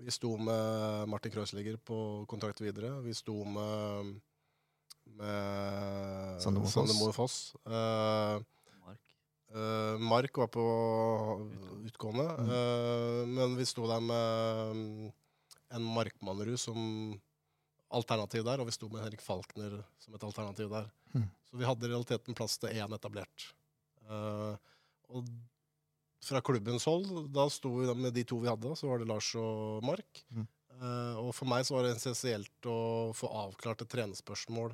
Vi 0.00 0.10
sto 0.10 0.36
med 0.40 1.08
Martin 1.08 1.32
Kreuzliger 1.32 1.76
på 1.76 2.24
kontrakt 2.28 2.60
videre. 2.60 2.94
Vi 3.04 3.14
sto 3.14 3.44
med, 3.44 4.14
med 5.20 6.42
Sander 6.42 6.96
Moe 6.98 7.14
Foss. 7.14 7.54
Eh, 7.66 8.36
Mark. 8.86 9.14
Uh, 9.54 9.96
Mark 10.00 10.36
var 10.42 10.50
på 10.52 10.66
utgående, 11.84 12.26
Mm. 12.38 12.50
uh, 12.50 13.26
men 13.26 13.56
vi 13.58 13.66
sto 13.66 13.86
der 13.90 14.00
med 14.00 15.12
en 15.70 15.82
Markmannerud 15.82 16.58
som 16.58 17.20
alternativ 17.90 18.44
der, 18.46 18.60
og 18.62 18.68
vi 18.70 18.74
sto 18.74 18.88
med 18.88 19.02
Henrik 19.02 19.22
Falkner 19.22 19.80
som 19.98 20.14
et 20.14 20.24
alternativ 20.26 20.70
der. 20.70 20.90
Mm. 21.14 21.28
Så 21.50 21.58
vi 21.58 21.66
hadde 21.66 21.86
i 21.86 21.90
realiteten 21.90 22.36
plass 22.38 22.58
til 22.58 22.70
én 22.70 22.94
etablert. 22.94 23.50
Eh, 24.06 24.54
og 25.10 25.30
fra 26.22 26.42
klubbens 26.44 26.86
hold, 26.86 27.32
da 27.34 27.48
sto 27.50 27.72
vi 27.80 27.94
med 27.94 28.14
de 28.14 28.24
to 28.28 28.38
vi 28.42 28.50
hadde, 28.50 28.76
så 28.78 28.90
var 28.90 29.00
det 29.00 29.08
Lars 29.10 29.32
og 29.40 29.82
Mark. 29.86 30.24
Mm. 30.30 30.46
Uh, 30.80 31.16
og 31.20 31.34
for 31.36 31.50
meg 31.50 31.66
så 31.66 31.74
var 31.76 31.84
det 31.84 31.96
essensielt 31.96 32.68
å 32.70 33.10
få 33.12 33.28
avklart 33.42 33.82
et 33.84 33.90
trenerspørsmål 33.92 34.72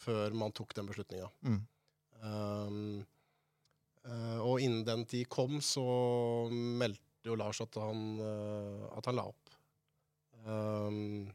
før 0.00 0.34
man 0.36 0.52
tok 0.56 0.74
den 0.78 0.88
beslutninga. 0.88 1.28
Mm. 1.44 1.60
Um, 2.20 2.80
eh, 4.04 4.38
og 4.44 4.60
innen 4.64 4.84
den 4.88 5.04
tid 5.08 5.28
kom, 5.32 5.58
så 5.64 5.84
meldte 6.52 7.28
jo 7.28 7.36
Lars 7.36 7.60
at 7.64 7.76
han, 7.80 8.04
eh, 8.24 8.86
at 8.96 9.08
han 9.10 9.18
la 9.20 9.26
opp. 9.28 9.54
Um, 10.46 11.28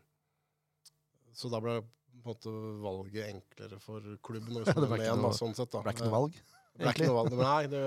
så 1.36 1.52
da 1.54 1.60
ble 1.62 1.80
på 1.82 1.90
en 2.22 2.30
måte 2.32 2.52
valget 2.82 3.28
enklere 3.30 3.80
for 3.84 4.06
klubben. 4.26 4.62
Ja, 4.66 4.74
Det 4.74 4.90
ble 4.90 5.02
ikke 5.04 5.18
noe- 5.22 5.36
sånn 5.38 5.54
sett. 5.58 5.76
Ble 5.86 5.94
ikke 5.94 6.08
noe 6.08 6.16
valg? 6.16 6.40
Det 6.76 6.82
ble 6.84 6.94
ikke 6.96 7.10
noe 7.10 7.20
valg. 7.22 7.36
Nei, 7.40 7.68
det, 7.72 7.84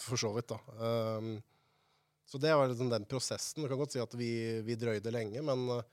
for 0.00 0.20
så 0.20 0.30
vidt, 0.36 0.54
da. 0.54 0.60
Um, 1.18 1.34
så 2.24 2.40
det 2.40 2.54
var 2.56 2.70
liksom 2.70 2.88
den 2.90 3.04
prosessen. 3.04 3.62
Du 3.62 3.68
kan 3.68 3.78
godt 3.78 3.92
si 3.94 4.00
at 4.00 4.14
vi, 4.16 4.30
vi 4.64 4.78
drøyde 4.80 5.12
lenge, 5.12 5.42
men 5.44 5.66
eh, 5.76 5.84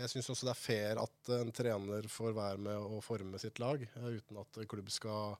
jeg 0.00 0.10
syns 0.12 0.30
også 0.32 0.46
det 0.48 0.52
er 0.54 0.60
fair 0.60 1.00
at 1.02 1.30
en 1.38 1.52
trener 1.54 2.06
får 2.10 2.34
være 2.36 2.58
med 2.66 2.76
å 2.96 3.00
forme 3.04 3.38
sitt 3.42 3.58
lag, 3.62 3.82
eh, 3.84 4.10
uten 4.18 4.40
at 4.40 4.58
klubb 4.70 4.90
skal 4.90 5.36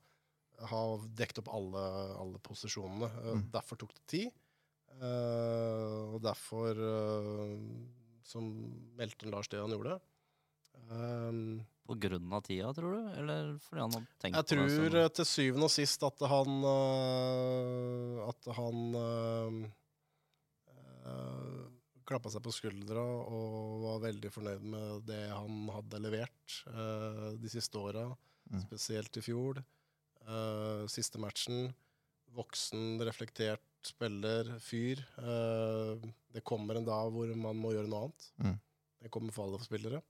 ha 0.70 0.82
dekket 1.18 1.40
opp 1.42 1.50
alle, 1.56 1.84
alle 2.22 2.38
posisjonene. 2.38 3.08
Eh, 3.10 3.32
Mm. 3.34 3.44
Derfor 3.52 3.76
tok 3.80 3.94
det 3.94 4.06
tid. 4.06 4.32
Eh, 4.94 6.14
og 6.14 6.20
derfor 6.22 6.78
som 8.24 8.44
meldte 8.96 9.26
Lars 9.28 9.48
det 9.48 9.58
han 9.60 9.74
gjorde. 9.74 9.98
Um, 10.90 11.64
På 11.86 11.94
grunn 12.00 12.32
av 12.32 12.42
tida, 12.46 12.70
tror 12.74 12.94
du? 12.96 13.08
Eller 13.18 13.58
fordi 13.62 13.80
han 13.82 13.92
har 13.92 14.06
tenkt 14.22 14.36
jeg 14.36 14.44
på 14.44 14.48
det? 14.48 14.90
tror 14.90 15.08
til 15.18 15.28
syvende 15.28 15.68
og 15.68 15.70
sist 15.74 16.02
at 16.06 16.24
han 16.32 16.64
At 18.24 18.48
han 18.56 18.78
klappa 22.08 22.30
seg 22.32 22.42
på 22.44 22.52
skuldra 22.52 23.02
og 23.02 23.82
var 23.84 24.02
veldig 24.08 24.30
fornøyd 24.34 24.64
med 24.74 25.06
det 25.08 25.22
han 25.30 25.68
hadde 25.72 26.00
levert 26.04 26.58
øh, 26.70 27.32
de 27.40 27.48
siste 27.52 27.80
åra, 27.80 28.10
Mm. 28.44 28.60
spesielt 28.60 29.16
i 29.16 29.22
fjor. 29.24 29.56
Øh, 30.28 30.82
siste 30.92 31.16
matchen. 31.16 31.70
Voksen, 32.36 32.98
reflektert 33.00 33.62
spiller, 33.88 34.50
fyr. 34.60 35.00
Øh, 35.16 36.02
det 36.34 36.42
kommer 36.44 36.76
en 36.76 36.84
dag 36.84 37.08
hvor 37.14 37.30
man 37.40 37.56
må 37.56 37.70
gjøre 37.72 37.88
noe 37.88 38.02
annet. 38.04 38.26
Mm. 38.42 38.58
Det 39.00 39.10
kommer 39.10 39.32
for 39.32 39.46
alle 39.48 39.62
spillere. 39.64 40.02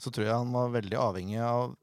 Så 0.00 0.08
tror 0.10 0.24
jeg 0.24 0.32
han 0.34 0.52
var 0.56 0.72
veldig 0.74 0.96
avhengig 0.96 1.38
av 1.44 1.66
å 1.66 1.76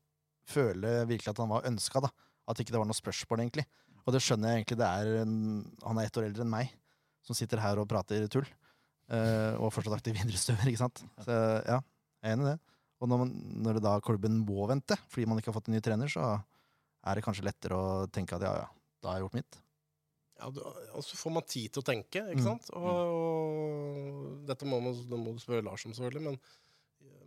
føle 0.49 1.05
virkelig 1.05 1.35
at 1.35 1.43
han 1.43 1.53
var 1.53 1.69
ønska. 1.69 2.01
At 2.49 2.57
ikke 2.59 2.73
det 2.73 2.81
var 2.81 2.89
noe 2.89 2.97
spørsmål, 2.97 3.43
egentlig. 3.45 3.67
Og 4.05 4.13
det 4.15 4.23
skjønner 4.25 4.55
jeg 4.55 4.63
egentlig. 4.63 4.77
det 4.81 4.89
er 4.89 5.21
en, 5.21 5.77
Han 5.85 5.97
er 6.01 6.09
ett 6.09 6.17
år 6.17 6.25
eldre 6.31 6.41
enn 6.41 6.49
meg, 6.49 6.73
som 7.21 7.37
sitter 7.37 7.61
her 7.61 7.77
og 7.77 7.87
prater 7.87 8.25
tull. 8.27 8.47
Eh, 9.11 9.53
og 9.59 9.71
fortsatt 9.75 9.97
aktiv 9.99 10.17
idrettsutøver, 10.21 10.67
ikke 10.71 10.83
sant. 10.85 11.03
Så 11.25 11.35
ja, 11.67 11.79
jeg 12.21 12.29
er 12.31 12.37
enig 12.37 12.47
i 12.47 12.51
det. 12.53 12.59
Og 13.01 13.09
når, 13.09 13.17
man, 13.23 13.33
når 13.65 13.77
det 13.79 13.83
da 13.87 13.95
klubben 14.05 14.39
må 14.45 14.67
vente 14.69 14.93
fordi 15.09 15.25
man 15.29 15.39
ikke 15.41 15.49
har 15.49 15.57
fått 15.57 15.71
en 15.71 15.75
ny 15.77 15.81
trener, 15.83 16.09
så 16.11 16.25
er 17.01 17.17
det 17.17 17.23
kanskje 17.25 17.47
lettere 17.47 17.73
å 17.77 18.07
tenke 18.13 18.37
at 18.37 18.43
ja, 18.45 18.51
ja, 18.61 18.67
da 19.01 19.09
har 19.09 19.17
jeg 19.17 19.25
gjort 19.25 19.37
mitt. 19.39 19.57
Ja, 20.41 20.49
du, 20.53 20.59
altså 20.97 21.17
får 21.17 21.33
man 21.33 21.45
tid 21.49 21.69
til 21.73 21.81
å 21.81 21.85
tenke, 21.85 22.21
ikke 22.33 22.41
Mm. 22.41 22.47
sant? 22.47 22.69
Og, 22.77 22.85
og 22.85 24.45
dette 24.49 24.65
må, 24.69 24.79
man, 24.81 24.93
det 25.09 25.17
må 25.21 25.33
du 25.33 25.41
spørre 25.41 25.65
Lars 25.65 25.85
om, 25.85 25.93
selvfølgelig, 25.97 26.23
men 26.29 26.37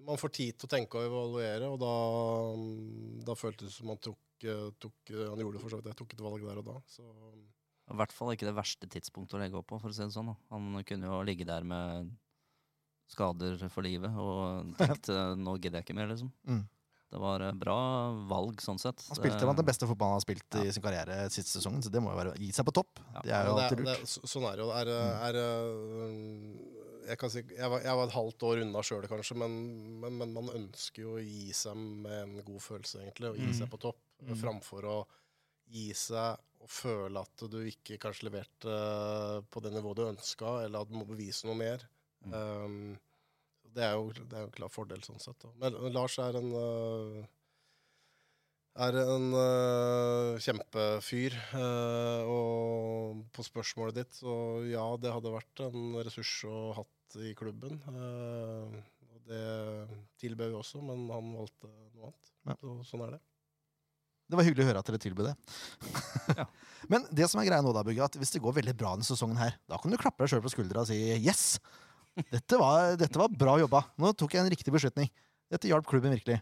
man 0.06 0.19
får 0.20 0.32
tid 0.36 0.56
til 0.59 0.69
å 0.69 0.73
tenke 0.77 0.98
og 1.01 1.06
evaluere, 1.09 1.69
og 1.74 1.78
da, 1.82 1.93
da 3.27 3.36
føltes 3.39 3.70
det 3.70 3.74
som 3.74 3.90
han 3.93 4.01
tok, 4.02 4.19
eh, 4.44 4.66
tok 4.82 5.12
Han 5.15 5.40
gjorde 5.43 5.56
det 5.59 5.62
for 5.62 5.73
så 5.74 5.78
vidt, 5.81 5.90
jeg 5.93 5.98
tok 6.02 6.15
et 6.16 6.24
valg 6.27 6.44
der 6.47 6.61
og 6.62 6.66
da. 6.70 6.74
Så 6.90 7.06
I 7.90 7.97
hvert 7.98 8.12
fall 8.16 8.32
ikke 8.32 8.47
det 8.48 8.55
verste 8.56 8.89
tidspunktet 8.89 9.36
å 9.36 9.40
legge 9.43 9.59
opp 9.61 9.66
på, 9.69 9.78
for 9.81 9.93
å 9.93 9.94
si 9.94 10.01
det 10.06 10.15
sånn. 10.15 10.31
Han 10.51 10.78
kunne 10.89 11.11
jo 11.11 11.19
ligge 11.27 11.44
der 11.44 11.66
med 11.69 12.12
skader 13.12 13.61
for 13.69 13.85
livet 13.85 14.15
og 14.16 14.70
tenkt 14.81 15.11
eh, 15.12 15.35
nå 15.36 15.59
gidder 15.61 15.81
jeg 15.82 15.85
ikke 15.89 15.98
mer, 15.98 16.09
liksom. 16.09 16.31
Mm. 16.48 16.62
Det 17.15 17.20
var 17.23 17.44
eh, 17.47 17.52
bra 17.61 17.77
valg 18.31 18.62
sånn 18.65 18.81
sett. 18.81 19.05
Han 19.11 19.19
spilte 19.20 19.44
blant 19.44 19.61
den 19.61 19.69
beste 19.69 19.86
fotballen 19.86 20.16
han 20.16 20.23
har 20.23 20.24
spilt 20.24 20.56
i 20.62 20.73
sin 20.74 20.82
karriere 20.82 21.19
siste 21.31 21.59
sesongen, 21.61 21.85
så 21.85 21.93
det 21.93 22.01
må 22.02 22.11
jo 22.15 22.19
være 22.23 22.32
å 22.32 22.39
gi 22.40 22.48
seg 22.56 22.66
på 22.66 22.74
topp. 22.81 23.02
Ja. 23.12 23.20
Det 23.27 23.35
er 23.36 23.51
jo 23.51 23.52
Ja, 23.52 23.66
alltid 23.69 23.82
lurt. 23.85 24.01
det, 24.01 24.31
sånn 24.32 24.47
er 24.48 24.56
det 24.56 24.65
jo. 24.65 24.70
Er, 24.81 24.90
er, 25.28 25.39
øh, 25.44 27.05
jeg, 27.11 27.19
kan 27.20 27.31
si, 27.36 27.43
jeg, 27.52 27.69
var, 27.74 27.85
jeg 27.85 27.98
var 28.01 28.09
et 28.09 28.16
halvt 28.16 28.47
år 28.48 28.62
unna 28.65 28.82
sjøl, 28.89 29.05
kanskje, 29.12 29.36
men, 29.44 29.59
men, 30.02 30.16
men 30.23 30.32
man 30.40 30.48
ønsker 30.56 31.05
jo 31.05 31.19
å 31.19 31.23
gi 31.23 31.52
seg 31.55 31.77
med 31.77 32.16
en 32.23 32.35
god 32.48 32.65
følelse, 32.65 33.05
egentlig. 33.05 33.31
Og 33.35 33.39
gi 33.43 33.51
Mm. 33.52 33.59
seg 33.61 33.70
på 33.77 33.82
topp, 33.85 34.01
Mm. 34.24 34.36
framfor 34.40 34.85
å 34.89 34.97
gi 35.69 35.90
seg 35.93 36.39
og 36.64 36.72
føle 36.72 37.20
at 37.20 37.44
du 37.52 37.58
ikke 37.68 38.00
kanskje 38.00 38.30
leverte 38.30 38.72
øh, 38.72 39.42
på 39.52 39.60
det 39.64 39.74
nivået 39.74 40.00
du 40.00 40.06
ønska, 40.08 40.58
eller 40.64 40.84
at 40.84 40.90
du 40.90 40.96
må 40.96 41.06
bevise 41.08 41.48
noe 41.48 41.58
mer. 41.60 41.84
Mm. 42.24 42.34
Um, 42.34 42.78
det 43.74 43.84
er 43.84 43.96
jo 43.98 44.10
det 44.16 44.32
er 44.32 44.44
jo 44.44 44.48
en 44.48 44.56
klar 44.56 44.72
fordel, 44.72 45.02
sånn 45.04 45.20
sett. 45.20 45.36
Da. 45.42 45.50
Men 45.60 45.76
Lars 45.92 46.16
er 46.22 46.38
en 46.38 46.52
uh, 46.54 47.24
er 48.86 48.98
en 49.02 49.28
uh, 49.36 50.40
kjempefyr. 50.42 51.36
Uh, 51.52 52.32
og 52.32 53.22
på 53.34 53.46
spørsmålet 53.46 54.00
ditt, 54.00 54.18
så 54.22 54.34
ja, 54.70 54.86
det 55.00 55.12
hadde 55.14 55.34
vært 55.34 55.64
en 55.68 55.98
ressurs 56.00 56.32
å 56.48 56.72
hatt 56.80 57.18
i 57.22 57.34
klubben. 57.38 57.78
Uh, 57.86 58.80
og 59.12 59.28
det 59.28 59.44
tilbød 60.22 60.54
vi 60.54 60.58
også, 60.62 60.82
men 60.86 61.06
han 61.12 61.34
valgte 61.36 61.70
noe 61.94 62.10
annet. 62.10 62.34
Ja. 62.48 62.58
Så, 62.60 62.78
sånn 62.90 63.06
er 63.06 63.16
det. 63.16 63.22
Det 64.24 64.38
var 64.38 64.46
hyggelig 64.46 64.64
å 64.64 64.68
høre 64.70 64.80
at 64.80 64.88
dere 64.88 65.01
tilbød 65.02 65.30
det. 65.30 65.34
Ja. 66.38 66.46
Men 66.92 67.06
det 67.16 67.28
som 67.30 67.40
er 67.40 67.48
greia 67.48 67.64
nå, 67.64 67.72
da, 67.76 67.84
Bugge, 67.86 68.05
at 68.05 68.16
hvis 68.20 68.34
det 68.34 68.42
går 68.44 68.56
veldig 68.59 68.74
bra 68.76 68.94
denne 68.96 69.06
sesongen 69.09 69.40
her, 69.40 69.56
da 69.70 69.78
kan 69.80 69.92
du 69.92 69.98
klappe 70.01 70.24
deg 70.24 70.32
sjøl 70.32 70.42
på 70.44 70.52
skuldra 70.52 70.84
og 70.84 70.90
si 70.90 70.98
yes! 71.16 71.59
Dette 72.30 72.59
var, 72.60 72.94
dette 73.01 73.18
var 73.18 73.32
bra 73.34 73.56
jobba. 73.59 73.80
Nå 73.98 74.12
tok 74.14 74.36
jeg 74.36 74.44
en 74.44 74.51
riktig 74.52 74.72
beslutning. 74.74 75.09
Dette 75.51 75.66
hjalp 75.70 75.86
klubben 75.88 76.14
virkelig. 76.14 76.38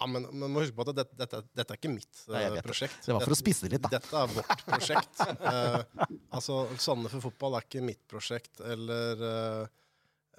Ja, 0.00 0.06
men 0.08 0.26
man 0.32 0.52
må 0.52 0.62
huske 0.62 0.76
på 0.76 0.84
at 0.86 0.94
dette, 0.96 1.16
dette, 1.18 1.42
dette 1.56 1.74
er 1.74 1.80
ikke 1.80 1.92
mitt 1.92 2.22
Nei, 2.30 2.40
jeg 2.40 2.52
øh, 2.52 2.56
det. 2.56 2.62
prosjekt. 2.64 3.00
Det 3.04 3.12
var 3.12 3.24
for 3.24 3.34
å 3.34 3.36
spise 3.36 3.42
spisse 3.42 3.68
det 3.68 3.74
litt, 3.74 3.82
da. 3.84 3.90
Dette 3.98 4.20
er 4.22 4.30
vårt 4.32 4.62
prosjekt. 4.68 5.20
uh, 5.44 6.06
altså, 6.38 6.56
for 6.78 7.24
fotball 7.26 7.58
er 7.58 7.66
ikke 7.66 7.82
mitt 7.84 8.00
prosjekt 8.08 8.62
eller 8.64 9.24
eh, 9.28 9.66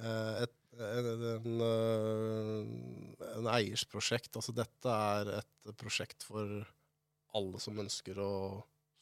eh, 0.01 0.41
et, 0.47 0.55
en, 0.79 1.09
en, 1.35 1.61
eh, 1.67 3.49
eiers 3.57 3.83
prosjekt. 3.91 4.35
Altså, 4.35 4.53
dette 4.55 4.95
er 5.15 5.33
et 5.41 5.73
prosjekt 5.79 6.23
for 6.23 6.63
alle 7.35 7.59
som 7.63 7.79
ønsker 7.79 8.19
å 8.19 8.31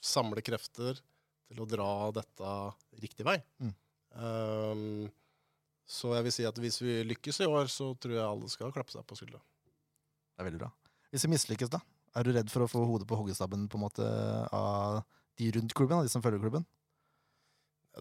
samle 0.01 0.41
krefter 0.45 0.99
til 1.49 1.61
å 1.61 1.67
dra 1.69 1.91
dette 2.13 2.49
riktig 3.01 3.25
vei. 3.25 3.39
Mm. 3.59 3.73
Um, 4.13 5.09
Så 5.89 6.11
jeg 6.13 6.25
vil 6.27 6.33
si 6.33 6.43
at 6.45 6.57
hvis 6.61 6.77
vi 6.83 6.99
lykkes 7.09 7.39
i 7.41 7.47
år, 7.49 7.65
så 7.73 7.95
tror 7.97 8.13
jeg 8.13 8.25
alle 8.25 8.49
skal 8.53 8.73
klappe 8.73 8.93
seg 8.93 9.05
på 9.09 9.17
skuldra. 9.17 9.39
Det 9.41 10.43
er 10.43 10.45
veldig 10.45 10.61
bra. 10.61 10.69
Hvis 11.09 11.25
vi 11.25 11.31
mislykkes, 11.33 11.71
da? 11.73 11.79
Er 12.13 12.25
du 12.25 12.33
redd 12.35 12.51
for 12.53 12.61
å 12.65 12.69
få 12.69 12.83
hodet 12.85 13.07
på 13.09 13.17
hoggestabben 13.17 13.65
på 13.69 13.79
en 13.79 13.85
måte 13.87 14.05
av 14.53 14.99
de 15.41 15.49
rundt 15.55 15.73
klubben, 15.73 15.97
av 15.97 16.05
de 16.05 16.11
som 16.13 16.21
følger 16.21 16.41
klubben? 16.43 16.65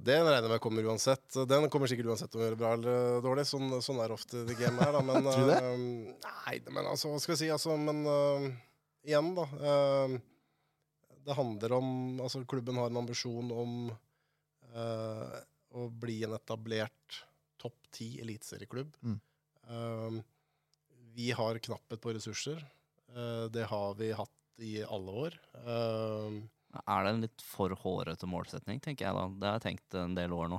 Det 0.05 0.17
regner 0.17 0.39
jeg 0.47 0.53
med 0.53 0.63
kommer 0.65 0.89
uansett. 0.91 1.27
Den 1.51 1.69
kommer 1.73 1.91
sikkert 1.91 2.13
uansett 2.13 2.35
om 2.35 2.43
å 2.43 2.47
gjøre 2.47 2.61
bra 2.61 2.73
eller 2.77 3.21
dårlig. 3.25 3.45
Sånn, 3.49 3.71
sånn 3.85 4.01
er 4.05 4.15
ofte 4.15 4.45
det 4.49 4.57
gamet 4.59 4.87
her, 4.87 4.97
da. 4.99 5.05
Men, 5.05 5.29
Tror 5.33 5.47
du 5.47 5.53
det? 5.53 5.61
Uh, 5.61 6.33
nei, 6.47 6.57
men 6.71 6.89
altså, 6.89 7.13
hva 7.13 7.21
skal 7.23 7.35
jeg 7.37 7.43
si? 7.43 7.53
Altså, 7.55 7.77
men 7.81 8.03
uh, 8.07 8.49
igjen, 9.09 9.33
da. 9.39 9.47
Uh, 9.59 10.19
det 11.29 11.37
handler 11.37 11.77
om 11.77 11.89
Altså, 12.25 12.43
klubben 12.49 12.81
har 12.81 12.91
en 12.91 13.03
ambisjon 13.03 13.53
om 13.53 13.73
eh, 14.75 15.39
å 15.77 15.89
bli 15.93 16.23
en 16.27 16.37
etablert 16.39 17.23
topp 17.61 17.91
ti 17.95 18.15
eliteserieklubb. 18.23 18.95
Mm. 19.03 19.19
Eh, 19.69 20.19
vi 21.19 21.31
har 21.37 21.59
knapphet 21.59 22.01
på 22.01 22.15
ressurser. 22.17 22.63
Eh, 23.13 23.45
det 23.53 23.67
har 23.69 23.97
vi 23.99 24.13
hatt 24.17 24.65
i 24.65 24.79
alle 24.85 25.17
år. 25.25 25.39
Eh, 25.59 26.39
Er 26.87 27.05
det 27.07 27.11
en 27.15 27.23
litt 27.25 27.43
for 27.43 27.73
hårete 27.81 28.27
målsetning, 28.29 28.81
tenker 28.85 29.07
jeg 29.09 29.15
da. 29.17 29.23
Det 29.41 29.47
har 29.49 29.55
jeg 29.59 29.65
tenkt 29.69 29.95
en 29.97 30.15
del 30.19 30.35
år 30.37 30.51
nå. 30.53 30.59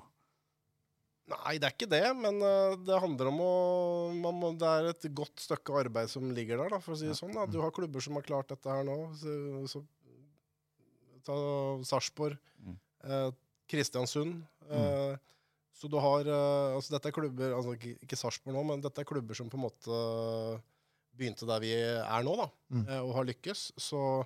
Nei, 1.29 1.59
det 1.61 1.67
er 1.67 1.73
ikke 1.75 1.89
det, 1.91 2.01
men 2.17 2.39
uh, 2.41 2.73
det 2.81 2.97
handler 3.03 3.27
om 3.29 3.41
å 3.45 3.49
man 4.17 4.33
må, 4.41 4.47
Det 4.57 4.65
er 4.65 4.87
et 4.89 5.03
godt 5.13 5.37
stykke 5.43 5.75
arbeid 5.83 6.09
som 6.09 6.25
ligger 6.33 6.57
der, 6.57 6.71
da, 6.73 6.79
for 6.81 6.95
å 6.95 6.97
si 6.97 7.05
det 7.05 7.17
sånn. 7.19 7.35
Da. 7.37 7.43
Du 7.45 7.59
har 7.61 7.69
klubber 7.75 8.01
som 8.01 8.17
har 8.17 8.25
klart 8.25 8.49
dette 8.49 8.65
her 8.73 8.81
nå. 8.87 8.95
Så, 9.21 9.35
så, 9.69 9.83
ta 11.27 11.35
Sarpsborg, 11.85 12.37
Mm. 12.65 12.79
eh, 13.05 13.29
Kristiansund. 13.69 14.41
eh, 14.71 15.17
Så 15.79 15.87
du 15.87 15.95
har 16.01 16.25
eh, 16.27 16.75
Altså, 16.75 16.91
dette 16.97 17.07
er 17.07 17.15
klubber 17.15 17.53
altså, 17.55 17.71
Ikke, 17.77 17.93
ikke 18.03 18.17
Sarpsborg 18.17 18.55
nå, 18.57 18.63
men 18.65 18.81
dette 18.81 18.99
er 18.99 19.05
klubber 19.07 19.33
som 19.37 19.47
på 19.49 19.55
en 19.55 19.63
måte 19.69 20.61
begynte 21.15 21.45
der 21.47 21.59
vi 21.61 21.71
er 21.77 22.23
nå, 22.25 22.35
da, 22.35 22.49
Mm. 22.73 22.87
eh, 22.89 22.99
og 23.05 23.13
har 23.15 23.25
lykkes. 23.29 23.71
Så, 23.77 24.25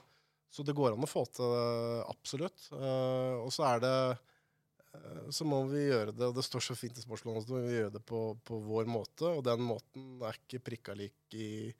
så 0.54 0.62
det 0.62 0.76
går 0.78 0.94
an 0.94 1.06
å 1.06 1.10
få 1.10 1.24
til 1.34 1.50
det, 1.50 2.04
absolutt. 2.12 2.68
Eh, 2.78 3.36
og 3.42 3.50
så 3.54 3.66
er 3.72 3.80
det 3.82 3.96
eh, 4.14 5.30
så 5.34 5.48
må 5.50 5.64
vi 5.72 5.88
gjøre 5.88 6.14
det, 6.14 6.28
og 6.30 6.36
det 6.38 6.46
står 6.46 6.62
så 6.62 6.76
fint 6.78 6.98
i 7.00 7.02
spørsmålet 7.02 7.42
også, 7.42 7.62
vi 7.64 7.80
gjøre 7.80 7.96
det 7.96 8.04
på, 8.06 8.20
på 8.46 8.60
vår 8.62 8.86
måte. 8.86 9.32
Og 9.32 9.42
den 9.48 9.64
måten 9.66 10.22
er 10.22 10.38
ikke 10.38 10.62
prikka 10.68 10.94
lik 11.00 11.34
i, 11.34 11.72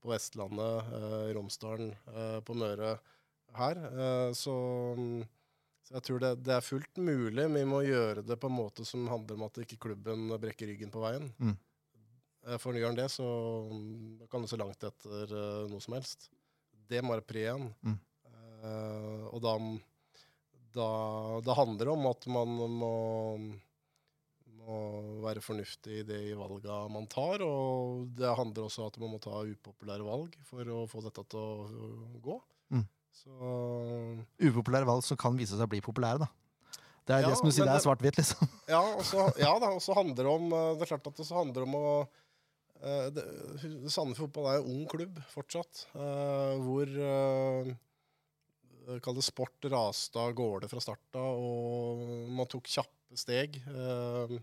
på 0.00 0.08
Vestlandet, 0.14 0.94
eh, 0.96 1.26
Romsdalen, 1.36 1.90
eh, 2.08 2.38
på 2.46 2.56
Møre 2.56 2.94
her. 3.58 3.80
Eh, 3.90 4.30
så, 4.38 4.54
så 5.84 5.98
jeg 5.98 6.06
tror 6.08 6.22
det, 6.24 6.30
det 6.46 6.54
er 6.56 6.64
fullt 6.64 7.02
mulig. 7.04 7.44
Vi 7.52 7.64
må 7.68 7.82
gjøre 7.84 8.24
det 8.24 8.38
på 8.40 8.48
en 8.48 8.56
måte 8.62 8.86
som 8.88 9.04
handler 9.12 9.36
om 9.36 9.44
at 9.50 9.60
ikke 9.66 9.82
klubben 9.90 10.32
brekker 10.40 10.72
ryggen 10.72 10.94
på 10.94 11.02
veien. 11.04 11.28
Mm. 11.36 11.52
Eh, 12.48 12.56
For 12.56 12.80
gjør 12.80 12.94
han 12.94 13.02
det, 13.02 13.10
så 13.12 13.28
mm, 13.68 14.24
kan 14.32 14.40
du 14.40 14.48
se 14.48 14.60
langt 14.62 14.88
etter 14.88 15.36
noe 15.68 15.84
som 15.84 15.98
helst. 15.98 16.30
Det 16.88 17.04
må 17.04 17.12
være 17.12 17.28
pre-én. 17.28 17.68
Mm. 17.84 18.00
Eh, 18.62 19.26
og 19.32 19.42
da, 19.42 19.56
da, 20.76 20.88
da 21.42 21.58
handler 21.58 21.88
det 21.88 21.94
om 21.94 22.08
at 22.10 22.26
man 22.30 22.56
må, 22.78 22.92
må 24.62 24.80
være 25.24 25.42
fornuftig 25.44 26.02
i 26.02 26.06
de 26.06 26.20
valga 26.38 26.82
man 26.92 27.08
tar. 27.10 27.44
Og 27.46 28.12
det 28.18 28.34
handler 28.38 28.68
også 28.68 28.84
om 28.84 28.92
at 28.92 29.00
man 29.02 29.14
må 29.16 29.22
ta 29.22 29.42
upopulære 29.42 30.06
valg 30.06 30.38
for 30.48 30.74
å 30.76 30.84
få 30.90 31.02
dette 31.08 31.26
til 31.34 31.42
å 31.42 32.22
gå. 32.22 32.38
Mm. 32.76 32.86
Så 33.22 33.52
Upopulære 34.40 34.88
valg 34.88 35.04
som 35.06 35.18
kan 35.20 35.36
vise 35.36 35.56
seg 35.56 35.66
å 35.66 35.72
bli 35.74 35.82
populære, 35.84 36.24
da. 36.24 36.30
Det 37.02 37.16
er 37.16 37.24
Ja, 37.24 37.30
det 37.32 37.38
som 37.38 37.48
du 37.48 37.54
sier, 37.54 37.66
det 37.66 37.74
er 37.74 37.82
svart-hvitt, 37.82 38.18
liksom. 38.20 38.50
Ja, 38.70 38.82
og 38.94 39.02
så, 39.06 39.26
ja 39.40 39.50
da, 39.58 39.72
og 39.74 39.82
så 39.82 39.94
handler 39.98 40.22
det 40.22 40.30
om 40.30 40.52
eh, 40.54 40.68
Det 40.78 40.84
er 40.86 40.90
klart 40.92 41.08
at 41.10 41.16
det 41.18 41.26
så 41.26 41.40
handler 41.40 41.64
om 41.66 41.74
å 41.74 41.86
uh, 42.06 43.08
det, 43.10 43.24
Sandefjord 43.90 44.28
fotball 44.28 44.46
er 44.52 44.60
en 44.60 44.70
ung 44.70 44.84
klubb 44.90 45.18
fortsatt, 45.32 45.86
uh, 45.96 46.54
hvor 46.62 46.86
uh, 46.94 47.72
Kall 49.02 49.18
det 49.18 49.26
sport 49.26 49.68
raste 49.70 50.18
av 50.18 50.32
gårde 50.38 50.68
fra 50.70 50.82
starta, 50.82 51.22
og 51.22 52.02
man 52.34 52.48
tok 52.50 52.70
kjappe 52.70 53.18
steg. 53.18 53.60
eh, 53.68 54.34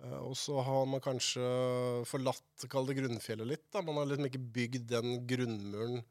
eh, 0.00 0.18
og 0.22 0.34
så 0.38 0.60
har 0.64 0.86
man 0.90 1.02
kanskje 1.04 1.46
forlatt 2.08 2.66
kall 2.72 2.88
det 2.88 2.98
grunnfjellet 3.00 3.50
litt. 3.52 3.66
da, 3.72 3.82
Man 3.82 4.00
har 4.00 4.10
liksom 4.10 4.28
ikke 4.30 4.46
bygd 4.58 4.88
den 4.90 5.26
grunnmuren 5.26 6.02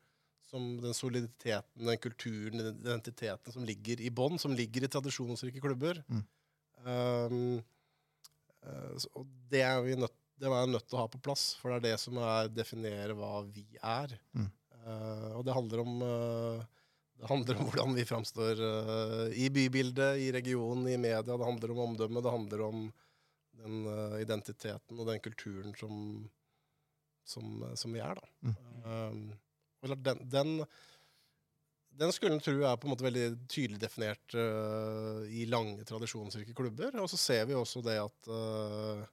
som 0.50 0.82
den 0.82 0.94
soliditeten, 0.94 1.86
den 1.86 1.98
kulturen, 1.98 2.62
den 2.62 2.82
identiteten 2.86 3.54
som 3.54 3.66
ligger 3.66 4.02
i 4.02 4.12
bånn, 4.14 4.40
som 4.40 4.54
ligger 4.56 4.86
i 4.86 4.92
tradisjonsrike 4.92 5.64
klubber. 5.64 6.04
Mm. 6.08 6.22
Um, 6.86 7.64
eh, 8.62 9.08
og 9.18 9.26
det 9.52 9.64
er 9.66 9.82
vi 9.86 9.98
nødt, 10.00 10.16
det 10.38 10.48
er 10.48 10.54
vi 10.54 10.76
nødt 10.76 10.88
til 10.88 11.00
å 11.00 11.02
ha 11.02 11.10
på 11.12 11.22
plass, 11.26 11.48
for 11.60 11.74
det 11.74 11.80
er 11.80 11.88
det 11.90 12.04
som 12.04 12.20
er, 12.22 12.52
definerer 12.54 13.16
hva 13.18 13.40
vi 13.48 13.66
er. 13.82 14.16
Mm. 14.38 14.48
Uh, 14.86 15.30
og 15.40 15.46
det 15.48 15.56
handler 15.56 15.82
om 15.82 15.94
eh, 16.06 16.66
det 17.16 17.30
handler 17.32 17.60
om 17.60 17.70
hvordan 17.70 17.96
vi 17.96 18.08
framstår 18.08 18.62
uh, 18.62 19.28
i 19.32 19.50
bybildet, 19.54 20.20
i 20.20 20.32
regionen, 20.36 20.88
i 20.92 20.98
media. 20.98 21.24
Det 21.24 21.38
handler 21.48 21.72
om 21.72 21.84
omdømme, 21.90 22.24
det 22.24 22.34
handler 22.34 22.66
om 22.66 22.82
den 23.62 23.86
uh, 23.88 24.18
identiteten 24.20 25.00
og 25.00 25.08
den 25.08 25.22
kulturen 25.24 25.76
som, 25.80 26.02
som, 27.24 27.64
som 27.80 27.96
vi 27.96 28.04
er, 28.04 28.20
da. 28.20 28.52
Mm. 28.52 29.32
Og 29.86 29.96
den, 30.04 30.22
den, 30.30 30.52
den 31.96 32.14
skulle 32.14 32.36
en 32.36 32.44
tro 32.44 32.56
er 32.66 32.78
på 32.80 32.88
en 32.88 32.94
måte 32.94 33.06
veldig 33.06 33.28
tydelig 33.52 33.80
definert 33.80 34.36
eh, 34.36 35.22
i 35.32 35.46
lange, 35.50 35.86
tradisjonsrike 35.88 36.56
klubber. 36.58 36.96
Og 37.00 37.10
så 37.12 37.20
ser 37.20 37.46
vi 37.48 37.56
også 37.58 37.84
det 37.86 37.96
at 38.02 38.32
eh, 38.32 39.06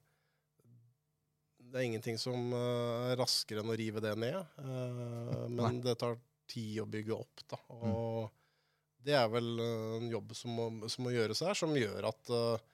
det 1.69 1.79
er 1.79 1.87
ingenting 1.87 2.19
som 2.21 2.51
eh, 2.57 3.13
er 3.13 3.19
raskere 3.21 3.63
enn 3.63 3.71
å 3.71 3.77
rive 3.79 4.03
det 4.03 4.15
ned. 4.19 4.39
eh, 4.65 5.45
men 5.53 5.79
det 5.85 5.95
tar 6.01 6.17
tid 6.53 6.79
å 6.83 6.89
bygge 6.89 7.17
opp, 7.17 7.43
da. 7.49 7.59
Og 7.81 8.31
det 9.03 9.15
er 9.17 9.31
vel 9.31 9.49
eh, 9.59 9.97
en 9.99 10.11
jobb 10.11 10.31
som 10.37 10.55
må, 10.55 10.69
som 10.91 11.05
må 11.05 11.13
gjøres 11.13 11.43
her, 11.45 11.57
som 11.57 11.75
gjør 11.75 12.07
at 12.09 12.31
eh, 12.37 12.69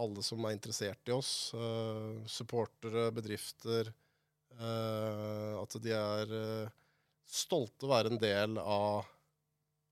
alle 0.00 0.24
som 0.26 0.44
er 0.46 0.56
interessert 0.56 1.10
i 1.10 1.14
oss, 1.14 1.50
uh, 1.58 2.22
supportere, 2.30 3.08
bedrifter, 3.10 3.90
uh, 4.54 5.58
at 5.58 5.74
de 5.82 5.90
er 5.96 6.34
stolte 7.26 7.88
å 7.88 7.90
være 7.90 8.12
en 8.12 8.20
del 8.22 8.60
av 8.62 9.08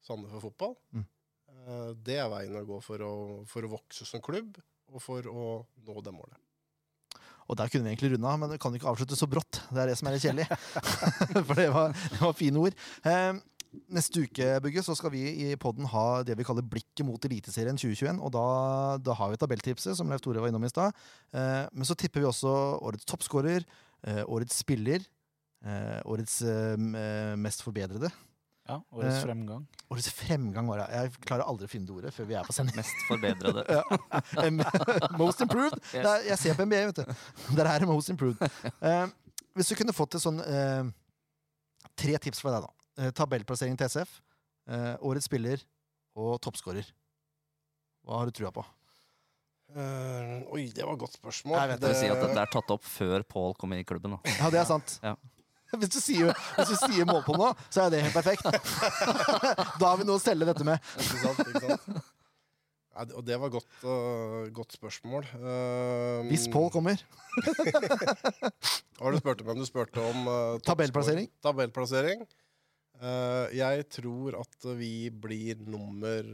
Sandefjord 0.06 0.44
fotball. 0.46 0.76
Mm. 0.94 1.06
Det 1.98 2.14
er 2.14 2.30
veien 2.30 2.60
å 2.60 2.66
gå 2.70 2.78
for 2.80 3.02
å, 3.02 3.12
for 3.50 3.66
å 3.66 3.72
vokse 3.74 4.06
som 4.06 4.22
klubb, 4.24 4.54
og 4.94 5.02
for 5.02 5.26
å 5.26 5.48
nå 5.82 5.98
det 6.06 6.14
målet. 6.14 6.47
Og 7.48 7.56
der 7.56 7.70
kunne 7.72 7.86
vi 7.86 7.94
egentlig 7.94 8.12
runde 8.14 8.32
men 8.42 8.50
det 8.52 8.60
kan 8.60 8.74
ikke 8.76 8.90
avslutte 8.90 9.16
så 9.16 9.28
brått. 9.30 9.62
Det 9.72 9.80
er 9.82 9.90
det 9.90 9.98
som 9.98 10.08
er 10.08 10.16
litt 10.16 10.26
kjedelig. 10.26 10.48
For 11.48 11.54
det 11.56 11.70
var, 11.72 11.94
det 11.96 12.20
var 12.20 12.36
fine 12.36 12.60
ord. 12.60 12.76
Eh, 13.08 13.40
neste 13.92 14.24
uke 14.24 14.48
Bugge, 14.64 14.82
så 14.84 14.96
skal 14.96 15.12
vi 15.14 15.22
i 15.46 15.56
podden 15.60 15.88
ha 15.92 16.22
det 16.26 16.36
vi 16.38 16.46
kaller 16.46 16.66
Blikket 16.66 17.04
mot 17.08 17.24
Eliteserien 17.24 17.78
2021. 17.80 18.20
Og 18.20 18.32
da, 18.36 18.46
da 19.00 19.16
har 19.16 19.32
vi 19.32 19.40
tabelltipset, 19.40 19.96
som 19.98 20.12
Leif 20.12 20.24
Tore 20.24 20.44
var 20.44 20.52
innom 20.52 20.66
i 20.66 20.72
stad. 20.72 20.96
Eh, 21.32 21.64
men 21.72 21.88
så 21.88 21.96
tipper 21.98 22.24
vi 22.24 22.30
også 22.30 22.52
årets 22.84 23.08
toppskårer, 23.08 23.66
eh, 24.04 24.22
årets 24.26 24.60
spiller, 24.64 25.04
eh, 25.64 25.98
årets 26.04 26.40
eh, 26.44 26.76
eh, 26.76 27.34
mest 27.40 27.64
forbedrede. 27.64 28.12
Ja, 28.68 28.82
Årets 28.92 29.16
Eh, 29.16 29.22
fremgang. 29.24 29.66
Årets 29.88 30.10
fremgang 30.12 30.66
var 30.68 30.82
det. 30.82 30.86
Jeg 30.92 31.12
klarer 31.24 31.48
aldri 31.48 31.64
å 31.64 31.70
finne 31.72 31.88
det 31.88 31.94
ordet 31.94 32.12
før 32.12 32.28
vi 32.28 32.36
er 32.36 32.44
på 32.44 32.52
sending. 32.52 32.76
Mest 32.76 33.06
forbedrede. 33.08 33.64
Most 35.22 35.40
improved. 35.40 35.78
Yes. 35.88 36.02
Det 36.04 36.10
er, 36.12 36.26
jeg 36.28 36.38
ser 36.42 36.58
på 36.58 36.66
NBA, 36.68 36.82
vet 36.90 37.00
du. 37.00 37.14
Der 37.56 37.70
er 37.70 37.80
det 37.80 37.88
most 37.88 38.12
improved. 38.12 38.42
Eh, 38.84 39.06
hvis 39.56 39.72
du 39.72 39.76
kunne 39.80 39.96
fått 39.96 40.18
et 40.18 40.24
sånn 40.24 40.42
eh, 40.44 40.90
Tre 41.98 42.18
tips 42.22 42.44
fra 42.44 42.52
deg, 42.54 42.66
da. 42.68 42.74
Eh, 43.02 43.12
tabellplassering 43.16 43.74
til 43.78 43.88
SF, 43.90 44.10
eh, 44.70 44.92
årets 45.02 45.26
spiller 45.26 45.64
og 46.18 46.36
toppskårer. 46.44 46.86
Hva 48.06 48.20
har 48.20 48.28
du 48.28 48.36
trua 48.36 48.52
på? 48.54 48.62
Uh, 49.68 50.46
oi, 50.54 50.62
det 50.72 50.80
var 50.80 50.94
et 50.94 51.02
godt 51.02 51.18
spørsmål. 51.18 51.58
Jeg 51.58 51.70
vet 51.74 51.82
Det 51.82 51.90
si 51.98 52.06
at 52.08 52.22
det 52.22 52.40
er 52.40 52.52
tatt 52.54 52.70
opp 52.72 52.86
før 52.88 53.24
Paul 53.28 53.52
kom 53.58 53.74
inn 53.74 53.82
i 53.82 53.88
klubben. 53.88 54.14
Da. 54.16 54.36
Ja, 54.38 54.48
det 54.54 54.62
er 54.62 54.68
sant. 54.68 54.94
Ja. 55.04 55.12
Hvis 55.80 55.92
du 55.92 55.98
sier, 56.00 56.30
hvis 56.56 56.70
du 56.72 56.76
sier 56.80 57.08
mål 57.08 57.20
på 57.26 57.34
nå, 57.36 57.50
så 57.68 57.84
er 57.84 57.92
det 57.92 57.98
helt 58.06 58.16
perfekt. 58.16 58.46
da 59.80 59.90
har 59.90 59.98
vi 60.00 60.06
noe 60.08 60.16
å 60.16 60.22
selge 60.22 60.48
dette 60.48 60.64
med. 60.64 60.80
Ikke 60.96 61.18
sant? 61.20 61.42
Ikke 61.44 61.60
sant? 61.66 62.06
Nei, 62.98 63.04
og 63.14 63.22
det 63.22 63.36
var 63.38 63.52
godt, 63.52 63.68
uh, 63.84 64.48
godt 64.54 64.74
spørsmål. 64.74 65.28
Uh, 65.38 66.24
Hvis 66.26 66.48
Pål 66.50 66.70
kommer. 66.74 67.04
Hva 68.98 69.12
du 69.14 69.18
spurte 69.20 69.46
om? 69.46 69.60
Du 69.60 69.68
spurte 69.68 70.02
om 70.02 70.26
uh, 70.26 70.56
Tabellplassering. 70.66 71.28
Tabellplassering. 71.44 72.24
Eh, 72.98 73.52
jeg 73.54 73.84
tror 73.94 74.34
at 74.40 74.64
vi 74.74 75.06
blir 75.14 75.60
nummer 75.70 76.24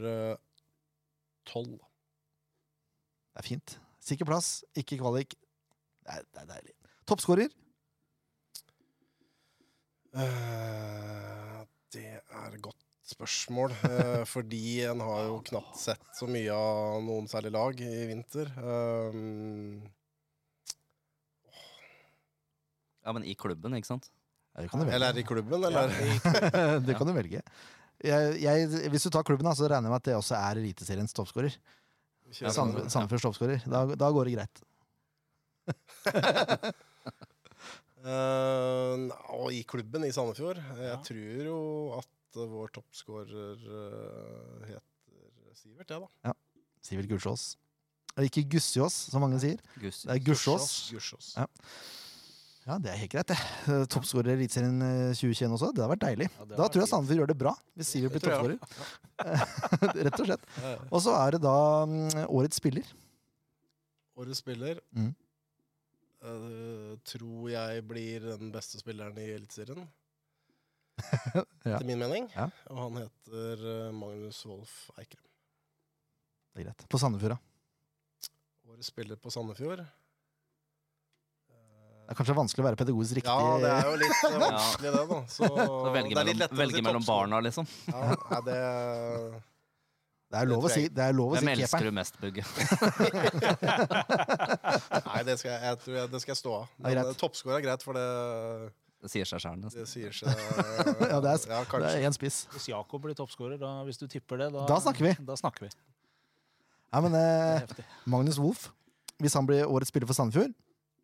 tolv. 1.45 1.75
Det 3.35 3.43
er 3.43 3.45
fint. 3.45 3.75
Sikker 4.01 4.25
plass, 4.25 4.63
ikke 4.73 4.97
kvalik. 4.97 5.35
Det 6.01 6.15
er, 6.15 6.25
det 6.25 6.41
er 6.41 6.49
deilig. 6.55 6.73
Toppskårer. 7.05 7.53
Eh, 10.15 11.61
det 11.95 12.07
er 12.15 12.53
et 12.53 12.61
godt 12.63 12.79
spørsmål. 13.05 13.75
Eh, 13.89 14.23
fordi 14.33 14.81
en 14.87 15.03
har 15.03 15.27
jo 15.29 15.41
knapt 15.51 15.77
sett 15.79 16.05
så 16.17 16.29
mye 16.29 16.55
av 16.55 17.03
noen 17.05 17.27
særlig 17.31 17.53
lag 17.57 17.83
i 17.83 17.93
vinter. 18.13 18.51
Um, 18.59 19.85
Ja, 23.05 23.13
men 23.13 23.21
i 23.29 23.35
klubben, 23.37 23.75
ikke 23.77 23.85
sant? 23.85 24.07
Ja, 24.57 24.63
eller 24.65 25.11
er 25.11 25.13
det 25.13 25.21
i 25.21 25.27
klubben, 25.27 25.61
eller? 25.67 25.91
det 26.87 26.95
kan 26.97 27.05
du 27.05 27.13
velge. 27.13 27.41
Jeg, 28.01 28.37
jeg, 28.41 28.69
hvis 28.89 29.05
du 29.05 29.11
tar 29.13 29.25
klubben, 29.27 29.45
så 29.53 29.67
regner 29.69 29.85
jeg 29.85 29.93
med 29.93 29.99
at 29.99 30.07
det 30.07 30.15
også 30.17 30.37
er 30.39 30.61
Eliteseriens 30.61 31.13
toppskårer. 31.13 31.53
Sandefjords 32.33 33.27
toppskårer. 33.27 33.67
Da, 33.69 33.83
da 33.99 34.09
går 34.15 34.31
det 34.31 34.35
greit. 34.39 34.63
Eh, 38.05 38.93
nei, 39.01 39.19
og 39.33 39.49
i 39.55 39.63
klubben 39.65 40.05
i 40.05 40.11
Sandefjord. 40.13 40.59
Jeg 40.77 40.97
tror 41.07 41.45
jo 41.49 41.59
at 41.97 42.37
eh, 42.37 42.49
vår 42.51 42.73
toppskårer 42.75 43.63
uh, 43.65 44.65
heter 44.69 45.55
Sivert, 45.57 45.89
jeg, 45.89 46.03
da. 46.03 46.09
Ja. 46.29 46.35
Sivert 46.85 47.09
Gussiås. 47.09 47.45
Ikke 48.21 48.45
Gussiås, 48.47 48.95
som 49.11 49.23
mange 49.25 49.39
sier. 49.41 49.57
Guss. 49.81 50.03
Det 50.05 50.13
er 50.13 50.21
Gussiås. 50.23 50.67
Gussiås. 50.93 51.31
Ja. 51.39 51.47
Ja, 52.65 52.77
det 52.81 52.89
er 52.89 52.97
helt 52.97 53.11
greit, 53.13 53.29
det. 53.29 53.35
Eh, 53.69 53.83
Toppskårer 53.93 54.31
i 54.31 54.37
Eliteserien 54.39 54.79
eh, 54.81 55.11
2021 55.13 55.51
også. 55.53 55.67
Det 55.75 55.83
har 55.83 55.91
vært 55.91 56.01
deilig. 56.01 56.29
Ja, 56.33 56.45
Da 56.55 56.69
tror 56.69 56.81
jeg 56.81 56.89
Sandefjord 56.89 57.19
gjør 57.21 57.29
det 57.29 57.37
bra, 57.41 57.51
hvis 57.77 57.91
Sivert 57.93 58.15
blir 58.15 58.23
toppskårer. 58.25 58.57
Rett 60.07 60.17
og 60.17 60.29
slett. 60.31 60.47
Ja, 60.61 60.71
ja. 60.71 60.79
Og 60.89 61.03
så 61.05 61.13
er 61.19 61.35
det 61.35 61.41
da 61.43 61.57
um, 61.85 61.93
årets 62.25 62.57
spiller. 62.61 62.89
Årets 64.17 64.41
spiller 64.41 64.81
Mm. 64.95 65.11
Eh, 66.25 66.95
tror 67.07 67.49
jeg 67.53 67.83
blir 67.89 68.25
den 68.31 68.51
beste 68.53 68.81
spilleren 68.81 69.17
i 69.21 69.29
Eliteserien. 69.35 69.85
Ja. 71.65 71.79
Til 71.81 71.87
min 71.89 71.99
mening. 71.99 72.27
Ja. 72.35 72.45
Og 72.71 72.77
han 72.77 72.97
heter 73.01 73.61
eh, 73.71 73.91
Magnus 73.91 74.37
Wolff 74.47 74.75
Eikrem. 75.01 75.23
Det 76.53 76.61
er 76.61 76.67
greit. 76.69 76.85
På 76.93 76.99
Sandefjord, 77.01 77.33
da. 77.35 78.29
Årets 78.71 78.91
spiller 78.93 79.19
på 79.19 79.33
Sandefjord. 79.33 79.81
Det 82.05 82.13
er 82.13 82.17
kanskje 82.19 82.35
vanskelig 82.37 82.61
å 82.61 82.67
være 82.67 82.77
pedagogisk 82.77 83.17
riktig. 83.17 83.33
Ja, 83.33 83.57
det 83.63 83.71
er 83.73 83.89
jo 83.89 83.97
litt 83.97 84.23
eh, 84.29 84.37
vanskelig, 84.45 84.93
det, 84.93 85.03
da. 85.09 85.19
Så, 85.25 85.49
Så 85.49 85.91
velge 85.97 86.13
det 86.13 86.21
er 86.21 86.29
litt 86.29 86.39
mellom, 86.43 86.59
velge 86.61 86.85
mellom 86.85 87.07
barna, 87.09 87.41
liksom. 87.49 87.69
Ja, 87.89 88.13
nei, 88.29 88.41
det 88.45 88.59
Det 90.35 90.41
er 90.43 90.47
lov 90.51 90.65
å 90.67 90.69
si, 90.73 90.81
det 90.91 90.99
er 91.05 91.13
lov 91.15 91.29
å 91.31 91.35
Hvem 91.37 91.45
si 91.47 91.51
elsker 91.53 91.79
keeperen. 91.79 91.87
du 91.87 91.95
mest, 91.95 92.15
Bugge? 92.19 92.43
Nei, 95.05 95.21
det 95.27 95.35
skal 95.39 95.51
jeg, 95.53 95.59
jeg, 95.63 95.75
tror 95.83 95.93
jeg, 95.95 96.03
det 96.11 96.19
skal 96.23 96.31
jeg 96.33 96.39
stå 96.41 96.51
av. 96.57 96.63
Er 96.65 96.69
Men 96.83 96.91
greit. 96.97 97.05
eh, 97.05 97.09
er 97.55 97.61
greit, 97.65 97.81
for 97.87 97.93
det, 97.95 98.07
Det 99.05 99.09
sier 99.13 99.25
seg 99.29 99.39
sjøl, 99.45 99.57
nesten. 99.61 99.79
det 99.79 99.87
sier 99.91 100.11
seg 100.17 100.27
Ja, 101.13 101.17
det 101.23 101.29
er- 101.31 101.47
ja, 101.53 101.59
Det 101.71 101.87
er 101.93 102.07
en 102.09 102.17
spiss. 102.17 102.37
Hvis 102.51 102.67
Jakob 102.67 102.99
blir 103.05 103.15
toppskårer, 103.15 103.55
hvis 103.87 103.97
du 104.01 104.05
tipper 104.11 104.35
det, 104.43 104.49
da, 104.51 104.65
Da 104.67 104.75
snakker 104.83 105.03
vi. 105.07 105.13
Da 105.23 105.35
snakker 105.39 105.61
vi. 105.67 105.71
Ja, 106.91 106.99
men 107.05 107.13
eh. 107.15 107.61
Magnus 108.05 108.37
Wolff, 108.39 108.67
hvis 109.23 109.33
han 109.39 109.45
blir 109.47 109.63
årets 109.71 109.87
spiller 109.93 110.07
for 110.11 110.15
Sandefjord 110.19 110.51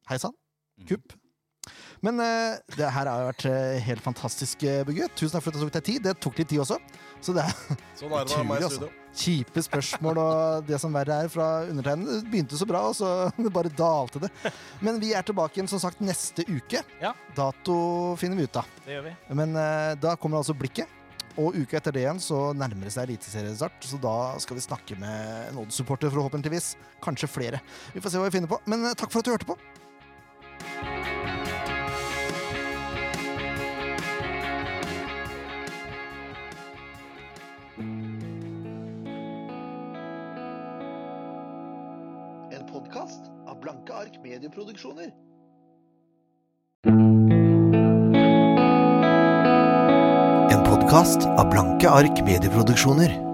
Hei 0.10 0.18
sann. 0.20 0.36
Mm. 0.82 0.88
Kupp. 0.92 1.14
Men 2.02 2.18
eh, 2.20 2.58
det 2.76 2.88
her 2.90 3.06
har 3.08 3.20
jo 3.22 3.28
vært 3.30 3.46
eh, 3.48 3.78
helt 3.86 4.02
fantastisk, 4.04 4.64
eh, 4.66 4.82
Bugge. 4.84 5.08
Tusen 5.16 5.32
takk 5.38 5.44
for 5.46 5.52
at 5.54 5.60
det 5.60 5.64
tok 5.64 5.74
deg 5.78 5.84
tid. 5.88 6.02
Det 6.04 6.16
tok 6.20 6.38
litt 6.42 6.50
tid 6.52 6.60
også. 6.64 6.78
Så 7.22 7.34
det 7.38 7.44
er 7.46 7.54
Sånn 8.00 8.12
er 8.12 8.26
det 8.26 8.34
Utrolig, 8.34 8.64
altså. 8.66 8.90
Kjipe 9.18 9.64
spørsmål 9.66 10.20
og 10.22 10.68
det 10.68 10.80
som 10.82 10.94
verre 10.96 11.22
er 11.26 11.32
fra 11.32 11.50
undertegnede. 11.68 12.22
Det 12.22 12.32
begynte 12.32 12.60
så 12.60 12.68
bra, 12.70 12.86
og 12.90 12.96
så 12.98 13.10
bare 13.58 13.74
dalte 13.76 14.24
det. 14.24 14.32
Men 14.84 15.02
vi 15.02 15.14
er 15.18 15.26
tilbake 15.28 15.60
igjen 15.60 15.70
som 15.72 15.82
sagt 15.84 16.02
neste 16.06 16.46
uke. 16.50 16.84
Ja. 17.02 17.14
Dato 17.38 17.76
finner 18.22 18.40
vi 18.40 18.48
ut 18.48 18.62
av. 18.62 18.74
Det 18.86 18.98
gjør 18.98 19.08
vi. 19.10 19.16
Men 19.42 19.56
uh, 19.58 19.94
da 20.00 20.16
kommer 20.20 20.42
altså 20.42 20.58
blikket. 20.58 20.98
Og 21.40 21.56
uka 21.56 21.80
etter 21.80 21.96
det 21.96 22.04
igjen 22.04 22.20
så 22.20 22.50
nærmer 22.58 22.90
det 22.90 22.96
seg 22.96 23.08
eliteseriestart, 23.08 23.80
så 23.88 24.00
da 24.04 24.16
skal 24.44 24.58
vi 24.58 24.66
snakke 24.66 24.98
med 25.00 25.48
en 25.52 25.62
Odd-supporter, 25.64 26.12
forhåpentligvis. 26.12 26.74
Kanskje 27.04 27.32
flere. 27.32 27.64
Vi 27.96 28.04
får 28.04 28.14
se 28.14 28.20
hva 28.22 28.28
vi 28.28 28.36
finner 28.36 28.52
på. 28.52 28.60
Men 28.72 28.90
eh, 28.90 28.98
takk 29.00 29.14
for 29.14 29.24
at 29.24 29.30
du 29.30 29.34
hørte 29.38 29.48
på. 29.54 31.11
Ark 44.12 44.24
medieproduksjoner. 44.24 45.12
En 50.52 50.64
podkast 50.64 51.26
av 51.26 51.50
Blanke 51.50 51.90
ark 51.90 52.24
medieproduksjoner. 52.24 53.31